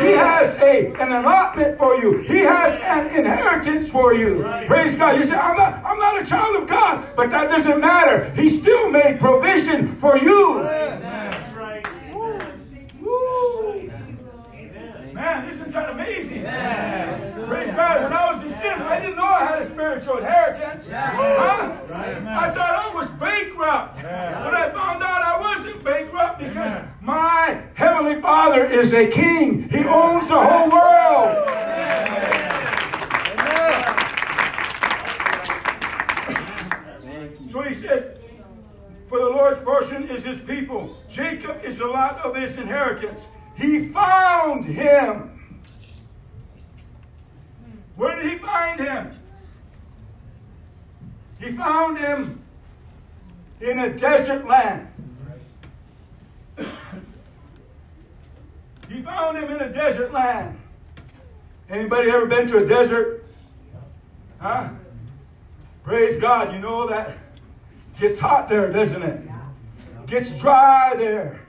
He 0.01 0.11
has 0.11 0.53
a, 0.55 0.93
an 0.99 1.11
allotment 1.11 1.77
for 1.77 1.95
you. 1.95 2.19
He 2.19 2.39
has 2.39 2.73
an 2.81 3.07
inheritance 3.15 3.89
for 3.89 4.13
you. 4.13 4.43
Praise 4.67 4.95
God. 4.95 5.17
You 5.17 5.25
say, 5.25 5.35
I'm 5.35 5.55
not, 5.55 5.83
I'm 5.85 5.97
not 5.99 6.21
a 6.21 6.25
child 6.25 6.55
of 6.57 6.67
God, 6.67 7.05
but 7.15 7.29
that 7.29 7.49
doesn't 7.49 7.79
matter. 7.79 8.31
He 8.31 8.49
still 8.49 8.89
made 8.89 9.19
provision 9.19 9.95
for 9.97 10.17
you. 10.17 10.61
Right. 15.13 15.47
this 15.47 15.57
is 15.57 15.73
kind 15.73 15.89
of 15.89 15.95
amazing? 15.95 16.41
Praise 17.47 17.73
God. 17.73 18.03
When 18.03 18.13
I 18.13 18.33
was 18.33 18.43
in 18.43 18.49
sin, 18.59 18.81
I 18.81 18.99
didn't 18.99 19.17
know 19.17 19.25
I 19.25 19.45
had 19.45 19.61
a 19.61 19.69
spiritual 19.69 20.17
inheritance. 20.17 20.91
Huh? 20.91 21.77
I 21.91 22.51
thought 22.51 22.75
I 22.75 22.93
was 22.93 23.07
bankrupt. 23.19 23.95
But 23.97 24.53
I 24.53 24.71
found 24.71 25.03
out 25.03 25.21
I 25.21 25.39
wasn't 25.39 25.83
bankrupt 25.83 26.39
because 26.39 26.83
my 27.01 27.61
Heavenly 27.75 28.21
Father 28.21 28.65
is 28.65 28.93
a 28.93 29.07
king. 29.07 29.69
He 29.69 29.85
owns 29.85 30.27
the 30.27 30.39
whole 30.39 30.69
world. 30.69 31.47
Thank 37.03 37.39
you. 37.39 37.49
So 37.51 37.61
he 37.61 37.73
said, 37.73 38.19
For 39.07 39.19
the 39.19 39.29
Lord's 39.29 39.61
portion 39.61 40.09
is 40.09 40.23
his 40.23 40.39
people. 40.39 40.97
Jacob 41.09 41.63
is 41.63 41.77
the 41.77 41.85
lot 41.85 42.19
of 42.19 42.35
his 42.35 42.57
inheritance. 42.57 43.27
He 43.55 43.87
found 43.89 44.65
him. 44.65 45.31
Where 47.95 48.21
did 48.21 48.31
he 48.31 48.37
find 48.37 48.79
him? 48.79 49.11
He 51.39 51.51
found 51.51 51.97
him 51.97 52.41
in 53.61 53.79
a 53.79 53.89
desert 53.89 54.45
land. 54.45 54.87
He 58.89 59.01
found 59.01 59.37
him 59.37 59.51
in 59.51 59.61
a 59.61 59.71
desert 59.71 60.11
land. 60.11 60.59
Anybody 61.69 62.09
ever 62.11 62.25
been 62.25 62.47
to 62.47 62.57
a 62.57 62.65
desert? 62.65 63.25
Huh? 64.39 64.69
Praise 65.83 66.17
God. 66.17 66.53
You 66.53 66.59
know 66.59 66.87
that 66.87 67.17
gets 67.99 68.19
hot 68.19 68.47
there, 68.47 68.71
doesn't 68.71 69.01
it? 69.01 69.21
Gets 70.05 70.31
dry 70.39 70.93
there. 70.97 71.44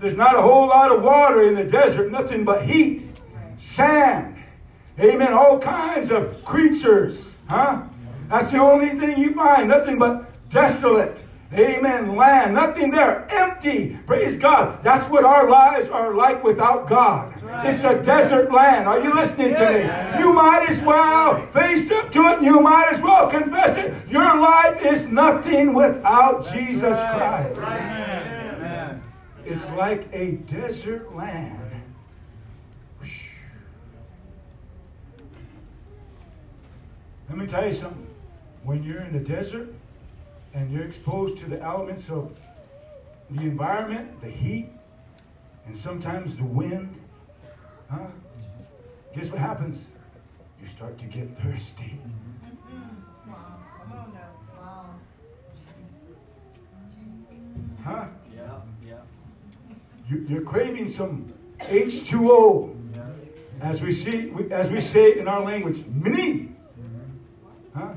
There's 0.00 0.14
not 0.14 0.34
a 0.34 0.40
whole 0.40 0.66
lot 0.66 0.90
of 0.90 1.02
water 1.02 1.42
in 1.42 1.54
the 1.54 1.64
desert, 1.64 2.10
nothing 2.10 2.44
but 2.44 2.64
heat, 2.64 3.10
sand. 3.58 4.36
Amen. 4.98 5.32
All 5.34 5.58
kinds 5.58 6.10
of 6.10 6.42
creatures. 6.44 7.36
Huh? 7.48 7.82
That's 8.28 8.50
the 8.50 8.58
only 8.58 8.98
thing 8.98 9.18
you 9.18 9.34
find. 9.34 9.68
Nothing 9.68 9.98
but 9.98 10.38
desolate. 10.50 11.24
Amen. 11.52 12.16
Land. 12.16 12.54
Nothing 12.54 12.90
there. 12.90 13.26
Empty. 13.30 13.98
Praise 14.06 14.36
God. 14.36 14.82
That's 14.82 15.08
what 15.10 15.24
our 15.24 15.50
lives 15.50 15.88
are 15.88 16.14
like 16.14 16.44
without 16.44 16.88
God. 16.88 17.34
It's 17.66 17.82
a 17.82 18.00
desert 18.02 18.52
land. 18.52 18.86
Are 18.86 19.00
you 19.02 19.12
listening 19.12 19.54
to 19.54 19.70
me? 19.72 20.20
You 20.20 20.32
might 20.32 20.66
as 20.68 20.80
well 20.82 21.46
face 21.48 21.90
up 21.90 22.12
to 22.12 22.28
it. 22.28 22.42
You 22.42 22.60
might 22.60 22.88
as 22.92 23.00
well 23.02 23.28
confess 23.28 23.76
it. 23.76 23.94
Your 24.08 24.38
life 24.38 24.80
is 24.84 25.08
nothing 25.08 25.74
without 25.74 26.46
Jesus 26.52 26.96
Christ. 26.96 28.39
It's 29.50 29.68
like 29.70 30.06
a 30.12 30.32
desert 30.46 31.12
land. 31.16 31.58
Let 37.28 37.36
me 37.36 37.48
tell 37.48 37.66
you 37.66 37.72
something. 37.72 38.06
When 38.62 38.84
you're 38.84 39.00
in 39.00 39.12
the 39.12 39.18
desert 39.18 39.74
and 40.54 40.70
you're 40.70 40.84
exposed 40.84 41.36
to 41.38 41.46
the 41.46 41.60
elements 41.60 42.08
of 42.10 42.30
the 43.28 43.42
environment, 43.42 44.20
the 44.20 44.30
heat, 44.30 44.68
and 45.66 45.76
sometimes 45.76 46.36
the 46.36 46.44
wind, 46.44 47.00
huh? 47.90 48.06
Guess 49.16 49.30
what 49.30 49.40
happens? 49.40 49.88
You 50.60 50.68
start 50.68 50.96
to 50.98 51.06
get 51.06 51.36
thirsty. 51.42 51.98
Huh? 57.82 58.06
Yeah, 60.10 60.16
yeah. 60.16 60.20
You- 60.22 60.26
You're 60.28 60.42
craving 60.42 60.88
some 60.88 61.32
H2O, 61.60 62.74
as 63.60 63.82
we 63.82 63.92
see, 63.92 64.32
as 64.50 64.70
we 64.70 64.80
say 64.80 65.18
in 65.18 65.28
our 65.28 65.40
language, 65.42 65.84
mini. 65.92 66.48
Huh? 67.74 67.88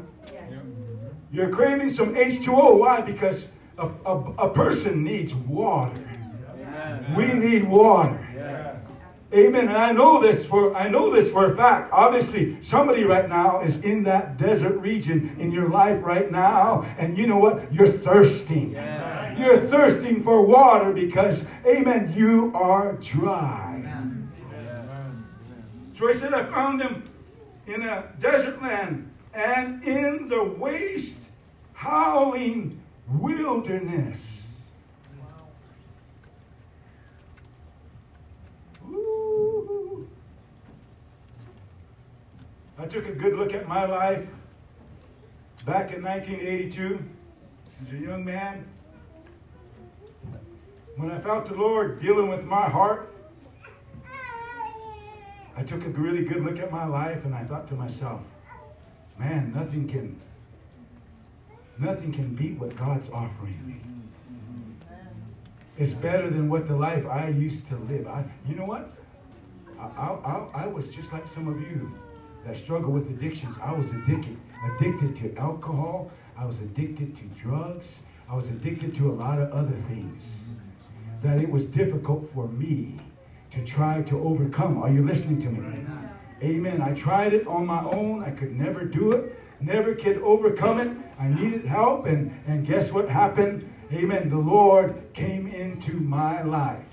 You're 1.31 1.49
craving 1.49 1.89
some 1.89 2.13
H2O. 2.15 2.77
Why? 2.79 3.01
Because 3.01 3.47
a, 3.77 3.87
a, 4.05 4.17
a 4.37 4.49
person 4.53 5.03
needs 5.03 5.33
water. 5.33 5.99
We 7.15 7.33
need 7.33 7.65
water. 7.65 8.19
Amen. 9.33 9.67
And 9.67 9.77
I 9.77 9.91
know 9.91 10.21
this 10.21 10.45
for 10.45 10.75
I 10.75 10.87
know 10.89 11.09
this 11.09 11.31
for 11.31 11.51
a 11.51 11.55
fact. 11.55 11.89
Obviously, 11.91 12.61
somebody 12.61 13.03
right 13.03 13.27
now 13.27 13.61
is 13.61 13.77
in 13.77 14.03
that 14.03 14.37
desert 14.37 14.77
region 14.79 15.35
in 15.39 15.51
your 15.51 15.69
life 15.69 16.03
right 16.03 16.31
now, 16.31 16.85
and 16.99 17.17
you 17.17 17.25
know 17.25 17.37
what? 17.37 17.73
You're 17.73 17.87
thirsting. 17.87 18.75
You're 19.37 19.67
thirsting 19.67 20.23
for 20.23 20.45
water 20.45 20.91
because, 20.91 21.45
Amen, 21.65 22.13
you 22.15 22.51
are 22.55 22.93
dry. 22.93 23.83
So 25.97 26.07
he 26.07 26.13
said, 26.15 26.33
I 26.33 26.43
found 26.45 26.81
him 26.81 27.09
in 27.67 27.83
a 27.83 28.05
desert 28.19 28.61
land 28.61 29.09
and 29.33 29.83
in 29.83 30.27
the 30.27 30.43
waste, 30.43 31.15
howling 31.73 32.79
wilderness. 33.07 34.41
Ooh. 38.89 40.07
I 42.77 42.85
took 42.85 43.07
a 43.07 43.13
good 43.13 43.35
look 43.35 43.53
at 43.53 43.67
my 43.67 43.85
life 43.85 44.27
back 45.65 45.91
in 45.91 46.03
1982 46.03 46.99
as 47.81 47.93
a 47.93 47.97
young 47.97 48.25
man. 48.25 48.65
When 50.95 51.09
I 51.09 51.19
felt 51.19 51.47
the 51.47 51.55
Lord 51.55 51.99
dealing 52.01 52.27
with 52.27 52.43
my 52.43 52.69
heart, 52.69 53.11
I 55.55 55.63
took 55.63 55.83
a 55.85 55.89
really 55.89 56.23
good 56.23 56.43
look 56.43 56.59
at 56.59 56.71
my 56.71 56.85
life 56.85 57.25
and 57.25 57.33
I 57.33 57.43
thought 57.45 57.67
to 57.69 57.73
myself, 57.73 58.21
man, 59.17 59.51
nothing 59.55 59.87
can 59.87 60.19
nothing 61.79 62.11
can 62.11 62.35
beat 62.35 62.59
what 62.59 62.75
God's 62.75 63.09
offering 63.09 63.59
me. 63.65 63.77
It's 65.77 65.93
better 65.95 66.29
than 66.29 66.47
what 66.47 66.67
the 66.67 66.75
life 66.75 67.07
I 67.07 67.29
used 67.29 67.67
to 67.67 67.75
live. 67.75 68.07
I, 68.07 68.23
you 68.47 68.55
know 68.55 68.65
what? 68.65 68.91
I, 69.79 69.85
I, 69.85 70.63
I, 70.65 70.67
was 70.67 70.93
just 70.93 71.11
like 71.11 71.27
some 71.27 71.47
of 71.47 71.59
you 71.59 71.91
that 72.45 72.55
struggle 72.55 72.91
with 72.91 73.09
addictions. 73.09 73.57
I 73.59 73.73
was 73.73 73.89
addicted, 73.89 74.37
addicted 74.75 75.15
to 75.17 75.35
alcohol. 75.39 76.11
I 76.37 76.45
was 76.45 76.59
addicted 76.59 77.15
to 77.17 77.23
drugs. 77.41 78.01
I 78.29 78.35
was 78.35 78.49
addicted 78.49 78.93
to 78.97 79.11
a 79.11 79.13
lot 79.13 79.39
of 79.39 79.51
other 79.51 79.75
things 79.87 80.21
that 81.23 81.39
it 81.39 81.49
was 81.49 81.65
difficult 81.65 82.29
for 82.33 82.47
me 82.49 82.99
to 83.51 83.63
try 83.63 84.01
to 84.03 84.19
overcome. 84.19 84.77
Are 84.77 84.91
you 84.91 85.05
listening 85.05 85.41
to 85.41 85.49
me? 85.49 85.85
Amen. 86.43 86.81
I 86.81 86.93
tried 86.93 87.33
it 87.33 87.47
on 87.47 87.65
my 87.65 87.83
own. 87.83 88.23
I 88.23 88.31
could 88.31 88.53
never 88.53 88.83
do 88.83 89.13
it. 89.13 89.39
Never 89.61 89.95
could 89.95 90.17
overcome 90.17 90.79
it. 90.81 90.91
I 91.17 91.29
needed 91.29 91.65
help. 91.65 92.05
And, 92.05 92.37
and 92.45 92.67
guess 92.67 92.91
what 92.91 93.07
happened? 93.07 93.73
Amen. 93.93 94.29
The 94.29 94.37
Lord 94.37 95.13
came 95.13 95.47
into 95.47 95.93
my 95.93 96.41
life. 96.43 96.83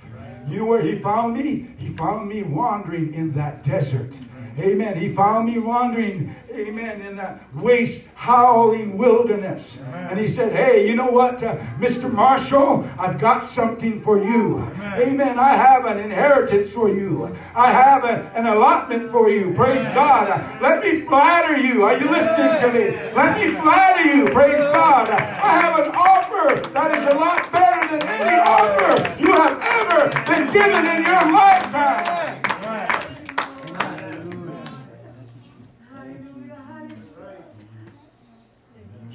You 0.46 0.60
know 0.60 0.64
where 0.66 0.82
He 0.82 0.98
found 0.98 1.36
me? 1.36 1.74
He 1.78 1.88
found 1.88 2.28
me 2.28 2.42
wandering 2.42 3.12
in 3.12 3.32
that 3.32 3.64
desert. 3.64 4.16
Amen. 4.60 4.98
He 4.98 5.14
found 5.14 5.46
me 5.46 5.58
wandering, 5.58 6.34
amen, 6.52 7.00
in 7.02 7.16
that 7.16 7.40
waste, 7.54 8.04
howling 8.14 8.98
wilderness. 8.98 9.78
And 9.92 10.18
he 10.18 10.28
said, 10.28 10.52
Hey, 10.52 10.86
you 10.88 10.94
know 10.94 11.10
what, 11.10 11.42
uh, 11.42 11.56
Mr. 11.78 12.12
Marshall? 12.12 12.88
I've 12.98 13.18
got 13.18 13.44
something 13.44 14.00
for 14.02 14.22
you. 14.22 14.60
Amen. 14.82 15.38
I 15.38 15.54
have 15.54 15.86
an 15.86 15.98
inheritance 15.98 16.70
for 16.72 16.88
you. 16.88 17.34
I 17.54 17.70
have 17.72 18.04
an, 18.04 18.26
an 18.34 18.46
allotment 18.46 19.10
for 19.10 19.30
you. 19.30 19.52
Praise 19.54 19.86
God. 19.88 20.28
Uh, 20.28 20.58
Let 20.60 20.84
me 20.84 21.00
flatter 21.00 21.56
you. 21.56 21.84
Are 21.84 21.96
you 21.98 22.08
listening 22.10 22.60
to 22.60 22.72
me? 22.72 23.12
Let 23.14 23.38
me 23.38 23.54
flatter 23.60 24.14
you. 24.14 24.26
Praise 24.30 24.64
God. 24.66 25.08
I 25.10 25.60
have 25.60 25.78
an 25.78 25.92
offer 25.94 26.70
that 26.70 26.96
is 26.96 27.14
a 27.14 27.16
lot 27.16 27.50
better 27.52 27.98
than 27.98 28.08
any 28.08 28.38
offer 28.40 29.20
you 29.20 29.32
have 29.32 29.60
ever 29.62 30.10
been 30.26 30.52
given 30.52 30.86
in 30.86 31.02
your 31.02 31.32
lifetime. 31.32 32.39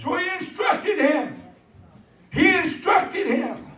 So 0.06 0.16
he 0.18 0.30
instructed 0.30 1.00
him. 1.00 1.42
He 2.32 2.56
instructed 2.56 3.26
him. 3.26 3.72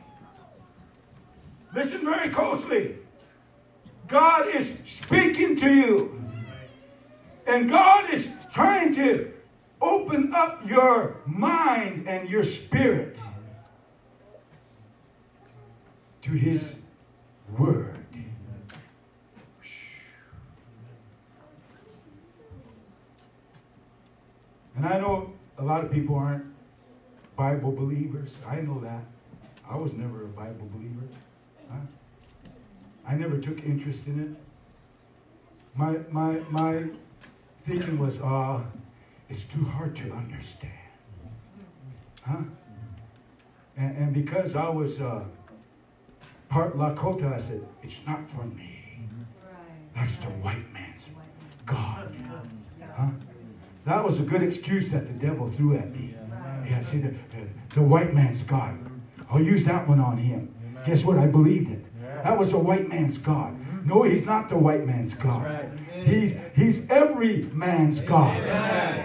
Listen 1.74 2.04
very 2.04 2.30
closely. 2.30 2.98
God 4.10 4.54
is 4.54 4.74
speaking 4.84 5.56
to 5.56 5.74
you. 5.74 6.22
And 7.45 7.70
God 7.70 8.14
is 8.14 8.28
trying 8.52 8.94
to 8.95 9.32
open 9.82 10.36
up 10.36 10.68
your 10.70 11.22
mind 11.26 12.10
and 12.10 12.30
your 12.30 12.44
spirit 12.44 13.18
to 16.24 16.32
his 16.32 16.76
word. 17.58 17.95
And 24.76 24.86
I 24.86 24.99
know 24.99 25.36
a 25.58 25.64
lot 25.64 25.84
of 25.84 25.92
people 25.92 26.16
aren't 26.16 26.46
Bible 27.36 27.72
believers. 27.72 28.36
I 28.48 28.58
know 28.58 28.80
that. 28.82 29.04
I 29.70 29.76
was 29.76 29.94
never 29.94 30.24
a 30.24 30.28
Bible 30.28 30.68
believer. 30.74 31.08
Huh? 31.70 31.80
I 33.06 33.16
never 33.16 33.38
took 33.38 33.64
interest 33.64 34.08
in 34.08 34.20
it. 34.20 34.30
My 35.76 35.98
my 36.10 36.40
my 36.50 36.86
thinking 37.66 38.00
was, 38.00 38.20
uh, 38.22 38.62
it's 39.30 39.44
too 39.44 39.64
hard 39.66 39.96
to 39.98 40.12
understand. 40.14 40.74
Huh? 42.24 42.38
And, 43.76 43.98
and 43.98 44.14
because 44.14 44.56
I 44.56 44.70
was 44.70 45.02
uh, 45.02 45.24
part 46.50 46.78
Lakota, 46.78 47.34
I 47.34 47.40
said, 47.40 47.62
it's 47.84 48.00
not 48.08 48.30
for 48.32 48.46
me. 48.46 48.74
That's 49.94 50.16
the 50.18 50.30
white 50.44 50.72
man's 50.74 51.10
God. 51.66 52.16
Huh? 52.96 53.08
That 53.88 54.03
was 54.03 54.19
a 54.19 54.22
good 54.22 54.43
excuse 54.43 54.89
that 54.89 55.07
the 55.07 55.14
devil 55.14 55.49
threw 55.49 55.77
at 55.77 55.95
me. 55.95 56.14
Yeah, 56.68 56.81
see, 56.81 56.97
the, 56.97 57.14
the, 57.69 57.81
white 57.81 58.14
man's 58.14 58.43
God. 58.43 58.77
I'll 59.30 59.41
use 59.41 59.64
that 59.64 59.88
one 59.88 60.01
on 60.01 60.18
him. 60.18 60.53
Guess 60.85 61.05
what? 61.05 61.18
I 61.18 61.26
believed 61.26 61.72
it. 61.72 61.85
That 62.22 62.38
was 62.38 62.51
a 62.51 62.57
white 62.57 62.89
man's 62.89 63.18
God. 63.18 63.55
No, 63.88 64.03
he's 64.03 64.26
not 64.26 64.49
the 64.49 64.57
white 64.57 64.85
man's 64.85 65.14
God. 65.14 65.72
He's 66.03 66.35
he's 66.53 66.85
every 66.89 67.43
man's 67.53 68.01
God. 68.01 68.35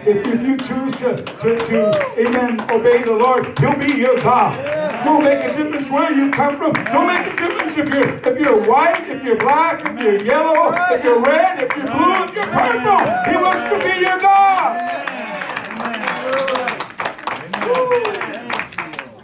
If, 0.05 0.27
if 0.27 0.43
you 0.43 0.57
choose 0.57 0.91
to, 0.97 1.23
to, 1.23 1.57
to, 1.57 2.19
amen, 2.19 2.61
obey 2.69 3.05
the 3.05 3.15
Lord, 3.15 3.57
he'll 3.61 3.79
be 3.79 3.95
your 3.95 4.17
God. 4.19 4.57
Don't 5.05 5.23
make 5.23 5.39
a 5.39 5.57
difference 5.57 5.89
where 5.89 6.11
you 6.11 6.33
come 6.33 6.57
from. 6.59 6.73
Don't 6.73 7.07
make 7.07 7.33
a 7.33 7.37
difference 7.37 7.79
if 7.79 7.89
you're 7.91 8.17
if 8.27 8.41
you're 8.41 8.69
white, 8.69 9.09
if 9.09 9.23
you're 9.23 9.37
black, 9.37 9.87
if 9.87 10.01
you're 10.01 10.21
yellow, 10.21 10.73
if 10.91 11.05
you're 11.05 11.21
red, 11.21 11.63
if 11.63 11.77
you're 11.77 11.87
blue, 11.87 12.25
if 12.25 12.35
you're 12.35 12.43
purple. 12.43 12.99
He 13.31 13.37
wants 13.37 13.71
to 13.71 13.79
be 13.79 14.01
your 14.01 14.19
God. 14.19 14.81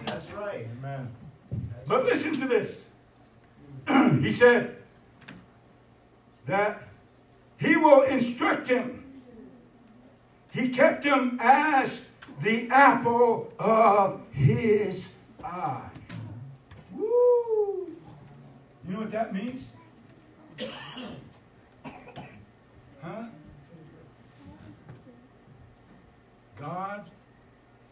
That's 0.06 0.30
right. 0.30 0.68
Amen. 0.78 1.08
But 1.88 2.04
listen 2.04 2.38
to 2.38 2.46
this. 2.46 2.76
he 4.22 4.30
said 4.30 4.77
that 6.48 6.82
he 7.58 7.76
will 7.76 8.02
instruct 8.02 8.68
him. 8.68 9.04
He 10.50 10.70
kept 10.70 11.04
him 11.04 11.38
as 11.40 12.00
the 12.42 12.68
apple 12.70 13.52
of 13.58 14.22
his 14.32 15.08
eye. 15.44 15.90
Woo! 16.92 17.92
You 18.86 18.94
know 18.94 19.00
what 19.00 19.12
that 19.12 19.34
means? 19.34 19.66
huh? 23.02 23.24
God 26.58 27.10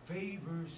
favors 0.07 0.71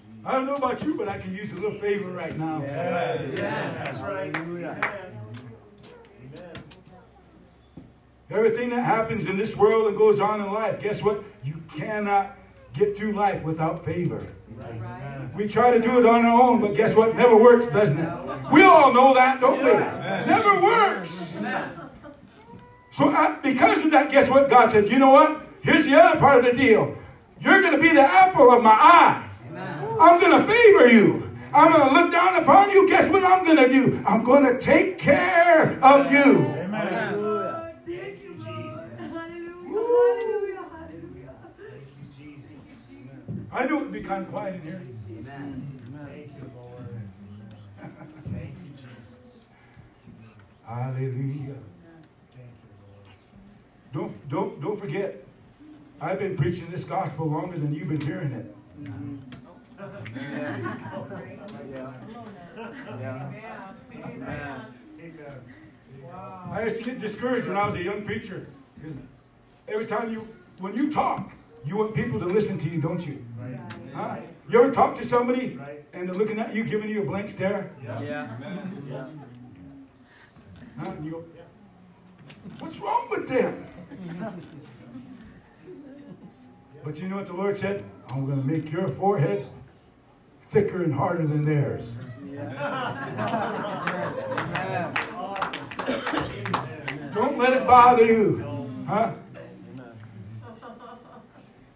you. 0.00 0.09
I 0.24 0.32
don't 0.32 0.46
know 0.46 0.54
about 0.54 0.82
you, 0.84 0.96
but 0.96 1.08
I 1.08 1.18
can 1.18 1.34
use 1.34 1.50
a 1.52 1.54
little 1.54 1.78
favor 1.78 2.10
right 2.10 2.36
now. 2.38 2.62
Yeah, 2.62 3.78
That's 3.78 4.00
right. 4.00 4.34
Amen. 4.36 4.80
Everything 8.30 8.70
that 8.70 8.84
happens 8.84 9.26
in 9.26 9.36
this 9.36 9.56
world 9.56 9.88
and 9.88 9.96
goes 9.96 10.20
on 10.20 10.40
in 10.40 10.52
life, 10.52 10.80
guess 10.80 11.02
what? 11.02 11.24
You 11.42 11.54
cannot 11.76 12.36
get 12.74 12.96
through 12.96 13.12
life 13.12 13.42
without 13.42 13.84
favor. 13.84 14.24
We 15.34 15.48
try 15.48 15.70
to 15.70 15.80
do 15.80 15.98
it 15.98 16.06
on 16.06 16.24
our 16.24 16.40
own, 16.40 16.60
but 16.60 16.76
guess 16.76 16.94
what? 16.94 17.16
Never 17.16 17.36
works, 17.36 17.66
doesn't 17.66 17.98
it? 17.98 18.52
We 18.52 18.62
all 18.62 18.92
know 18.92 19.14
that, 19.14 19.40
don't 19.40 19.58
we? 19.58 19.72
Never 19.72 20.60
works. 20.60 21.34
So, 22.92 23.08
uh, 23.08 23.40
because 23.40 23.82
of 23.84 23.90
that, 23.92 24.10
guess 24.10 24.28
what? 24.28 24.50
God 24.50 24.70
said, 24.70 24.90
you 24.90 24.98
know 24.98 25.10
what? 25.10 25.46
Here's 25.62 25.84
the 25.84 26.00
other 26.00 26.18
part 26.18 26.38
of 26.38 26.44
the 26.44 26.52
deal. 26.52 26.96
You're 27.40 27.60
going 27.62 27.72
to 27.74 27.80
be 27.80 27.88
the 27.94 28.02
apple 28.02 28.52
of 28.52 28.62
my 28.62 28.70
eye. 28.70 29.29
I'm 30.00 30.18
going 30.18 30.32
to 30.32 30.46
favor 30.46 30.88
you. 30.88 31.30
I'm 31.52 31.72
going 31.72 31.88
to 31.88 31.92
look 31.92 32.10
down 32.10 32.36
upon 32.36 32.70
you. 32.70 32.88
Guess 32.88 33.10
what 33.10 33.22
I'm 33.22 33.44
going 33.44 33.58
to 33.58 33.68
do? 33.68 34.02
I'm 34.06 34.24
going 34.24 34.44
to 34.44 34.58
take 34.58 34.98
care 34.98 35.78
of 35.82 36.10
you. 36.10 36.46
Amen. 36.46 37.12
Thank 37.86 38.22
you, 38.22 38.34
Lord. 38.38 38.88
Hallelujah. 38.98 40.64
Hallelujah. 40.72 41.34
I 43.52 43.66
knew 43.66 43.76
it 43.76 43.82
would 43.82 43.92
be 43.92 44.00
kind 44.00 44.22
of 44.24 44.30
quiet 44.30 44.54
in 44.54 44.62
here. 44.62 44.80
Amen. 45.10 45.80
Thank 46.06 46.32
you, 46.36 46.50
Lord. 46.56 47.02
Thank 48.32 48.54
you, 48.64 48.70
Jesus. 48.76 49.44
Hallelujah. 50.64 51.58
Thank 52.32 52.56
you, 52.62 52.70
Lord. 52.86 53.06
Don't, 53.92 54.28
don't, 54.30 54.60
don't 54.62 54.80
forget, 54.80 55.26
I've 56.00 56.20
been 56.20 56.36
preaching 56.38 56.70
this 56.70 56.84
gospel 56.84 57.26
longer 57.26 57.58
than 57.58 57.74
you've 57.74 57.88
been 57.88 58.00
hearing 58.00 58.32
it. 58.32 58.56
Mm-hmm. 58.82 59.16
Amen. 59.80 60.78
I 66.52 66.62
used 66.64 66.76
to 66.76 66.82
get 66.82 67.00
discouraged 67.00 67.46
when 67.48 67.56
I 67.56 67.64
was 67.66 67.74
a 67.74 67.82
young 67.82 68.04
preacher 68.04 68.46
because 68.76 68.96
every 69.68 69.86
time 69.86 70.12
you, 70.12 70.26
when 70.58 70.74
you 70.74 70.92
talk, 70.92 71.32
you 71.64 71.76
want 71.76 71.94
people 71.94 72.18
to 72.18 72.26
listen 72.26 72.58
to 72.58 72.68
you, 72.68 72.80
don't 72.80 73.06
you? 73.06 73.24
Right. 73.38 73.60
Huh? 73.94 74.16
You 74.48 74.62
ever 74.62 74.72
talk 74.72 74.96
to 74.96 75.06
somebody 75.06 75.56
Right. 75.56 75.84
and 75.92 76.08
they're 76.08 76.14
looking 76.14 76.38
at 76.38 76.54
you, 76.54 76.64
giving 76.64 76.88
you 76.90 77.02
a 77.02 77.04
blank 77.04 77.30
stare? 77.30 77.70
Yeah. 77.82 78.00
Yeah. 78.02 79.06
Huh? 80.78 80.90
And 80.90 81.04
you 81.04 81.10
go, 81.12 81.24
what's 82.58 82.78
wrong 82.78 83.08
with 83.10 83.28
them? 83.28 83.66
but 86.84 86.98
you 86.98 87.08
know 87.08 87.16
what 87.16 87.26
the 87.26 87.32
Lord 87.32 87.56
said? 87.56 87.84
I'm 88.08 88.26
going 88.26 88.40
to 88.40 88.46
make 88.46 88.72
your 88.72 88.88
forehead 88.88 89.46
thicker 90.50 90.82
and 90.82 90.92
harder 90.92 91.26
than 91.26 91.44
theirs. 91.44 91.96
Don't 97.14 97.38
let 97.38 97.52
it 97.52 97.66
bother 97.66 98.04
you. 98.04 98.68
Huh? 98.86 99.12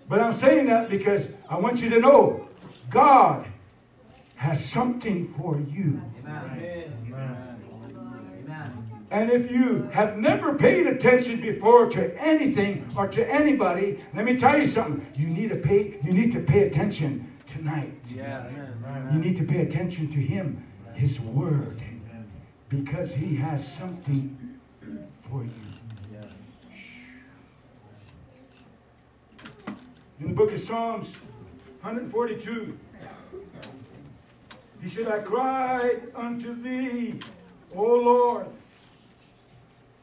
But 0.09 0.21
I'm 0.21 0.33
saying 0.33 0.67
that 0.67 0.91
because 0.91 1.29
I 1.49 1.59
want 1.59 1.81
you 1.81 1.91
to 1.91 2.01
know 2.01 2.49
God 2.91 3.47
has 4.37 4.65
something 4.65 5.33
for 5.35 5.59
you. 5.61 6.03
And 9.11 9.31
if 9.31 9.51
you 9.51 9.89
have 9.93 10.19
never 10.19 10.55
paid 10.55 10.89
attention 10.89 11.41
before 11.41 11.89
to 11.91 12.21
anything 12.21 12.91
or 12.97 13.07
to 13.09 13.33
anybody, 13.33 14.01
let 14.13 14.25
me 14.25 14.37
tell 14.37 14.59
you 14.59 14.67
something. 14.67 15.07
You 15.15 15.29
need 15.29 15.51
to 15.51 15.57
pay 15.57 16.01
you 16.03 16.13
need 16.13 16.33
to 16.33 16.41
pay 16.41 16.67
attention 16.67 17.34
tonight. 17.47 17.99
Yeah. 18.12 18.49
You 19.12 19.19
need 19.19 19.37
to 19.37 19.45
pay 19.45 19.62
attention 19.62 20.11
to 20.11 20.21
him, 20.21 20.65
his 20.95 21.21
word. 21.21 21.83
Because 22.69 23.15
he 23.15 23.37
has 23.37 23.66
something 23.66 24.59
for 25.29 25.45
you. 25.45 25.51
In 30.21 30.29
the 30.29 30.35
book 30.35 30.53
of 30.53 30.61
Psalms 30.61 31.12
142, 31.83 32.79
he 34.81 34.89
said, 34.89 35.09
I 35.09 35.19
cried 35.19 36.03
unto 36.15 36.61
thee, 36.62 37.19
O 37.75 37.83
Lord. 37.83 38.47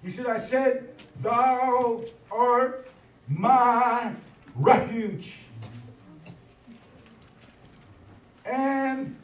He 0.04 0.10
said, 0.10 0.28
I 0.28 0.40
said, 0.40 0.90
Thou 1.22 2.04
art 2.32 2.88
my 3.28 4.14
refuge 4.56 5.34
and 8.46 9.16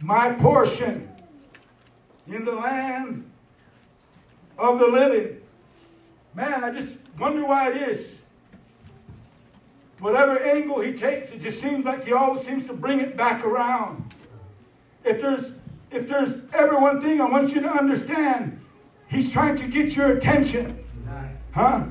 my 0.00 0.32
portion 0.32 1.08
in 2.26 2.44
the 2.44 2.52
land 2.52 3.30
of 4.58 4.78
the 4.78 4.86
living. 4.86 5.40
Man, 6.34 6.64
I 6.64 6.70
just 6.70 6.96
wonder 7.18 7.44
why 7.44 7.70
it 7.72 7.90
is. 7.90 8.16
Whatever 10.00 10.40
angle 10.40 10.80
he 10.80 10.92
takes, 10.92 11.30
it 11.30 11.40
just 11.40 11.60
seems 11.60 11.84
like 11.84 12.04
he 12.04 12.12
always 12.12 12.44
seems 12.44 12.66
to 12.68 12.72
bring 12.72 13.00
it 13.00 13.16
back 13.16 13.44
around. 13.44 14.14
If 15.04 15.20
there's 15.20 15.52
if 15.90 16.06
there's 16.06 16.36
ever 16.52 16.78
one 16.78 17.00
thing 17.00 17.20
I 17.20 17.24
want 17.24 17.54
you 17.54 17.62
to 17.62 17.68
understand, 17.68 18.60
he's 19.08 19.32
trying 19.32 19.56
to 19.56 19.66
get 19.66 19.96
your 19.96 20.12
attention. 20.12 20.84
Huh? 21.52 21.84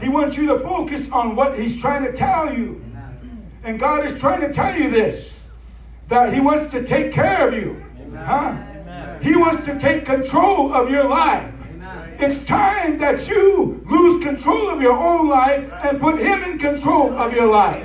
He 0.00 0.08
wants 0.08 0.36
you 0.36 0.46
to 0.48 0.58
focus 0.58 1.08
on 1.10 1.36
what 1.36 1.56
he's 1.56 1.80
trying 1.80 2.02
to 2.02 2.12
tell 2.12 2.52
you. 2.52 2.84
And 3.62 3.78
God 3.78 4.04
is 4.04 4.18
trying 4.18 4.40
to 4.40 4.52
tell 4.52 4.76
you 4.76 4.90
this 4.90 5.38
that 6.12 6.30
he 6.30 6.40
wants 6.40 6.70
to 6.70 6.84
take 6.84 7.10
care 7.10 7.48
of 7.48 7.54
you. 7.54 7.82
Huh? 8.14 8.54
He 9.22 9.34
wants 9.34 9.64
to 9.64 9.78
take 9.78 10.04
control 10.04 10.74
of 10.74 10.90
your 10.90 11.08
life. 11.08 11.50
It's 12.18 12.44
time 12.44 12.98
that 12.98 13.26
you 13.26 13.82
lose 13.86 14.22
control 14.22 14.68
of 14.68 14.82
your 14.82 14.92
own 14.92 15.28
life 15.28 15.72
and 15.82 15.98
put 15.98 16.20
him 16.20 16.42
in 16.42 16.58
control 16.58 17.18
of 17.18 17.32
your 17.32 17.50
life. 17.50 17.82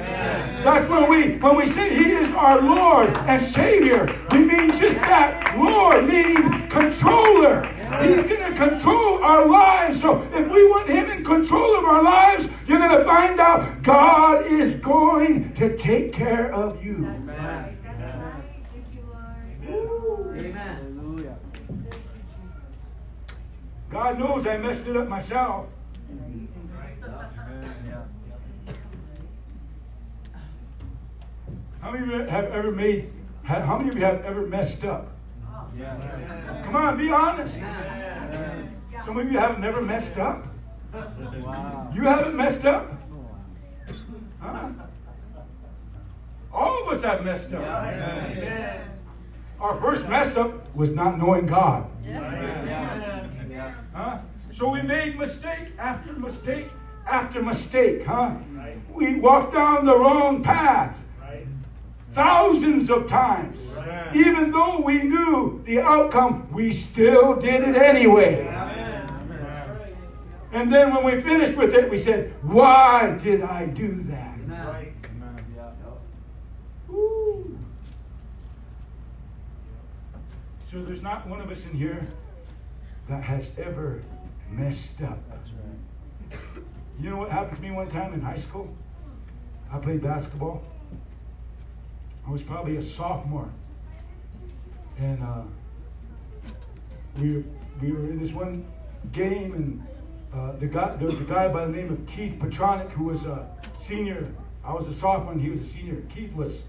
That's 0.66 0.88
when 0.90 1.10
we 1.10 1.38
when 1.38 1.56
we 1.56 1.66
say 1.66 1.96
he 1.96 2.12
is 2.12 2.32
our 2.34 2.62
Lord 2.62 3.18
and 3.18 3.42
Savior, 3.42 4.14
we 4.32 4.40
mean 4.40 4.70
just 4.72 4.98
that. 4.98 5.58
Lord 5.58 6.06
meaning 6.06 6.68
controller. 6.68 7.64
He's 8.04 8.26
going 8.26 8.46
to 8.52 8.54
control 8.56 9.24
our 9.24 9.48
lives. 9.48 10.02
So 10.02 10.22
if 10.34 10.52
we 10.52 10.68
want 10.68 10.90
him 10.90 11.10
in 11.10 11.24
control 11.24 11.78
of 11.78 11.86
our 11.86 12.04
lives, 12.04 12.50
you're 12.68 12.80
going 12.80 12.98
to 13.00 13.06
find 13.06 13.40
out 13.40 13.82
God 13.82 14.46
is 14.46 14.76
going 14.76 15.54
to 15.54 15.78
take 15.78 16.12
care 16.12 16.54
of 16.54 16.84
you. 16.84 17.06
Hallelujah. 17.06 17.67
God 23.90 24.20
knows 24.20 24.46
I 24.46 24.58
messed 24.58 24.86
it 24.86 24.98
up 24.98 25.08
myself. 25.08 25.68
How 31.82 31.92
many 31.92 32.04
of 32.04 32.10
you 32.10 32.28
have 32.28 32.46
ever 32.46 32.72
made, 32.72 33.10
how 33.44 33.78
many 33.78 33.90
of 33.90 33.96
you 33.96 34.04
have 34.04 34.26
ever 34.26 34.46
messed 34.46 34.84
up? 34.84 35.10
Come 36.64 36.76
on, 36.76 36.98
be 36.98 37.10
honest. 37.10 37.56
Some 39.06 39.18
of 39.18 39.32
you 39.32 39.38
have 39.38 39.60
never 39.60 39.82
messed 39.82 40.18
up. 40.18 40.46
You 41.94 42.02
haven't 42.02 42.36
messed 42.36 42.66
up? 42.66 42.92
Huh? 44.42 44.70
All 46.52 46.84
of 46.84 46.98
us 46.98 47.04
have 47.04 47.24
messed 47.24 47.54
up. 47.54 47.64
Our 49.60 49.80
first 49.80 50.10
mess 50.10 50.36
up 50.36 50.76
was 50.76 50.92
not 50.92 51.18
knowing 51.18 51.46
God. 51.46 51.90
Yeah. 53.58 53.74
Huh? 53.92 54.20
So 54.52 54.70
we 54.70 54.84
made 54.84 55.18
mistake 55.18 55.70
after 55.80 56.14
mistake 56.14 56.70
after 57.08 57.42
mistake, 57.42 58.06
huh? 58.06 58.36
Right. 58.54 58.78
We 58.94 59.16
walked 59.16 59.54
down 59.54 59.86
the 59.86 59.98
wrong 59.98 60.44
path 60.44 60.96
Right. 61.20 61.48
thousands 62.14 62.92
of 62.92 63.08
times. 63.08 63.60
Right. 63.76 64.16
Even 64.16 64.52
though 64.52 64.80
we 64.82 65.02
knew 65.02 65.64
the 65.66 65.80
outcome, 65.80 66.48
we 66.52 66.72
still 66.72 67.36
did 67.36 67.64
it 67.68 67.76
anyway. 67.76 68.46
And 70.54 70.72
then 70.72 70.94
when 70.94 71.04
we 71.04 71.22
finished 71.22 71.58
with 71.58 71.74
it, 71.74 71.90
we 71.90 71.98
said, 71.98 72.34
Why 72.44 73.18
did 73.24 73.42
I 73.42 73.66
do 73.66 74.04
that? 74.10 74.38
Right. 74.68 74.94
Woo. 76.88 77.58
So 80.72 80.84
there's 80.84 81.02
not 81.02 81.28
one 81.28 81.42
of 81.42 81.50
us 81.50 81.64
in 81.66 81.72
here 81.72 82.08
that 83.10 83.24
has 83.24 83.52
ever 83.58 84.02
messed 84.52 85.02
up. 85.02 85.18
That's 85.30 85.50
right. 85.50 86.40
You 87.00 87.10
know 87.10 87.18
what 87.18 87.30
happened 87.30 87.58
to 87.58 87.64
me 87.64 87.72
one 87.72 87.90
time 87.90 88.14
in 88.14 88.22
high 88.22 88.36
school? 88.36 88.68
I 89.72 89.78
played 89.78 90.02
basketball. 90.02 90.64
I 92.28 92.32
was 92.32 92.42
probably 92.42 92.78
a 92.78 92.82
sophomore. 92.82 93.50
And 95.00 95.24
uh, 95.24 95.44
we, 97.18 97.44
we 97.82 97.92
were 97.92 98.06
in 98.10 98.20
this 98.20 98.32
one 98.32 98.66
game, 99.12 99.54
and 99.54 99.88
uh, 100.34 100.58
the 100.58 100.66
guy, 100.66 100.96
there 100.96 101.08
was 101.08 101.20
a 101.20 101.24
guy 101.24 101.48
by 101.48 101.66
the 101.66 101.72
name 101.72 101.92
of 101.92 102.06
Keith 102.08 102.40
Petronic 102.40 102.92
who 102.92 103.06
was 103.06 103.26
a 103.26 103.48
senior. 103.78 104.28
I 104.66 104.74
was 104.74 104.88
a 104.88 104.94
sophomore, 104.94 105.34
and 105.34 105.42
he 105.42 105.50
was 105.50 105.60
a 105.60 105.66
senior. 105.66 106.02
Keith 106.10 106.34
was 106.34 106.64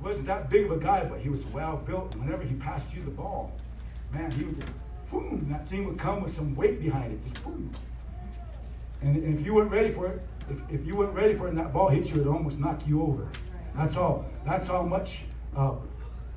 wasn't 0.00 0.26
that 0.26 0.48
big 0.48 0.66
of 0.66 0.70
a 0.70 0.76
guy, 0.76 1.04
but 1.04 1.18
he 1.18 1.28
was 1.28 1.44
well 1.46 1.76
built. 1.76 2.14
And 2.14 2.24
whenever 2.24 2.44
he 2.44 2.54
passed 2.54 2.86
you 2.94 3.02
the 3.02 3.10
ball, 3.10 3.52
man, 4.12 4.30
he 4.30 4.44
was 4.44 4.54
just, 4.54 4.68
boom, 5.10 5.46
that 5.50 5.68
thing 5.68 5.86
would 5.86 5.98
come 5.98 6.22
with 6.22 6.34
some 6.34 6.54
weight 6.54 6.80
behind 6.80 7.12
it, 7.12 7.26
just 7.26 7.42
boom. 7.44 7.70
And, 9.00 9.16
if 9.16 9.44
you 9.44 9.54
weren't 9.54 9.70
ready 9.70 9.92
for 9.92 10.06
it, 10.08 10.20
if, 10.50 10.80
if 10.80 10.86
you 10.86 10.96
weren't 10.96 11.14
ready 11.14 11.34
for 11.34 11.46
it 11.46 11.50
and 11.50 11.58
that 11.58 11.72
ball 11.72 11.88
hit 11.88 12.08
you, 12.08 12.16
it'd 12.16 12.26
almost 12.26 12.58
knock 12.58 12.86
you 12.86 13.02
over. 13.02 13.28
That's 13.76 13.96
all. 13.96 14.26
That's 14.44 14.66
how 14.66 14.82
much 14.82 15.22
uh, 15.56 15.74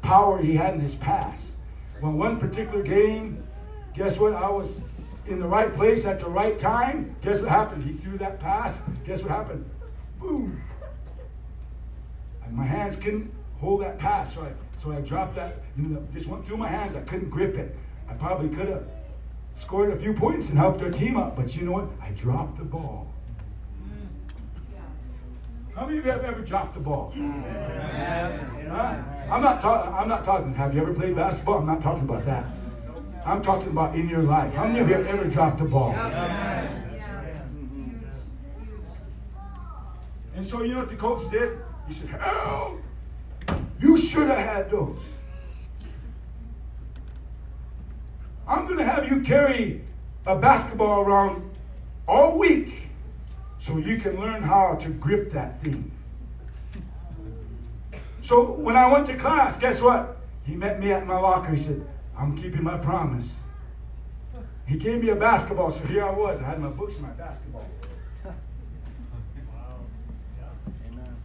power 0.02 0.42
he 0.42 0.56
had 0.56 0.74
in 0.76 0.80
his 0.80 0.96
pass. 0.96 1.56
When 2.00 2.18
one 2.18 2.40
particular 2.40 2.84
game, 2.84 3.44
guess 3.96 4.18
what? 4.18 4.34
I 4.34 4.50
was 4.50 4.80
in 5.28 5.40
the 5.40 5.48
right 5.48 5.74
place 5.74 6.06
at 6.06 6.20
the 6.20 6.30
right 6.30 6.60
time. 6.60 7.16
Guess 7.22 7.42
what 7.42 7.50
happened? 7.50 7.84
He 7.84 7.94
threw 7.94 8.18
that 8.20 8.40
pass. 8.40 8.82
Guess 9.06 9.22
what 9.22 9.32
happened? 9.32 9.68
Boom. 10.20 10.62
And 12.46 12.56
my 12.56 12.66
hands 12.66 12.96
couldn't 12.96 13.32
hold 13.60 13.82
that 13.82 13.98
pass, 13.98 14.34
so 14.34 14.42
I 14.42 14.52
so 14.82 14.92
I 14.92 15.02
dropped 15.02 15.36
that. 15.36 15.62
You 15.78 15.84
know, 15.84 16.08
just 16.14 16.28
went 16.28 16.46
through 16.46 16.58
my 16.58 16.68
hands. 16.68 16.96
I 16.96 17.02
couldn't 17.02 17.30
grip 17.30 17.56
it. 17.56 17.76
I 18.12 18.14
probably 18.16 18.50
could 18.50 18.68
have 18.68 18.84
scored 19.56 19.92
a 19.92 19.96
few 19.98 20.14
points 20.14 20.50
and 20.50 20.58
helped 20.58 20.82
our 20.82 20.90
team 20.90 21.16
up, 21.16 21.38
but 21.38 21.56
you 21.56 21.64
know 21.64 21.72
what? 21.72 21.88
I 22.02 22.10
dropped 22.10 22.58
the 22.58 22.66
ball. 22.66 23.08
How 25.74 25.86
many 25.86 26.00
of 26.00 26.06
you 26.06 26.12
have 26.12 26.26
ever 26.26 26.42
dropped 26.42 26.74
the 26.74 26.82
ball? 26.82 27.14
Huh? 27.16 29.02
I'm 29.32 29.42
not 29.42 29.62
talking. 29.62 29.94
I'm 29.94 30.10
not 30.10 30.26
talking. 30.26 30.54
Have 30.56 30.76
you 30.76 30.82
ever 30.82 30.94
played 30.94 31.16
basketball? 31.16 31.60
I'm 31.60 31.66
not 31.66 31.82
talking 31.82 32.04
about 32.04 32.26
that. 32.26 32.44
I'm 33.26 33.42
talking 33.42 33.70
about 33.70 33.96
in 33.96 34.10
your 34.10 34.24
life. 34.24 34.54
How 34.54 34.66
many 34.66 34.80
of 34.80 34.90
you 34.90 34.96
have 34.96 35.08
ever 35.08 35.24
dropped 35.30 35.60
the 35.60 35.64
ball? 35.66 35.94
And 40.36 40.46
so 40.46 40.64
you 40.64 40.74
know 40.74 40.80
what 40.80 40.90
the 40.90 40.98
coach 40.98 41.32
did? 41.32 41.58
He 41.88 41.94
said, 41.94 42.10
"Hell, 42.10 42.78
you 43.80 43.98
should 43.98 44.28
have 44.28 44.38
had 44.38 44.70
those. 44.70 45.00
I'm 48.52 48.66
going 48.66 48.80
to 48.80 48.84
have 48.84 49.10
you 49.10 49.22
carry 49.22 49.82
a 50.26 50.36
basketball 50.36 51.02
around 51.02 51.50
all 52.06 52.38
week 52.38 52.90
so 53.60 53.78
you 53.78 53.98
can 53.98 54.20
learn 54.20 54.44
how 54.44 54.76
to 54.76 54.90
grip 54.90 55.32
that 55.32 55.64
thing." 55.64 55.90
So 58.22 58.52
when 58.52 58.76
I 58.76 58.92
went 58.92 59.08
to 59.08 59.16
class, 59.16 59.58
guess 59.58 59.82
what? 59.82 60.18
He 60.44 60.56
met 60.56 60.82
me 60.82 60.92
at 60.92 61.08
my 61.08 61.18
locker. 61.18 61.52
He 61.52 61.58
said, 61.58 61.88
I'm 62.18 62.38
keeping 62.38 62.64
my 62.64 62.78
promise. 62.78 63.38
He 64.66 64.76
gave 64.78 65.02
me 65.02 65.10
a 65.10 65.16
basketball, 65.16 65.72
so 65.72 65.80
here 65.86 66.06
I 66.06 66.12
was. 66.12 66.40
I 66.40 66.44
had 66.44 66.60
my 66.60 66.70
books 66.70 66.96
and 66.96 67.04
my 67.04 67.10
basketball. 67.12 67.66
Wow. 68.24 68.34
Yeah. 70.40 70.90
Amen. 70.92 71.16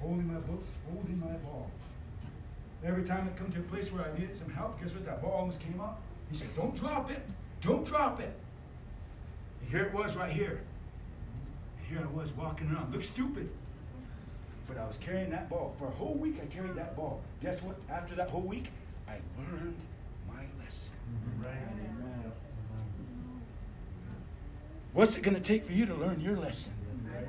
Holding 0.00 0.28
my 0.28 0.40
books, 0.40 0.66
holding 0.90 1.18
my 1.20 1.36
ball. 1.38 1.70
Every 2.84 3.04
time 3.04 3.28
I 3.32 3.38
come 3.38 3.50
to 3.52 3.58
a 3.58 3.62
place 3.62 3.90
where 3.90 4.04
I 4.04 4.18
needed 4.18 4.36
some 4.36 4.50
help, 4.50 4.80
guess 4.80 4.92
what? 4.92 5.04
That 5.06 5.22
ball 5.22 5.32
almost 5.32 5.60
came 5.60 5.80
up. 5.80 6.00
He 6.30 6.36
said, 6.36 6.54
Don't 6.56 6.74
drop 6.76 7.10
it. 7.10 7.22
Don't 7.62 7.84
drop 7.84 8.20
it. 8.20 8.32
And 9.60 9.70
here 9.70 9.84
it 9.84 9.94
was 9.94 10.16
right 10.16 10.32
here. 10.32 10.60
And 11.78 11.86
here 11.88 12.06
I 12.06 12.16
was 12.16 12.32
walking 12.32 12.70
around. 12.70 12.92
Looked 12.92 13.06
stupid. 13.06 13.48
But 14.68 14.78
I 14.78 14.86
was 14.86 14.98
carrying 14.98 15.30
that 15.30 15.48
ball. 15.48 15.74
For 15.78 15.86
a 15.86 15.90
whole 15.90 16.14
week, 16.14 16.36
I 16.42 16.46
carried 16.46 16.74
that 16.74 16.96
ball. 16.96 17.20
Guess 17.40 17.62
what? 17.62 17.76
After 17.88 18.14
that 18.16 18.28
whole 18.28 18.42
week, 18.42 18.66
I 19.08 19.14
learned 19.38 19.76
my 20.28 20.42
lesson. 20.62 20.90
Right. 21.40 21.52
Amen. 21.52 22.32
What's 24.92 25.16
it 25.16 25.22
going 25.22 25.36
to 25.36 25.42
take 25.42 25.66
for 25.66 25.72
you 25.72 25.86
to 25.86 25.94
learn 25.94 26.20
your 26.20 26.36
lesson? 26.36 26.72
Amen. 27.06 27.28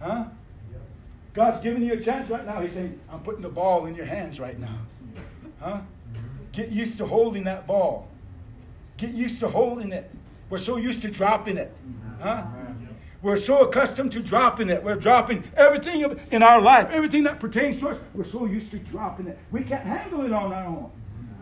Huh? 0.00 0.24
God's 1.32 1.60
giving 1.60 1.82
you 1.82 1.92
a 1.92 2.00
chance 2.00 2.28
right 2.28 2.44
now. 2.44 2.60
He's 2.60 2.72
saying, 2.72 2.98
I'm 3.10 3.20
putting 3.20 3.42
the 3.42 3.48
ball 3.48 3.86
in 3.86 3.94
your 3.94 4.06
hands 4.06 4.40
right 4.40 4.58
now. 4.58 4.78
Huh? 5.60 5.80
Get 6.52 6.70
used 6.70 6.98
to 6.98 7.06
holding 7.06 7.44
that 7.44 7.66
ball. 7.66 8.08
Get 8.96 9.10
used 9.10 9.40
to 9.40 9.48
holding 9.48 9.92
it. 9.92 10.10
We're 10.48 10.58
so 10.58 10.76
used 10.76 11.02
to 11.02 11.10
dropping 11.10 11.56
it. 11.56 11.72
Huh? 12.20 12.44
We're 13.22 13.36
so 13.36 13.62
accustomed 13.62 14.12
to 14.12 14.20
dropping 14.20 14.70
it. 14.70 14.82
We're 14.82 14.96
dropping 14.96 15.44
everything 15.56 16.18
in 16.30 16.42
our 16.42 16.60
life, 16.60 16.88
everything 16.90 17.22
that 17.24 17.38
pertains 17.38 17.78
to 17.80 17.90
us. 17.90 17.98
We're 18.14 18.24
so 18.24 18.46
used 18.46 18.70
to 18.72 18.78
dropping 18.78 19.26
it. 19.26 19.38
We 19.50 19.62
can't 19.62 19.84
handle 19.84 20.24
it 20.24 20.32
on 20.32 20.52
our 20.52 20.64
own. 20.66 20.90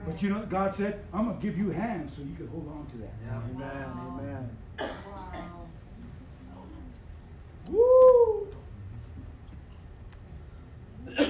But 0.04 0.22
you 0.22 0.30
know 0.30 0.38
what 0.38 0.50
God 0.50 0.74
said? 0.74 1.04
I'm 1.12 1.26
going 1.26 1.36
to 1.38 1.42
give 1.42 1.56
you 1.56 1.70
hands 1.70 2.16
so 2.16 2.22
you 2.22 2.34
can 2.34 2.48
hold 2.48 2.68
on 2.68 2.86
to 2.86 2.96
that. 2.98 3.12
Amen. 3.30 3.90
Amen. 4.06 4.50
Wow. 4.78 5.66
Woo! 7.68 8.48
Okay, 11.18 11.28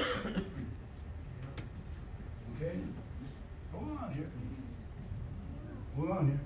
just 3.22 3.36
hold 3.72 3.98
on 4.02 4.12
here. 4.14 4.30
Hold 5.96 6.10
on 6.10 6.26
here. 6.28 6.40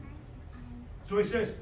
So 1.09 1.19
he 1.19 1.25
says, 1.25 1.55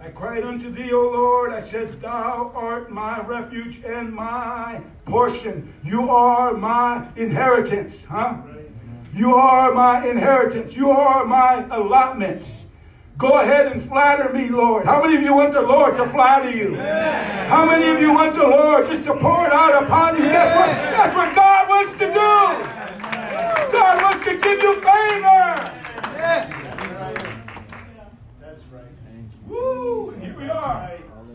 I 0.00 0.08
cried 0.10 0.44
unto 0.44 0.70
thee, 0.70 0.92
O 0.92 1.02
Lord. 1.02 1.52
I 1.52 1.60
said, 1.60 2.00
Thou 2.00 2.52
art 2.54 2.90
my 2.90 3.20
refuge 3.26 3.82
and 3.84 4.14
my 4.14 4.80
portion. 5.06 5.74
You 5.82 6.10
are 6.10 6.54
my 6.54 7.08
inheritance. 7.16 8.04
Huh? 8.04 8.36
You 9.12 9.34
are 9.34 9.74
my 9.74 10.06
inheritance. 10.06 10.76
You 10.76 10.90
are 10.90 11.24
my 11.24 11.66
allotment. 11.70 12.44
Go 13.18 13.40
ahead 13.40 13.66
and 13.66 13.82
flatter 13.88 14.32
me, 14.32 14.48
Lord. 14.48 14.84
How 14.86 15.02
many 15.02 15.16
of 15.16 15.22
you 15.22 15.34
want 15.34 15.52
the 15.52 15.60
Lord 15.62 15.96
to 15.96 16.06
flatter 16.06 16.50
you? 16.56 16.76
How 16.76 17.66
many 17.66 17.88
of 17.88 18.00
you 18.00 18.12
want 18.12 18.36
the 18.36 18.44
Lord 18.46 18.86
just 18.86 19.02
to 19.04 19.14
pour 19.16 19.44
it 19.44 19.52
out 19.52 19.82
upon 19.82 20.16
you? 20.16 20.22
Guess 20.22 20.56
what? 20.56 20.68
That's 20.68 21.16
what 21.16 21.34
God 21.34 21.68
wants 21.68 21.92
to 21.98 22.06
do. 22.06 23.72
God 23.72 24.02
wants 24.02 24.24
to 24.24 24.36
give 24.36 24.62
you 24.62 24.74
favor. 24.74 25.72
That's 28.40 28.62
right. 28.72 28.84
Woo! 29.48 30.10
And 30.10 30.22
here 30.22 30.36
we 30.38 30.48
are. 30.48 30.92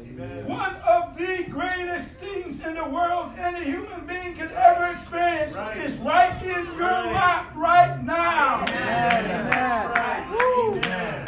Amen. 0.07 0.47
One 0.47 0.76
of 0.76 1.18
the 1.18 1.43
greatest 1.49 2.10
things 2.11 2.61
in 2.61 2.76
the 2.76 2.85
world 2.88 3.31
any 3.38 3.65
human 3.65 4.05
being 4.07 4.35
could 4.38 4.51
ever 4.53 4.85
experience 4.85 5.53
Right. 5.53 5.77
is 5.77 5.93
right 5.99 6.41
in 6.43 6.65
your 6.77 6.88
lap 7.14 7.53
right 7.57 8.01
now. 8.05 8.64
That's 8.68 9.97
right. 9.97 10.30
Woo! 10.31 10.76
Amen. 10.76 11.26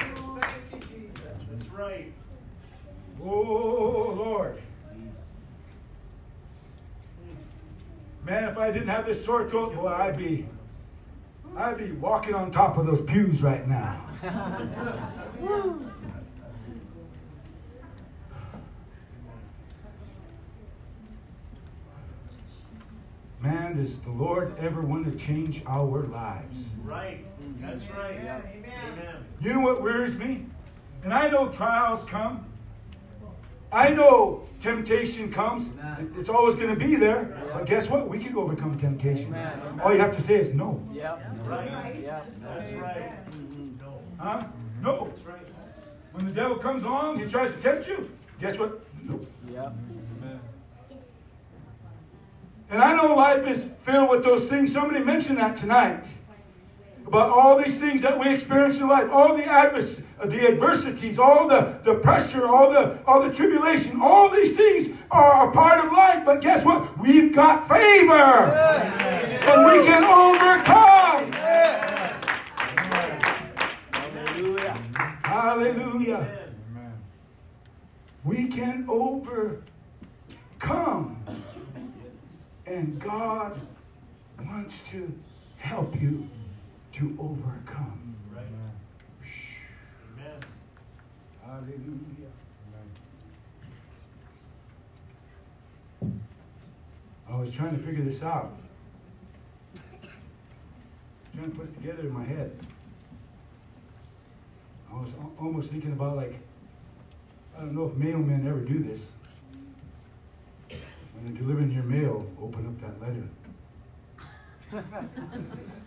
That's 1.52 1.70
right. 1.70 2.12
Oh 3.26 4.14
Lord. 4.16 4.62
Man, 8.24 8.44
if 8.46 8.58
I 8.58 8.72
didn't 8.72 8.88
have 8.88 9.06
this 9.06 9.24
sore 9.24 9.50
throat, 9.50 9.76
boy, 9.76 9.88
I'd 9.88 10.18
be 10.18 10.48
I'd 11.58 11.78
be 11.78 11.92
walking 11.94 12.36
on 12.36 12.52
top 12.52 12.78
of 12.78 12.86
those 12.86 13.02
pews 13.02 13.42
right 13.42 13.68
now. 13.68 14.02
man, 23.42 23.78
does 23.78 23.98
the 24.00 24.10
Lord 24.10 24.56
ever 24.60 24.82
want 24.82 25.06
to 25.06 25.18
change 25.24 25.64
our 25.66 26.04
lives? 26.04 26.66
Right, 26.84 27.26
that's 27.62 27.84
right. 27.92 28.18
Amen. 28.20 28.44
Amen. 28.58 29.26
You 29.40 29.54
know 29.54 29.62
what 29.62 29.82
worries 29.82 30.16
me? 30.16 30.46
And 31.04 31.14
I 31.14 31.30
know 31.30 31.48
trials 31.48 32.04
come. 32.06 32.46
I 33.72 33.90
know 33.90 34.48
temptation 34.62 35.32
comes. 35.32 35.70
It's 36.18 36.30
always 36.30 36.56
going 36.56 36.70
to 36.70 36.76
be 36.76 36.96
there. 36.96 37.38
But 37.54 37.66
guess 37.66 37.90
what? 37.90 38.08
We 38.08 38.20
can 38.20 38.36
overcome 38.36 38.78
temptation. 38.78 39.28
Amen. 39.28 39.80
All 39.84 39.94
you 39.94 40.00
have 40.00 40.16
to 40.16 40.24
say 40.24 40.36
is 40.36 40.54
no. 40.54 40.82
Yep. 40.94 41.24
Right. 41.46 42.00
Yep. 42.02 42.36
That's 42.42 42.74
right. 42.74 43.12
No. 43.80 44.02
Huh? 44.18 44.44
No. 44.82 45.08
That's 45.08 45.26
right. 45.26 45.48
When 46.14 46.26
the 46.26 46.32
devil 46.32 46.58
comes 46.58 46.84
along, 46.84 47.20
he 47.20 47.26
tries 47.26 47.52
to 47.52 47.58
tempt 47.58 47.88
you. 47.88 48.10
Guess 48.40 48.58
what? 48.58 48.80
No. 49.04 49.26
Yep. 49.52 49.74
And 52.70 52.82
I 52.82 52.96
know 52.96 53.14
life 53.16 53.46
is 53.46 53.68
filled 53.84 54.10
with 54.10 54.24
those 54.24 54.46
things. 54.46 54.72
Somebody 54.74 55.04
mentioned 55.04 55.38
that 55.38 55.56
tonight. 55.56 56.08
About 57.08 57.30
all 57.30 57.62
these 57.62 57.78
things 57.78 58.02
that 58.02 58.20
we 58.20 58.34
experience 58.34 58.80
in 58.80 58.88
life, 58.88 59.10
all 59.12 59.36
the 59.38 59.44
advers- 59.44 60.02
the 60.24 60.48
adversities, 60.48 61.20
all 61.20 61.48
the, 61.48 61.78
the 61.84 61.94
pressure, 61.96 62.48
all 62.48 62.72
the 62.72 62.98
all 63.06 63.22
the 63.22 63.32
tribulation, 63.32 64.02
all 64.02 64.28
these 64.30 64.56
things 64.56 64.90
are 65.12 65.48
a 65.48 65.52
part 65.52 65.86
of 65.86 65.92
life. 65.92 66.26
But 66.26 66.42
guess 66.42 66.66
what? 66.66 66.98
We've 66.98 67.32
got 67.34 67.68
favor. 67.68 68.14
And 68.14 69.66
we 69.66 69.86
can 69.86 70.04
overcome. 70.04 71.32
Hallelujah. 74.02 74.78
Hallelujah. 75.24 76.28
We 78.24 78.48
can 78.48 78.86
overcome. 78.90 79.64
And 82.66 83.00
God 83.00 83.62
wants 84.44 84.82
to 84.90 85.14
help 85.58 86.02
you 86.02 86.28
to 86.96 87.18
overcome. 87.20 88.16
Right. 88.34 88.46
Amen. 90.18 90.40
Hallelujah. 91.46 92.32
I 97.30 97.38
was 97.38 97.50
trying 97.50 97.78
to 97.78 97.84
figure 97.84 98.04
this 98.04 98.24
out. 98.24 98.58
Trying 101.36 101.52
to 101.52 101.58
put 101.58 101.66
it 101.66 101.74
together 101.74 102.04
in 102.04 102.14
my 102.14 102.24
head. 102.24 102.58
I 104.90 104.94
was 104.94 105.12
almost 105.38 105.72
thinking 105.72 105.92
about 105.92 106.16
like, 106.16 106.40
I 107.58 107.60
don't 107.60 107.76
know 107.76 107.88
if 107.88 107.94
mailmen 107.96 108.48
ever 108.48 108.62
do 108.62 108.82
this. 108.82 109.08
When 110.70 111.26
they're 111.26 111.42
delivering 111.42 111.72
your 111.72 111.84
mail, 111.84 112.26
open 112.42 112.66
up 112.68 112.80
that 112.80 113.02
letter. 113.02 113.28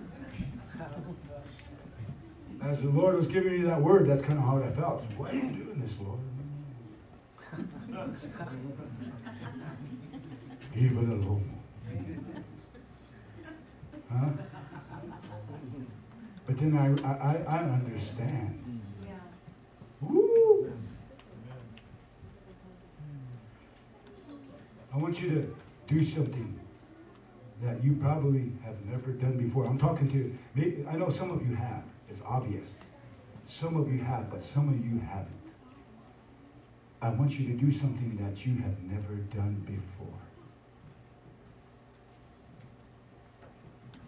As 2.63 2.83
the 2.83 2.89
Lord 2.89 3.17
was 3.17 3.27
giving 3.27 3.53
me 3.53 3.63
that 3.63 3.81
word, 3.81 4.07
that's 4.09 4.23
kind 4.23 4.39
of 4.39 4.45
how 4.45 4.59
I 4.63 4.71
felt. 4.71 5.03
Why 5.17 5.31
are 5.31 5.35
you 5.35 5.41
doing 5.43 5.81
this, 5.81 5.95
Lord? 6.01 6.19
Leave 10.75 10.93
it 10.93 11.09
alone. 11.09 11.51
Huh? 14.11 14.29
But 16.47 16.59
then 16.59 16.77
I, 16.77 17.07
I, 17.07 17.33
I- 17.33 17.59
I 17.59 17.59
understand. 17.65 18.81
Woo! 20.01 20.73
I 24.93 24.97
want 24.97 25.21
you 25.21 25.29
to 25.31 25.57
do 25.87 26.03
something 26.05 26.59
that 27.63 27.83
you 27.83 27.95
probably 27.95 28.53
have 28.65 28.77
never 28.87 29.11
done 29.11 29.37
before. 29.37 29.67
I'm 29.67 29.79
talking 29.79 30.09
to, 30.11 30.37
maybe, 30.55 30.85
I 30.89 30.97
know 30.97 31.09
some 31.09 31.31
of 31.31 31.47
you 31.47 31.55
have. 31.57 31.83
It's 32.09 32.23
obvious. 32.25 32.81
Some 33.45 33.77
of 33.77 33.93
you 33.93 33.99
have, 33.99 34.31
but 34.31 34.43
some 34.43 34.69
of 34.69 34.85
you 34.85 35.01
haven't. 35.01 35.35
I 37.01 37.11
want 37.11 37.39
you 37.39 37.47
to 37.47 37.53
do 37.53 37.71
something 37.73 38.17
that 38.21 38.47
you 38.47 38.57
have 38.57 38.83
never 38.83 39.15
done 39.15 39.63
before. 39.67 40.07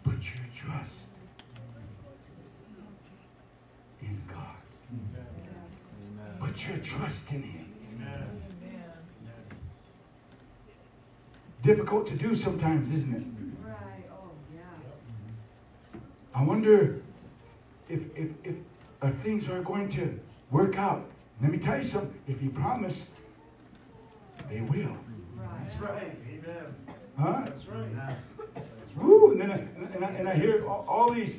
Put 0.02 0.22
your 0.24 0.46
trust 0.56 1.06
in 4.02 4.20
God. 4.28 4.56
Put 6.40 6.68
your 6.68 6.78
trust 6.78 7.30
in 7.30 7.42
Him. 7.42 7.72
Amen. 7.94 8.42
Difficult 11.62 12.06
to 12.08 12.14
do 12.14 12.34
sometimes, 12.34 12.90
isn't 12.90 13.14
it? 13.14 13.39
I 16.34 16.42
wonder 16.42 17.02
if, 17.88 18.00
if, 18.14 18.30
if, 18.44 18.54
if 19.02 19.14
things 19.16 19.48
are 19.48 19.62
going 19.62 19.88
to 19.90 20.18
work 20.50 20.78
out. 20.78 21.06
Let 21.42 21.50
me 21.50 21.58
tell 21.58 21.76
you 21.76 21.82
something. 21.82 22.14
If 22.28 22.42
you 22.42 22.50
promise, 22.50 23.08
they 24.48 24.60
will. 24.60 24.96
That's 25.64 25.80
right. 25.80 26.16
Amen. 26.28 26.74
Huh? 27.18 27.42
That's 27.44 27.66
right. 27.66 28.16
Woo! 28.96 29.32
And 29.32 29.40
then 29.40 29.50
I, 29.50 29.56
and 29.94 30.04
I, 30.04 30.08
and 30.10 30.28
I 30.28 30.34
hear 30.34 30.66
all, 30.68 30.84
all 30.88 31.12
these, 31.12 31.38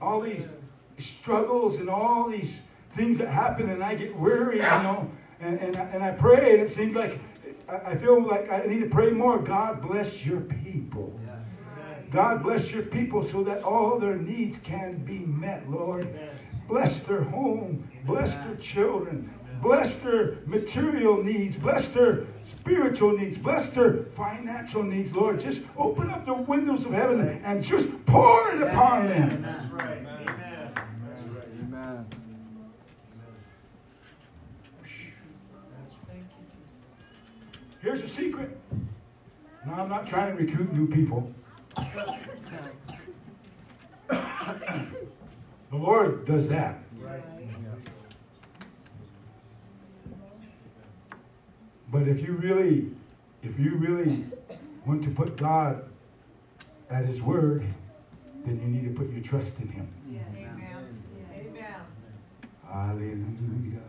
all 0.00 0.20
these 0.20 0.48
struggles 0.98 1.76
and 1.76 1.88
all 1.88 2.28
these 2.28 2.62
things 2.94 3.18
that 3.18 3.28
happen, 3.28 3.70
and 3.70 3.82
I 3.82 3.94
get 3.94 4.16
weary, 4.16 4.56
you 4.56 4.62
know. 4.62 5.10
And, 5.40 5.58
and, 5.60 5.76
I, 5.76 5.82
and 5.82 6.02
I 6.02 6.10
pray, 6.10 6.54
and 6.54 6.62
it 6.62 6.70
seems 6.70 6.94
like 6.94 7.20
I, 7.68 7.92
I 7.92 7.96
feel 7.96 8.20
like 8.26 8.50
I 8.50 8.66
need 8.66 8.80
to 8.80 8.88
pray 8.88 9.10
more. 9.10 9.38
God 9.38 9.80
bless 9.80 10.26
your 10.26 10.40
people. 10.40 11.18
God 12.10 12.42
bless 12.42 12.70
your 12.70 12.84
people 12.84 13.22
so 13.22 13.42
that 13.44 13.62
all 13.62 13.98
their 13.98 14.16
needs 14.16 14.58
can 14.58 14.98
be 15.04 15.18
met, 15.18 15.68
Lord. 15.70 16.08
Bless 16.66 17.00
their 17.00 17.22
home. 17.22 17.90
Bless 18.04 18.36
their 18.36 18.56
children. 18.56 19.30
Bless 19.60 19.96
their 19.96 20.36
material 20.46 21.22
needs. 21.22 21.56
Bless 21.56 21.88
their 21.88 22.26
spiritual 22.44 23.18
needs. 23.18 23.36
Bless 23.36 23.68
their 23.70 24.04
financial 24.16 24.82
needs, 24.82 25.12
Lord. 25.12 25.40
Just 25.40 25.62
open 25.76 26.10
up 26.10 26.24
the 26.24 26.34
windows 26.34 26.84
of 26.84 26.92
heaven 26.92 27.40
and 27.44 27.62
just 27.62 27.88
pour 28.06 28.50
it 28.52 28.62
upon 28.62 29.08
them. 29.08 29.42
That's 29.42 29.72
right. 29.72 29.98
Amen. 29.98 30.72
That's 30.74 31.28
right. 31.34 31.48
Amen. 31.62 32.06
Here's 37.80 38.02
a 38.02 38.08
secret. 38.08 38.56
Now, 39.66 39.74
I'm 39.74 39.88
not 39.88 40.06
trying 40.06 40.36
to 40.36 40.42
recruit 40.42 40.72
new 40.72 40.86
people. 40.86 41.32
The 45.70 45.76
Lord 45.76 46.24
does 46.26 46.48
that. 46.48 46.78
But 51.90 52.06
if 52.06 52.22
you 52.22 52.32
really, 52.34 52.90
if 53.42 53.58
you 53.58 53.76
really 53.76 54.24
want 54.84 55.02
to 55.04 55.10
put 55.10 55.36
God 55.36 55.84
at 56.90 57.04
His 57.06 57.22
word, 57.22 57.64
then 58.44 58.60
you 58.60 58.68
need 58.68 58.84
to 58.84 58.94
put 58.94 59.10
your 59.10 59.22
trust 59.22 59.58
in 59.58 59.68
Him. 59.68 59.88
Amen. 60.36 61.02
Amen. 61.34 61.80
Hallelujah. 62.70 63.80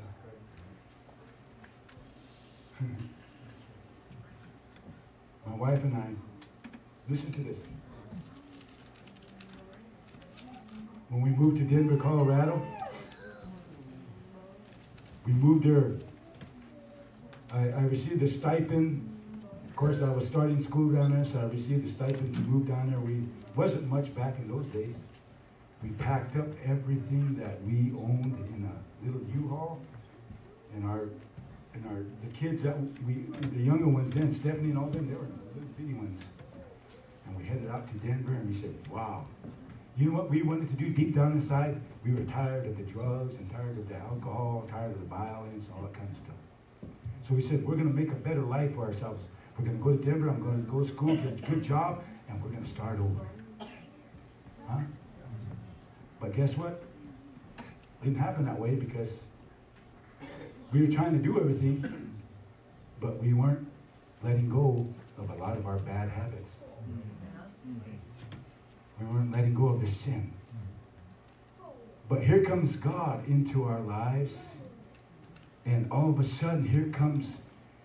My 5.46 5.56
wife 5.56 5.84
and 5.84 5.96
I, 5.98 6.08
listen 7.10 7.32
to 7.34 7.42
this. 7.42 7.58
When 11.10 11.22
we 11.22 11.32
moved 11.32 11.58
to 11.58 11.64
Denver, 11.64 11.98
Colorado, 11.98 12.62
we 15.26 15.34
moved 15.34 15.66
there. 15.66 15.94
I, 17.52 17.70
I 17.70 17.82
received 17.82 18.22
a 18.22 18.28
stipend. 18.28 19.08
Of 19.68 19.76
course, 19.76 20.02
I 20.02 20.10
was 20.10 20.28
starting 20.28 20.64
school 20.64 20.92
down 20.92 21.14
there, 21.14 21.26
so 21.26 21.40
I 21.40 21.44
received 21.46 21.88
a 21.88 21.90
stipend 21.90 22.36
to 22.36 22.42
move 22.42 22.68
down 22.68 22.92
there. 22.92 23.00
We 23.00 23.24
wasn't 23.56 23.90
much 23.90 24.14
back 24.14 24.38
in 24.38 24.48
those 24.48 24.68
days. 24.68 25.00
We 25.82 25.90
packed 25.92 26.36
up 26.36 26.48
everything 26.64 27.36
that 27.40 27.64
we 27.64 27.92
owned 27.98 28.36
in 28.54 28.70
a 28.70 29.06
little 29.06 29.22
U-Haul, 29.34 29.80
and 30.76 30.86
our 30.86 31.10
and 31.74 31.86
our 31.88 32.04
the 32.24 32.38
kids 32.38 32.62
that 32.64 32.76
we 33.08 33.26
the 33.56 33.64
younger 33.64 33.88
ones 33.88 34.12
then 34.12 34.34
Stephanie 34.34 34.70
and 34.70 34.78
all 34.78 34.90
them 34.90 35.08
they 35.08 35.16
were 35.16 35.28
little 35.56 35.70
bitty 35.78 35.94
ones, 35.94 36.26
and 37.26 37.38
we 37.38 37.46
headed 37.46 37.70
out 37.70 37.88
to 37.88 37.94
Denver 38.06 38.34
and 38.34 38.50
we 38.50 38.60
said, 38.60 38.76
wow. 38.92 39.26
You 40.00 40.10
know 40.10 40.18
what 40.18 40.30
we 40.30 40.44
wanted 40.44 40.70
to 40.70 40.76
do 40.76 40.92
deep 40.92 41.14
down 41.14 41.34
inside? 41.34 41.82
We 42.06 42.14
were 42.14 42.24
tired 42.24 42.66
of 42.66 42.78
the 42.78 42.84
drugs 42.84 43.36
and 43.36 43.52
tired 43.52 43.78
of 43.78 43.90
the 43.90 43.98
alcohol, 43.98 44.66
tired 44.72 44.94
of 44.94 45.00
the 45.02 45.06
violence, 45.08 45.68
all 45.76 45.82
that 45.82 45.94
kind 45.94 46.08
of 46.10 46.16
stuff. 46.16 46.90
So 47.28 47.34
we 47.34 47.42
said, 47.42 47.68
we're 47.68 47.76
going 47.76 47.90
to 47.90 47.94
make 47.94 48.10
a 48.12 48.16
better 48.16 48.42
life 48.42 48.74
for 48.76 48.86
ourselves. 48.86 49.26
We're 49.58 49.66
going 49.66 49.78
to 49.78 49.84
go 49.84 49.92
to 49.92 50.02
Denver. 50.02 50.30
I'm 50.30 50.42
going 50.42 50.64
to 50.64 50.72
go 50.72 50.80
to 50.80 50.88
school, 50.88 51.18
get 51.18 51.26
a 51.26 51.52
good 51.52 51.62
job, 51.62 52.02
and 52.30 52.42
we're 52.42 52.50
going 52.50 52.64
to 52.64 52.70
start 52.70 52.98
over. 52.98 53.68
Huh? 54.70 54.80
But 56.22 56.34
guess 56.34 56.56
what? 56.56 56.82
It 57.58 58.06
didn't 58.06 58.20
happen 58.20 58.46
that 58.46 58.58
way 58.58 58.76
because 58.76 59.24
we 60.72 60.80
were 60.80 60.92
trying 60.92 61.12
to 61.12 61.20
do 61.20 61.42
everything, 61.42 61.84
but 63.02 63.22
we 63.22 63.34
weren't 63.34 63.68
letting 64.24 64.50
go 64.50 64.88
of 65.18 65.30
a 65.30 65.36
lot 65.36 65.58
of 65.58 65.66
our 65.66 65.80
bad 65.80 66.08
habits. 66.08 66.52
Mm-hmm. 67.68 67.99
We 69.00 69.06
weren't 69.06 69.32
letting 69.32 69.54
go 69.54 69.68
of 69.68 69.82
the 69.82 69.88
sin. 69.88 70.32
But 72.10 72.24
here 72.24 72.44
comes 72.44 72.76
God 72.76 73.28
into 73.28 73.64
our 73.64 73.80
lives, 73.82 74.36
and 75.66 75.90
all 75.92 76.10
of 76.10 76.20
a 76.20 76.24
sudden, 76.24 76.66
here 76.66 76.90
comes 76.92 77.38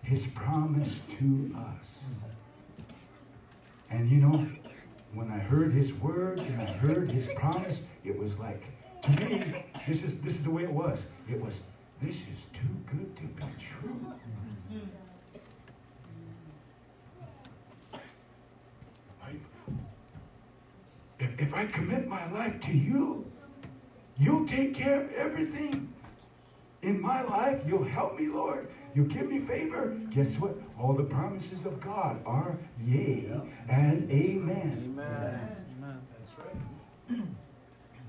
His 0.02 0.26
promise 0.28 1.02
to 1.18 1.54
us. 1.76 2.04
And 3.90 4.10
you 4.10 4.16
know, 4.16 4.46
when 5.12 5.30
I 5.30 5.38
heard 5.38 5.72
His 5.72 5.92
word 5.92 6.40
and 6.40 6.60
I 6.62 6.64
heard 6.64 7.10
His 7.10 7.26
promise, 7.34 7.82
it 8.02 8.18
was 8.18 8.38
like, 8.38 8.62
to 9.02 9.10
me, 9.26 9.64
this 9.86 10.02
is 10.02 10.16
this 10.20 10.34
is 10.36 10.42
the 10.42 10.50
way 10.50 10.62
it 10.64 10.72
was. 10.72 11.06
It 11.30 11.40
was, 11.40 11.60
this 12.02 12.16
is 12.16 12.46
too 12.54 12.74
good 12.90 13.14
to 13.16 13.22
be 13.22 13.52
true. 13.60 14.80
If, 21.24 21.40
if 21.40 21.54
I 21.54 21.66
commit 21.66 22.06
my 22.06 22.30
life 22.32 22.60
to 22.60 22.72
you, 22.72 23.24
you'll 24.18 24.46
take 24.46 24.74
care 24.74 25.00
of 25.02 25.12
everything 25.12 25.92
in 26.82 27.00
my 27.00 27.22
life. 27.22 27.60
You'll 27.66 27.84
help 27.84 28.18
me, 28.18 28.28
Lord. 28.28 28.68
You'll 28.94 29.06
give 29.06 29.28
me 29.28 29.40
favor. 29.40 29.96
Guess 30.10 30.36
what? 30.36 30.54
All 30.78 30.92
the 30.92 31.04
promises 31.04 31.64
of 31.64 31.80
God 31.80 32.20
are 32.26 32.58
yea 32.84 33.40
and 33.68 34.10
amen. 34.10 34.94
Amen. 34.94 35.56
That's 35.80 36.38
right. 36.38 37.20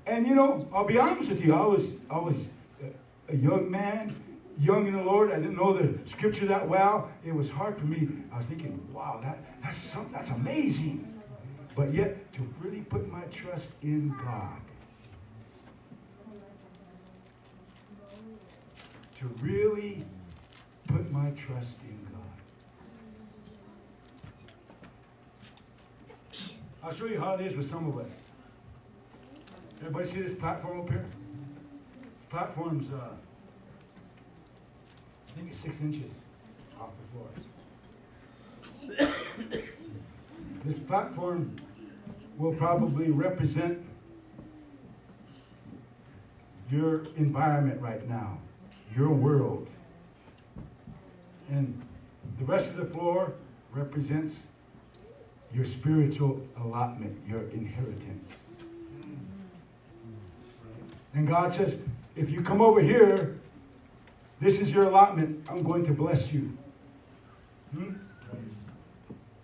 And 0.08 0.28
you 0.28 0.36
know, 0.36 0.68
I'll 0.72 0.86
be 0.86 1.00
honest 1.00 1.32
with 1.32 1.42
you. 1.44 1.56
I 1.56 1.66
was 1.66 1.96
I 2.12 2.20
was 2.20 2.52
a 3.28 3.36
young 3.36 3.72
man, 3.72 4.16
young 4.60 4.86
in 4.86 4.94
the 4.94 5.02
Lord. 5.02 5.32
I 5.32 5.38
didn't 5.38 5.56
know 5.56 5.74
the 5.74 5.98
scripture 6.08 6.46
that 6.46 6.70
well. 6.70 7.10
It 7.26 7.34
was 7.34 7.50
hard 7.50 7.80
for 7.80 7.86
me. 7.86 8.08
I 8.32 8.38
was 8.38 8.46
thinking, 8.46 8.88
wow, 8.94 9.20
that 9.24 9.44
that's 9.64 9.78
some, 9.78 10.12
that's 10.14 10.30
amazing. 10.30 11.15
But 11.76 11.94
yet 11.94 12.32
to 12.34 12.42
really 12.62 12.82
put 12.82 13.12
my 13.12 13.24
trust 13.24 13.68
in 13.82 14.16
God. 14.24 14.62
To 19.20 19.28
really 19.42 20.06
put 20.88 21.12
my 21.12 21.32
trust 21.32 21.78
in 21.84 21.98
God. 22.14 22.22
I'll 26.82 26.94
show 26.94 27.06
you 27.06 27.20
how 27.20 27.34
it 27.34 27.42
is 27.42 27.56
with 27.56 27.70
some 27.70 27.88
of 27.88 27.98
us. 27.98 28.10
Everybody 29.82 30.10
see 30.10 30.22
this 30.22 30.34
platform 30.34 30.82
up 30.82 30.90
here? 30.90 31.06
This 32.02 32.26
platform's, 32.30 32.92
uh, 32.92 33.10
I 35.28 35.32
think 35.36 35.50
it's 35.50 35.60
six 35.60 35.80
inches 35.82 36.12
off 36.80 36.92
the 38.88 38.98
floor. 38.98 39.08
this 40.66 40.80
platform 40.80 41.56
will 42.38 42.54
probably 42.54 43.12
represent 43.12 43.80
your 46.72 47.04
environment 47.18 47.80
right 47.82 48.08
now, 48.08 48.38
your 48.96 49.10
world. 49.10 49.70
And 51.50 51.82
the 52.40 52.46
rest 52.46 52.70
of 52.70 52.78
the 52.78 52.86
floor 52.86 53.34
represents 53.72 54.48
your 55.54 55.66
spiritual 55.66 56.42
allotment, 56.62 57.18
your 57.28 57.44
inheritance. 57.50 58.36
And 61.14 61.28
God 61.28 61.54
says, 61.54 61.78
if 62.16 62.30
you 62.30 62.42
come 62.42 62.62
over 62.62 62.82
here, 62.82 63.40
this 64.42 64.60
is 64.60 64.74
your 64.74 64.86
allotment. 64.86 65.48
I'm 65.50 65.64
going 65.64 65.86
to 65.86 65.94
bless 65.94 66.34
you. 66.34 66.58
Hmm? 67.74 67.94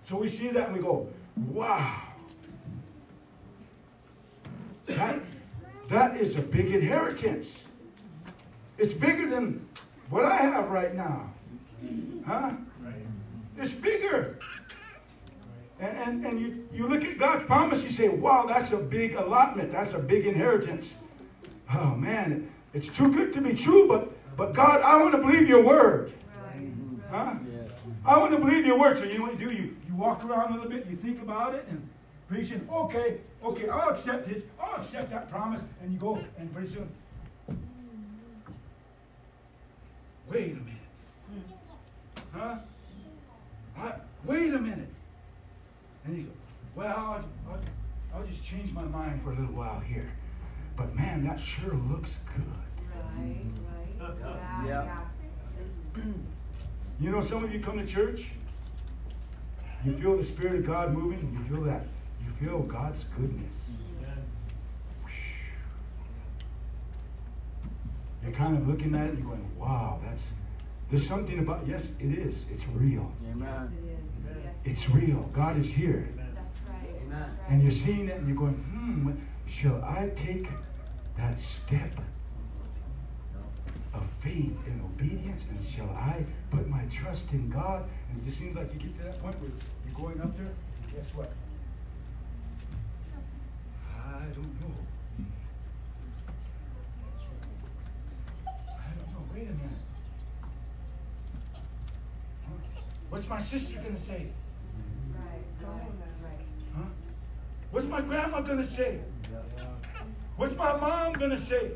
So 0.03 0.17
we 0.17 0.27
see 0.27 0.49
that 0.49 0.67
and 0.67 0.75
we 0.75 0.81
go, 0.81 1.07
wow. 1.37 2.00
That, 4.95 5.19
that 5.89 6.17
is 6.17 6.35
a 6.35 6.41
big 6.41 6.71
inheritance. 6.71 7.51
It's 8.77 8.93
bigger 8.93 9.29
than 9.29 9.67
what 10.09 10.25
I 10.25 10.37
have 10.37 10.69
right 10.69 10.95
now. 10.95 11.31
Huh? 12.25 12.51
It's 13.57 13.73
bigger. 13.73 14.39
And, 15.79 15.97
and, 15.97 16.25
and 16.25 16.39
you, 16.39 16.67
you 16.73 16.87
look 16.87 17.03
at 17.03 17.17
God's 17.17 17.43
promise, 17.43 17.83
you 17.83 17.89
say, 17.89 18.07
wow, 18.07 18.45
that's 18.47 18.71
a 18.71 18.77
big 18.77 19.15
allotment. 19.15 19.71
That's 19.71 19.93
a 19.93 19.99
big 19.99 20.25
inheritance. 20.25 20.95
Oh, 21.73 21.95
man, 21.95 22.49
it's 22.73 22.87
too 22.87 23.11
good 23.11 23.33
to 23.33 23.41
be 23.41 23.55
true, 23.55 23.87
but, 23.87 24.11
but 24.37 24.53
God, 24.53 24.81
I 24.81 24.97
want 24.97 25.13
to 25.13 25.17
believe 25.17 25.47
your 25.47 25.63
word. 25.63 26.13
Huh? 27.09 27.35
I 28.05 28.17
want 28.17 28.31
to 28.31 28.37
believe 28.37 28.65
your 28.65 28.79
word. 28.79 28.97
So 28.97 29.03
you 29.03 29.17
know 29.19 29.25
what 29.25 29.39
you 29.39 29.49
do? 29.49 29.53
You, 29.53 29.75
you 29.87 29.95
walk 29.95 30.23
around 30.23 30.51
a 30.51 30.55
little 30.55 30.69
bit, 30.69 30.87
you 30.87 30.95
think 30.95 31.21
about 31.21 31.53
it, 31.53 31.65
and 31.69 31.87
pretty 32.31 32.45
soon, 32.45 32.65
okay, 32.71 33.17
okay, 33.43 33.67
I'll 33.67 33.89
accept 33.89 34.29
this. 34.29 34.43
I'll 34.57 34.79
accept 34.79 35.11
that 35.11 35.29
promise. 35.29 35.61
And 35.83 35.91
you 35.91 35.99
go, 35.99 36.17
and 36.39 36.53
pretty 36.53 36.69
soon, 36.69 36.89
wait 40.29 40.53
a 40.53 40.55
minute. 40.55 41.47
Huh? 42.31 42.55
I, 43.77 43.93
wait 44.23 44.53
a 44.53 44.59
minute. 44.59 44.87
And 46.05 46.17
you 46.17 46.23
go, 46.23 46.31
well, 46.73 46.95
I'll, 46.97 47.25
I'll, 47.49 47.59
I'll 48.15 48.25
just 48.25 48.45
change 48.45 48.71
my 48.71 48.83
mind 48.83 49.21
for 49.23 49.31
a 49.31 49.35
little 49.35 49.53
while 49.53 49.81
here. 49.81 50.09
But 50.77 50.95
man, 50.95 51.25
that 51.27 51.37
sure 51.37 51.73
looks 51.89 52.21
good. 52.33 52.45
Right, 52.95 53.35
right. 53.99 54.15
Yeah, 54.21 54.65
Yeah. 54.65 54.85
yeah. 55.97 56.01
You 57.01 57.11
know, 57.11 57.19
some 57.19 57.43
of 57.43 57.51
you 57.53 57.59
come 57.59 57.77
to 57.77 57.85
church, 57.85 58.27
you 59.83 59.97
feel 59.97 60.15
the 60.15 60.23
Spirit 60.23 60.59
of 60.59 60.65
God 60.65 60.93
moving, 60.93 61.37
you 61.37 61.53
feel 61.53 61.65
that. 61.65 61.85
You 62.25 62.47
feel 62.47 62.59
God's 62.59 63.05
goodness. 63.15 63.53
You're 68.23 68.31
kind 68.31 68.55
of 68.57 68.67
looking 68.67 68.93
at 68.93 69.07
it 69.07 69.09
and 69.11 69.19
you're 69.19 69.27
going, 69.29 69.49
wow, 69.57 69.99
that's, 70.03 70.31
there's 70.89 71.07
something 71.07 71.39
about, 71.39 71.67
yes, 71.67 71.89
it 71.99 72.17
is. 72.17 72.45
It's 72.51 72.67
real. 72.67 73.11
Amen. 73.31 73.71
It's 74.63 74.87
real. 74.89 75.29
God 75.33 75.57
is 75.57 75.67
here. 75.67 76.07
Right. 76.15 76.89
Amen. 77.03 77.29
And 77.49 77.63
you're 77.63 77.71
seeing 77.71 78.07
it 78.09 78.17
and 78.17 78.27
you're 78.27 78.37
going, 78.37 78.53
hmm, 78.53 79.11
shall 79.47 79.83
I 79.83 80.11
take 80.15 80.49
that 81.17 81.39
step 81.39 81.99
of 83.93 84.03
faith 84.21 84.55
and 84.67 84.81
obedience? 84.83 85.47
And 85.49 85.65
shall 85.65 85.89
I 85.89 86.23
put 86.51 86.69
my 86.69 86.83
trust 86.85 87.31
in 87.33 87.49
God? 87.49 87.85
And 88.09 88.21
it 88.21 88.25
just 88.25 88.37
seems 88.37 88.55
like 88.55 88.71
you 88.73 88.79
get 88.79 88.97
to 88.99 89.03
that 89.05 89.21
point 89.21 89.39
where 89.41 89.49
you're 89.85 89.99
going 89.99 90.21
up 90.21 90.37
there, 90.37 90.45
and 90.45 90.95
guess 90.95 91.13
what? 91.15 91.33
I 94.13 94.25
don't 94.33 94.61
know. 94.61 94.75
I 98.47 98.89
don't 98.97 99.11
know. 99.13 99.23
Wait 99.33 99.43
a 99.43 99.45
minute. 99.45 99.81
What's 103.09 103.27
my 103.27 103.41
sister 103.41 103.75
going 103.75 103.95
to 103.95 104.01
say? 104.01 104.27
Right, 105.13 105.43
right, 105.61 105.91
right. 106.23 106.45
Huh? 106.75 106.83
What's 107.71 107.87
my 107.87 108.01
grandma 108.01 108.41
gonna 108.41 108.67
say? 108.69 108.99
What's 110.35 110.55
my 110.55 110.75
mom 110.75 111.13
gonna 111.13 111.41
say? 111.41 111.71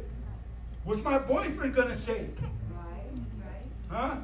What's 0.83 1.03
my 1.03 1.19
boyfriend 1.19 1.73
gonna 1.73 1.97
say? 1.97 2.27
Right, 2.71 3.11
right. 3.39 3.65
Huh? 3.89 4.15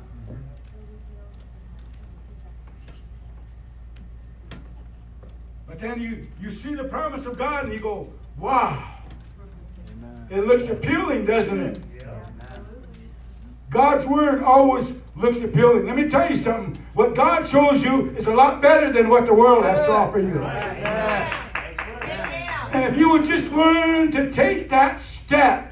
But 5.71 5.79
then 5.79 6.01
you, 6.01 6.27
you 6.41 6.51
see 6.51 6.75
the 6.75 6.83
promise 6.83 7.25
of 7.25 7.37
God 7.37 7.63
and 7.63 7.71
you 7.71 7.79
go, 7.79 8.11
wow. 8.37 8.83
Amen. 9.89 10.27
It 10.29 10.45
looks 10.45 10.67
appealing, 10.67 11.25
doesn't 11.25 11.61
it? 11.61 11.79
God's 13.69 14.05
word 14.05 14.43
always 14.43 14.91
looks 15.15 15.39
appealing. 15.39 15.85
Let 15.85 15.95
me 15.95 16.09
tell 16.09 16.29
you 16.29 16.35
something. 16.35 16.77
What 16.93 17.15
God 17.15 17.47
shows 17.47 17.81
you 17.81 18.09
is 18.17 18.27
a 18.27 18.33
lot 18.33 18.61
better 18.61 18.91
than 18.91 19.07
what 19.07 19.25
the 19.25 19.33
world 19.33 19.63
has 19.63 19.77
to 19.85 19.93
offer 19.93 20.19
you. 20.19 20.43
And 22.73 22.83
if 22.83 22.99
you 22.99 23.09
would 23.09 23.23
just 23.23 23.45
learn 23.53 24.11
to 24.11 24.29
take 24.29 24.67
that 24.71 24.99
step 24.99 25.71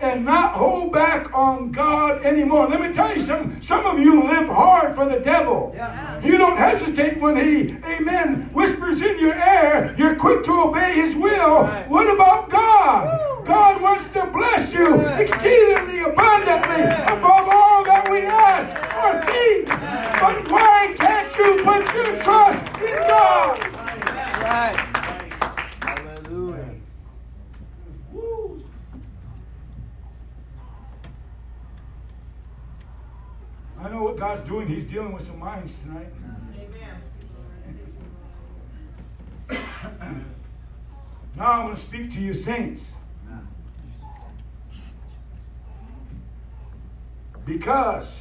and 0.00 0.24
not 0.24 0.54
hold 0.54 0.92
back 0.92 1.32
on 1.34 1.70
God 1.70 2.24
anymore. 2.24 2.66
Let 2.68 2.80
me 2.80 2.92
tell 2.92 3.14
you 3.14 3.20
something. 3.22 3.60
Some 3.60 3.84
of 3.84 3.98
you 3.98 4.26
live 4.26 4.48
hard 4.48 4.94
for 4.94 5.06
the 5.06 5.20
devil. 5.20 5.74
You 6.22 6.38
don't 6.38 6.56
hesitate 6.56 7.20
when 7.20 7.36
he, 7.36 7.76
amen, 7.84 8.50
whispers 8.52 9.02
in 9.02 9.18
your 9.18 9.34
ear. 9.34 9.94
You're 9.98 10.16
quick 10.16 10.44
to 10.44 10.52
obey 10.52 10.94
his 10.94 11.14
will. 11.14 11.66
What 11.88 12.12
about 12.12 12.48
God? 12.50 13.44
God 13.44 13.80
wants 13.82 14.08
to 14.10 14.26
bless 14.26 14.72
you 14.72 15.00
exceedingly 15.00 16.00
abundantly 16.00 16.82
above 16.82 17.48
all 17.50 17.84
that 17.84 18.08
we 18.10 18.22
ask 18.22 18.76
or 19.04 19.24
think. 19.26 19.68
But 19.68 20.50
why 20.50 20.94
can't 20.98 21.36
you 21.36 21.64
put 21.64 21.94
your 21.94 22.16
trust 22.22 22.66
in 22.80 22.96
God? 23.08 23.58
Right. 24.42 24.76
Hallelujah. 25.82 26.74
Woo. 28.12 28.62
I 33.78 33.79
know 33.90 34.02
what 34.02 34.16
God's 34.16 34.48
doing. 34.48 34.68
He's 34.68 34.84
dealing 34.84 35.12
with 35.12 35.24
some 35.24 35.38
minds 35.38 35.74
tonight. 35.82 36.08
Amen. 39.50 40.24
Now 41.36 41.52
I'm 41.52 41.66
going 41.66 41.76
to 41.76 41.80
speak 41.80 42.12
to 42.12 42.20
you, 42.20 42.34
saints. 42.34 42.90
Because 47.46 48.12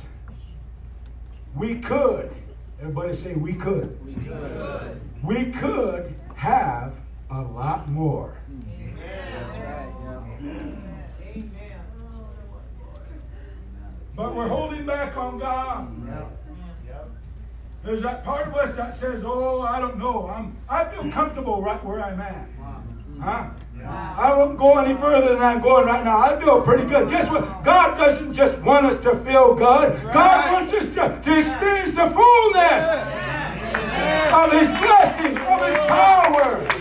we 1.56 1.76
could, 1.80 2.32
everybody 2.80 3.14
say 3.16 3.34
we 3.34 3.54
could. 3.54 3.98
We 4.06 4.14
could. 4.14 5.02
We 5.22 5.46
could 5.52 6.16
have 6.36 6.94
a 7.30 7.41
lot 7.41 7.90
more. 7.90 8.38
That's 8.96 9.58
right, 9.58 9.94
yeah. 10.04 10.50
Amen. 11.36 11.69
But 14.20 14.36
we're 14.36 14.50
holding 14.50 14.86
back 14.86 15.16
on 15.16 15.40
God. 15.40 15.90
There's 17.86 18.02
that 18.02 18.26
part 18.26 18.50
of 18.50 18.54
us 18.54 18.76
that 18.76 18.94
says, 18.98 19.24
"Oh, 19.26 19.62
I 19.62 19.80
don't 19.80 19.98
know. 19.98 20.28
I'm 20.28 20.58
I 20.68 20.84
feel 20.84 21.10
comfortable 21.10 21.62
right 21.62 21.82
where 21.86 22.02
I'm 22.02 22.20
at." 22.20 22.50
Huh? 23.22 23.46
I 23.88 24.34
won't 24.36 24.58
go 24.58 24.78
any 24.78 24.94
further 25.00 25.36
than 25.36 25.41
I'm 25.41 25.62
going 25.62 25.86
right 25.86 26.04
now. 26.04 26.18
I 26.18 26.38
feel 26.38 26.62
pretty 26.62 26.84
good. 26.84 27.10
Guess 27.10 27.30
what? 27.30 27.64
God 27.64 27.98
doesn't 27.98 28.34
just 28.34 28.60
want 28.60 28.88
us 28.88 29.02
to 29.04 29.16
feel 29.24 29.56
good. 29.56 29.98
God 30.12 30.52
wants 30.52 30.74
us 30.74 30.88
to, 30.96 31.22
to 31.24 31.40
experience 31.40 31.91
the 31.91 32.10
fullness 32.10 32.84
of 34.34 34.52
His 34.52 34.68
blessing, 34.82 35.38
of 35.38 35.66
His 35.66 35.78
power. 35.88 36.79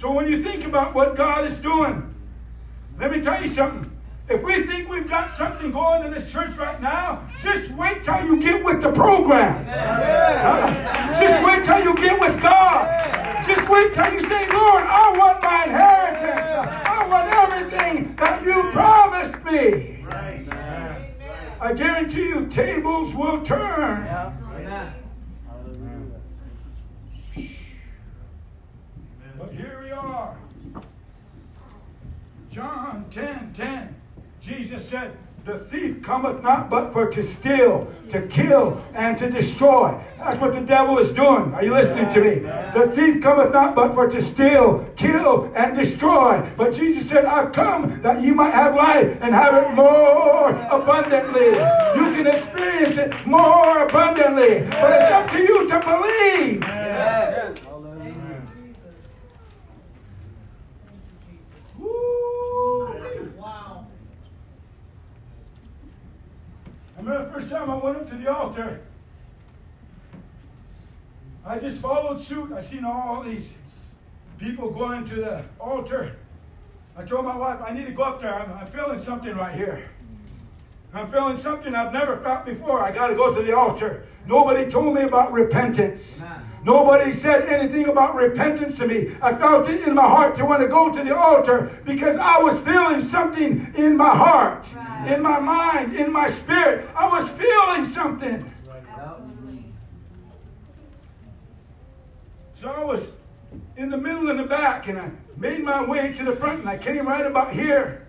So 0.00 0.12
when 0.12 0.28
you 0.30 0.42
think 0.42 0.64
about 0.64 0.94
what 0.94 1.16
God 1.16 1.50
is 1.50 1.56
doing, 1.58 2.14
let 2.98 3.10
me 3.10 3.20
tell 3.22 3.42
you 3.42 3.48
something. 3.48 3.90
If 4.28 4.42
we 4.42 4.64
think 4.64 4.88
we've 4.88 5.08
got 5.08 5.32
something 5.36 5.70
going 5.70 6.04
in 6.04 6.12
this 6.12 6.30
church 6.30 6.56
right 6.56 6.80
now, 6.82 7.28
just 7.42 7.70
wait 7.72 8.04
till 8.04 8.24
you 8.24 8.42
get 8.42 8.62
with 8.64 8.82
the 8.82 8.92
program. 8.92 9.64
Just 11.18 11.44
wait 11.44 11.64
till 11.64 11.82
you 11.82 11.94
get 11.96 12.20
with 12.20 12.40
God. 12.42 13.46
Just 13.46 13.68
wait 13.68 13.94
till 13.94 14.12
you 14.12 14.20
say, 14.22 14.50
Lord, 14.50 14.84
I 14.84 15.14
want 15.16 15.42
my 15.42 15.64
inheritance. 15.64 16.68
I 16.84 17.06
want 17.06 17.32
everything 17.32 18.16
that 18.16 18.42
you 18.42 18.70
promised 18.72 19.42
me. 19.44 20.04
I 21.58 21.72
guarantee 21.72 22.26
you, 22.26 22.46
tables 22.48 23.14
will 23.14 23.42
turn. 23.44 24.06
But 29.38 29.52
here 29.52 29.80
we 29.82 29.90
are. 29.90 30.36
John 32.56 33.04
10 33.10 33.52
10. 33.54 33.94
Jesus 34.40 34.88
said, 34.88 35.14
The 35.44 35.58
thief 35.58 36.02
cometh 36.02 36.42
not 36.42 36.70
but 36.70 36.90
for 36.90 37.06
to 37.10 37.22
steal, 37.22 37.92
to 38.08 38.22
kill, 38.28 38.82
and 38.94 39.18
to 39.18 39.30
destroy. 39.30 39.94
That's 40.16 40.40
what 40.40 40.54
the 40.54 40.62
devil 40.62 40.96
is 40.98 41.12
doing. 41.12 41.52
Are 41.52 41.62
you 41.62 41.74
listening 41.74 42.08
to 42.14 42.18
me? 42.18 42.38
The 42.72 42.90
thief 42.94 43.22
cometh 43.22 43.52
not 43.52 43.74
but 43.74 43.92
for 43.92 44.08
to 44.08 44.22
steal, 44.22 44.88
kill, 44.96 45.52
and 45.54 45.76
destroy. 45.76 46.50
But 46.56 46.72
Jesus 46.72 47.06
said, 47.06 47.26
I've 47.26 47.52
come 47.52 48.00
that 48.00 48.22
you 48.22 48.34
might 48.34 48.54
have 48.54 48.74
life 48.74 49.18
and 49.20 49.34
have 49.34 49.52
it 49.52 49.74
more 49.74 50.48
abundantly. 50.70 51.50
You 51.50 52.10
can 52.10 52.26
experience 52.26 52.96
it 52.96 53.26
more 53.26 53.86
abundantly. 53.86 54.60
But 54.60 54.92
it's 54.94 55.10
up 55.10 55.30
to 55.30 55.38
you 55.42 55.68
to 55.68 55.80
believe. 55.80 56.64
Woo! 61.78 62.16
Wow. 63.38 63.86
I 66.95 66.95
remember 67.06 67.28
the 67.28 67.40
first 67.40 67.50
time 67.50 67.70
I 67.70 67.76
went 67.76 67.96
up 67.96 68.10
to 68.10 68.16
the 68.16 68.32
altar. 68.32 68.80
I 71.44 71.58
just 71.58 71.80
followed 71.80 72.22
suit. 72.22 72.52
I 72.52 72.60
seen 72.60 72.84
all 72.84 73.22
these 73.22 73.52
people 74.38 74.70
going 74.70 75.04
to 75.06 75.14
the 75.14 75.44
altar. 75.60 76.16
I 76.96 77.04
told 77.04 77.24
my 77.24 77.36
wife, 77.36 77.60
I 77.64 77.72
need 77.72 77.86
to 77.86 77.92
go 77.92 78.02
up 78.02 78.20
there. 78.20 78.34
I'm, 78.34 78.52
I'm 78.52 78.66
feeling 78.66 79.00
something 79.00 79.36
right 79.36 79.54
here. 79.54 79.88
I'm 80.92 81.10
feeling 81.12 81.36
something 81.36 81.74
I've 81.74 81.92
never 81.92 82.16
felt 82.18 82.46
before. 82.46 82.82
I 82.82 82.90
got 82.90 83.08
to 83.08 83.14
go 83.14 83.34
to 83.34 83.42
the 83.42 83.56
altar. 83.56 84.04
Nobody 84.26 84.68
told 84.68 84.94
me 84.94 85.02
about 85.02 85.32
repentance. 85.32 86.22
Nobody 86.66 87.12
said 87.12 87.48
anything 87.48 87.86
about 87.86 88.16
repentance 88.16 88.76
to 88.78 88.88
me. 88.88 89.12
I 89.22 89.32
felt 89.36 89.68
it 89.68 89.86
in 89.86 89.94
my 89.94 90.02
heart 90.02 90.34
to 90.38 90.44
want 90.44 90.62
to 90.62 90.66
go 90.66 90.92
to 90.92 91.04
the 91.04 91.16
altar 91.16 91.80
because 91.84 92.16
I 92.16 92.42
was 92.42 92.58
feeling 92.62 93.00
something 93.00 93.72
in 93.76 93.96
my 93.96 94.12
heart, 94.12 94.66
in 95.06 95.22
my 95.22 95.38
mind, 95.38 95.94
in 95.94 96.12
my 96.12 96.26
spirit. 96.26 96.90
I 96.96 97.06
was 97.06 97.30
feeling 97.30 97.84
something. 97.84 98.52
So 102.60 102.68
I 102.68 102.82
was 102.82 103.10
in 103.76 103.88
the 103.88 103.96
middle 103.96 104.28
and 104.28 104.40
the 104.40 104.44
back, 104.44 104.88
and 104.88 104.98
I 104.98 105.12
made 105.36 105.62
my 105.62 105.84
way 105.84 106.14
to 106.14 106.24
the 106.24 106.34
front, 106.34 106.60
and 106.60 106.68
I 106.68 106.78
came 106.78 107.06
right 107.06 107.24
about 107.24 107.52
here. 107.52 108.08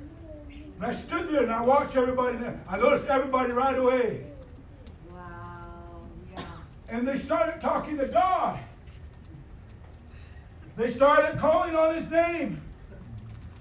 And 0.49 0.83
I 0.83 0.93
stood 0.93 1.29
there 1.29 1.43
and 1.43 1.51
I 1.51 1.61
watched 1.61 1.95
everybody 1.95 2.37
there. 2.37 2.59
I 2.67 2.77
noticed 2.77 3.05
everybody 3.05 3.51
right 3.51 3.77
away. 3.77 4.25
Wow. 6.87 6.93
Yeah. 6.93 6.97
And 6.97 7.07
they 7.07 7.17
started 7.17 7.61
talking 7.61 7.97
to 7.97 8.05
God. 8.07 8.59
They 10.77 10.91
started 10.91 11.39
calling 11.39 11.75
on 11.75 11.95
his 11.95 12.09
name. 12.09 12.61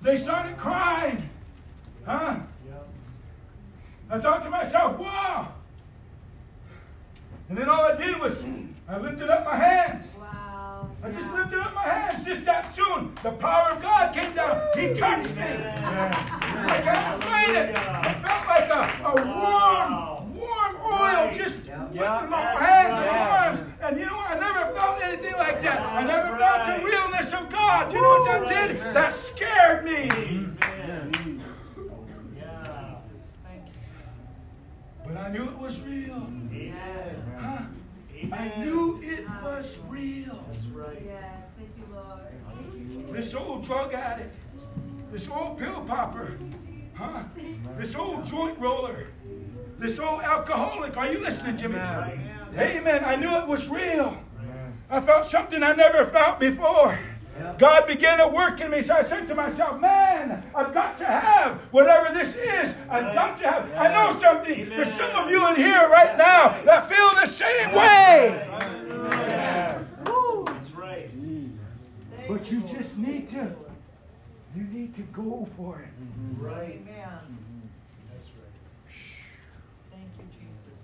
They 0.03 0.17
started 0.17 0.57
crying. 0.59 1.29
Huh? 2.05 2.37
I 4.09 4.21
thought 4.21 4.45
to 4.45 4.51
myself, 4.51 4.99
wow. 4.99 5.53
And 7.49 7.59
then 7.59 7.69
all 7.69 7.87
I 7.87 7.97
did 7.97 8.21
was 8.21 8.39
I 8.89 8.99
lifted 8.99 9.31
up 9.31 9.45
my 9.45 9.57
hands. 9.57 10.07
Wow. 10.19 10.91
I 11.03 11.11
just 11.11 11.33
lifted 11.33 11.59
up 11.59 11.75
my 11.75 11.83
hands 11.83 12.25
just 12.25 12.45
that 12.45 12.73
soon. 12.75 13.17
The 13.23 13.33
power 13.33 13.73
of 13.73 13.83
God 13.83 14.15
came 14.15 14.35
down. 14.35 14.63
He 14.77 14.95
touched 14.95 15.35
me. 15.35 15.43
I 15.43 16.81
can't 16.85 17.17
explain 17.17 17.57
it. 17.57 17.77
I 17.77 18.15
felt 18.23 18.47
like 18.47 18.69
a, 18.71 19.09
a 19.09 19.15
warm, 19.27 19.93
warm 19.93 20.16
oil 21.01 21.31
just 21.35 21.59
Yeah. 21.93 22.25
in 22.25 22.31
my 22.31 22.41
hands 22.41 22.95
and 22.95 23.09
arms. 23.09 23.61
And 23.83 23.99
you 23.99 24.07
know 24.07 24.17
what? 24.17 24.31
I 24.31 24.39
never 24.41 24.75
felt 24.75 25.03
anything 25.03 25.35
like 25.35 25.63
that. 25.63 25.81
I 25.81 26.05
never 26.05 26.37
felt 26.39 26.79
the 26.79 26.85
realness 26.85 27.33
of 27.33 27.51
God. 27.51 27.91
Do 27.91 27.97
You 27.97 28.03
know 28.03 28.09
what 28.21 28.25
that 28.49 28.69
did? 28.69 28.81
That 28.95 29.15
scared 29.15 29.85
me. 29.85 30.09
Mm-hmm. 30.09 31.39
But 35.07 35.17
I 35.17 35.29
knew 35.31 35.45
it 35.45 35.59
was 35.59 35.81
real. 35.83 36.27
Huh? 37.39 37.59
I 38.33 38.53
knew 38.59 39.01
it 39.05 39.27
was 39.43 39.79
real. 39.89 40.45
Yes. 41.05 41.25
Thank 41.57 41.71
you, 41.77 41.95
Lord. 41.95 43.15
This 43.15 43.35
old 43.35 43.65
drug 43.65 43.95
addict, 43.95 44.35
this 45.13 45.29
old 45.29 45.59
pill 45.59 45.83
popper, 45.83 46.37
huh? 46.95 47.23
This 47.79 47.95
old 47.95 48.25
joint 48.25 48.59
roller, 48.59 49.07
this 49.79 49.99
old 49.99 50.23
alcoholic. 50.23 50.97
Are 50.97 51.11
you 51.13 51.21
listening 51.21 51.57
to 51.59 51.69
me? 51.69 51.79
Amen. 51.79 53.05
I 53.05 53.17
knew 53.17 53.37
it 53.37 53.47
was 53.47 53.69
real. 53.69 54.17
I 54.89 55.01
felt 55.01 55.27
something 55.27 55.63
I 55.63 55.75
never 55.75 56.07
felt 56.07 56.39
before. 56.41 56.99
God 57.59 57.87
began 57.87 58.19
to 58.19 58.29
work 58.29 58.61
in 58.61 58.71
me, 58.71 58.83
so 58.83 58.95
I 58.95 59.03
said 59.03 59.29
to 59.29 59.35
myself, 59.35 59.79
Man, 59.81 60.43
I've 60.55 60.73
got 60.73 60.99
to 60.99 61.05
have 61.05 61.59
whatever 61.71 62.15
this 62.15 62.35
is. 62.35 62.75
I've 62.89 63.15
got 63.15 63.39
to 63.41 63.51
have. 63.51 63.73
I 63.75 63.93
know 63.93 64.19
something. 64.19 64.71
There's 64.71 64.93
some 64.93 65.11
of 65.15 65.31
you 65.31 65.47
in 65.49 65.57
here 65.57 65.89
right 65.89 66.17
now 66.17 66.63
that 66.65 66.89
feel 66.89 67.15
the 67.15 67.27
same 67.27 67.73
way. 67.73 68.49
That's 70.47 70.71
right. 70.71 71.11
But 72.27 72.51
you 72.51 72.61
just 72.63 72.97
need 72.97 73.29
to, 73.31 73.55
you 74.57 74.63
need 74.65 74.95
to 74.97 75.03
go 75.03 75.47
for 75.57 75.81
it. 75.81 75.89
Right. 76.41 76.81
Amen. 76.83 77.39
That's 78.11 78.29
right. 78.29 78.57
Thank 79.93 80.09
you, 80.19 80.25
Jesus. 80.33 80.79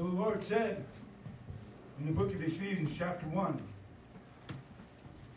So 0.00 0.06
the 0.06 0.16
Lord 0.16 0.42
said 0.42 0.82
in 1.98 2.06
the 2.06 2.12
book 2.12 2.34
of 2.34 2.40
Ephesians, 2.40 2.92
chapter 2.96 3.26
1, 3.26 3.62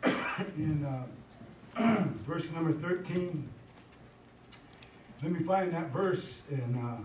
in 0.56 1.06
uh, 1.76 2.06
verse 2.26 2.50
number 2.52 2.72
13. 2.72 3.50
Let 5.22 5.32
me 5.34 5.44
find 5.44 5.74
that 5.74 5.92
verse, 5.92 6.36
and 6.50 6.78
uh, 6.78 6.96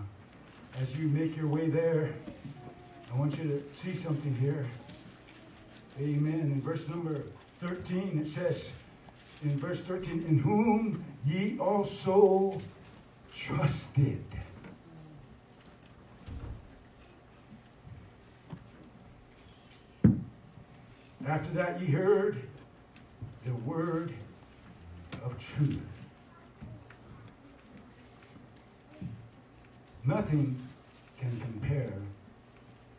as 0.81 0.95
you 0.95 1.09
make 1.09 1.35
your 1.35 1.47
way 1.47 1.69
there, 1.69 2.13
I 3.13 3.17
want 3.17 3.37
you 3.37 3.43
to 3.43 3.61
see 3.77 3.93
something 3.93 4.33
here. 4.35 4.65
Amen. 5.99 6.39
In 6.39 6.61
verse 6.61 6.87
number 6.87 7.23
13, 7.59 8.21
it 8.23 8.29
says, 8.29 8.69
in 9.43 9.59
verse 9.59 9.81
13, 9.81 10.23
in 10.25 10.39
whom 10.39 11.03
ye 11.25 11.59
also 11.59 12.61
trusted. 13.35 14.23
And 21.19 21.27
after 21.27 21.51
that 21.51 21.81
ye 21.81 21.87
heard 21.87 22.41
the 23.45 23.53
word 23.53 24.13
of 25.23 25.37
truth. 25.37 25.81
Nothing 30.05 30.59
can 31.19 31.39
compare 31.41 31.93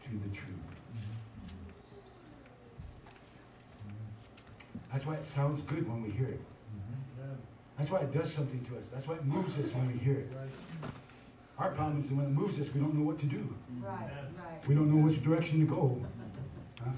to 0.05 0.11
the 0.11 0.37
truth. 0.37 0.47
That's 4.93 5.07
why 5.07 5.15
it 5.15 5.25
sounds 5.25 5.63
good 5.63 5.89
when 5.89 6.03
we 6.03 6.11
hear 6.11 6.29
it. 6.29 6.41
That's 7.79 7.91
why 7.91 8.01
it 8.01 8.13
does 8.13 8.33
something 8.33 8.63
to 8.67 8.77
us. 8.77 8.85
That's 8.93 9.09
why 9.09 9.15
it 9.15 9.25
moves 9.25 9.57
us 9.57 9.73
when 9.73 9.87
we 9.91 9.99
hear 9.99 10.19
it. 10.19 10.33
Our 11.59 11.71
problem 11.71 12.03
is 12.03 12.11
when 12.11 12.27
it 12.27 12.31
moves 12.31 12.59
us, 12.59 12.67
we 12.75 12.81
don't 12.81 12.95
know 12.95 13.05
what 13.05 13.19
to 13.21 13.27
do. 13.27 13.55
Right, 13.83 13.99
right. 14.03 14.69
We 14.69 14.75
don't 14.75 14.91
know 14.95 15.03
which 15.03 15.23
direction 15.23 15.61
to 15.61 15.67
go. 15.67 16.05
Huh? 16.83 16.91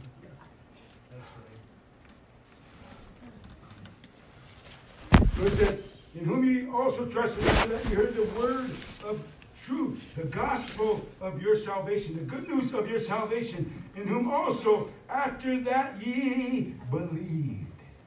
It 5.42 5.52
said, 5.54 5.82
in 6.14 6.24
whom 6.24 6.44
ye 6.44 6.68
also 6.70 7.04
trusted, 7.04 7.44
after 7.44 7.70
that 7.70 7.90
you 7.90 7.96
heard 7.96 8.14
the 8.14 8.22
word 8.38 8.70
of 9.04 9.20
truth, 9.60 10.00
the 10.16 10.22
gospel 10.22 11.04
of 11.20 11.42
your 11.42 11.56
salvation, 11.56 12.14
the 12.14 12.20
good 12.20 12.48
news 12.48 12.72
of 12.72 12.88
your 12.88 13.00
salvation, 13.00 13.82
in 13.96 14.06
whom 14.06 14.30
also 14.30 14.88
after 15.08 15.60
that 15.62 16.00
ye 16.00 16.74
believed. 16.92 17.66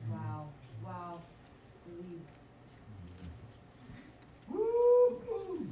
Wow, 0.09 0.47
wow. 0.81 1.19
Believe. 1.85 2.21
Woo-hoo. 4.49 5.67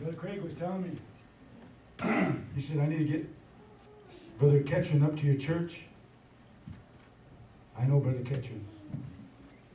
Brother 0.00 0.16
Craig 0.16 0.42
was 0.42 0.54
telling 0.54 0.82
me, 0.82 2.34
he 2.56 2.60
said, 2.60 2.80
I 2.80 2.86
need 2.86 2.98
to 2.98 3.04
get 3.04 3.41
Brother 4.42 4.62
Ketchum 4.64 5.04
up 5.04 5.16
to 5.18 5.24
your 5.24 5.36
church. 5.36 5.82
I 7.78 7.84
know 7.84 8.00
Brother 8.00 8.24
Ketchum. 8.24 8.60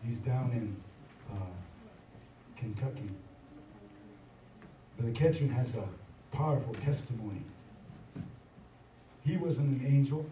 He's 0.03 0.19
down 0.19 0.51
in 0.51 0.75
uh, 1.31 1.45
Kentucky. 2.57 3.09
Brother 4.97 5.13
Ketchum 5.13 5.47
has 5.51 5.73
a 5.75 5.87
powerful 6.35 6.73
testimony. 6.73 7.41
He 9.23 9.37
wasn't 9.37 9.79
an 9.79 9.87
angel. 9.87 10.25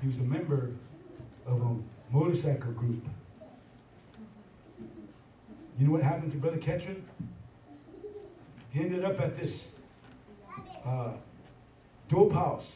He 0.00 0.06
was 0.06 0.20
a 0.20 0.22
member 0.22 0.70
of 1.48 1.60
a 1.62 1.76
motorcycle 2.12 2.70
group. 2.70 3.04
You 5.80 5.88
know 5.88 5.92
what 5.94 6.02
happened 6.04 6.30
to 6.30 6.38
Brother 6.38 6.58
Ketchum? 6.58 7.04
He 8.70 8.78
ended 8.78 9.04
up 9.04 9.20
at 9.20 9.36
this 9.36 9.64
uh, 10.86 11.14
dope 12.14 12.32
house. 12.32 12.66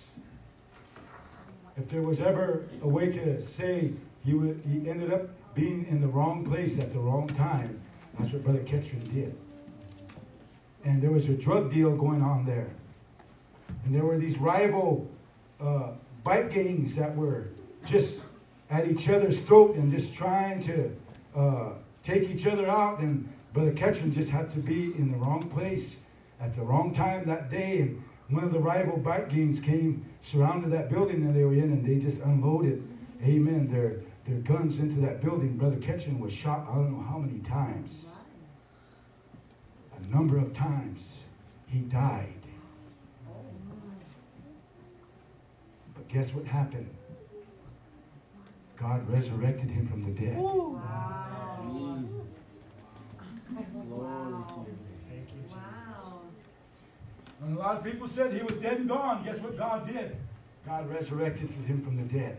If 1.77 1.89
there 1.89 2.03
was 2.03 2.21
ever 2.21 2.69
a 2.83 2.89
way 2.89 3.07
to 3.13 3.41
say 3.41 3.93
he 4.25 4.35
would, 4.35 4.61
he 4.69 4.91
ended 4.91 5.13
up 5.13 5.29
being 5.55 5.87
in 5.89 6.01
the 6.01 6.09
wrong 6.09 6.45
place 6.45 6.77
at 6.79 6.93
the 6.93 6.99
wrong 6.99 7.29
time, 7.29 7.81
that's 8.19 8.33
what 8.33 8.43
Brother 8.43 8.65
Ketchum 8.65 9.01
did. 9.15 9.37
And 10.85 11.01
there 11.01 11.13
was 11.13 11.29
a 11.29 11.35
drug 11.35 11.73
deal 11.73 11.95
going 11.95 12.23
on 12.23 12.47
there. 12.47 12.69
And 13.85 13.95
there 13.95 14.05
were 14.05 14.19
these 14.19 14.39
rival 14.39 15.09
uh, 15.61 15.91
bike 16.25 16.53
gangs 16.53 16.97
that 16.97 17.15
were 17.15 17.49
just 17.85 18.23
at 18.71 18.89
each 18.89 19.09
other's 19.09 19.41
throat 19.41 19.77
and 19.77 19.91
just 19.91 20.15
trying 20.15 20.61
to 20.63 20.91
uh, 21.37 21.69
take 22.03 22.25
each 22.25 22.45
other 22.47 22.69
out. 22.69 22.99
And 22.99 23.29
Brother 23.53 23.73
Ketchum 23.73 24.11
just 24.11 24.31
had 24.31 24.51
to 24.51 24.59
be 24.59 24.95
in 24.99 25.13
the 25.13 25.19
wrong 25.19 25.49
place 25.49 25.97
at 26.41 26.55
the 26.55 26.63
wrong 26.63 26.93
time 26.93 27.25
that 27.27 27.51
day. 27.51 27.81
And 27.83 28.03
one 28.29 28.45
of 28.45 28.53
the 28.53 28.59
rival 28.59 28.97
bike 28.99 29.31
gangs 29.31 29.59
came, 29.59 30.05
surrounded 30.21 30.71
that 30.71 30.91
building 30.91 31.27
that 31.27 31.33
they 31.33 31.45
were 31.45 31.55
in, 31.55 31.73
and 31.73 31.85
they 31.85 31.97
just 31.97 32.21
unloaded, 32.21 32.87
amen, 33.23 33.71
their, 33.71 34.03
their 34.27 34.41
guns 34.41 34.79
into 34.79 35.01
that 35.01 35.21
building. 35.21 35.57
Brother 35.57 35.77
Ketchum 35.77 36.21
was 36.21 36.33
shot, 36.33 36.67
I 36.71 36.75
don't 36.75 36.93
know 36.93 37.03
how 37.03 37.19
many 37.19 37.41
times. 37.41 38.07
A 39.97 40.07
number 40.15 40.37
of 40.39 40.53
times. 40.53 41.25
He 41.67 41.81
died. 41.81 42.35
But 45.95 46.09
guess 46.09 46.33
what 46.33 46.47
happened? 46.47 46.89
God 48.77 49.09
resurrected 49.11 49.71
him 49.71 49.87
from 49.87 50.03
the 50.03 50.11
dead. 50.11 50.37
Wow. 50.37 50.69
And 57.43 57.57
a 57.57 57.61
lot 57.61 57.77
of 57.77 57.85
people 57.85 58.09
said 58.09 58.33
he 58.33 58.43
was 58.43 58.57
dead 58.61 58.79
and 58.79 58.89
gone. 58.89 59.25
Guess 59.25 59.39
what 59.39 59.57
God 59.57 59.87
did? 59.87 60.17
God 60.67 60.89
resurrected 60.91 61.51
him 61.51 61.83
from 61.83 61.97
the 61.97 62.03
dead. 62.03 62.39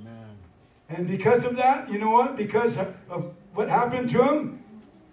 Amen. 0.00 0.36
And 0.88 1.06
because 1.06 1.44
of 1.44 1.56
that, 1.56 1.90
you 1.90 1.98
know 1.98 2.10
what? 2.10 2.36
Because 2.36 2.76
of, 2.76 3.34
what 3.54 3.68
happened 3.68 4.10
to 4.10 4.22
him, 4.22 4.62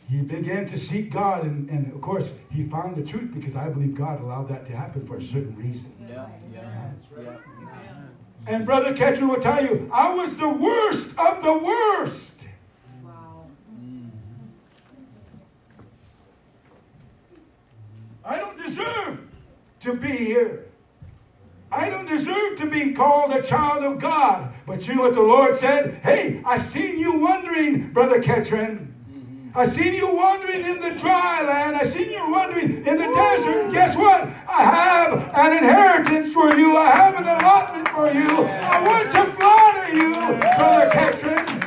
he 0.10 0.18
began 0.18 0.66
to 0.68 0.78
seek 0.78 1.12
God. 1.12 1.45
And, 1.45 1.70
and 1.70 1.94
of 1.94 2.02
course, 2.02 2.34
he 2.49 2.66
found 2.66 2.95
the 2.95 3.03
truth 3.03 3.34
because 3.34 3.56
I 3.56 3.70
believe 3.70 3.95
God 3.95 4.22
allowed 4.22 4.49
that 4.49 4.66
to 4.66 4.76
happen 4.76 5.08
for 5.08 5.18
a 5.18 5.22
certain 5.22 5.56
reason. 5.56 5.94
Yeah, 6.10 6.28
yeah, 6.53 6.91
yeah. 7.18 7.38
And 8.48 8.66
Brother 8.66 8.94
Ketchum 8.94 9.30
will 9.30 9.40
tell 9.40 9.64
you, 9.64 9.90
I 9.94 10.14
was 10.14 10.36
the 10.36 10.49
worst 10.49 11.10
of 11.18 11.44
the 11.44 11.53
worst. 11.53 12.45
Wow. 13.03 13.45
I 18.23 18.38
don't 18.38 18.57
deserve 18.64 19.19
to 19.81 19.93
be 19.93 20.10
here. 20.10 20.65
I 21.72 21.89
don't 21.89 22.06
deserve 22.06 22.57
to 22.57 22.65
be 22.65 22.91
called 22.91 23.31
a 23.31 23.41
child 23.41 23.84
of 23.84 23.99
God. 23.99 24.53
But 24.65 24.88
you 24.88 24.95
know 24.95 25.03
what 25.03 25.14
the 25.14 25.22
Lord 25.22 25.56
said? 25.56 26.02
Hey, 26.03 26.41
I 26.45 26.61
seen 26.61 26.99
you 26.99 27.18
wandering, 27.18 27.91
Brother 27.91 28.22
Ketron. 28.22 28.88
I 29.56 29.68
seen 29.68 29.93
you 29.93 30.14
wandering 30.14 30.65
in 30.65 30.80
the 30.80 30.91
dry 30.91 31.41
land. 31.41 31.76
I 31.76 31.84
seen 31.84 32.10
you 32.10 32.30
wandering 32.30 32.85
in 32.85 32.98
the 32.98 33.11
desert. 33.14 33.72
Guess 33.72 33.98
what? 33.98 34.23
I 34.48 34.64
have 34.64 35.31
an 35.34 35.57
inheritance 35.57 36.34
for 36.34 36.56
you. 36.56 36.77
I 36.77 36.91
have 36.91 37.15
an 37.15 37.23
allotment 37.23 37.88
for 37.89 38.11
you. 38.11 38.45
I 38.45 38.81
want 38.81 39.11
to 39.11 39.26
flatter 39.38 39.93
you, 39.93 40.14
Brother 40.14 40.89
Ketron. 40.89 41.61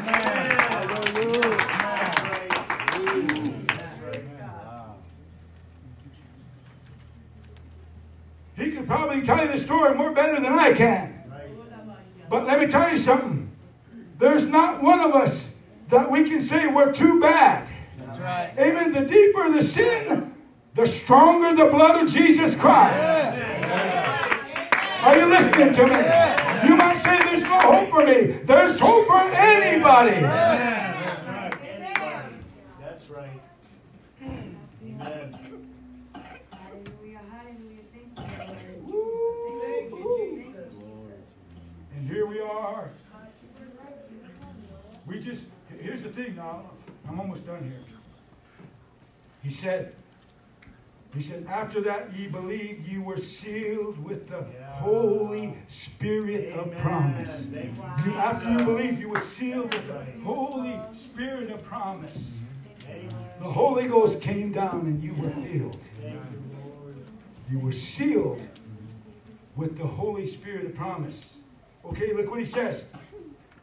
Could 8.84 8.90
probably 8.90 9.22
tell 9.22 9.42
you 9.42 9.50
the 9.50 9.56
story 9.56 9.94
more 9.94 10.12
better 10.12 10.34
than 10.34 10.58
I 10.58 10.74
can. 10.74 11.24
But 12.28 12.44
let 12.44 12.60
me 12.60 12.66
tell 12.66 12.90
you 12.90 12.98
something. 12.98 13.50
There's 14.18 14.46
not 14.46 14.82
one 14.82 15.00
of 15.00 15.14
us 15.14 15.48
that 15.88 16.10
we 16.10 16.24
can 16.24 16.44
say 16.44 16.66
we're 16.66 16.92
too 16.92 17.18
bad. 17.18 17.66
That's 17.98 18.18
right. 18.18 18.52
Amen. 18.58 18.92
The 18.92 19.00
deeper 19.00 19.50
the 19.50 19.62
sin, 19.62 20.34
the 20.74 20.84
stronger 20.84 21.56
the 21.56 21.70
blood 21.70 22.04
of 22.04 22.12
Jesus 22.12 22.54
Christ. 22.56 23.38
Are 25.00 25.18
you 25.18 25.30
listening 25.30 25.72
to 25.72 25.86
me? 25.86 26.68
You 26.68 26.76
might 26.76 26.98
say 26.98 27.24
there's 27.24 27.40
no 27.40 27.60
hope 27.60 27.88
for 27.88 28.04
me. 28.04 28.38
There's 28.44 28.78
hope 28.78 29.06
for 29.06 29.18
anybody. 29.32 30.83
Here 42.74 42.90
we 45.06 45.20
just, 45.20 45.44
here's 45.80 46.02
the 46.02 46.08
thing 46.08 46.36
now. 46.36 46.62
I'm 47.08 47.20
almost 47.20 47.46
done 47.46 47.62
here. 47.62 47.80
He 49.42 49.50
said, 49.50 49.94
he 51.14 51.22
said, 51.22 51.46
after 51.48 51.80
that 51.82 52.16
ye 52.16 52.26
believed, 52.26 52.88
you 52.88 53.02
were 53.02 53.18
sealed 53.18 54.02
with 54.02 54.26
the 54.28 54.44
Holy 54.72 55.56
Spirit 55.68 56.52
of 56.54 56.76
promise. 56.78 57.46
You, 58.04 58.14
after 58.14 58.50
you 58.50 58.58
believed, 58.58 58.98
you 58.98 59.10
were 59.10 59.20
sealed 59.20 59.72
with 59.72 59.86
the 59.86 60.04
Holy 60.24 60.80
Spirit 60.96 61.50
of 61.50 61.62
promise. 61.62 62.32
Amen. 62.88 63.14
The 63.38 63.50
Holy 63.50 63.86
Ghost 63.86 64.20
came 64.20 64.50
down 64.50 64.80
and 64.86 65.02
you 65.02 65.14
were 65.14 65.30
filled. 65.30 65.78
Thank. 66.00 66.20
You 67.50 67.58
were 67.58 67.72
sealed 67.72 68.40
with 69.54 69.76
the 69.76 69.86
Holy 69.86 70.26
Spirit 70.26 70.64
of 70.64 70.74
promise. 70.74 71.20
Okay, 71.86 72.12
look 72.12 72.30
what 72.30 72.38
he 72.38 72.44
says. 72.44 72.86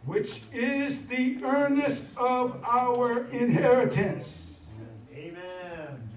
Which 0.06 0.41
is 0.52 1.06
the 1.07 1.43
earnest 1.43 2.06
of 2.18 2.61
our 2.64 3.26
inheritance. 3.27 4.56
Amen. 5.14 6.10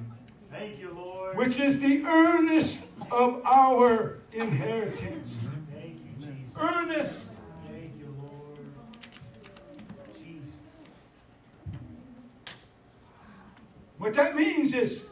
Thank 0.51 0.79
you, 0.79 0.93
Lord. 0.95 1.37
Which 1.37 1.59
is 1.59 1.79
the 1.81 2.03
earnest 2.05 2.85
of 3.11 3.45
our 3.45 4.19
inheritance. 4.33 5.31
Thank 5.73 5.99
you, 5.99 6.27
Jesus. 6.27 6.57
Earnest. 6.59 7.15
Thank 7.71 7.93
you, 7.99 8.17
Lord. 8.23 8.59
Jesus. 10.17 10.55
What 13.99 14.15
that 14.15 14.35
means 14.35 14.73
is, 14.73 15.05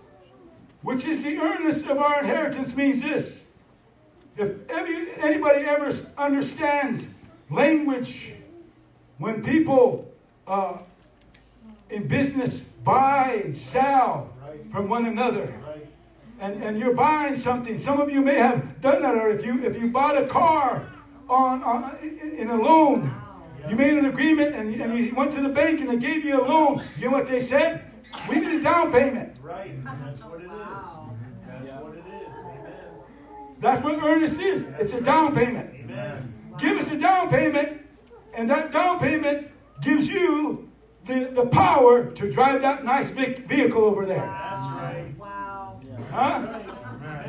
which 0.83 1.05
is 1.05 1.23
the 1.23 1.39
earnest 1.39 1.87
of 1.87 1.99
our 1.99 2.21
inheritance, 2.21 2.75
means 2.75 3.03
this. 3.03 3.42
If 4.37 4.71
every, 4.71 5.13
anybody 5.21 5.65
ever 5.67 5.95
understands 6.17 7.07
language 7.51 8.33
when 9.19 9.43
people 9.43 10.11
uh, 10.47 10.79
in 11.91 12.09
business 12.09 12.63
buy 12.85 13.43
and 13.45 13.57
sell 13.57 14.33
from 14.71 14.89
one 14.89 15.07
another. 15.07 15.55
And, 16.41 16.63
and 16.63 16.79
you're 16.79 16.95
buying 16.95 17.37
something. 17.37 17.79
Some 17.79 18.01
of 18.01 18.11
you 18.11 18.21
may 18.21 18.35
have 18.35 18.81
done 18.81 19.03
that, 19.03 19.15
or 19.15 19.31
if 19.31 19.45
you 19.45 19.65
if 19.65 19.77
you 19.77 19.91
bought 19.91 20.21
a 20.21 20.27
car 20.27 20.91
on, 21.29 21.63
on 21.63 21.97
in 22.03 22.35
in 22.37 22.51
a 22.51 22.57
loan, 22.57 23.15
you 23.69 23.77
made 23.77 23.97
an 23.97 24.07
agreement 24.07 24.57
and, 24.57 24.75
and 24.81 24.99
you 24.99 25.15
went 25.15 25.33
to 25.35 25.41
the 25.41 25.49
bank 25.49 25.81
and 25.81 25.89
they 25.89 25.97
gave 25.97 26.25
you 26.25 26.43
a 26.43 26.45
loan. 26.45 26.83
You 26.99 27.11
know 27.11 27.13
what 27.13 27.29
they 27.29 27.39
said? 27.39 27.85
We 28.29 28.41
need 28.41 28.61
a 28.61 28.63
down 28.63 28.91
payment. 28.91 29.37
Right, 29.41 29.77
That's 33.63 33.83
what 33.85 34.03
earnest 34.03 34.41
is. 34.41 34.67
It's 34.81 34.93
a 34.93 35.01
down 35.01 35.37
payment. 35.37 35.71
Amen. 35.73 36.35
Give 36.59 36.79
us 36.79 36.91
a 36.91 36.97
down 36.97 37.31
payment, 37.31 37.83
and 38.35 38.51
that 38.51 38.73
down 38.73 38.99
payment 38.99 39.53
gives 39.81 40.09
you 40.09 40.69
the, 41.07 41.31
the 41.33 41.47
power 41.47 42.11
to 42.11 42.31
drive 42.31 42.61
that 42.63 42.85
nice 42.85 43.11
vic- 43.13 43.47
vehicle 43.47 43.85
over 43.85 44.05
there. 44.05 44.27
That's 44.27 44.67
right. 44.67 45.15
Wow. 45.17 45.81
Huh? 46.11 46.61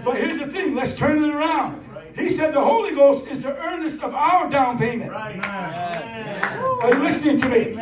But 0.03 0.17
here's 0.17 0.39
the 0.39 0.47
thing 0.47 0.73
let's 0.73 0.97
turn 0.97 1.23
it 1.23 1.29
around. 1.29 1.85
He 2.15 2.29
said 2.29 2.53
the 2.53 2.61
Holy 2.61 2.93
Ghost 2.93 3.25
is 3.27 3.41
the 3.41 3.57
earnest 3.57 4.01
of 4.03 4.13
our 4.13 4.49
down 4.49 4.77
payment. 4.77 5.11
Right. 5.11 5.39
Are 6.83 6.93
you 6.93 7.01
listening 7.01 7.39
to 7.39 7.49
me? 7.49 7.73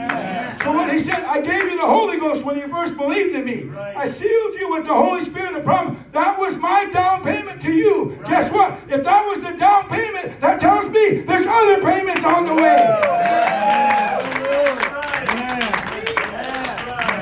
So 0.64 0.72
what 0.72 0.92
he 0.94 1.00
said, 1.00 1.24
I 1.24 1.42
gave 1.42 1.64
you 1.64 1.78
the 1.78 1.86
Holy 1.86 2.18
Ghost 2.18 2.46
when 2.46 2.58
you 2.58 2.68
first 2.68 2.96
believed 2.96 3.34
in 3.36 3.46
me. 3.46 3.64
Right. 3.64 3.98
I 3.98 4.08
sealed 4.08 4.56
you 4.56 4.72
with 4.72 4.86
the 4.86 4.94
Holy 4.94 5.24
Spirit 5.26 5.56
of 5.56 5.64
promise. 5.64 5.98
That 6.12 6.38
was 6.38 6.56
my 6.58 6.86
down 6.86 7.24
payment 7.24 7.62
to 7.64 7.72
you. 7.72 8.20
Guess 8.26 8.52
what? 8.52 8.78
If 8.88 9.04
that 9.04 9.26
was 9.26 9.42
the 9.42 9.52
down 9.52 9.90
payment, 9.90 10.40
that 10.40 10.62
tells 10.62 10.90
me 10.90 11.22
there's 11.22 11.46
other 11.46 11.82
payments 11.82 12.24
on 12.24 12.46
the 12.46 12.54
way. 12.54 12.78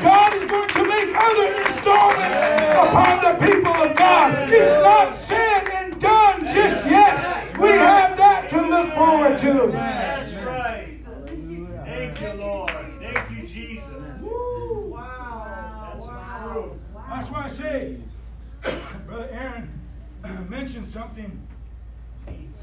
God 0.02 0.34
is 0.36 0.46
going 0.50 0.70
to 0.70 0.84
make 0.88 1.16
other 1.16 1.48
installments 1.64 2.42
upon 2.78 3.24
the 3.24 3.34
people 3.46 3.74
of 3.74 3.96
God. 3.96 4.50
It's 4.52 4.84
not 4.84 5.16
said 5.16 5.70
and 5.70 5.79
done 6.00 6.40
just 6.42 6.86
yet. 6.86 7.58
We 7.58 7.70
have 7.70 8.18
that 8.18 8.50
to 8.50 8.62
look 8.62 8.94
forward 8.94 9.38
to. 9.40 9.72
That's 9.72 10.34
right. 10.36 11.00
Thank 11.86 12.22
you, 12.22 12.34
Lord. 12.34 12.72
Thank 13.02 13.32
you, 13.32 13.48
Jesus. 13.48 13.84
Wow. 14.22 15.92
That's 15.94 16.06
Wow. 16.06 16.42
the 16.48 16.54
truth. 16.54 16.74
That's 17.10 17.30
why 17.32 17.44
I 17.44 17.48
say, 17.50 17.98
Brother 19.08 19.30
Aaron 19.32 19.70
mentioned 20.50 20.88
something 20.88 21.40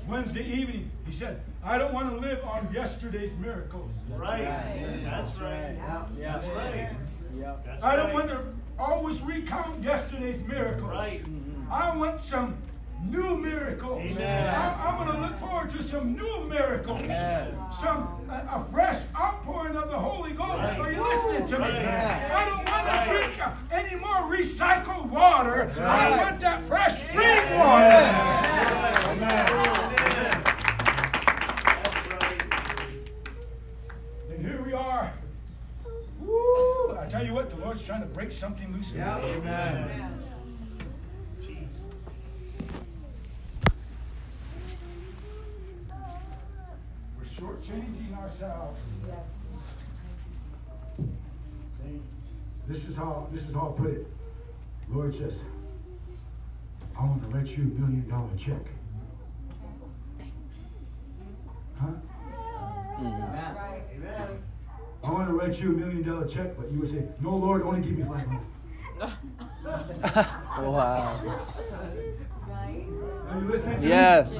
Wednesday 0.08 0.44
evening. 0.44 0.90
He 1.04 1.12
said, 1.12 1.40
I 1.64 1.78
don't 1.78 1.92
want 1.92 2.10
to 2.10 2.16
live 2.20 2.42
on 2.44 2.68
yesterday's 2.72 3.36
miracles. 3.38 3.90
Right. 4.10 4.44
That's 5.04 5.36
right. 5.38 5.74
Yeah. 5.76 6.06
That's 6.18 6.46
right. 6.48 6.90
Yeah. 7.36 7.56
That's 7.64 7.82
I 7.82 7.96
don't 7.96 8.06
right. 8.06 8.14
want 8.14 8.28
to 8.28 8.44
always 8.78 9.20
recount 9.20 9.82
yesterday's 9.82 10.42
miracles. 10.46 10.90
Right. 10.90 11.22
Mm-hmm. 11.24 11.72
I 11.72 11.96
want 11.96 12.20
some 12.20 12.56
new 13.04 13.36
miracles. 13.36 14.00
Amen. 14.02 14.48
I, 14.54 14.90
I 14.90 14.96
want 14.96 15.10
to 15.14 15.20
look 15.20 15.38
forward 15.40 15.72
to 15.76 15.82
some 15.82 16.14
new 16.16 16.44
miracles. 16.48 17.00
Yes. 17.02 17.52
Some 17.80 18.08
a, 18.28 18.34
a 18.34 18.66
fresh 18.72 19.02
outpouring 19.18 19.76
of 19.76 19.88
the 19.90 19.98
Holy 19.98 20.32
Ghost. 20.32 20.48
Right. 20.50 20.78
Are 20.78 20.92
you 20.92 21.02
listening 21.02 21.46
to 21.48 21.58
me? 21.58 21.64
Right. 21.64 22.30
I 22.32 22.44
don't 22.46 22.56
want 22.64 22.86
Right. 22.86 23.04
to 23.06 23.12
drink 23.12 23.46
uh, 23.46 23.50
any 23.72 23.96
more 23.96 24.36
recycled 24.36 25.08
water. 25.10 25.68
I 25.80 26.10
want 26.18 26.40
that 26.40 26.62
fresh 26.68 27.00
spring 27.02 27.58
water. 27.58 29.06
And 34.30 34.44
here 34.46 34.62
we 34.64 34.72
are. 34.72 35.12
Woo! 36.20 36.96
I 36.98 37.06
tell 37.08 37.24
you 37.24 37.32
what, 37.34 37.50
the 37.50 37.56
Lord's 37.56 37.82
trying 37.82 38.00
to 38.00 38.06
break 38.06 38.32
something 38.32 38.72
loose. 38.72 38.92
in 38.92 38.98
me. 38.98 39.02
Amen. 39.04 40.22
We're 47.18 47.25
shortchanging 47.38 48.16
ourselves. 48.16 48.78
This 52.66 52.84
is 52.84 52.96
how 52.96 53.28
this 53.32 53.44
is 53.44 53.54
how 53.54 53.74
I 53.76 53.80
put 53.80 53.90
it. 53.92 54.06
Lord 54.90 55.14
says, 55.14 55.34
I 56.98 57.04
want 57.04 57.22
to 57.22 57.28
write 57.28 57.46
you 57.46 57.62
a 57.62 57.80
million 57.80 58.08
dollar 58.08 58.28
check. 58.38 58.62
Huh? 61.78 61.88
Amen. 62.98 63.56
I 65.04 65.10
want 65.10 65.28
to 65.28 65.34
write 65.34 65.60
you 65.60 65.68
a 65.70 65.72
million 65.72 66.02
dollar 66.02 66.26
check, 66.26 66.56
but 66.56 66.70
you 66.72 66.80
would 66.80 66.90
say, 66.90 67.04
No, 67.20 67.36
Lord, 67.36 67.62
only 67.62 67.82
give 67.82 67.98
me 67.98 68.04
five 68.04 68.26
hundred. 68.26 68.46
Wow. 70.58 71.20
Are 73.28 73.40
you 73.40 73.48
listening 73.48 73.76
to 73.76 73.82
me? 73.82 73.88
Yes. 73.88 74.38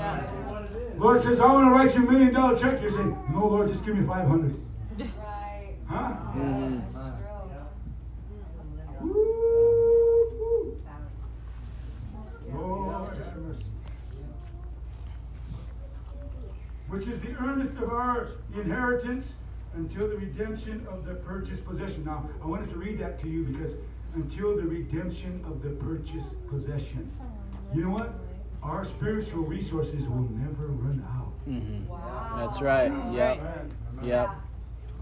Lord 0.98 1.23
says, 1.23 1.40
I 1.40 1.47
want 1.52 1.66
to 1.66 1.70
write 1.70 1.94
you 1.94 2.06
a 2.09 2.10
million 2.10 2.32
dollar 2.32 2.56
check. 2.59 2.81
You're 2.81 2.90
saying, 2.90 3.16
No, 3.32 3.47
Lord, 3.47 3.68
just 3.68 3.85
give 3.85 3.97
me 3.97 4.06
five 4.06 4.27
hundred. 4.27 4.55
Right. 4.98 5.74
Huh? 5.86 6.09
hmm 6.09 6.78
Woo-hoo. 9.02 10.78
Lord 12.55 13.16
have 13.18 13.36
mercy. 13.36 13.64
Which 16.89 17.06
is 17.06 17.20
the 17.20 17.35
earnest 17.36 17.77
of 17.82 17.90
our 17.90 18.28
inheritance 18.55 19.24
until 19.74 20.09
the 20.09 20.16
redemption 20.16 20.86
of 20.90 21.05
the 21.05 21.14
purchased 21.14 21.64
possession. 21.66 22.05
Now, 22.05 22.28
I 22.43 22.47
wanted 22.47 22.70
to 22.70 22.77
read 22.77 22.98
that 23.01 23.20
to 23.20 23.28
you 23.28 23.44
because 23.44 23.73
until 24.14 24.56
the 24.56 24.62
redemption 24.62 25.44
of 25.47 25.62
the 25.62 25.70
purchased 25.70 26.35
possession. 26.48 27.10
You 27.74 27.82
know 27.85 27.90
what? 27.90 28.14
Our 28.66 28.84
spiritual 28.84 29.43
resources 29.44 30.09
will 30.09 30.28
never 30.32 30.66
run 30.66 31.05
out. 31.09 31.32
hmm 31.44 31.86
Wow. 31.88 32.34
That's 32.36 32.60
right. 32.60 32.90
Yep. 33.12 33.40
Yep. 34.02 34.28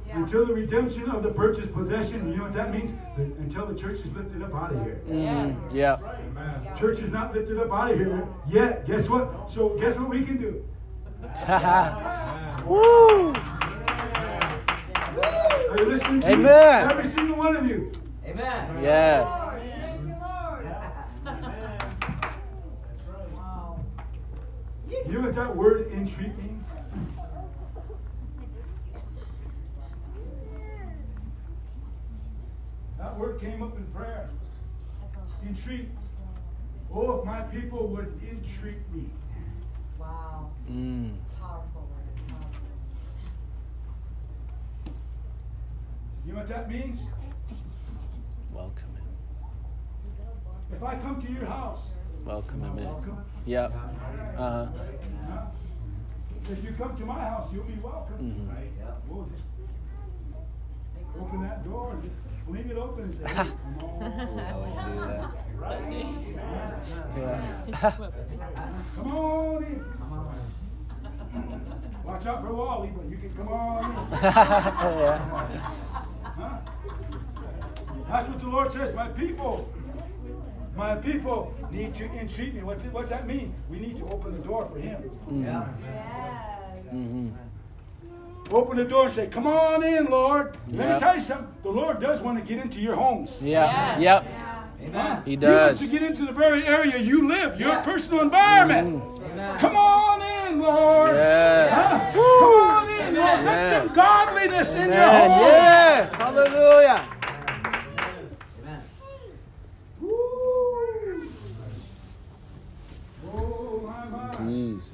Yeah. 0.07 0.16
Until 0.19 0.45
the 0.47 0.53
redemption 0.53 1.11
of 1.11 1.23
the 1.23 1.31
purchased 1.31 1.73
possession, 1.73 2.31
you 2.31 2.36
know 2.36 2.45
what 2.45 2.53
that 2.53 2.70
means? 2.73 2.91
Until 3.16 3.65
the 3.66 3.74
church 3.74 4.01
is 4.01 4.12
lifted 4.12 4.43
up 4.43 4.55
out 4.55 4.73
of 4.74 4.82
here. 4.85 4.97
hmm 5.07 5.74
Yep. 5.74 6.77
Church 6.78 6.99
is 6.99 7.11
not 7.11 7.35
lifted 7.35 7.59
up 7.59 7.73
out 7.73 7.91
of 7.93 7.99
here 7.99 8.28
yet. 8.47 8.86
Guess 8.86 9.09
what? 9.09 9.51
So 9.51 9.70
guess 9.81 9.97
what 9.97 10.11
we 10.11 10.23
can 10.24 10.36
do? 10.36 10.62
Woo! 12.69 13.32
Are 15.70 15.78
you 15.78 15.86
listening 15.86 16.20
to 16.20 16.27
me? 16.28 16.32
Amen. 16.35 16.91
Every 16.91 17.09
single 17.09 17.36
one 17.36 17.57
of 17.57 17.66
you. 17.66 17.91
Amen. 18.27 18.82
Yes. 18.82 19.31
Thank 19.32 20.01
you, 20.03 20.15
Lord. 20.20 20.66
Wow. 23.35 23.81
You 24.95 25.12
know 25.12 25.21
what 25.23 25.35
that 25.35 25.55
word 25.55 25.91
entreat 25.93 26.37
means? 26.39 26.65
That 32.99 33.19
word 33.19 33.41
came 33.41 33.62
up 33.62 33.77
in 33.77 33.85
prayer. 33.87 34.31
Entreat. 35.47 35.89
Oh, 36.93 37.19
if 37.19 37.25
my 37.25 37.41
people 37.43 37.89
would 37.89 38.19
entreat 38.23 38.79
me. 38.95 39.11
Wow. 39.99 40.51
Mm. 40.71 41.16
Powerful 41.41 41.89
word. 41.91 42.29
Powerful. 42.29 42.61
You 46.25 46.33
know 46.33 46.39
what 46.39 46.49
that 46.49 46.71
means? 46.71 47.01
Welcome 48.53 48.97
him. 48.97 49.05
If 50.73 50.83
I 50.83 50.97
come 50.97 51.21
to 51.21 51.31
your 51.31 51.47
house, 51.47 51.81
Welcome 52.24 52.60
him 52.62 52.78
in. 52.78 52.84
welcome. 52.84 53.18
Yep. 53.46 53.72
Uh 53.72 53.76
huh. 54.38 54.66
Huh? 55.28 55.46
If 56.51 56.64
you 56.64 56.72
come 56.72 56.96
to 56.96 57.05
my 57.06 57.20
house, 57.20 57.52
you'll 57.52 57.64
be 57.64 57.74
welcome. 57.82 58.16
Mhm. 58.18 58.48
Right? 58.48 58.70
We'll 59.09 59.26
just 59.26 59.44
open 61.20 61.42
that 61.42 61.64
door 61.64 61.92
and 61.92 62.02
just 62.02 62.16
fling 62.46 62.68
it 62.68 62.76
open 62.76 63.05
and 63.05 63.14
say, 63.14 63.24
hey, 63.26 63.34
come 63.34 63.78
on. 63.80 64.02
I 64.40 64.52
always 64.52 64.74
do 64.84 65.01
that. 65.01 65.30
Yeah. 67.16 67.90
Come 68.96 69.06
on 69.16 69.64
in. 69.64 69.84
Watch 72.05 72.26
out 72.26 72.42
for 72.42 72.52
Wally, 72.52 72.92
but 72.94 73.06
you 73.09 73.16
can 73.16 73.30
come 73.34 73.48
on 73.48 73.84
in. 73.84 73.96
yeah. 74.22 75.18
Huh? 76.22 76.59
That's 78.09 78.28
what 78.28 78.40
the 78.40 78.46
Lord 78.48 78.70
says. 78.70 78.94
My 78.94 79.09
people, 79.09 79.68
my 80.76 80.96
people 80.96 81.55
need 81.70 81.94
to 81.96 82.05
entreat 82.18 82.55
me. 82.55 82.62
What, 82.62 82.78
what's 82.92 83.10
that 83.10 83.26
mean? 83.26 83.55
We 83.70 83.78
need 83.78 83.98
to 83.98 84.05
open 84.09 84.32
the 84.32 84.38
door 84.46 84.68
for 84.72 84.78
Him. 84.78 85.10
Mhm. 85.28 85.44
Yes. 85.44 86.94
Mhm. 86.94 87.32
Open 88.51 88.76
the 88.76 88.84
door 88.84 89.05
and 89.05 89.12
say, 89.12 89.26
Come 89.26 89.46
on 89.46 89.82
in, 89.84 90.06
Lord. 90.06 90.56
Let 90.70 90.94
me 90.94 90.98
tell 91.01 91.14
you 91.14 91.20
something. 91.20 91.48
The 91.62 91.70
Lord 91.70 92.01
does 92.01 92.20
want 92.22 92.38
to 92.38 92.44
get 92.44 92.62
into 92.62 92.80
your 92.80 92.94
homes. 92.94 93.42
Yeah. 93.42 93.98
Yep. 93.98 94.26
Amen. 94.82 95.22
He 95.24 95.30
He 95.30 95.36
wants 95.36 95.80
does. 95.80 95.80
to 95.80 95.86
get 95.86 96.02
into 96.02 96.26
the 96.26 96.32
very 96.32 96.66
area 96.66 96.98
you 96.98 97.26
live, 97.26 97.59
your 97.59 97.76
personal 97.82 98.20
environment. 98.22 99.02
Amen. 99.32 99.59
Come 99.59 99.76
on 99.76 100.20
in, 100.52 100.60
Lord. 100.60 101.14
Yes. 101.16 101.72
Huh? 101.72 102.12
Come 102.12 102.52
on 102.52 102.88
in, 103.01 103.14
Lord. 103.14 103.44
Let 103.44 103.86
some 103.88 103.96
godly 103.96 104.40
holiness 104.42 104.74
in 104.74 104.88
your 104.92 105.09
home. 105.09 105.40
Yes. 105.40 106.12
Hallelujah. 106.14 107.09
Oh, 113.26 113.80
my, 113.84 114.05
my. 114.09 114.34
Jesus. 114.36 114.90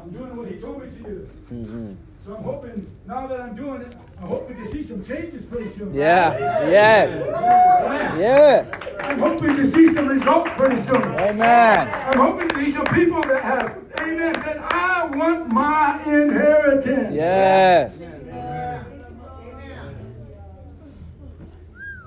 I'm 0.00 0.10
doing 0.10 0.36
what 0.36 0.48
he 0.48 0.56
told 0.56 0.82
me 0.82 0.90
to 0.90 1.02
do. 1.02 1.28
hmm 1.48 1.92
So 2.24 2.25
I'm 2.36 2.44
hoping, 2.44 2.86
now 3.06 3.26
that 3.26 3.40
I'm 3.40 3.56
doing 3.56 3.80
it, 3.80 3.96
I'm 4.20 4.28
hoping 4.28 4.56
to 4.62 4.70
see 4.70 4.82
some 4.82 5.02
changes 5.02 5.42
pretty 5.42 5.70
soon. 5.70 5.94
Yeah. 5.94 6.68
Yes. 6.68 7.22
Amen. 7.28 8.20
Yes. 8.20 8.82
I'm 9.00 9.18
hoping 9.18 9.56
to 9.56 9.70
see 9.70 9.92
some 9.94 10.08
results 10.08 10.50
pretty 10.54 10.76
soon. 10.82 11.02
Amen. 11.02 11.88
I'm 11.88 12.18
hoping 12.18 12.48
to 12.50 12.56
see 12.56 12.72
some 12.72 12.84
people 12.86 13.22
that 13.22 13.42
have, 13.42 13.78
amen, 14.00 14.34
said, 14.34 14.58
I 14.58 15.06
want 15.06 15.48
my 15.48 15.98
inheritance. 16.04 17.14
Yes. 17.14 18.02
Amen. 18.02 18.84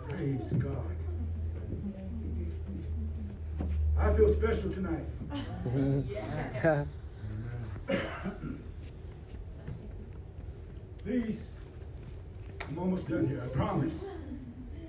Praise 0.09 0.51
God. 0.59 0.83
I 3.97 4.13
feel 4.15 4.31
special 4.33 4.71
tonight. 4.71 5.05
Please, 11.09 11.39
I'm 12.67 12.77
almost 12.77 13.09
done 13.09 13.25
here, 13.25 13.41
I 13.43 13.47
promise. 13.47 14.03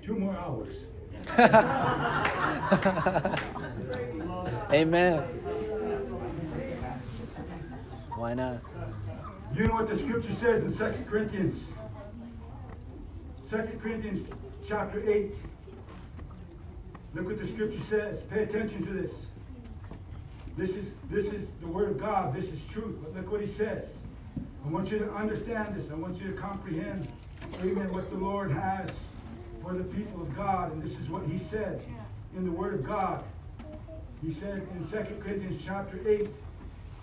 Two 0.03 0.19
more 0.19 0.35
hours. 0.35 0.75
Amen. 4.71 5.23
Why 8.15 8.35
not? 8.35 8.61
You 9.55 9.65
know 9.65 9.73
what 9.73 9.87
the 9.87 9.97
scripture 9.97 10.31
says 10.31 10.61
in 10.61 10.77
2 10.77 11.05
Corinthians? 11.09 11.71
2 13.49 13.57
Corinthians 13.81 14.27
chapter 14.67 15.09
8. 15.09 15.33
Look 17.15 17.25
what 17.25 17.39
the 17.39 17.47
scripture 17.47 17.79
says. 17.79 18.21
Pay 18.29 18.43
attention 18.43 18.85
to 18.85 18.93
this. 18.93 19.11
This 20.55 20.75
is 20.75 20.85
this 21.09 21.33
is 21.33 21.47
the 21.61 21.67
word 21.67 21.89
of 21.89 21.97
God. 21.97 22.35
This 22.35 22.51
is 22.51 22.63
truth. 22.65 22.97
But 23.01 23.15
look 23.15 23.31
what 23.31 23.41
he 23.41 23.47
says. 23.47 23.85
I 24.65 24.69
want 24.69 24.91
you 24.91 24.99
to 24.99 25.11
understand 25.13 25.75
this. 25.75 25.89
I 25.89 25.95
want 25.95 26.21
you 26.21 26.31
to 26.31 26.33
comprehend, 26.33 27.07
amen, 27.61 27.91
what 27.93 28.09
the 28.09 28.17
Lord 28.17 28.51
has 28.51 28.89
for 29.61 29.73
the 29.73 29.83
people 29.83 30.21
of 30.21 30.35
God. 30.35 30.71
And 30.71 30.81
this 30.81 30.97
is 30.99 31.09
what 31.09 31.25
he 31.25 31.37
said 31.37 31.81
in 32.35 32.45
the 32.45 32.51
word 32.51 32.75
of 32.75 32.85
God. 32.85 33.23
He 34.23 34.31
said 34.31 34.67
in 34.75 34.87
2 34.87 34.97
Corinthians 35.19 35.61
chapter 35.65 35.99
8, 36.07 36.29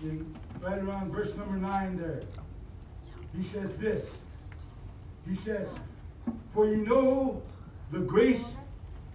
in 0.02 0.36
right 0.60 0.78
around 0.78 1.12
verse 1.12 1.34
number 1.34 1.56
9 1.56 1.98
there. 1.98 2.20
He 3.36 3.42
says 3.42 3.74
this. 3.76 4.24
He 5.28 5.34
says, 5.34 5.68
For 6.54 6.66
you 6.66 6.76
know 6.76 7.42
the 7.90 7.98
grace 7.98 8.52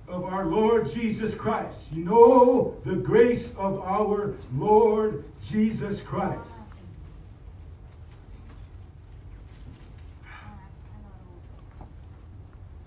of 0.07 0.25
our 0.25 0.45
Lord 0.45 0.91
Jesus 0.91 1.33
Christ. 1.33 1.77
You 1.91 2.03
know 2.03 2.77
the 2.85 2.95
grace 2.95 3.51
of 3.57 3.79
our 3.79 4.33
Lord 4.53 5.23
Jesus 5.41 6.01
Christ. 6.01 6.49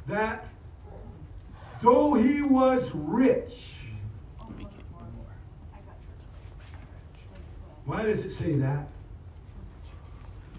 That 0.08 0.46
though 1.82 2.14
he 2.14 2.42
was 2.42 2.90
rich, 2.94 3.72
why 7.84 8.02
does 8.04 8.20
it 8.20 8.30
say 8.32 8.54
that? 8.56 8.88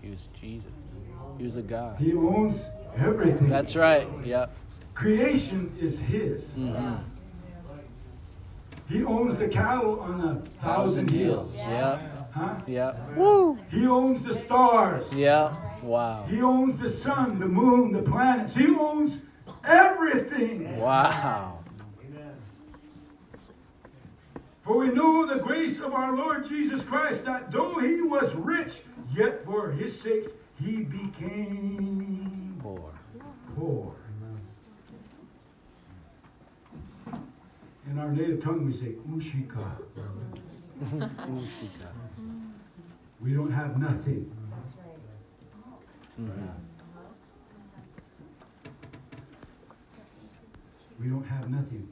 He 0.02 0.10
was 0.10 0.28
Jesus. 0.40 0.72
He 1.38 1.44
was 1.44 1.56
a 1.56 1.62
God. 1.62 1.98
He 2.00 2.14
owns 2.14 2.66
everything. 2.98 3.50
That's 3.50 3.76
right. 3.76 4.08
Yep. 4.24 4.56
Creation 4.94 5.72
is 5.80 6.00
his. 6.00 6.54
hmm 6.54 6.96
He 8.90 9.04
owns 9.04 9.38
the 9.38 9.48
cattle 9.48 10.00
on 10.00 10.22
a 10.22 10.36
thousand 10.62 11.08
Thousand 11.08 11.10
hills. 11.10 11.62
hills. 11.62 11.68
Yep. 11.68 12.32
Huh? 12.32 12.56
Yep. 12.68 13.18
Woo. 13.18 13.60
He 13.70 13.86
owns 13.88 14.24
the 14.24 14.36
stars. 14.36 15.12
Yep. 15.14 15.54
Wow. 15.84 16.26
He 16.30 16.42
owns 16.42 16.78
the 16.78 16.90
sun, 16.92 17.40
the 17.40 17.46
moon, 17.48 17.92
the 17.92 18.02
planets. 18.02 18.56
He 18.56 18.68
owns 18.68 19.20
everything. 19.68 20.78
Wow. 20.80 21.60
For 24.64 24.78
we 24.78 24.88
know 24.88 25.26
the 25.26 25.42
grace 25.42 25.78
of 25.80 25.94
our 25.94 26.14
Lord 26.16 26.46
Jesus 26.48 26.84
Christ, 26.84 27.24
that 27.26 27.52
though 27.52 27.80
he 27.80 28.02
was 28.02 28.36
rich, 28.36 28.82
yet 29.16 29.46
for 29.46 29.72
his 29.72 29.98
sakes 30.00 30.32
he 30.60 30.84
became 30.84 32.58
Poor. 32.60 32.92
poor. 33.56 33.94
In 37.90 37.98
our 37.98 38.12
native 38.12 38.44
tongue, 38.44 38.66
we 38.66 38.74
say 38.74 38.96
ushika. 39.10 39.72
Ushika. 40.84 41.88
We 43.22 43.34
don't 43.34 43.52
have 43.52 43.78
nothing. 43.80 44.30
Mhm. 46.20 46.67
We 51.00 51.08
don't 51.08 51.26
have 51.26 51.50
nothing. 51.50 51.88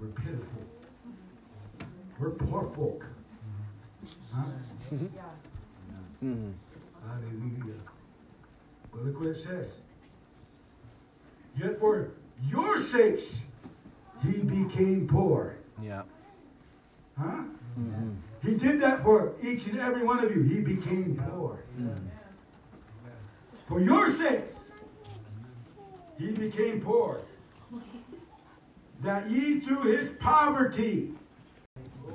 We're 0.00 0.08
pitiful. 0.08 0.62
We're 2.18 2.30
poor 2.30 2.70
folk. 2.74 3.04
Huh? 4.32 4.44
Mhm. 6.22 6.52
Hallelujah. 7.06 7.80
But 8.90 9.04
look 9.04 9.18
what 9.20 9.28
it 9.28 9.42
says. 9.42 9.68
Yet 11.56 11.78
for 11.78 12.08
your 12.44 12.78
sakes 12.78 13.40
he 14.22 14.32
became 14.32 15.06
poor. 15.06 15.56
Yep. 15.80 16.06
Huh? 17.18 17.44
Mhm. 17.78 18.16
He 18.42 18.54
did 18.54 18.80
that 18.80 19.02
for 19.02 19.34
each 19.42 19.66
and 19.66 19.78
every 19.78 20.04
one 20.04 20.24
of 20.24 20.34
you. 20.34 20.42
He 20.42 20.60
became 20.60 21.16
poor. 21.16 21.58
Mhm. 21.78 21.98
For 23.68 23.80
your 23.80 24.10
sakes 24.10 24.54
he 26.18 26.30
became 26.32 26.80
poor. 26.80 27.20
That 29.02 29.30
ye 29.30 29.60
through 29.60 29.96
his 29.96 30.10
poverty. 30.18 31.12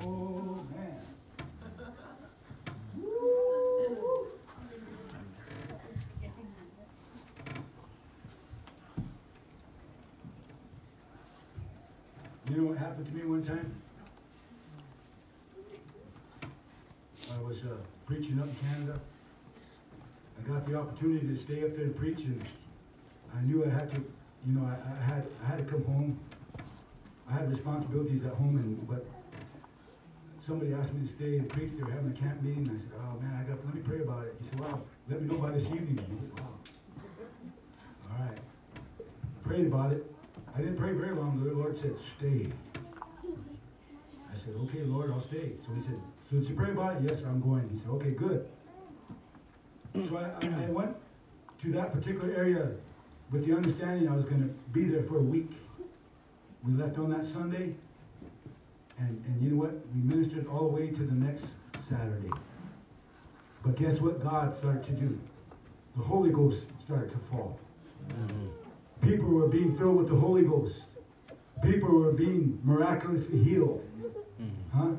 Oh. 0.03 0.63
You 12.47 12.61
know 12.61 12.67
what 12.67 12.77
happened 12.77 13.07
to 13.07 13.11
me 13.11 13.25
one 13.25 13.43
time? 13.43 13.75
I 17.33 17.41
was 17.41 17.63
uh, 17.63 17.75
preaching 18.05 18.39
up 18.39 18.47
in 18.47 18.55
Canada. 18.69 18.99
I 20.37 20.47
got 20.47 20.67
the 20.67 20.75
opportunity 20.75 21.27
to 21.27 21.35
stay 21.35 21.63
up 21.63 21.75
there 21.75 21.85
and 21.85 21.97
preach, 21.97 22.19
and 22.19 22.45
I 23.35 23.41
knew 23.41 23.65
I 23.65 23.69
had 23.69 23.89
to, 23.89 23.97
you 24.45 24.53
know, 24.53 24.63
I, 24.63 24.75
I 24.75 25.03
had 25.03 25.25
I 25.43 25.47
had 25.47 25.57
to 25.57 25.63
come 25.63 25.83
home. 25.85 26.19
I 27.29 27.33
had 27.33 27.49
responsibilities 27.49 28.23
at 28.25 28.33
home, 28.33 28.57
and 28.57 28.87
but 28.87 29.05
somebody 30.45 30.73
asked 30.73 30.93
me 30.93 31.07
to 31.07 31.13
stay 31.13 31.37
and 31.37 31.49
preach. 31.49 31.71
They 31.75 31.83
were 31.83 31.91
having 31.91 32.11
a 32.11 32.15
camp 32.15 32.41
meeting. 32.41 32.67
And 32.67 32.77
I 32.77 32.79
said, 32.79 32.91
"Oh 32.99 33.19
man, 33.19 33.33
I 33.39 33.43
got. 33.49 33.65
Let 33.65 33.75
me 33.75 33.81
pray 33.81 34.01
about 34.01 34.25
it." 34.25 34.35
He 34.41 34.47
said, 34.49 34.59
"Well, 34.59 34.85
let 35.09 35.21
me 35.21 35.27
know 35.27 35.41
by 35.41 35.51
this 35.51 35.65
evening." 35.65 35.99
I 35.99 36.21
said, 36.23 36.39
"Wow." 36.39 36.49
All 38.11 38.25
right. 38.25 38.37
Prayed 39.43 39.67
about 39.67 39.91
it. 39.91 40.05
I 40.55 40.59
didn't 40.59 40.77
pray 40.77 40.93
very 40.93 41.15
long. 41.15 41.43
The 41.43 41.51
Lord 41.51 41.77
said, 41.77 41.95
"Stay." 42.17 42.51
I 44.31 44.37
said, 44.37 44.53
"Okay, 44.63 44.83
Lord, 44.83 45.11
I'll 45.11 45.21
stay." 45.23 45.53
So 45.65 45.73
He 45.73 45.81
said, 45.81 45.99
"So 46.29 46.37
did 46.37 46.49
you 46.49 46.55
pray 46.55 46.71
about 46.71 46.97
it?" 46.97 47.09
Yes, 47.09 47.23
I'm 47.23 47.41
going. 47.41 47.67
He 47.69 47.79
said, 47.79 47.89
"Okay, 47.89 48.11
good." 48.11 48.47
So 49.95 50.17
I, 50.17 50.45
I 50.45 50.65
I 50.65 50.69
went 50.69 50.95
to 51.61 51.71
that 51.71 51.93
particular 51.93 52.33
area 52.35 52.69
with 53.31 53.45
the 53.47 53.55
understanding 53.55 54.07
I 54.09 54.15
was 54.15 54.25
going 54.25 54.41
to 54.41 54.53
be 54.71 54.83
there 54.85 55.03
for 55.03 55.17
a 55.17 55.21
week. 55.21 55.51
We 56.65 56.73
left 56.73 56.97
on 56.97 57.09
that 57.11 57.25
Sunday, 57.25 57.73
and, 58.97 59.23
and 59.27 59.41
you 59.41 59.51
know 59.51 59.57
what? 59.57 59.73
We 59.93 60.01
ministered 60.01 60.47
all 60.47 60.69
the 60.69 60.75
way 60.81 60.87
to 60.89 61.03
the 61.03 61.13
next 61.13 61.45
Saturday. 61.87 62.31
But 63.63 63.75
guess 63.75 63.99
what 63.99 64.23
God 64.23 64.55
started 64.55 64.83
to 64.85 64.91
do? 64.91 65.19
The 65.95 66.03
Holy 66.03 66.31
Ghost 66.31 66.63
started 66.83 67.11
to 67.11 67.17
fall. 67.31 67.59
Mhm. 68.09 68.49
People 69.01 69.29
were 69.29 69.47
being 69.47 69.77
filled 69.77 69.97
with 69.97 70.07
the 70.09 70.15
Holy 70.15 70.43
Ghost. 70.43 70.75
People 71.61 71.89
were 71.99 72.11
being 72.11 72.59
miraculously 72.63 73.37
healed. 73.43 73.83
Mhm. 74.39 74.49
Huh? 74.73 74.91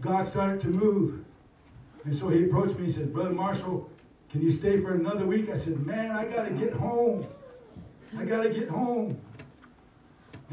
God 0.00 0.26
started 0.28 0.60
to 0.62 0.68
move. 0.68 1.24
And 2.04 2.14
so 2.14 2.28
he 2.28 2.44
approached 2.44 2.78
me 2.78 2.86
and 2.86 2.94
said, 2.94 3.12
Brother 3.12 3.30
Marshall, 3.30 3.88
can 4.30 4.42
you 4.42 4.50
stay 4.50 4.80
for 4.80 4.94
another 4.94 5.24
week? 5.26 5.48
I 5.48 5.54
said, 5.54 5.86
Man, 5.86 6.10
I 6.10 6.24
got 6.26 6.44
to 6.48 6.50
get 6.50 6.72
home. 6.74 7.24
I 8.16 8.24
got 8.24 8.42
to 8.42 8.50
get 8.50 8.68
home. 8.68 9.16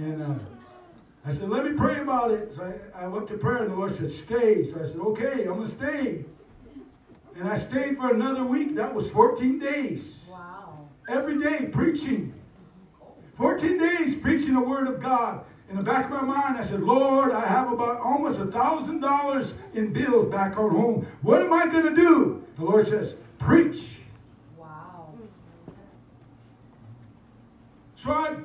And 0.02 0.24
uh, 0.24 0.34
I 1.26 1.32
said, 1.32 1.50
Let 1.50 1.64
me 1.64 1.74
pray 1.74 2.02
about 2.02 2.32
it. 2.32 2.54
So 2.56 2.74
I, 2.96 3.04
I 3.04 3.08
went 3.08 3.28
to 3.28 3.38
prayer, 3.38 3.58
and 3.58 3.72
the 3.72 3.76
Lord 3.76 3.96
said, 3.96 4.12
Stay. 4.12 4.66
So 4.66 4.82
I 4.82 4.88
said, 4.88 4.98
Okay, 4.98 5.44
I'm 5.44 5.58
going 5.58 5.68
to 5.68 5.68
stay. 5.68 6.26
And 7.36 7.48
I 7.48 7.58
stayed 7.58 7.98
for 7.98 8.12
another 8.12 8.44
week. 8.44 8.76
That 8.76 8.94
was 8.94 9.12
14 9.12 9.60
days. 9.60 10.20
Wow. 10.30 10.88
every 11.08 11.42
day 11.42 11.68
preaching. 11.68 12.34
14 13.38 13.78
days 13.78 14.16
preaching 14.16 14.56
the 14.56 14.60
word 14.60 14.88
of 14.88 15.02
God. 15.02 15.46
In 15.70 15.78
the 15.78 15.84
back 15.84 16.06
of 16.06 16.12
my 16.12 16.22
mind, 16.22 16.58
I 16.58 16.64
said, 16.64 16.82
Lord, 16.82 17.32
I 17.32 17.48
have 17.48 17.72
about 17.72 18.02
almost 18.02 18.40
a 18.40 18.48
thousand 18.48 19.00
dollars 19.00 19.54
in 19.74 19.94
bills 19.94 20.30
back 20.30 20.58
on 20.58 20.72
home. 20.72 21.08
What 21.22 21.42
am 21.42 21.54
I 21.54 21.68
going 21.68 21.86
to 21.86 21.96
do? 21.96 22.44
The 22.58 22.66
Lord 22.66 22.88
says, 22.88 23.16
preach. 23.40 23.86
Wow. 24.58 25.14
So 27.96 28.12
I 28.12 28.36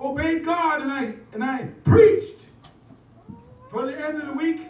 obeyed 0.00 0.44
God 0.44 0.82
and 0.82 0.92
I 0.92 1.14
and 1.32 1.44
I 1.44 1.68
preached. 1.84 2.40
Toward 3.70 3.88
the 3.88 4.06
end 4.06 4.20
of 4.20 4.28
the 4.28 4.32
week, 4.34 4.60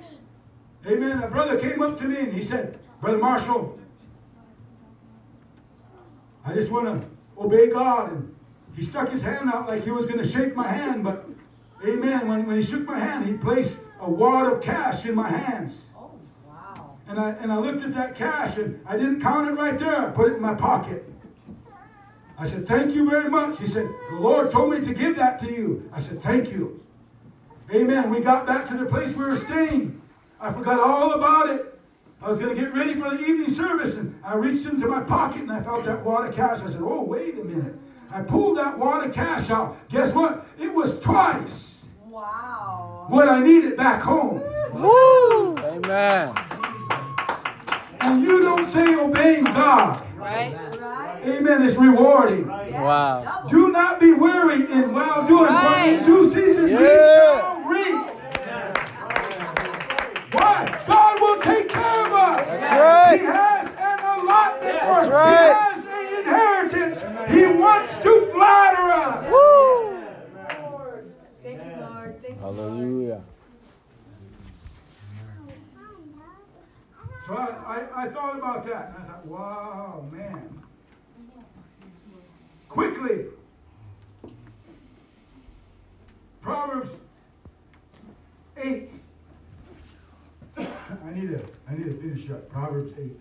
amen, 0.86 1.22
a 1.22 1.28
brother 1.28 1.58
came 1.58 1.82
up 1.82 1.98
to 1.98 2.04
me 2.04 2.20
and 2.20 2.32
he 2.32 2.42
said, 2.42 2.78
Brother 3.02 3.18
Marshall, 3.18 3.78
I 6.44 6.54
just 6.54 6.70
want 6.70 6.86
to 6.86 7.08
obey 7.38 7.68
God. 7.68 8.12
And 8.12 8.34
he 8.74 8.82
stuck 8.82 9.10
his 9.10 9.20
hand 9.20 9.50
out 9.50 9.68
like 9.68 9.84
he 9.84 9.90
was 9.90 10.06
going 10.06 10.18
to 10.18 10.28
shake 10.28 10.56
my 10.56 10.68
hand, 10.68 11.04
but 11.04 11.28
amen, 11.86 12.28
when, 12.28 12.46
when 12.46 12.56
he 12.60 12.62
shook 12.62 12.86
my 12.86 12.98
hand, 12.98 13.26
he 13.26 13.34
placed 13.34 13.76
a 14.00 14.10
wad 14.10 14.50
of 14.50 14.62
cash 14.62 15.04
in 15.04 15.14
my 15.14 15.28
hands. 15.28 15.74
Oh, 15.96 16.10
wow. 16.46 16.96
And 17.06 17.18
I, 17.18 17.30
and 17.32 17.52
I 17.52 17.58
looked 17.58 17.82
at 17.82 17.94
that 17.94 18.14
cash 18.14 18.56
and 18.56 18.80
I 18.86 18.96
didn't 18.96 19.20
count 19.20 19.48
it 19.48 19.52
right 19.52 19.78
there. 19.78 20.08
I 20.08 20.10
put 20.10 20.32
it 20.32 20.36
in 20.36 20.42
my 20.42 20.54
pocket. 20.54 21.10
I 22.38 22.48
said, 22.48 22.66
Thank 22.66 22.94
you 22.94 23.08
very 23.08 23.30
much. 23.30 23.58
He 23.58 23.66
said, 23.66 23.88
The 24.10 24.16
Lord 24.16 24.50
told 24.50 24.72
me 24.72 24.80
to 24.84 24.92
give 24.94 25.16
that 25.16 25.38
to 25.40 25.46
you. 25.50 25.88
I 25.92 26.00
said, 26.00 26.22
Thank 26.22 26.50
you. 26.50 26.80
Amen. 27.72 28.10
We 28.10 28.20
got 28.20 28.46
back 28.46 28.68
to 28.68 28.76
the 28.76 28.84
place 28.84 29.14
we 29.14 29.24
were 29.24 29.36
staying. 29.36 30.00
I 30.40 30.52
forgot 30.52 30.80
all 30.80 31.12
about 31.14 31.48
it. 31.48 31.78
I 32.20 32.28
was 32.28 32.38
going 32.38 32.54
to 32.54 32.60
get 32.60 32.74
ready 32.74 32.94
for 32.94 33.10
the 33.10 33.20
evening 33.20 33.52
service 33.52 33.94
and 33.94 34.18
I 34.24 34.34
reached 34.34 34.66
into 34.66 34.86
my 34.86 35.00
pocket 35.00 35.42
and 35.42 35.52
I 35.52 35.62
felt 35.62 35.84
that 35.84 36.02
wad 36.04 36.28
of 36.28 36.34
cash. 36.34 36.58
I 36.60 36.66
said, 36.68 36.80
Oh, 36.80 37.02
wait 37.02 37.38
a 37.38 37.44
minute. 37.44 37.74
I 38.10 38.20
pulled 38.22 38.56
that 38.58 38.78
wad 38.78 39.06
of 39.06 39.14
cash 39.14 39.50
out. 39.50 39.76
Guess 39.88 40.12
what? 40.14 40.46
It 40.58 40.72
was 40.72 40.98
twice 41.00 41.78
Wow. 42.08 43.06
what 43.08 43.28
I 43.28 43.40
needed 43.40 43.76
back 43.76 44.00
home. 44.02 44.40
Woo! 44.72 45.56
Amen. 45.58 46.34
And 48.00 48.22
you 48.22 48.40
don't 48.42 48.70
say 48.70 48.94
obeying 48.94 49.44
God. 49.44 50.06
Right? 50.16 50.56
Right? 51.24 51.36
Amen. 51.36 51.62
It's 51.62 51.76
rewarding. 51.76 52.46
Wow. 52.48 53.46
Do 53.48 53.70
not 53.70 54.00
be 54.00 54.12
weary 54.12 54.70
in 54.70 54.92
well 54.92 55.26
doing, 55.26 55.46
for 55.46 55.52
Right. 55.52 55.98
in 56.00 56.04
due 56.04 56.24
season 56.32 56.64
we 56.64 56.72
Yeah. 56.72 57.40
shall 57.40 57.60
reap. 57.66 58.10
Why? 60.32 60.78
God 60.86 61.20
will 61.20 61.38
take 61.40 61.68
care 61.68 62.06
of 62.06 62.12
us. 62.12 62.46
That's 62.46 62.80
right. 62.80 63.20
He 63.20 63.26
has 63.26 63.66
an 63.78 63.98
allotment 64.00 64.60
That's 64.62 65.08
right. 65.08 65.74
He 65.74 65.84
has 65.84 65.84
an 65.84 66.18
inheritance. 66.18 67.30
He 67.32 67.46
wants 67.46 68.02
to 68.02 68.30
flatter 68.32 68.82
us. 68.92 69.30
Woo! 69.30 69.98
Thank 71.42 71.64
you, 71.64 71.70
Lord. 71.80 72.22
Thank 72.22 72.36
you, 72.36 72.46
Lord. 72.46 72.56
Hallelujah. 72.58 73.20
So 77.26 77.32
I, 77.34 77.46
I, 77.46 78.02
I 78.04 78.08
thought 78.10 78.36
about 78.36 78.66
that 78.66 78.92
and 78.98 79.04
I 79.04 79.06
thought, 79.06 79.26
wow, 79.26 80.04
man. 80.12 80.63
Quickly. 82.74 83.26
Proverbs 86.42 86.90
8. 88.56 88.90
I 90.56 90.64
need 91.14 91.28
to 91.28 91.40
I 91.68 91.74
need 91.74 91.84
to 91.84 91.94
finish 92.00 92.28
up. 92.30 92.50
Proverbs 92.50 92.92
8. 92.98 93.16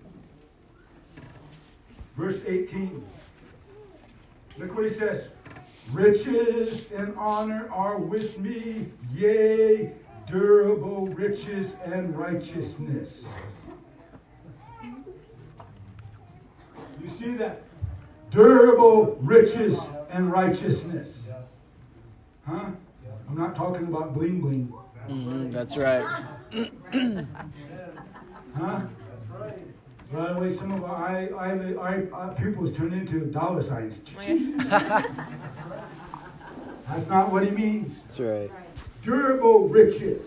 Verse 2.18 2.42
18. 2.48 3.06
Look 4.58 4.74
what 4.74 4.86
he 4.86 4.90
says. 4.90 5.28
Riches 5.92 6.92
and 6.92 7.14
honor 7.16 7.70
are 7.72 8.00
with 8.00 8.40
me, 8.40 8.88
yea, 9.14 9.92
durable 10.26 11.06
riches 11.10 11.76
and 11.86 12.18
righteousness. 12.18 13.22
You 17.00 17.08
see 17.08 17.36
that? 17.36 17.62
Durable 18.34 19.16
riches 19.22 19.80
and 20.10 20.32
righteousness. 20.32 21.14
Huh? 22.48 22.72
I'm 23.30 23.38
not 23.38 23.56
talking 23.56 23.86
about 23.88 24.16
bling 24.16 24.42
bling. 24.42 24.74
Mhm, 25.08 25.52
that's 25.52 25.78
right. 25.78 26.04
Huh? 28.56 28.82
That's 30.12 30.30
right 30.30 30.40
way, 30.40 30.54
some 30.54 30.72
of 30.72 30.84
our, 30.84 31.08
I, 31.08 31.26
I, 31.30 31.52
I, 31.74 32.04
our 32.12 32.36
pupils 32.36 32.76
turn 32.76 32.94
into 32.94 33.22
dollar 33.26 33.64
signs. 33.64 34.00
That's 36.88 37.08
not 37.08 37.32
what 37.32 37.44
he 37.44 37.50
means. 37.50 37.98
That's 38.02 38.20
right. 38.20 38.52
Durable 39.02 39.68
riches. 39.70 40.22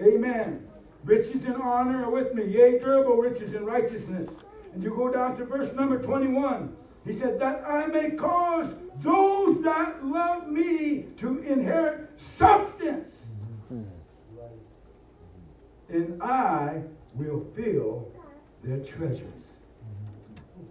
Amen. 0.00 0.66
Riches 1.04 1.44
and 1.44 1.56
honor 1.56 2.04
are 2.04 2.10
with 2.10 2.34
me. 2.34 2.46
Yea, 2.46 2.80
durable 2.80 3.16
riches 3.16 3.54
and 3.54 3.64
righteousness. 3.64 4.28
And 4.72 4.82
you 4.82 4.90
go 4.90 5.08
down 5.12 5.36
to 5.36 5.44
verse 5.44 5.72
number 5.72 6.02
21. 6.02 6.74
He 7.06 7.12
said, 7.12 7.38
That 7.38 7.64
I 7.66 7.86
may 7.86 8.10
cause 8.10 8.74
those 9.02 9.62
that 9.62 10.04
love 10.04 10.48
me 10.48 11.06
to 11.18 11.38
inherit 11.42 12.10
substance. 12.16 13.12
And 15.88 16.20
I 16.22 16.82
will 17.14 17.46
fill 17.54 18.08
their 18.62 18.78
treasures. 18.78 19.28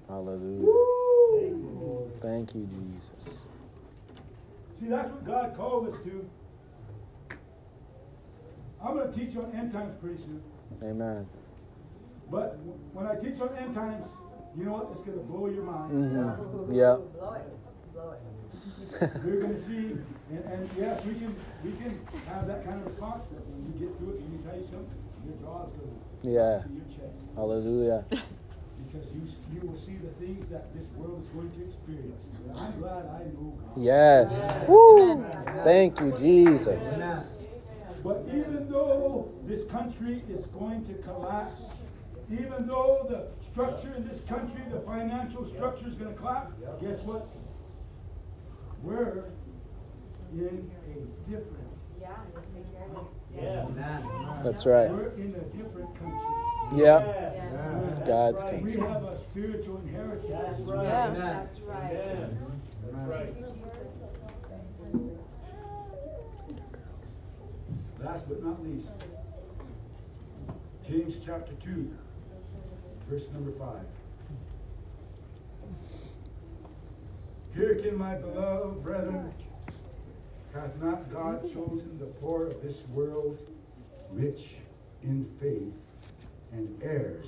Hallelujah. 0.10 0.66
Woo! 0.66 2.12
Thank 2.20 2.56
you, 2.56 2.68
Jesus. 2.68 3.38
See, 4.80 4.88
that's 4.88 5.10
what 5.10 5.26
God 5.26 5.56
called 5.56 5.88
us 5.88 5.96
to. 6.04 6.30
I'm 8.84 8.96
going 8.96 9.14
to 9.14 9.18
teach 9.18 9.38
on 9.38 9.52
end 9.56 9.72
times 9.72 9.96
pretty 10.02 10.18
soon. 10.18 10.42
Amen. 10.84 11.26
But 12.30 12.58
when 12.92 13.08
I 13.08 13.16
teach 13.16 13.40
on 13.40 13.56
end 13.56 13.76
times, 13.76 14.06
you 14.58 14.64
know 14.66 14.74
what? 14.74 14.90
It's 14.92 15.02
going 15.02 15.18
to 15.18 15.24
blow 15.26 15.48
your 15.48 15.64
mind. 15.64 15.92
Mm-hmm. 15.92 16.74
Yeah. 16.74 16.98
Blow 17.18 17.34
it. 17.34 17.94
Blow 17.94 18.12
it. 18.14 18.22
We're 19.26 19.42
going 19.42 19.56
to 19.56 19.60
see, 19.60 19.98
and, 20.30 20.44
and 20.46 20.70
yes, 20.78 21.04
we 21.06 21.16
can 21.16 21.36
we 21.64 21.72
can 21.82 22.00
have 22.28 22.48
that 22.48 22.64
kind 22.66 22.80
of 22.80 22.86
response. 22.88 23.24
But 23.34 23.42
when 23.48 23.74
you 23.74 23.88
get 23.88 23.98
through 23.98 24.10
it, 24.12 24.22
let 24.22 24.30
me 24.30 24.38
tell 24.46 24.56
you 24.58 24.66
something. 24.66 25.00
Your 25.26 25.36
jaw's 25.42 25.72
going 25.72 25.90
to 25.90 26.30
Yeah. 26.30 26.62
your 26.72 26.86
chest 26.94 27.18
Hallelujah. 27.36 28.06
because 28.10 29.08
you 29.16 29.22
you 29.54 29.68
will 29.68 29.78
see 29.78 29.98
the 29.98 30.12
things 30.24 30.46
that 30.52 30.74
this 30.76 30.86
world 30.98 31.24
is 31.24 31.30
going 31.30 31.50
to 31.52 31.64
experience. 31.66 32.26
And 32.48 32.58
I'm 32.58 32.80
glad 32.80 33.06
I 33.08 33.24
know 33.34 33.58
God. 33.58 33.82
Yes. 33.82 34.58
Woo! 34.68 35.26
Thank 35.64 36.00
you, 36.00 36.12
Jesus. 36.18 37.00
But 38.04 38.26
even 38.28 38.68
though 38.70 39.32
this 39.46 39.64
country 39.72 40.24
is 40.30 40.46
going 40.48 40.86
to 40.86 40.94
collapse, 41.04 41.62
even 42.40 42.68
though 42.68 43.06
the 43.10 43.28
structure 43.46 43.94
in 43.96 44.08
this 44.08 44.22
country, 44.22 44.62
the 44.72 44.80
financial 44.82 45.46
structure 45.46 45.88
is 45.88 45.96
going 45.96 46.12
to 46.14 46.18
collapse, 46.20 46.54
guess 46.82 47.00
what? 47.02 47.28
We're 48.82 49.26
in 50.34 50.70
a 50.88 51.30
different. 51.30 51.70
Yeah, 52.02 52.10
you'll 52.34 52.44
take 52.54 52.74
care 52.74 52.88
of 52.96 52.98
it. 52.98 53.10
Yeah. 53.36 54.42
That's 54.44 54.66
right. 54.66 54.90
We're 54.92 55.10
in 55.10 55.36
a 55.36 55.58
different 55.58 55.96
country. 56.00 56.20
Yep. 56.76 58.06
God's 58.06 58.44
We 58.44 58.50
country. 58.50 58.80
have 58.82 59.04
a 59.04 59.18
spiritual 59.20 59.78
inheritance. 59.78 60.30
That's 60.30 60.60
right. 60.62 60.84
Yeah. 60.84 61.10
That's 61.14 61.60
right. 61.62 61.92
Amen. 61.92 62.38
That's 62.92 63.08
right. 63.10 63.34
Last 68.04 68.28
but 68.28 68.44
not 68.44 68.62
least, 68.64 68.90
James 70.88 71.16
chapter 71.26 71.54
2, 71.64 71.90
verse 73.10 73.24
number 73.34 73.52
5. 73.52 73.68
Hearken, 77.56 77.98
my 77.98 78.16
beloved 78.16 78.84
brethren, 78.84 79.32
hath 80.54 80.76
not 80.82 81.12
God 81.12 81.44
chosen 81.44 81.98
the 82.00 82.06
poor 82.06 82.48
of 82.48 82.62
this 82.62 82.82
world 82.90 83.38
rich 84.12 84.56
in 85.04 85.26
faith 85.40 85.74
and 86.52 86.82
heirs 86.84 87.28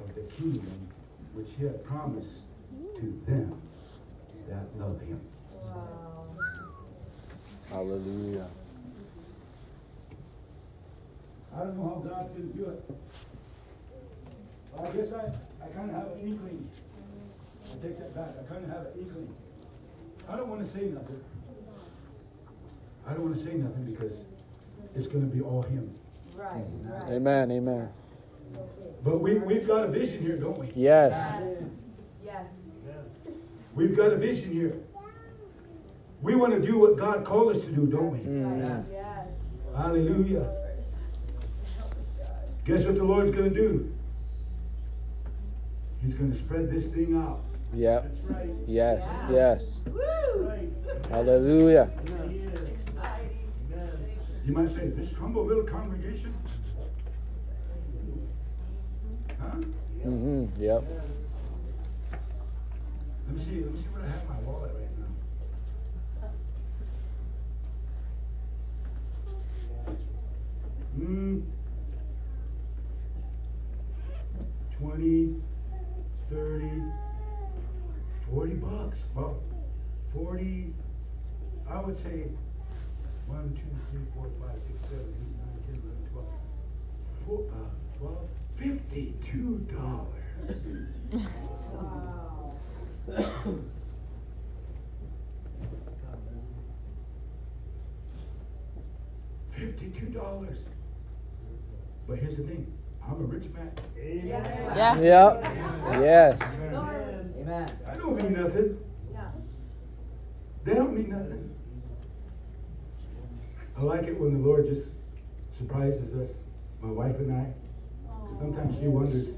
of 0.00 0.14
the 0.14 0.22
kingdom 0.22 0.88
which 1.32 1.48
he 1.58 1.64
hath 1.64 1.84
promised 1.84 2.28
to 2.96 3.20
them 3.26 3.60
that 4.48 4.66
love 4.78 5.00
him? 5.00 5.20
Wow. 5.64 6.26
Hallelujah. 7.70 8.48
I 11.54 11.58
don't 11.58 11.76
know 11.76 12.02
how 12.04 12.10
God 12.10 12.34
can 12.34 12.50
do 12.52 12.64
it. 12.66 12.90
But 14.76 14.88
I 14.90 14.92
guess 14.96 15.12
I, 15.12 15.64
I 15.64 15.68
kind 15.68 15.90
of 15.90 15.96
have 15.96 16.06
an 16.12 16.20
inkling. 16.20 16.68
I 17.64 17.82
take 17.82 17.98
that 17.98 18.14
back. 18.14 18.28
I 18.40 18.52
kind 18.52 18.64
of 18.64 18.70
have 18.70 18.86
an 18.86 18.92
inkling. 19.00 19.34
I 20.28 20.36
don't 20.36 20.48
want 20.48 20.64
to 20.64 20.70
say 20.70 20.86
nothing. 20.86 21.20
I 23.06 23.12
don't 23.12 23.24
want 23.24 23.36
to 23.36 23.42
say 23.42 23.54
nothing 23.54 23.84
because 23.84 24.22
it's 24.94 25.06
going 25.06 25.28
to 25.28 25.34
be 25.34 25.42
all 25.42 25.62
Him. 25.62 25.94
Right, 26.36 26.64
right. 26.84 27.12
Amen. 27.12 27.50
Amen. 27.52 27.88
But 29.04 29.20
we, 29.20 29.34
we've 29.34 29.66
got 29.66 29.84
a 29.84 29.88
vision 29.88 30.22
here, 30.22 30.36
don't 30.36 30.58
we? 30.58 30.72
Yes. 30.74 31.42
Yes. 32.24 32.44
We've 33.74 33.96
got 33.96 34.12
a 34.12 34.16
vision 34.16 34.50
here. 34.52 34.76
We 36.22 36.34
want 36.36 36.52
to 36.54 36.60
do 36.60 36.78
what 36.78 36.96
God 36.96 37.24
called 37.24 37.54
us 37.54 37.64
to 37.64 37.70
do, 37.70 37.86
don't 37.86 38.10
we? 38.12 38.18
Mhm. 38.20 38.84
Hallelujah. 39.76 40.48
Guess 42.64 42.84
what 42.84 42.94
the 42.94 43.04
Lord's 43.04 43.30
going 43.30 43.52
to 43.52 43.54
do? 43.54 43.92
He's 46.04 46.14
going 46.14 46.30
to 46.30 46.36
spread 46.36 46.70
this 46.70 46.84
thing 46.86 47.16
out. 47.16 47.40
Yep. 47.72 48.14
Yes. 48.66 49.08
Yes. 49.30 49.80
Hallelujah. 51.08 51.90
You 54.44 54.52
might 54.52 54.68
say, 54.68 54.88
this 54.88 55.14
humble 55.14 55.46
little 55.46 55.64
congregation? 55.64 56.34
Huh? 59.40 59.56
Mm-hmm. 60.04 60.62
Yep. 60.62 60.84
Let 63.26 63.36
me 63.36 63.42
see, 63.42 63.62
let 63.62 63.72
me 63.72 63.78
see 63.80 63.86
where 63.88 64.02
I 64.04 64.06
have 64.10 64.28
my 64.28 64.38
wallet 64.40 64.72
right 64.74 64.90
now. 64.98 65.08
Hmm. 70.98 71.40
Twenty, 74.78 75.36
thirty, 76.30 76.82
forty 78.30 78.54
bucks. 78.54 79.04
Well, 79.14 79.42
forty, 80.12 80.72
I 81.68 81.80
would 81.80 81.98
say 81.98 82.26
one, 83.26 83.54
two, 83.54 83.62
three, 83.90 84.04
four, 84.14 84.28
five, 84.40 84.60
six, 84.62 84.78
seven, 84.84 85.14
eight, 85.20 85.36
nine, 85.38 85.60
ten, 85.66 85.76
eleven, 85.84 86.04
twelve. 86.12 86.32
Four, 87.26 87.40
uh, 87.52 87.70
twelve, 87.98 88.28
fifty-two 88.56 89.66
dollars. 89.74 90.56
Fifty-two 99.52 100.06
dollars. 100.06 100.64
But 102.08 102.18
here's 102.18 102.36
the 102.36 102.42
thing, 102.42 102.66
I'm 103.08 103.20
a 103.20 103.24
rich 103.24 103.44
man. 103.54 103.70
Yeah. 103.96 104.98
Yep. 104.98 105.42
Yes. 106.00 106.60
Amen. 106.60 107.70
I 107.86 107.94
don't 107.96 108.16
mean 108.16 108.32
nothing. 108.32 108.78
Yeah. 109.12 109.30
They 110.64 110.74
don't 110.74 110.94
mean 110.96 111.10
nothing. 111.10 111.50
I 113.76 113.82
like 113.82 114.04
it 114.04 114.18
when 114.18 114.32
the 114.32 114.38
Lord 114.48 114.66
just 114.66 114.90
surprises 115.52 116.14
us, 116.14 116.36
my 116.80 116.90
wife 116.90 117.16
and 117.16 117.32
I. 117.32 117.52
'Cause 118.26 118.38
sometimes 118.38 118.78
she 118.78 118.86
wonders, 118.88 119.34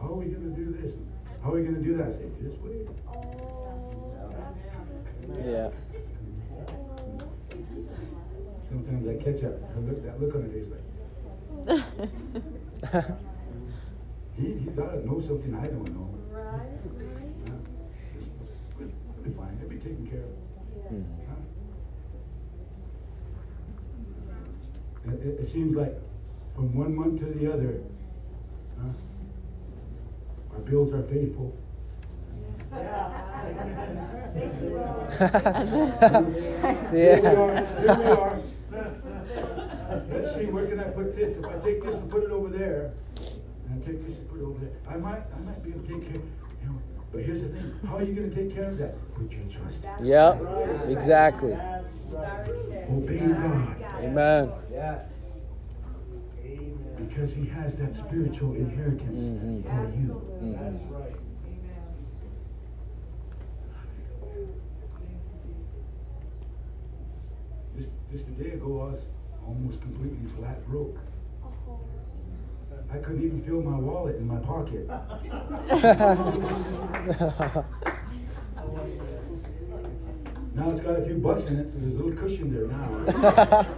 how 0.00 0.08
are 0.08 0.14
we 0.14 0.26
going 0.26 0.54
to 0.54 0.60
do 0.64 0.72
this? 0.80 0.92
How 1.42 1.50
are 1.50 1.54
we 1.54 1.62
going 1.62 1.74
to 1.76 1.80
do 1.82 1.96
that? 1.96 2.08
I 2.08 2.12
say, 2.12 2.28
just 2.42 2.58
wait. 2.60 2.86
Oh, 3.08 3.22
yeah. 5.44 5.70
Sometimes 8.68 9.08
I 9.08 9.14
catch 9.22 9.42
up, 9.44 9.54
I 9.74 9.78
look, 9.80 10.04
that 10.04 10.20
look 10.20 10.34
on 10.34 10.42
her 10.42 10.48
face 10.48 10.66
like, 10.70 12.42
he, 14.36 14.52
he's 14.52 14.72
got 14.76 14.90
to 14.92 15.06
know 15.06 15.20
something 15.20 15.54
I 15.54 15.66
don't 15.66 15.88
know. 15.94 16.08
Yeah. 16.32 16.60
It'll 18.80 18.88
it'll 18.88 19.24
be 19.24 19.30
fine, 19.30 19.58
it'll 19.58 19.70
be 19.70 19.76
taken 19.76 20.06
care 20.06 20.20
of. 20.20 20.92
Mm. 20.92 21.04
Huh? 25.04 25.12
It, 25.12 25.26
it, 25.26 25.40
it 25.40 25.48
seems 25.48 25.74
like 25.76 25.94
from 26.54 26.74
one 26.74 26.94
month 26.94 27.20
to 27.20 27.26
the 27.26 27.52
other, 27.52 27.80
huh? 28.80 28.92
our 30.54 30.60
bills 30.60 30.92
are 30.92 31.02
faithful. 31.04 31.56
Here 36.90 37.20
we 37.20 37.26
are, 37.26 37.64
here 37.64 37.96
we 37.96 38.10
are. 38.10 38.40
Let's 40.16 40.34
see, 40.34 40.46
where 40.46 40.66
can 40.66 40.80
I 40.80 40.84
put 40.84 41.14
this? 41.14 41.36
If 41.36 41.44
I 41.44 41.58
take 41.58 41.84
this 41.84 41.94
and 41.94 42.10
put 42.10 42.24
it 42.24 42.30
over 42.30 42.48
there, 42.48 42.92
and 43.68 43.82
I 43.82 43.86
take 43.86 44.06
this 44.06 44.16
and 44.16 44.28
put 44.30 44.40
it 44.40 44.44
over 44.44 44.58
there, 44.58 44.70
I 44.88 44.96
might, 44.96 45.20
I 45.34 45.38
might 45.44 45.62
be 45.62 45.70
able 45.70 45.80
to 45.82 45.88
take 45.88 46.10
care, 46.10 46.22
you 46.62 46.68
know, 46.68 46.78
but 47.12 47.22
here's 47.22 47.42
the 47.42 47.48
thing, 47.48 47.74
how 47.86 47.98
are 47.98 48.02
you 48.02 48.14
gonna 48.14 48.34
take 48.34 48.54
care 48.54 48.64
of 48.70 48.78
that? 48.78 48.94
Put 49.14 49.30
your 49.30 49.42
trust 49.50 49.84
in 49.98 50.06
Yep. 50.06 50.88
Exactly. 50.88 51.52
Obey 51.52 53.18
God. 53.18 53.76
Amen. 54.00 54.50
Yeah. 54.72 55.00
Because 56.96 57.32
he 57.34 57.44
has 57.46 57.76
that 57.76 57.94
spiritual 57.94 58.54
inheritance 58.54 59.20
Mhm. 59.20 59.62
for 59.64 59.98
you. 59.98 60.22
Mhm. 60.40 60.80
Just, 67.76 67.90
just 68.10 68.28
a 68.28 68.30
day 68.30 68.52
ago, 68.52 68.80
I 68.80 68.92
was 68.92 69.02
almost 69.46 69.80
completely 69.80 70.28
flat 70.36 70.66
broke. 70.66 70.98
Oh. 71.44 71.78
I 72.92 72.98
couldn't 72.98 73.24
even 73.24 73.40
feel 73.42 73.62
my 73.62 73.76
wallet 73.78 74.16
in 74.16 74.26
my 74.26 74.38
pocket. 74.38 74.88
Now 80.54 80.70
it's 80.70 80.80
got 80.80 80.98
a 80.98 81.04
few 81.04 81.18
bucks 81.18 81.44
in 81.44 81.58
it, 81.58 81.68
so 81.68 81.74
there's 81.76 81.94
a 81.96 81.98
little 81.98 82.12
cushion 82.12 82.50
there 82.50 82.66
now. 82.66 83.66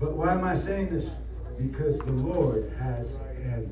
But 0.00 0.16
why 0.16 0.32
am 0.32 0.44
I 0.44 0.56
saying 0.56 0.88
this? 0.90 1.10
Because 1.58 1.98
the 1.98 2.12
Lord 2.12 2.72
has 2.78 3.12
an 3.42 3.70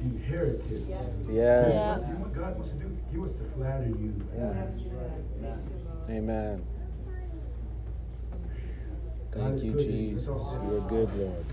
inheritance. 0.00 0.88
Yes. 1.30 2.08
You 2.08 2.14
know 2.14 2.20
what 2.20 2.34
God 2.34 2.56
wants 2.56 2.70
to 2.70 2.76
do? 2.76 2.96
He 3.10 3.18
wants 3.18 3.34
to 3.34 3.44
flatter 3.56 3.86
you. 3.86 4.14
Amen. 6.08 6.64
God 9.30 9.60
Thank 9.60 9.62
you. 9.62 9.74
Jesus. 9.74 10.26
You 10.26 10.32
are 10.34 10.78
a 10.78 10.80
good, 10.88 11.14
Lord. 11.16 11.44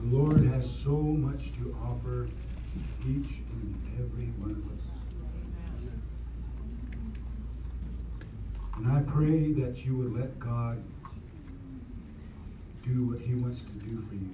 The 0.00 0.16
Lord 0.16 0.44
has 0.48 0.70
so 0.70 0.90
much 0.98 1.54
to 1.54 1.74
offer 1.82 2.28
each 3.08 3.38
and 3.50 3.74
every 3.98 4.26
one 4.36 4.50
of 4.50 4.66
us. 4.70 4.84
And 8.76 8.92
I 8.92 9.00
pray 9.10 9.52
that 9.74 9.84
you 9.84 9.96
would 9.96 10.16
let 10.16 10.38
God 10.38 10.80
do 12.84 13.08
what 13.08 13.20
He 13.20 13.34
wants 13.34 13.60
to 13.60 13.72
do 13.72 14.04
for 14.08 14.14
you. 14.14 14.30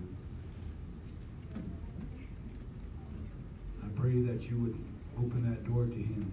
I 3.83 3.89
pray 3.99 4.21
that 4.21 4.51
you 4.51 4.59
would 4.59 4.79
open 5.17 5.49
that 5.49 5.65
door 5.65 5.87
to 5.87 5.97
Him. 5.97 6.31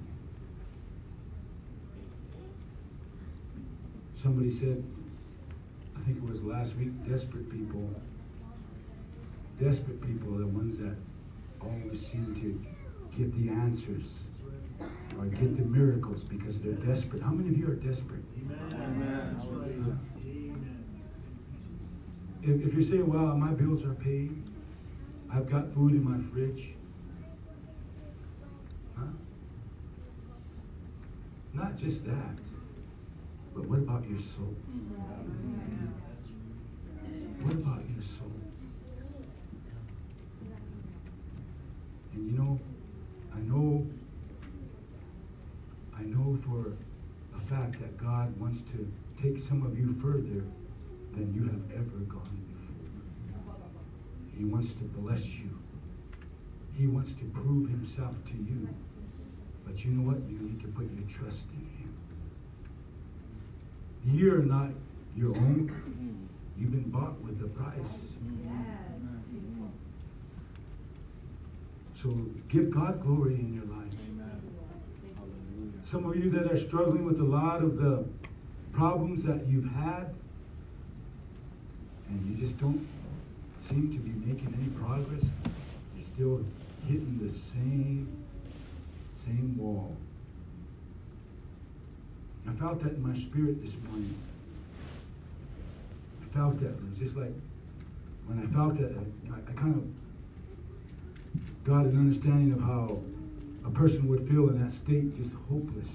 Somebody 4.21 4.53
said, 4.53 4.83
I 5.95 6.01
think 6.01 6.17
it 6.17 6.29
was 6.29 6.43
last 6.43 6.75
week, 6.75 6.91
desperate 7.07 7.49
people 7.49 7.89
desperate 9.59 9.99
people 10.01 10.35
are 10.35 10.39
the 10.39 10.45
ones 10.45 10.77
that 10.77 10.95
always 11.59 12.05
seem 12.05 12.35
to 12.35 13.17
get 13.17 13.33
the 13.33 13.49
answers 13.49 14.05
or 15.17 15.25
get 15.25 15.57
the 15.57 15.63
miracles 15.63 16.23
because 16.23 16.59
they're 16.59 16.73
desperate. 16.73 17.21
How 17.21 17.31
many 17.31 17.49
of 17.49 17.57
you 17.57 17.69
are 17.69 17.75
desperate? 17.75 18.23
Amen. 18.73 19.39
If, 22.43 22.65
if 22.65 22.73
you're 22.73 22.83
saying, 22.83 23.07
well, 23.11 23.35
my 23.35 23.51
bills 23.51 23.83
are 23.83 23.93
paid, 23.95 24.31
I've 25.33 25.49
got 25.49 25.73
food 25.73 25.91
in 25.91 26.03
my 26.03 26.17
fridge, 26.31 26.69
huh? 28.95 29.03
Not 31.53 31.75
just 31.75 32.05
that, 32.05 32.37
but 33.53 33.65
what 33.65 33.79
about 33.79 34.07
your 34.07 34.19
soul? 34.19 34.55
What 37.41 37.53
about 37.53 37.81
your 37.93 38.03
soul? 38.03 38.31
And 42.13 42.31
you 42.31 42.37
know, 42.37 42.59
I 43.35 43.39
know, 43.39 43.85
know 46.07 46.37
for 46.45 46.73
a 47.35 47.39
fact 47.47 47.79
that 47.79 47.97
God 47.97 48.37
wants 48.39 48.61
to 48.71 48.91
take 49.21 49.39
some 49.39 49.65
of 49.65 49.77
you 49.77 49.95
further 50.01 50.43
than 51.13 51.33
you 51.33 51.43
have 51.43 51.71
ever 51.73 51.97
gone 52.05 52.39
before. 52.49 53.55
He 54.37 54.45
wants 54.45 54.73
to 54.73 54.83
bless 54.83 55.25
you. 55.25 55.49
He 56.77 56.87
wants 56.87 57.13
to 57.13 57.25
prove 57.25 57.69
himself 57.69 58.13
to 58.25 58.33
you. 58.33 58.67
But 59.65 59.83
you 59.83 59.91
know 59.91 60.07
what? 60.07 60.17
You 60.29 60.37
need 60.39 60.61
to 60.61 60.67
put 60.67 60.85
your 60.93 61.07
trust 61.07 61.45
in 61.53 61.59
him. 61.59 61.93
You're 64.05 64.43
not 64.43 64.69
your 65.15 65.35
own. 65.35 66.29
You've 66.57 66.71
been 66.71 66.89
bought 66.89 67.19
with 67.21 67.41
a 67.43 67.47
price. 67.47 67.99
So 72.01 72.09
give 72.47 72.69
God 72.69 73.01
glory 73.01 73.35
in 73.35 73.53
your 73.53 73.65
life. 73.65 74.06
Some 75.89 76.05
of 76.05 76.17
you 76.17 76.29
that 76.31 76.51
are 76.51 76.57
struggling 76.57 77.05
with 77.05 77.21
a 77.21 77.23
lot 77.23 77.63
of 77.63 77.77
the 77.77 78.03
problems 78.73 79.23
that 79.23 79.47
you've 79.47 79.71
had, 79.71 80.13
and 82.09 82.29
you 82.29 82.35
just 82.45 82.59
don't 82.59 82.85
seem 83.57 83.93
to 83.93 83.97
be 83.97 84.11
making 84.27 84.53
any 84.59 84.67
progress, 84.83 85.23
you're 85.95 86.05
still 86.05 86.45
hitting 86.87 87.17
the 87.23 87.33
same, 87.33 88.05
same 89.13 89.57
wall. 89.57 89.95
I 92.49 92.51
felt 92.51 92.81
that 92.81 92.91
in 92.91 93.01
my 93.01 93.17
spirit 93.17 93.61
this 93.63 93.77
morning. 93.87 94.13
I 96.21 96.35
felt 96.35 96.59
that. 96.59 96.71
It 96.71 96.89
was 96.89 96.99
just 96.99 97.15
like 97.15 97.31
when 98.25 98.45
I 98.45 98.53
felt 98.53 98.77
that, 98.77 98.91
I, 98.91 99.49
I 99.49 99.53
kind 99.53 99.75
of 99.75 101.63
got 101.63 101.85
an 101.85 101.97
understanding 101.97 102.51
of 102.51 102.59
how 102.59 102.99
a 103.67 103.69
person 103.71 104.07
would 104.07 104.27
feel 104.27 104.49
in 104.49 104.63
that 104.63 104.71
state, 104.71 105.15
just 105.17 105.33
hopeless. 105.49 105.89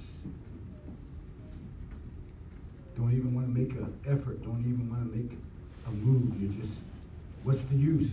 Don't 2.97 3.13
even 3.13 3.35
want 3.35 3.47
to 3.47 3.53
make 3.53 3.73
an 3.73 3.99
effort, 4.07 4.43
don't 4.45 4.61
even 4.61 4.91
want 4.91 5.11
to 5.11 5.17
make 5.17 5.39
a 5.87 5.91
move. 5.91 6.41
You're 6.41 6.53
just, 6.63 6.79
what's 7.45 7.63
the 7.63 7.75
use? 7.75 8.11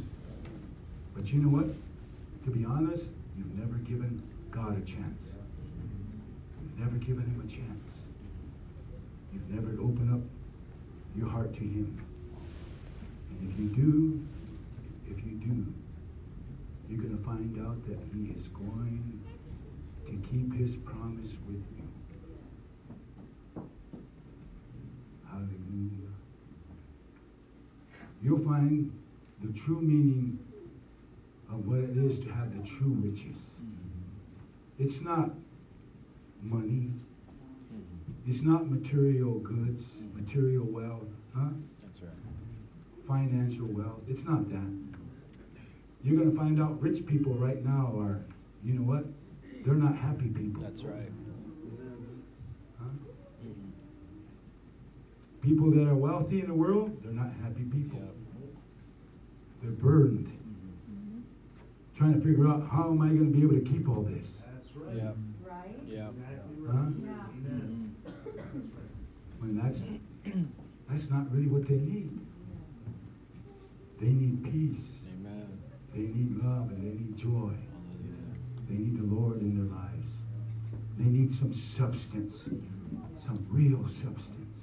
But 1.14 1.32
you 1.34 1.42
know 1.42 1.50
what? 1.50 1.68
To 2.46 2.52
be 2.52 2.64
honest, 2.64 3.06
you've 3.38 3.54
never 3.60 3.76
given 3.80 4.24
God 4.50 4.78
a 4.78 4.86
chance. 4.86 5.24
You've 6.62 6.80
never 6.80 6.96
given 6.98 7.24
him 7.24 7.44
a 7.46 7.50
chance. 7.50 7.94
You've 9.34 9.50
never 9.50 9.74
opened 9.82 10.14
up 10.14 10.22
your 11.18 11.28
heart 11.28 11.54
to 11.56 11.60
him. 11.60 12.02
And 13.32 13.52
if 13.52 13.60
you 13.60 13.68
do, 13.68 14.26
if 15.12 15.18
you 15.26 15.34
do, 15.34 15.66
you're 16.90 17.04
going 17.04 17.18
to 17.18 17.24
find 17.24 17.60
out 17.68 17.86
that 17.88 18.00
he 18.14 18.32
is 18.32 18.48
going 18.48 19.20
to 20.10 20.28
keep 20.28 20.54
his 20.56 20.76
promise 20.76 21.30
with 21.48 21.64
you. 21.78 21.84
Hallelujah. 25.30 26.14
You'll 28.22 28.44
find 28.44 28.92
the 29.44 29.54
true 29.58 29.80
meaning 29.82 30.40
of 31.52 31.66
what 31.66 31.80
it 31.80 31.98
is 31.98 32.20
to 32.20 32.30
have 32.30 32.52
the 32.56 32.68
true 32.68 32.96
riches. 33.00 33.38
Mm-hmm. 33.62 34.84
It's 34.84 35.02
not 35.02 35.32
money. 36.42 36.92
Mm-hmm. 37.74 38.30
It's 38.30 38.42
not 38.42 38.70
material 38.70 39.40
goods, 39.40 39.84
mm-hmm. 39.84 40.20
material 40.20 40.66
wealth, 40.66 41.08
huh? 41.36 41.50
That's 41.84 42.02
right. 42.02 42.12
Financial 43.08 43.66
wealth. 43.68 44.02
It's 44.08 44.24
not 44.26 44.50
that. 44.50 44.90
You're 46.04 46.18
going 46.18 46.32
to 46.32 46.38
find 46.38 46.62
out 46.62 46.82
rich 46.82 47.06
people 47.06 47.34
right 47.34 47.64
now 47.64 47.94
are, 47.98 48.22
you 48.64 48.74
know 48.74 48.84
what? 48.84 49.06
They're 49.66 49.76
not 49.76 49.96
happy 49.98 50.28
people. 50.30 50.64
That's 50.64 50.84
right. 50.84 51.12
Huh? 52.80 52.86
People 55.42 55.72
that 55.72 55.88
are 55.88 55.96
wealthy 55.96 56.42
in 56.42 56.48
the 56.48 56.54
world, 56.54 56.98
they're 57.04 57.14
not 57.14 57.32
happy 57.44 57.64
people. 57.64 58.00
They're 59.62 59.72
burdened. 59.72 60.28
Mm-hmm. 60.28 61.20
Trying 61.98 62.14
to 62.14 62.26
figure 62.26 62.48
out 62.48 62.68
how 62.72 62.90
am 62.92 63.02
I 63.02 63.08
going 63.10 63.32
to 63.32 63.38
be 63.38 63.44
able 63.44 63.56
to 63.56 63.62
keep 63.70 63.90
all 63.90 64.04
this? 64.04 64.42
That's 64.54 64.76
right. 64.76 64.96
Yeah. 64.96 65.12
Right? 65.46 65.76
Yeah. 65.86 66.10
Exactly 66.10 66.66
Huh? 66.68 66.74
right. 66.74 66.94
Yeah. 67.04 67.52
Amen. 67.52 67.96
When 69.40 69.58
that's 69.58 69.80
that's 70.90 71.10
not 71.10 71.32
really 71.34 71.48
what 71.48 71.68
they 71.68 71.76
need. 71.76 72.20
They 74.00 74.08
need 74.08 74.44
peace. 74.44 74.96
Amen. 75.14 75.60
They 75.94 76.02
need 76.02 76.42
love 76.44 76.70
and 76.72 76.84
they 76.84 76.98
need 77.04 77.18
joy. 77.18 77.52
They 78.70 78.76
need 78.76 78.98
the 78.98 79.16
Lord 79.16 79.42
in 79.42 79.56
their 79.58 79.76
lives. 79.76 80.12
They 80.98 81.06
need 81.06 81.32
some 81.32 81.54
substance, 81.54 82.44
some 83.18 83.46
real 83.50 83.88
substance. 83.88 84.60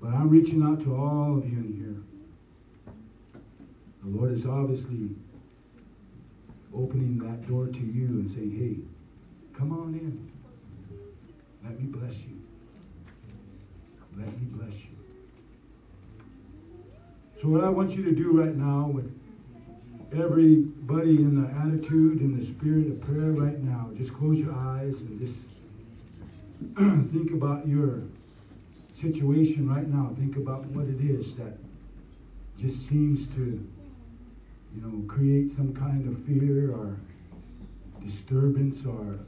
But 0.00 0.08
I'm 0.08 0.28
reaching 0.28 0.62
out 0.62 0.80
to 0.82 0.94
all 0.94 1.38
of 1.38 1.50
you 1.50 1.58
in 1.58 1.72
here. 1.74 2.92
The 4.04 4.18
Lord 4.18 4.32
is 4.32 4.44
obviously 4.44 5.10
opening 6.74 7.18
that 7.18 7.48
door 7.48 7.68
to 7.68 7.80
you 7.80 8.06
and 8.06 8.28
saying, 8.28 8.50
hey, 8.56 9.56
come 9.56 9.72
on 9.72 9.94
in. 9.94 10.30
Let 11.64 11.80
me 11.80 11.86
bless 11.86 12.14
you. 12.18 12.40
Let 14.16 14.28
me 14.28 14.46
bless 14.50 14.74
you. 14.74 14.90
So, 17.40 17.48
what 17.48 17.64
I 17.64 17.68
want 17.68 17.96
you 17.96 18.04
to 18.04 18.12
do 18.12 18.32
right 18.32 18.54
now 18.54 18.86
with 18.86 19.12
everybody 20.12 21.16
in 21.16 21.42
the 21.42 21.48
attitude 21.58 22.20
and 22.20 22.40
the 22.40 22.46
spirit 22.46 22.88
of 22.88 23.00
prayer 23.00 23.32
right 23.32 23.60
now, 23.62 23.90
just 23.94 24.14
close 24.14 24.38
your 24.38 24.54
eyes 24.54 25.00
and 25.00 25.18
just 25.20 25.38
think 27.12 27.32
about 27.32 27.66
your 27.66 28.02
situation 28.94 29.68
right 29.68 29.88
now. 29.88 30.14
Think 30.16 30.36
about 30.36 30.64
what 30.66 30.86
it 30.86 31.00
is 31.00 31.36
that 31.36 31.58
just 32.58 32.86
seems 32.86 33.28
to, 33.34 33.40
you 34.74 34.80
know, 34.80 35.06
create 35.06 35.50
some 35.50 35.74
kind 35.74 36.08
of 36.08 36.24
fear 36.24 36.72
or 36.72 36.96
disturbance 38.02 38.84
or 38.86 39.18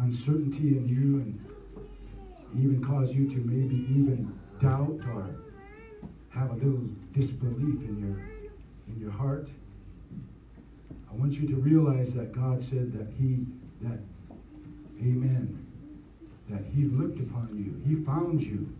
uncertainty 0.00 0.78
in 0.78 0.88
you 0.88 1.20
and 1.20 1.44
even 2.54 2.82
cause 2.82 3.12
you 3.12 3.28
to 3.28 3.36
maybe 3.38 3.86
even 3.90 4.32
doubt 4.60 5.00
or 5.12 5.28
have 6.30 6.50
a 6.50 6.54
little 6.54 6.88
disbelief 7.12 7.80
in 7.88 7.98
your 7.98 8.35
in 8.88 9.00
your 9.00 9.10
heart. 9.10 9.48
I 11.10 11.14
want 11.14 11.34
you 11.34 11.46
to 11.48 11.56
realize 11.56 12.14
that 12.14 12.32
God 12.32 12.62
said 12.62 12.92
that 12.92 13.08
He 13.18 13.46
that 13.82 13.98
Amen. 15.00 15.66
That 16.48 16.62
He 16.74 16.84
looked 16.84 17.20
upon 17.20 17.50
you. 17.54 17.80
He 17.88 18.02
found 18.04 18.42
you 18.42 18.72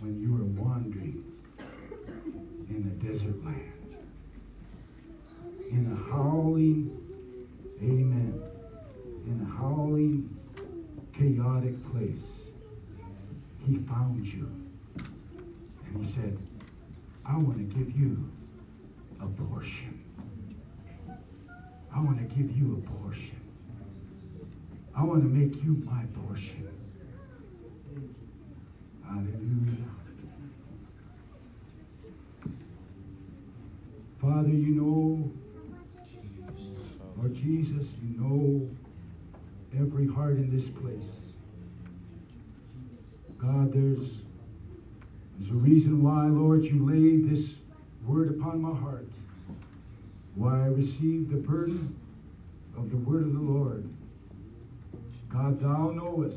when 0.00 0.20
you 0.20 0.32
were 0.32 0.44
wandering 0.62 1.24
in 2.68 2.84
the 2.84 3.06
desert 3.06 3.44
land. 3.44 3.72
In 5.70 5.92
a 5.92 6.12
howling, 6.12 6.90
Amen. 7.82 8.42
In 9.26 9.46
a 9.46 9.58
howling, 9.58 10.36
chaotic 11.12 11.74
place. 11.90 12.42
He 13.66 13.76
found 13.76 14.26
you. 14.26 14.48
And 14.96 16.04
he 16.04 16.12
said, 16.12 16.38
I 17.24 17.36
want 17.36 17.58
to 17.58 17.76
give 17.76 17.96
you 17.96 18.30
a 19.20 19.26
portion. 19.26 20.02
I 21.94 22.00
want 22.00 22.18
to 22.18 22.34
give 22.34 22.56
you 22.56 22.82
a 22.82 23.00
portion. 23.00 23.40
I 24.94 25.02
want 25.02 25.22
to 25.22 25.28
make 25.28 25.62
you 25.62 25.82
my 25.84 26.04
portion. 26.26 26.68
Hallelujah. 29.06 29.86
Father, 34.20 34.48
you 34.48 34.74
know, 34.74 35.30
Lord 37.16 37.34
Jesus, 37.34 37.86
you 38.02 38.20
know 38.20 38.68
every 39.78 40.06
heart 40.06 40.36
in 40.36 40.54
this 40.54 40.68
place. 40.68 41.04
God, 43.38 43.72
there's, 43.72 44.08
there's 45.38 45.50
a 45.50 45.54
reason 45.54 46.02
why, 46.02 46.26
Lord, 46.26 46.64
you 46.64 46.84
laid 46.86 47.30
this 47.30 47.50
word 48.06 48.38
upon 48.38 48.60
my 48.60 48.76
heart. 48.78 49.06
Why 50.34 50.64
I 50.64 50.66
received 50.66 51.30
the 51.30 51.36
burden 51.36 51.94
of 52.76 52.90
the 52.90 52.96
word 52.96 53.22
of 53.22 53.32
the 53.32 53.40
Lord. 53.40 53.88
God, 55.28 55.60
thou 55.60 55.90
knowest. 55.90 56.36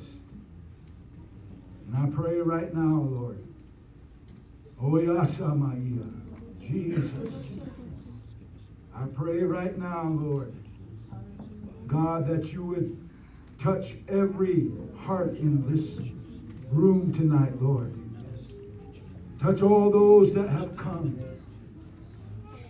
And 1.88 1.98
I 1.98 2.10
pray 2.16 2.38
right 2.38 2.74
now, 2.74 3.02
Lord. 3.02 3.44
Oyasamaya, 4.82 6.10
Jesus. 6.62 7.34
I 8.96 9.04
pray 9.16 9.44
right 9.44 9.78
now, 9.78 10.04
Lord. 10.04 10.54
God, 11.88 12.28
that 12.28 12.52
you 12.54 12.64
would 12.66 13.10
touch 13.60 13.96
every 14.08 14.72
heart 14.98 15.38
in 15.38 15.70
this 15.70 15.98
room 16.72 17.14
tonight, 17.14 17.62
Lord. 17.62 17.94
Touch 19.42 19.62
all 19.62 19.90
those 19.90 20.34
that 20.34 20.50
have 20.50 20.76
come. 20.78 21.20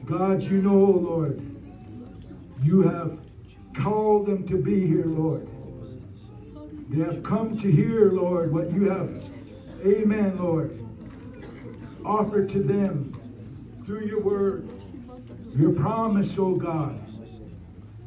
God, 0.10 0.42
you 0.42 0.60
know, 0.60 0.86
Lord, 0.86 1.40
you 2.64 2.82
have 2.82 3.20
called 3.76 4.26
them 4.26 4.44
to 4.48 4.58
be 4.58 4.88
here, 4.88 5.06
Lord. 5.06 5.48
They 6.90 7.04
have 7.04 7.22
come 7.22 7.56
to 7.60 7.72
hear, 7.72 8.12
Lord, 8.12 8.52
what 8.52 8.72
you 8.72 8.90
have, 8.90 9.24
amen, 9.86 10.40
Lord, 10.40 10.84
offered 12.04 12.50
to 12.50 12.64
them 12.64 13.14
through 13.86 14.08
your 14.08 14.20
word. 14.20 14.68
Your 15.56 15.74
promise, 15.74 16.36
oh 16.40 16.56
God. 16.56 17.00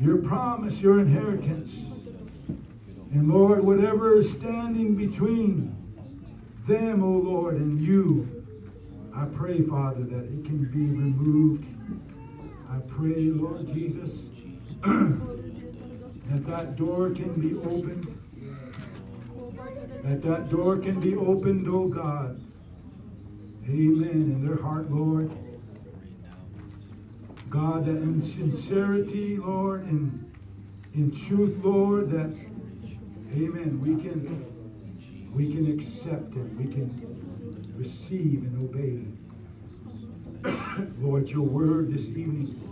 Your 0.01 0.17
promise, 0.17 0.81
your 0.81 0.99
inheritance. 0.99 1.73
And 3.13 3.29
Lord, 3.29 3.65
whatever 3.65 4.17
is 4.17 4.29
standing 4.29 4.97
between 4.97 5.77
them, 6.67 7.05
O 7.05 7.19
Lord, 7.19 7.57
and 7.57 7.81
you. 7.81 8.45
I 9.15 9.27
pray, 9.27 9.63
Father, 9.63 10.03
that 10.03 10.25
it 10.25 10.45
can 10.45 10.65
be 10.65 10.87
removed. 10.87 11.67
Pray, 12.97 13.31
Lord 13.31 13.67
Jesus, 13.73 14.13
that 14.83 16.47
that 16.47 16.77
door 16.77 17.11
can 17.11 17.33
be 17.41 17.55
opened. 17.55 18.19
That 20.05 20.23
that 20.23 20.51
door 20.51 20.77
can 20.79 21.01
be 21.01 21.17
opened, 21.17 21.69
oh 21.69 21.89
God. 21.89 22.41
Amen. 23.67 24.11
In 24.11 24.47
their 24.47 24.61
heart, 24.61 24.91
Lord. 24.91 25.31
God, 27.49 27.87
that 27.87 27.97
in 27.97 28.23
sincerity, 28.23 29.37
Lord, 29.37 29.83
in, 29.83 30.31
in 30.95 31.13
truth, 31.13 31.63
Lord, 31.63 32.11
that, 32.11 32.35
amen, 33.31 33.79
we 33.81 34.03
can, 34.03 34.47
we 35.35 35.53
can 35.53 35.79
accept 35.79 36.35
it. 36.35 36.55
We 36.57 36.65
can 36.65 37.75
receive 37.77 38.45
and 38.45 38.69
obey. 38.69 39.05
Lord, 41.01 41.29
your 41.29 41.43
word 41.43 41.93
this 41.93 42.09
evening. 42.09 42.72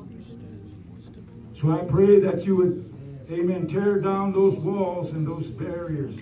So 1.60 1.78
I 1.78 1.84
pray 1.84 2.18
that 2.20 2.46
you 2.46 2.56
would, 2.56 3.28
amen, 3.30 3.66
tear 3.66 4.00
down 4.00 4.32
those 4.32 4.56
walls 4.56 5.10
and 5.10 5.26
those 5.26 5.48
barriers. 5.48 6.14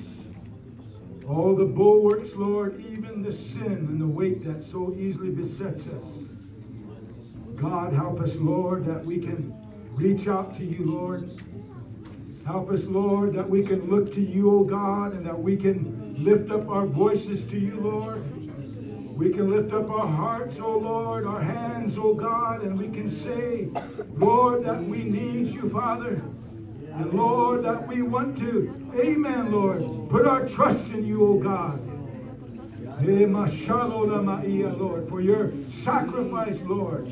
All 1.29 1.55
the 1.55 1.65
bulwarks, 1.65 2.35
Lord, 2.35 2.85
even 2.91 3.23
the 3.23 3.33
sin 3.33 3.87
and 3.89 4.01
the 4.01 4.07
weight 4.07 4.43
that 4.43 4.65
so 4.65 4.93
easily 4.99 5.31
besets 5.31 5.87
us. 5.87 6.03
God, 7.55 7.93
help 7.93 8.21
us, 8.21 8.35
Lord, 8.35 8.85
that 8.87 9.05
we 9.05 9.19
can 9.19 9.55
reach 9.93 10.27
out 10.27 10.57
to 10.57 10.65
you, 10.65 10.85
Lord. 10.85 11.31
Help 12.45 12.73
us, 12.73 12.87
Lord, 12.87 13.33
that 13.35 13.49
we 13.49 13.63
can 13.63 13.89
look 13.89 14.13
to 14.15 14.21
you, 14.21 14.51
O 14.59 14.65
God, 14.65 15.13
and 15.13 15.25
that 15.25 15.39
we 15.39 15.57
can 15.57 16.17
lift 16.19 16.51
up 16.51 16.69
our 16.69 16.87
voices 16.87 17.45
to 17.51 17.59
you, 17.61 17.79
Lord. 17.79 18.25
We 19.19 19.31
can 19.31 19.51
lift 19.51 19.73
up 19.73 19.91
our 19.91 20.07
hearts, 20.07 20.61
O 20.61 20.79
Lord, 20.79 21.27
our 21.27 21.43
hands, 21.43 21.99
O 21.99 22.15
God, 22.15 22.63
and 22.63 22.79
we 22.79 22.87
can 22.87 23.11
say, 23.11 23.69
Lord, 24.11 24.65
that 24.65 24.81
we 24.81 25.03
need 25.03 25.49
you, 25.49 25.69
Father. 25.71 26.23
And 26.93 27.13
Lord, 27.13 27.65
that 27.65 27.89
we 27.89 28.03
want 28.03 28.39
to, 28.39 28.93
amen, 28.95 29.51
Lord, 29.51 30.09
put 30.09 30.25
our 30.25 30.47
trust 30.47 30.87
in 30.91 31.05
you, 31.05 31.27
O 31.27 31.35
God. 31.37 31.81
Lord, 34.79 35.09
for 35.09 35.21
your 35.21 35.51
sacrifice, 35.83 36.61
Lord, 36.61 37.09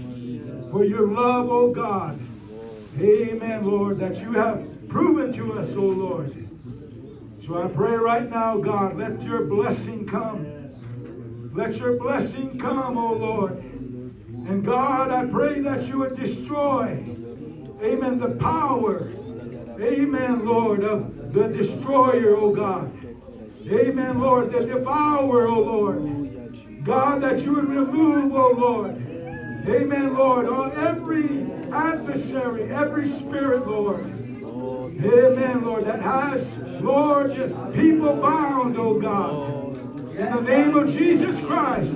for 0.70 0.84
your 0.84 1.08
love, 1.08 1.50
O 1.50 1.72
God. 1.72 2.20
Amen, 3.00 3.64
Lord, 3.64 3.98
that 3.98 4.16
you 4.18 4.30
have 4.34 4.88
proven 4.88 5.32
to 5.32 5.58
us, 5.58 5.72
O 5.72 5.80
Lord. 5.80 6.48
So 7.44 7.64
I 7.64 7.66
pray 7.66 7.96
right 7.96 8.30
now, 8.30 8.58
God, 8.58 8.96
let 8.96 9.20
your 9.22 9.42
blessing 9.42 10.06
come. 10.06 10.55
Let 11.56 11.78
your 11.78 11.96
blessing 11.96 12.58
come, 12.58 12.98
O 12.98 13.14
Lord. 13.14 13.56
And 13.56 14.62
God, 14.62 15.10
I 15.10 15.24
pray 15.24 15.62
that 15.62 15.88
you 15.88 16.00
would 16.00 16.14
destroy, 16.14 17.02
amen, 17.82 18.18
the 18.18 18.36
power, 18.38 19.10
amen, 19.80 20.44
Lord, 20.44 20.84
of 20.84 21.32
the 21.32 21.48
destroyer, 21.48 22.36
O 22.36 22.54
God. 22.54 22.92
Amen, 23.66 24.20
Lord, 24.20 24.52
the 24.52 24.66
devourer, 24.66 25.46
O 25.48 25.58
Lord. 25.60 26.84
God, 26.84 27.22
that 27.22 27.40
you 27.40 27.54
would 27.54 27.68
remove, 27.70 28.34
O 28.34 28.50
Lord. 28.50 28.94
Amen, 29.66 30.14
Lord, 30.14 30.46
on 30.46 30.72
every 30.72 31.50
adversary, 31.72 32.70
every 32.70 33.08
spirit, 33.08 33.66
Lord. 33.66 34.04
Amen, 34.04 35.64
Lord, 35.64 35.86
that 35.86 36.02
has, 36.02 36.82
Lord, 36.82 37.32
people 37.72 38.14
bound, 38.16 38.76
oh 38.76 39.00
God. 39.00 39.65
In 40.16 40.32
the 40.32 40.40
name 40.40 40.74
of 40.74 40.90
Jesus 40.90 41.38
Christ. 41.44 41.92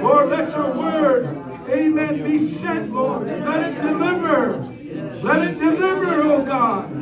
Lord, 0.00 0.30
let 0.30 0.50
your 0.56 0.72
word, 0.72 1.24
amen, 1.68 2.22
be 2.22 2.38
sent, 2.58 2.92
Lord. 2.92 3.26
Let 3.26 3.72
it 3.72 3.82
deliver. 3.82 4.58
Let 5.24 5.48
it 5.48 5.58
deliver, 5.58 6.22
oh 6.22 6.44
God. 6.44 6.94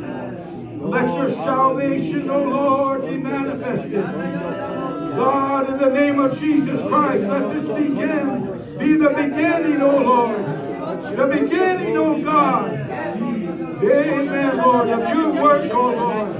Let 0.81 1.15
your 1.15 1.29
salvation, 1.29 2.29
oh 2.31 2.43
Lord, 2.43 3.01
be 3.05 3.17
manifested. 3.17 4.03
God, 4.03 5.69
in 5.69 5.77
the 5.77 5.89
name 5.89 6.19
of 6.19 6.39
Jesus 6.39 6.81
Christ, 6.81 7.23
let 7.23 7.53
this 7.53 7.65
begin, 7.65 8.45
be 8.79 8.97
the 8.97 9.09
beginning, 9.09 9.81
oh 9.83 9.97
Lord. 9.99 10.39
The 11.15 11.27
beginning, 11.27 11.95
oh 11.95 12.19
God. 12.23 12.73
Amen, 13.81 14.57
Lord, 14.57 14.89
of 14.89 15.15
your 15.15 15.31
work, 15.43 15.71
oh 15.73 15.93
Lord. 15.93 16.38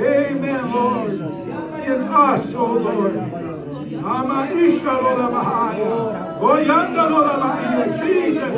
Amen, 0.00 0.72
Lord. 0.72 1.10
In 1.10 2.02
us, 2.02 2.54
oh 2.54 2.72
Lord. 2.72 3.14
Amaisha, 3.14 5.02
Lord, 5.02 5.18
Amahaya. 5.18 6.38
Oyanda, 6.40 7.04
Lord, 7.10 7.30
Amahaya. 7.30 8.06
Jesus. 8.06 8.54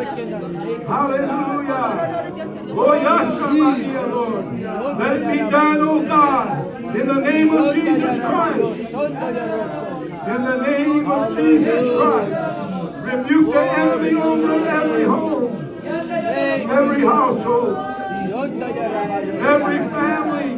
Hallelujah. 0.86 1.92
Oh, 2.72 2.94
Yasha, 2.94 3.46
Maria, 3.52 4.02
Lord. 4.06 4.44
Let 4.98 5.16
it 5.16 5.24
be 5.32 5.38
done, 5.50 5.80
oh 5.80 6.02
God. 6.06 6.96
In 6.96 7.06
the 7.06 7.20
name 7.20 7.54
of 7.54 7.74
Jesus 7.74 8.18
Christ. 8.20 8.94
In 10.26 10.44
the 10.44 10.56
name 10.66 11.10
of 11.10 11.36
Jesus 11.36 11.84
Christ. 11.96 12.50
Rebuke 13.00 13.52
the 13.52 13.60
enemy 13.60 14.14
over 14.14 14.68
every 14.68 15.04
home, 15.04 15.82
every 15.84 17.00
household, 17.00 17.76
every 18.42 19.78
family, 19.90 20.50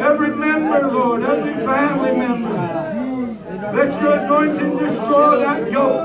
every 0.00 0.30
member, 0.36 0.88
Lord, 0.90 1.22
every 1.22 1.52
family 1.52 2.16
member. 2.16 2.56
Let 3.74 4.00
your 4.00 4.14
anointing 4.14 4.78
destroy 4.78 5.40
that 5.40 5.70
yoke. 5.70 6.02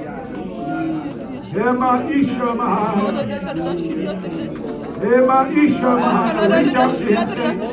Ema 1.53 2.07
Isha 2.09 2.55
Mahaya. 2.55 3.11
Ema 5.03 5.49
Isha 5.51 5.91
Mahaya. 5.99 6.47
Reach 6.62 6.75
out 6.77 6.95
to 6.95 7.05
him, 7.05 7.27
saints. 7.27 7.67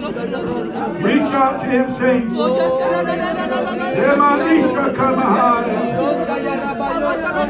Reach 1.03 1.31
out 1.31 1.59
to 1.61 1.67
him, 1.67 1.87
saints. 1.93 2.33
Ema 4.01 4.31
Isha 4.49 4.85
yo. 4.97 5.13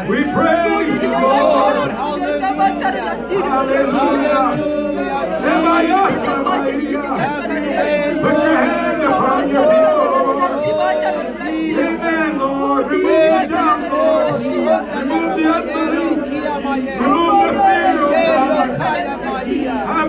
We 0.10 0.24
praise 0.34 1.02
you, 1.02 1.12
Lord. 1.12 1.92
Hallelujah. 3.52 4.46
Put 8.22 8.36
your 8.44 8.58
hand 8.58 9.04
upon 9.04 9.50
your. 9.50 9.72
Amen, 11.82 12.40
Lord. 12.40 12.86
Remove 12.88 13.04
the 13.04 13.48
doubt, 13.48 13.82
Lord. 13.92 14.42
Remove 14.42 15.36
the 15.36 15.46
unbelief. 15.52 16.18
Remove 17.02 17.54
the 17.54 17.64
fear, 18.12 18.40
God. 18.42 18.82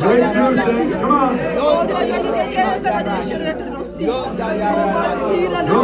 Break 0.00 0.32
through, 0.32 0.56
saints. 0.56 0.94
Come 0.96 1.10
on. 1.10 1.36
Don't 1.36 1.88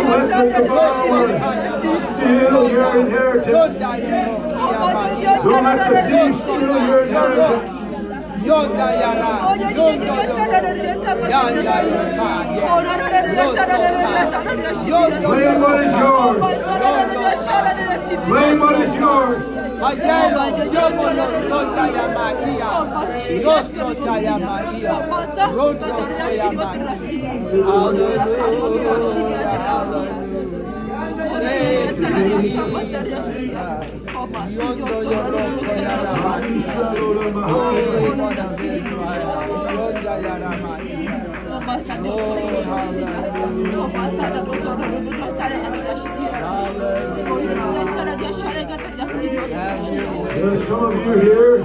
let 0.09 0.29
the 0.29 0.45
devil 0.53 2.01
steal 2.01 2.71
your 2.71 3.01
inheritance. 3.01 3.47
Don't 5.45 5.65
let 5.65 5.79
the 5.91 6.01
thief 6.11 6.35
steal 6.43 6.87
your 6.87 7.01
inheritance. 7.05 7.82
Yonda 8.49 8.89
yara, 9.01 9.33
yonda 9.79 10.17
yoro, 10.29 10.47
yanda 11.33 11.77
yoka, 11.91 12.31
yoso 13.39 13.67
Claim 15.23 15.61
what 15.61 15.79
is 15.85 15.95
yours. 15.97 16.39
Claim 18.27 18.57
what 18.61 18.77
is 18.81 18.95
yours. 18.95 19.43
Ayero, 19.83 20.45
yondo 20.75 21.09
yosota 21.19 21.85
ya 21.97 22.07
maia, 22.15 22.71
yosota 23.45 24.15
ya 24.23 24.37
maia, 24.39 24.95
rondo 25.57 25.87
ya 26.39 26.49
maia. 26.53 26.93
Hallelujah, 27.67 28.27
hallelujah. 29.67 30.53
Thank 31.43 32.33
you, 32.33 32.43
Jesus. 32.43 33.82
Some 34.43 34.59
of 50.85 50.97
you 51.07 51.13
here 51.21 51.59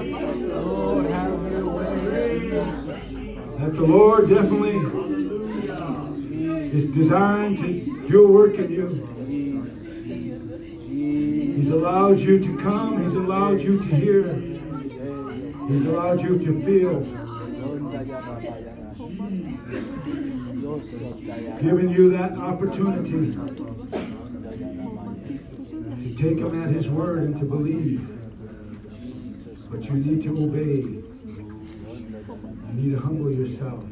that 3.58 3.74
the 3.74 3.82
Lord 3.82 4.30
definitely 4.30 4.78
is 6.78 6.86
designed 6.88 7.58
to 7.58 8.08
do 8.08 8.26
a 8.26 8.32
work 8.32 8.56
in 8.56 8.72
you. 8.72 9.17
He's 11.58 11.70
allowed 11.70 12.20
you 12.20 12.38
to 12.38 12.58
come. 12.60 13.02
He's 13.02 13.16
allowed 13.16 13.62
you 13.62 13.80
to 13.80 13.88
hear. 13.88 14.32
He's 15.68 15.88
allowed 15.88 16.22
you 16.22 16.38
to 16.38 16.62
feel. 16.64 17.00
Giving 21.60 21.90
you 21.90 22.12
that 22.12 22.38
opportunity 22.38 23.34
to 26.04 26.16
take 26.16 26.38
him 26.38 26.64
at 26.64 26.70
his 26.70 26.90
word 26.90 27.24
and 27.24 27.36
to 27.38 27.46
believe. 27.46 28.08
But 29.72 29.84
you 29.86 29.94
need 29.94 30.22
to 30.26 30.38
obey. 30.38 30.84
You 30.86 31.04
need 32.74 32.92
to 32.92 33.00
humble 33.00 33.32
yourself. 33.32 33.84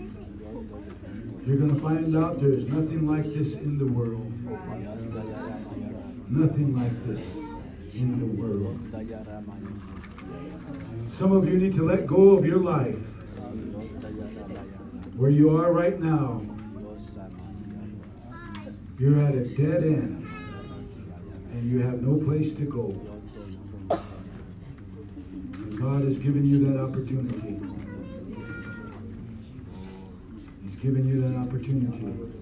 You're 1.47 1.57
going 1.57 1.73
to 1.73 1.81
find 1.81 2.15
out 2.15 2.39
there's 2.39 2.65
nothing 2.65 3.07
like 3.07 3.25
this 3.33 3.55
in 3.55 3.79
the 3.79 3.87
world. 3.87 4.31
Nothing 6.29 6.75
like 6.75 7.07
this 7.07 7.54
in 7.95 8.19
the 8.19 8.25
world. 8.25 8.77
Some 11.11 11.31
of 11.31 11.47
you 11.47 11.57
need 11.57 11.73
to 11.73 11.87
let 11.87 12.05
go 12.05 12.31
of 12.37 12.45
your 12.45 12.59
life 12.59 13.15
where 15.15 15.29
you 15.29 15.55
are 15.57 15.71
right 15.71 15.97
now. 15.99 16.41
You're 18.99 19.21
at 19.21 19.35
a 19.35 19.45
dead 19.45 19.83
end 19.83 20.27
and 21.51 21.71
you 21.71 21.79
have 21.79 22.01
no 22.01 22.23
place 22.25 22.53
to 22.55 22.63
go. 22.63 22.89
And 25.53 25.79
God 25.79 26.03
has 26.03 26.17
given 26.17 26.45
you 26.45 26.65
that 26.69 26.77
opportunity. 26.81 27.59
He's 30.63 30.75
given 30.75 31.07
you 31.07 31.21
that 31.21 31.37
opportunity. 31.37 32.34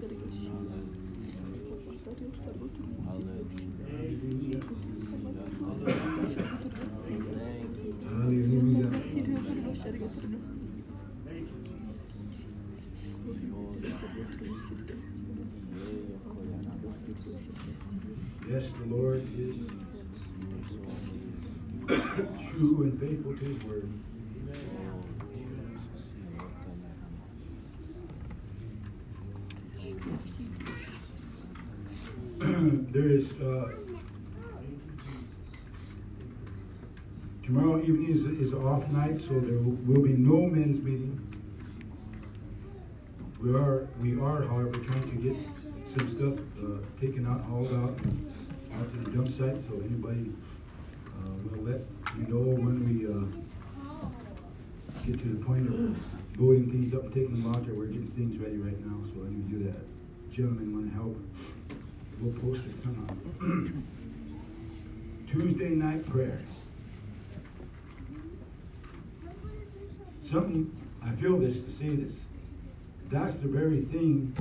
Yes, 18.50 18.72
the 18.72 18.86
Lord 18.88 19.22
is 19.38 19.56
true 22.50 22.82
and 22.82 23.00
faithful 23.00 23.38
to 23.38 23.46
his 23.46 23.64
word. 23.66 23.90
there 32.94 33.10
is 33.10 33.32
uh, 33.34 33.83
tomorrow 37.44 37.82
evening 37.82 38.10
is, 38.10 38.24
is 38.26 38.54
off 38.54 38.88
night, 38.90 39.20
so 39.20 39.40
there 39.40 39.58
will 39.58 40.02
be 40.02 40.14
no 40.14 40.48
men's 40.48 40.82
meeting. 40.82 41.20
We 43.42 43.54
are 43.54 43.88
we 44.02 44.14
are, 44.20 44.44
however, 44.44 44.72
trying 44.80 45.04
to 45.04 45.16
get 45.18 45.36
some 45.86 46.10
stuff 46.10 46.40
uh, 46.64 46.80
taken 47.00 47.28
out, 47.28 47.42
hauled 47.42 47.74
out, 47.74 48.00
out 48.80 48.92
to 48.94 48.98
the 49.00 49.12
dump 49.12 49.28
site. 49.28 49.60
So 49.68 49.74
anybody 49.84 50.32
uh, 51.06 51.32
will 51.44 51.64
let 51.64 51.82
you 52.18 52.28
know 52.34 52.40
when 52.40 52.80
we 52.88 53.08
uh, 53.08 53.28
get 55.06 55.20
to 55.20 55.28
the 55.28 55.44
point 55.44 55.68
of 55.68 56.40
loading 56.40 56.72
things 56.72 56.94
up 56.94 57.04
and 57.04 57.14
taking 57.14 57.42
them 57.42 57.54
out 57.54 57.66
there. 57.66 57.76
We're 57.76 57.88
getting 57.88 58.12
things 58.12 58.38
ready 58.38 58.58
right 58.58 58.80
now, 58.86 59.04
so 59.14 59.20
let 59.20 59.32
me 59.32 59.44
do 59.52 59.66
that. 59.66 60.32
Gentlemen 60.32 60.74
want 60.74 60.90
to 60.90 60.96
help. 60.96 61.18
We'll 62.22 62.40
post 62.40 62.64
it 62.66 62.78
somehow. 62.78 63.14
Tuesday 65.28 65.70
night 65.70 66.08
prayer. 66.10 66.40
Something, 70.24 70.72
I 71.06 71.12
feel 71.22 71.38
this 71.38 71.62
to 71.62 71.72
say 71.72 71.90
this. 71.96 72.14
That's 73.12 73.36
the 73.36 73.48
very 73.48 73.82
thing 73.82 74.36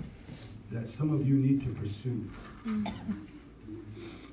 that 0.71 0.89
some 0.89 1.13
of 1.13 1.27
you 1.27 1.35
need 1.35 1.61
to 1.63 1.69
pursue. 1.75 2.31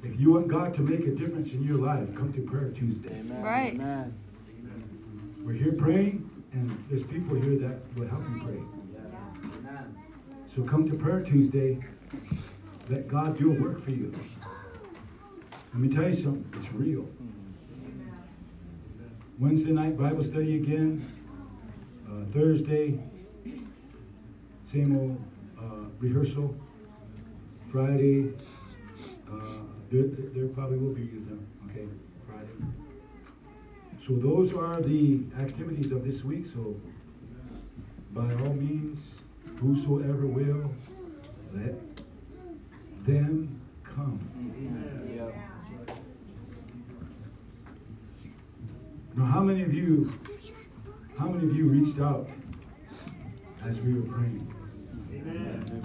If 0.04 0.10
If 0.20 0.24
you 0.24 0.34
want 0.34 0.48
God 0.50 0.74
to 0.74 0.82
make 0.82 1.06
a 1.08 1.12
difference 1.12 1.54
in 1.54 1.64
your 1.64 1.78
life, 1.78 2.14
come 2.16 2.34
to 2.34 2.42
Prayer 2.42 2.68
Tuesday. 2.68 3.20
Amen. 3.20 3.42
Right. 3.42 3.74
Amen. 3.74 4.14
We're 5.46 5.54
here 5.54 5.72
praying, 5.72 6.30
and 6.52 6.84
there's 6.90 7.04
people 7.04 7.36
here 7.36 7.58
that 7.60 7.80
will 7.96 8.08
help 8.08 8.24
you 8.34 8.42
pray. 8.44 8.60
Amen. 9.54 9.96
So 10.54 10.64
come 10.64 10.90
to 10.90 10.96
Prayer 10.98 11.22
Tuesday. 11.22 11.80
Let 12.90 13.08
God 13.08 13.38
do 13.38 13.56
a 13.56 13.62
work 13.62 13.82
for 13.82 13.92
you. 13.92 14.14
Let 15.74 15.80
me 15.80 15.88
tell 15.88 16.08
you 16.10 16.16
something, 16.16 16.46
it's 16.58 16.70
real. 16.74 17.04
Mm-hmm. 17.04 18.10
Wednesday 19.38 19.72
night 19.72 19.98
Bible 19.98 20.24
study 20.24 20.56
again. 20.56 21.02
Uh, 22.10 22.26
Thursday, 22.34 23.00
same 24.64 24.98
old 24.98 25.22
uh, 25.60 25.86
rehearsal. 26.00 26.56
Friday, 27.72 28.34
uh, 29.32 29.36
there, 29.92 30.08
there 30.34 30.48
probably 30.48 30.80
will 30.80 30.94
be 30.94 31.04
them, 31.08 31.46
okay? 31.70 31.86
Friday. 32.28 32.50
So 34.06 34.14
those 34.14 34.54
are 34.54 34.82
the 34.82 35.20
activities 35.40 35.92
of 35.92 36.04
this 36.04 36.24
week. 36.24 36.48
So 36.48 36.76
by 38.14 38.34
all 38.34 38.54
means, 38.54 39.16
whosoever 39.60 40.26
will, 40.26 40.74
let 41.54 41.76
them 43.06 43.62
come. 43.84 44.20
Mhm. 44.36 45.16
Yep. 45.16 45.36
Now, 49.16 49.26
how 49.26 49.42
many 49.44 49.62
of 49.64 49.74
you, 49.74 50.12
how 51.20 51.28
many 51.28 51.50
of 51.50 51.54
you 51.54 51.66
reached 51.66 52.00
out 52.00 52.30
as 53.66 53.82
we 53.82 53.94
were 53.94 54.08
praying? 54.08 54.54
Amen. 55.14 55.84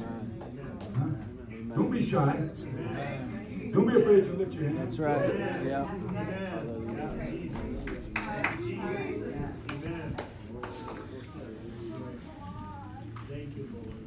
Huh? 0.97 1.75
Don't 1.75 1.91
be 1.91 2.01
shy. 2.01 2.37
Don't 3.73 3.89
be 3.89 4.01
afraid 4.01 4.27
to 4.27 4.33
lift 4.35 4.55
your 4.55 4.63
hand. 4.63 4.79
That's 4.79 5.01
right. 5.01 5.27
Thank. 13.29 13.55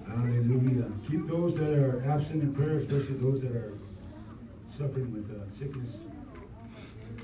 Hallelujah. 0.08 0.92
Keep 1.10 1.28
those 1.28 1.56
that 1.56 1.74
are 1.74 2.10
absent 2.10 2.42
in 2.42 2.54
prayer, 2.54 2.78
especially 2.78 3.16
those 3.16 3.42
that 3.42 3.52
are 3.52 3.74
suffering 4.70 5.12
with 5.12 5.30
uh, 5.30 5.52
sickness. 5.54 5.98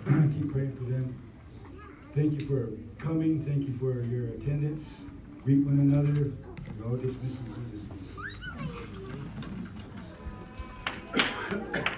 Keep 0.38 0.52
praying 0.52 0.76
for 0.76 0.84
them. 0.84 1.23
Thank 2.16 2.40
you 2.40 2.48
for 2.48 2.70
coming. 3.04 3.44
Thank 3.44 3.68
you 3.68 3.74
for 3.80 4.04
your 4.06 4.28
attendance. 4.36 4.98
Greet 5.44 5.66
one 5.66 5.80
another. 5.80 6.32
You're 6.78 6.88
all 6.88 6.96
dismissed 6.98 7.40
in 11.80 11.93